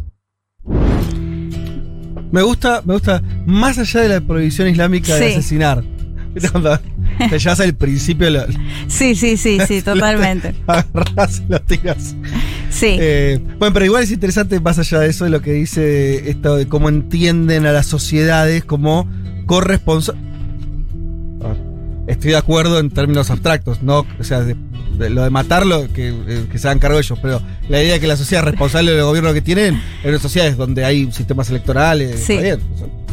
[2.32, 5.84] Me gusta, me gusta, más allá de la prohibición islámica de asesinar.
[6.34, 6.80] ¿Viste cuando
[7.30, 8.46] te llevas al principio lo,
[8.88, 10.56] Sí, sí, sí, sí, totalmente.
[10.68, 12.16] agarrás y lo tiras.
[12.70, 12.98] Sí.
[13.00, 16.56] Eh, bueno, pero igual es interesante, más allá de eso, de lo que dice esto
[16.56, 19.08] de cómo entienden a las sociedades como
[19.48, 20.24] corresponsables.
[22.08, 24.56] Estoy de acuerdo en términos abstractos, no, o sea, de-
[24.98, 28.00] de lo de matarlo, que, eh, que se hagan cargo ellos, pero la idea de
[28.00, 31.50] que la sociedad es responsable del gobierno que tienen, en las sociedades donde hay sistemas
[31.52, 32.34] electorales, Sí.
[32.34, 32.60] está bien,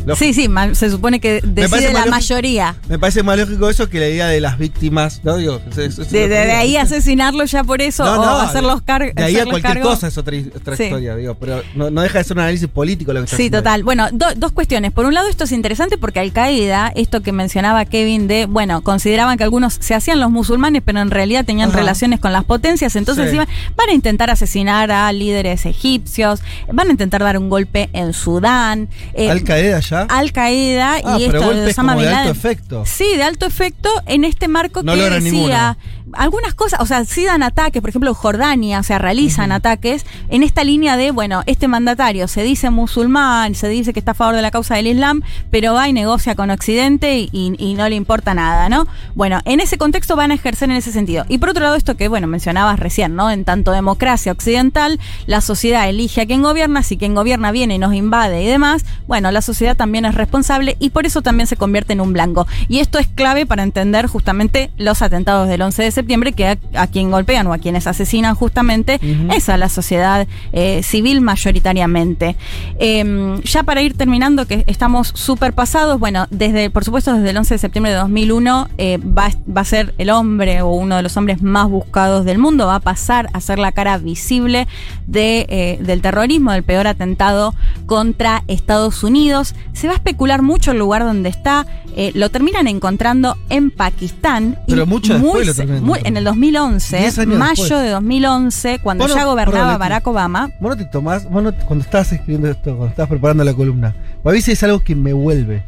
[0.06, 0.16] lógico.
[0.16, 2.74] Sí, sí, se supone que decide la mayoría.
[2.88, 6.76] Me parece más lógico eso que la idea de las víctimas, De, de- de ahí
[6.76, 9.14] asesinaarlo ya por eso No, o no, hacerlos cargos.
[9.14, 10.84] De ahí a cualquier cosa es otra, otra Sí.
[10.84, 13.82] historia, digo, pero no, deja de ser un análisis político lo que está Sí, total.
[13.82, 14.92] Bueno, do- dos cuestiones.
[14.92, 18.82] Por un lado, esto es interesante porque Al Qaeda, esto que mencionaba Kevin de, bueno,
[18.82, 21.78] consideraban que algunos se hacían los musulmanes, pero en realidad tenían Ajá.
[21.78, 23.36] relaciones con las potencias, entonces Sí.
[23.36, 26.40] iban- van a intentar asesinar a líderes egipcios,
[26.72, 28.88] van a intentar dar un golpe en Sudán.
[29.14, 29.95] eh, Al Qaeda ya.
[30.02, 32.84] Al Qaeda Ah, y esto de Osama como de Bin alto efecto.
[32.86, 35.76] Sí, de alto efecto en este marco No que decía
[36.18, 40.42] algunas cosas, o sea, sí dan ataques, por ejemplo, Jordania, o sea, realizan ataques en
[40.42, 44.34] esta línea de, bueno, este mandatario se dice musulmán, se dice que está a favor
[44.36, 47.88] de la causa del Islam, pero va y negocia con Occidente y, y- y no
[47.88, 48.86] le importa nada, ¿no?
[49.14, 51.24] Bueno, en ese contexto van a ejercer en ese sentido.
[51.28, 53.30] Y por otro lado, esto que, bueno, mencionabas recién, ¿no?
[53.30, 57.78] En tanto democracia occidental, la sociedad elige a quien gobierna, si quien gobierna viene y
[57.78, 61.56] nos invade y demás, bueno, la sociedad también es responsable y por eso también se
[61.56, 62.46] convierte en un blanco.
[62.68, 66.58] Y esto es clave para entender justamente los atentados del 11 de septiembre, que a,
[66.74, 69.00] a quien golpean o a quienes asesinan justamente
[69.34, 72.36] es a la sociedad eh, civil mayoritariamente.
[72.78, 77.36] Eh, ya para ir terminando, que estamos súper pasados, bueno, desde, por supuesto, desde el
[77.36, 81.02] 11 de septiembre de 2001 eh, va, va a ser el hombre o uno de
[81.02, 84.66] los hombres más buscados del mundo, va a pasar a ser la cara visible
[85.06, 87.54] de, eh, del terrorismo, del peor atentado
[87.86, 89.54] contra Estados Unidos.
[89.72, 94.58] Se va a especular mucho el lugar donde está, eh, lo terminan encontrando en Pakistán.
[94.66, 97.82] y Pero mucho después muy lo terminan muy- en el 2011, Diez años mayo después.
[97.82, 99.78] de 2011, cuando ya gobernaba perdón.
[99.78, 100.50] Barack Obama.
[100.60, 103.94] Vos no te tomás, vos no- cuando estabas escribiendo esto, cuando estabas preparando la columna,
[104.24, 105.64] a veces es algo que me vuelve.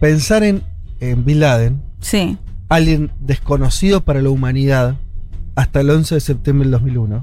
[0.00, 0.62] Pensar en,
[1.00, 2.36] en Bin Laden, Sí.
[2.68, 4.96] alguien desconocido para la humanidad
[5.54, 7.22] hasta el 11 de septiembre del 2001,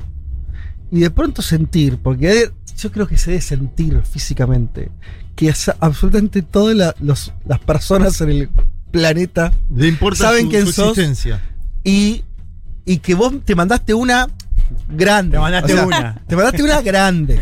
[0.92, 2.43] y de pronto sentir, porque hay-
[2.77, 4.90] yo creo que se debe sentir físicamente,
[5.35, 8.50] que es- absolutamente todas la- las personas en el
[8.92, 11.42] planeta Le importa saben su- quién su sos existencia.
[11.84, 12.24] y,
[12.90, 14.27] y que vos te mandaste una
[14.90, 15.38] grande.
[15.38, 16.22] Te mandaste una.
[16.27, 17.40] Te mandaste una grande.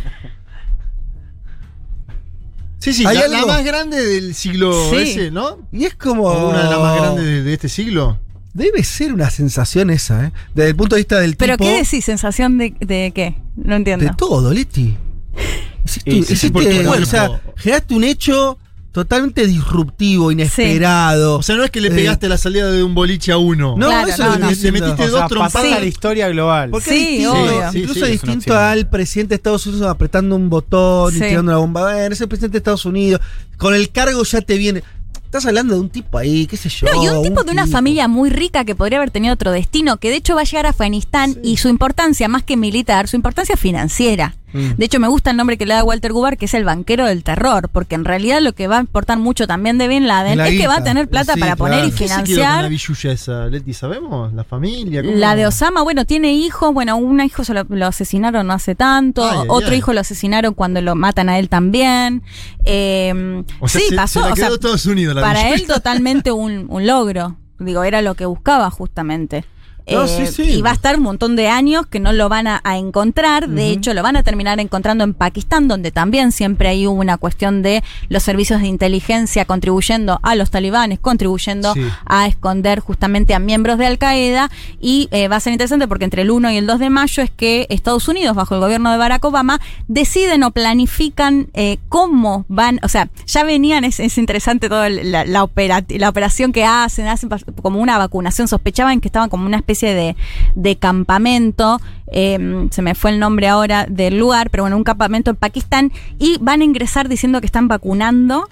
[2.80, 4.98] Sí, sí, ¿Hay la, la más grande del siglo Sí.
[4.98, 5.60] ese, ¿no?
[5.72, 6.50] Y es como.
[6.50, 8.20] Una de las más grandes de, de este siglo.
[8.54, 10.32] Debe ser una sensación esa, ¿eh?
[10.54, 11.64] Desde el punto de vista del ¿Pero tipo.
[11.70, 12.04] qué decís?
[12.04, 13.38] ¿Sensación de, de qué?
[13.56, 14.04] No entiendo.
[14.04, 14.98] De todo, Leti.
[15.86, 16.52] Hiciste, sí, sí,
[16.86, 18.60] o sea, generaste un hecho
[19.04, 21.38] totalmente disruptivo, inesperado.
[21.38, 23.76] O sea, no es que le Eh, pegaste la salida de un boliche a uno.
[23.78, 24.62] No, Claro, eso no, es lo que no.
[24.62, 25.74] Le metiste O sea, dos trompadas.
[25.74, 26.70] a la historia global.
[26.72, 27.70] Porque Sí, es distinto, obvio.
[27.82, 31.58] Incluso es es distinto al presidente de Estados Unidos apretando un botón y tirando una
[31.58, 31.82] bomba.
[31.94, 33.22] Bueno, ese presidente de Estados Unidos,
[33.58, 34.84] con el cargo ya te viene.
[35.26, 36.88] Estás hablando de un tipo ahí, qué sé yo.
[36.88, 37.76] No, y un tipo de una tipo.
[37.76, 40.66] familia muy rica que podría haber tenido otro destino, que de hecho va a llegar
[40.66, 44.36] a Afganistán y su importancia, más que militar, su importancia es financiera.
[44.58, 44.78] Mm.
[44.78, 47.06] De hecho, me gusta el nombre que le da Walter Gubar, que es el banquero
[47.06, 50.38] del terror, porque en realidad lo que va a importar mucho también de Bin Laden
[50.38, 52.20] La es que va a tener plata Sí, para poner y ¿Qué se quedó con
[52.20, 52.70] la financiar.
[52.70, 53.74] billulla esa, Leti?
[53.74, 54.34] ¿Sabemos?
[54.34, 55.02] ¿La familia?
[55.04, 55.16] ¿Cómo?
[55.16, 58.76] La de Osama, bueno, tiene hijos, bueno, un hijo se lo, lo asesinaron no hace
[58.76, 59.78] tanto, Ay, otro ay.
[59.78, 62.24] hijo lo asesinaron cuando lo matan a él también.
[62.66, 65.50] Eh, O sea, sí, se, pasó, se la o sea, quedó Estados Unidos la para
[65.54, 67.36] él totalmente un, un logro.
[67.60, 69.46] Digo, era lo que buscaba justamente.
[69.90, 70.44] No, Eh, sí, sí.
[70.52, 73.48] Y va a estar un montón de años que no lo van a, a encontrar.
[73.50, 77.62] De hecho, lo van a terminar encontrando en Pakistán, donde también siempre hay una cuestión
[77.62, 81.82] de los servicios de inteligencia contribuyendo a los talibanes, contribuyendo Sí.
[82.06, 84.50] a esconder justamente a miembros de Al Qaeda.
[84.82, 87.24] Y eh, va a ser interesante porque entre el 1 y el 2 de mayo
[87.24, 92.46] es que Estados Unidos, bajo el gobierno de Barack Obama, deciden o planifican eh, cómo
[92.48, 96.66] van, o sea, ya venían, es, es interesante toda la, la, opera- la operación que
[96.66, 97.30] hacen, hacen
[97.62, 100.16] como una vacunación, sospechaban que estaban como una especie de,
[100.56, 101.80] de campamento,
[102.12, 105.92] eh, se me fue el nombre ahora del lugar, pero bueno, un campamento en Pakistán,
[106.18, 108.48] y van a ingresar diciendo que están vacunando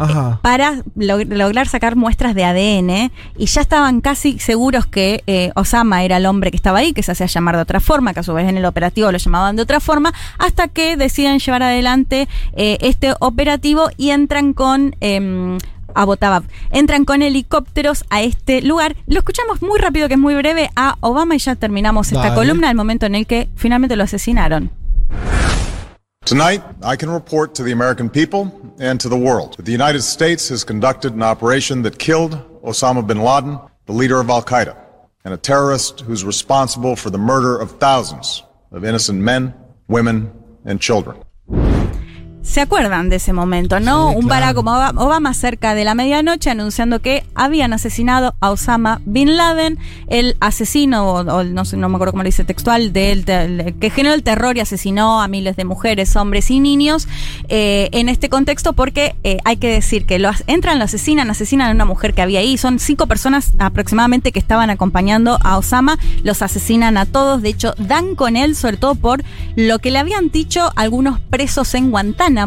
[0.00, 0.38] Ajá.
[0.42, 6.04] para log- lograr sacar muestras de ADN y ya estaban casi seguros que eh, Osama
[6.04, 8.22] era el hombre que estaba ahí, que se hacía llamar de otra forma, que a
[8.22, 12.28] su vez en el operativo lo llamaban de otra forma, hasta que deciden llevar adelante
[12.52, 14.94] eh, este operativo y entran con...
[15.88, 16.42] em, Abbottabad.
[16.70, 18.96] Entran con helicópteros a este lugar.
[19.06, 22.34] Lo escuchamos muy rápido, que es muy breve, a Obama y ya terminamos esta Dale.
[22.34, 24.70] columna, el momento en el que finalmente lo asesinaron.
[26.24, 30.02] Tonight, I can report to the American people and to the world that the United
[30.02, 34.76] States has conducted an operation that killed Osama bin Laden, the leader of Al Qaeda,
[35.24, 38.42] and a terrorist who's responsible for the murder of thousands
[38.72, 39.54] of innocent men,
[39.88, 40.30] women,
[40.66, 41.16] and children.
[42.48, 44.10] ¿Se acuerdan de ese momento, no?
[44.10, 49.36] Un Barack Obama Obama cerca de la medianoche anunciando que habían asesinado a Osama Bin
[49.36, 49.78] Laden,
[50.08, 53.74] el asesino, o, o no, sé, no me acuerdo cómo le dice textual, del, del-
[53.78, 57.06] que generó el terror y asesinó a miles de mujeres, hombres y niños
[57.50, 61.68] eh, en este contexto, porque eh, hay que decir que lo, entran, lo asesinan, asesinan
[61.68, 62.56] a una mujer que había ahí.
[62.56, 67.42] Son cinco personas aproximadamente que estaban acompañando a Osama, los asesinan a todos.
[67.42, 69.22] De hecho, dan con él, sobre todo por
[69.54, 72.37] lo que le habían dicho algunos presos en Guantánamo,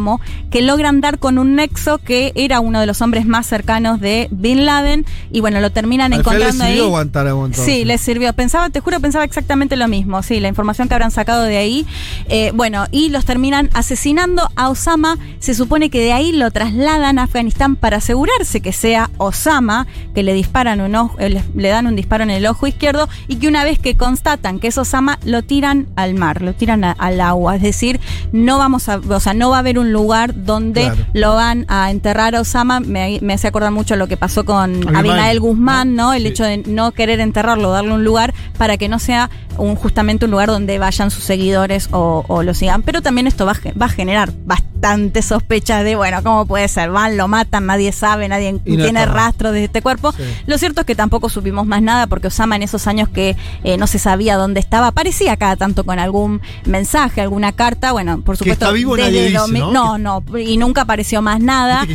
[0.50, 4.28] que logran dar con un nexo que era uno de los hombres más cercanos de
[4.32, 5.06] Bin Laden.
[5.32, 6.92] Y bueno, lo terminan Al encontrando sirvió ahí.
[7.66, 8.34] Sí, les sirvió.
[8.34, 10.24] Pensaba, te juro, pensaba exactamente lo mismo.
[10.24, 11.86] Sí, la información que habrán sacado de ahí.
[12.30, 15.18] Eh, bueno, y los terminan asesinando a Osama.
[15.40, 20.24] Se supone que de ahí lo trasladan a Afganistán para asegurarse que sea Osama, que
[20.24, 23.38] le disparan un ojo, eh, le, le dan un disparo en el ojo izquierdo y
[23.38, 26.92] que una vez que constatan que es Osama, lo tiran al mar, lo tiran a-
[26.92, 27.56] al agua.
[27.56, 28.00] Es decir,
[28.32, 31.06] no vamos a, o sea, no va a haber un lugar donde Claro.
[31.14, 32.80] lo van a enterrar a Osama.
[32.80, 36.14] Me, me hace acordar mucho lo que pasó con Abimael Guzmán, ¿no?
[36.14, 40.26] El hecho de no querer enterrarlo, darle un lugar para que no sea un, justamente
[40.26, 42.82] un lugar donde vayan sus seguidores o, o lo sigan.
[42.84, 46.90] Pero también esto va, va a generar bastante sospecha de, bueno, ¿cómo puede ser?
[46.90, 50.14] Van, lo matan, nadie sabe, nadie Y tiene rastro de este cuerpo.
[50.48, 53.78] Lo cierto es que tampoco supimos más nada porque Osama en esos años que eh,
[53.78, 57.92] no se sabía dónde estaba, aparecía cada tanto con algún mensaje, alguna carta.
[57.92, 58.66] Bueno, por Que supuesto.
[58.66, 59.98] está vivo desde nadie dice, domi- ¿no?
[59.98, 61.86] no, no, y nunca apareció más nada.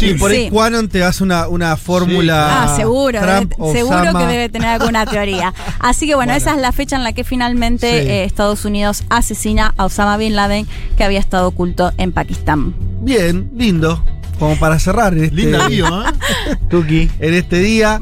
[0.00, 0.50] Y por ahí Sí.
[0.50, 2.62] Quanon te hace una, una fórmula.
[2.64, 5.52] Ah, seguro, Trump, debe- seguro que debe tener alguna teoría.
[5.78, 8.08] Así que bueno, esa es la fecha en la que finalmente Sí.
[8.08, 10.66] eh, Estados Unidos asesina a Osama Bin Laden,
[10.96, 12.74] que había estado oculto en Pakistán.
[13.02, 14.02] Bien, lindo.
[14.38, 16.12] Como para cerrar en este, Linda bio, ¿eh?
[16.70, 17.10] Tuki.
[17.20, 18.00] En este día.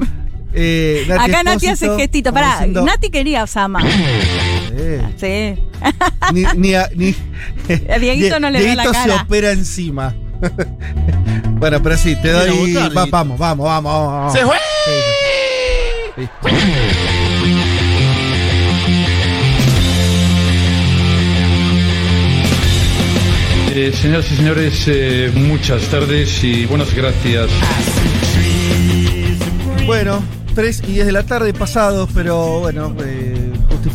[0.55, 2.33] eh, Acá Nati hace gestito.
[2.33, 3.81] Pará, diciendo, Nati quería a Osama.
[5.17, 5.55] Sí.
[6.33, 7.15] ni, ni, a- ni-
[7.93, 9.23] A Dieguito no le veo la Dieguito se cara.
[9.23, 10.15] opera encima.
[11.53, 12.49] bueno, pero sí, te doy.
[12.49, 12.91] Va- Dieguito.
[13.11, 14.33] vamos, vamos, vamos, vamos.
[14.33, 14.57] ¡Se fue!
[14.85, 14.93] Sí,
[16.17, 16.49] sí, sí.
[23.75, 27.49] Eh, señoras y señores, eh, muchas tardes y buenas gracias.
[29.87, 30.23] Bueno,
[30.55, 33.38] 3 y 10 de la tarde pasados, pero bueno, eh,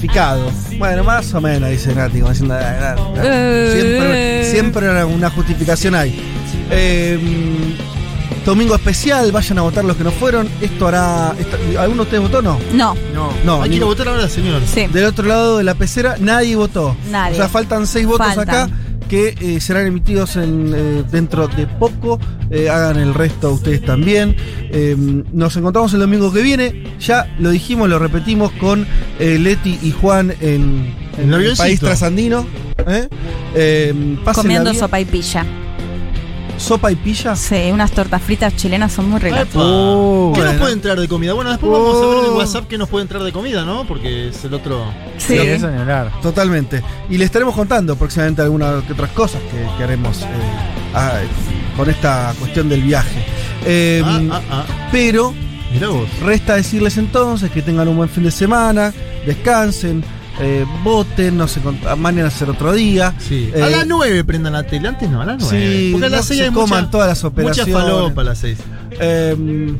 [0.07, 0.51] justificado.
[0.77, 3.21] Bueno, más o menos, dice Nati, como diciendo, "Ah, ah, ah".
[3.71, 6.19] siempre, siempre una justificación hay.
[6.69, 7.19] Eh,
[8.45, 10.49] domingo especial, vayan a votar los que no fueron.
[10.61, 11.33] Esto hará.
[11.39, 12.59] esto- ¿Alguno de ustedes votó o no?
[12.73, 12.95] No.
[13.45, 14.61] No, Hay que ni- ir a votar ahora, señor.
[14.71, 14.87] Sí.
[14.87, 16.95] Del otro lado de la pecera, nadie votó.
[17.09, 17.33] Nadie.
[17.33, 18.49] O sea, faltan seis votos Faltan.
[18.49, 18.69] acá
[19.13, 22.19] que eh, serán emitidos en, eh, dentro de poco.
[22.49, 24.35] Eh, hagan el resto ustedes también.
[24.71, 24.95] Eh,
[25.31, 26.95] nos encontramos el domingo que viene.
[26.99, 28.87] Ya lo dijimos, lo repetimos con
[29.19, 32.47] eh, Leti y Juan en, en el país trasandino.
[32.87, 33.07] ¿eh?
[33.53, 35.45] Eh, Comiendo sopa y pilla.
[36.57, 37.35] ¿Sopa y pilla?
[37.35, 39.47] Sí, unas tortas fritas chilenas son muy ricas.
[39.55, 41.33] Oh, ¿Qué nos puede entrar de comida?
[41.33, 42.37] Bueno, después vamos a ver en el Oh.
[42.37, 43.85] WhatsApp qué nos puede entrar de comida, ¿no?
[43.85, 44.85] Porque es el otro.
[45.17, 45.37] Sí.
[45.37, 46.11] ni hablar.
[46.21, 46.81] Totalmente.
[47.09, 50.25] Y le estaremos contando próximamente algunas otras cosas que, que haremos eh,
[50.93, 51.19] ah,
[51.75, 53.25] con esta cuestión del viaje.
[53.65, 54.65] Eh, Ah, ah, ah.
[54.91, 55.33] Pero
[55.73, 56.07] Mirá vos.
[56.21, 58.93] resta decirles entonces que tengan un buen fin de semana,
[59.25, 60.03] descansen,
[60.39, 63.13] eh, voten, no sé, con- mañana será otro día.
[63.19, 63.51] Sí.
[63.53, 65.49] Eh, a las 9 prendan la tele, antes no, a las 9.
[65.59, 67.73] Sí, Porque a no las 6 se hay coman mucha, todas las mucha operaciones.
[67.73, 68.57] falopa a las 6.
[68.99, 69.73] Eh,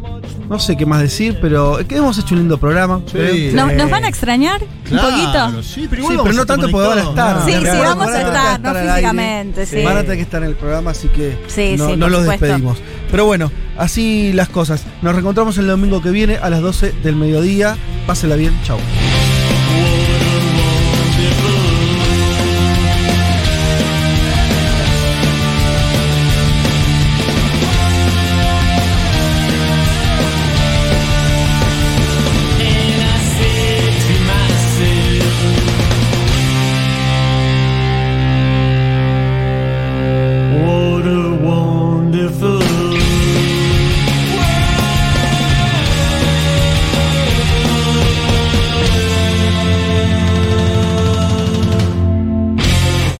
[0.50, 3.02] No sé qué más decir, pero es que hemos hecho un lindo programa.
[3.12, 3.54] creo.
[3.54, 5.64] ¿Nos, nos van a extrañar Claro, un poquito?
[5.64, 7.46] Sí, pero, no tanto porque van a estar.
[7.46, 9.84] Sí, En sí, realidad vamos a estar, no físicamente, sí.
[9.84, 12.22] Van a tener que estar en el programa, así que Sí, no, sí, no los
[12.22, 12.46] supuesto.
[12.46, 12.78] despedimos.
[13.10, 14.84] Pero bueno, así las cosas.
[15.02, 17.76] Nos reencontramos el domingo que viene a las 12 del mediodía.
[18.06, 18.78] Pásela bien, chao.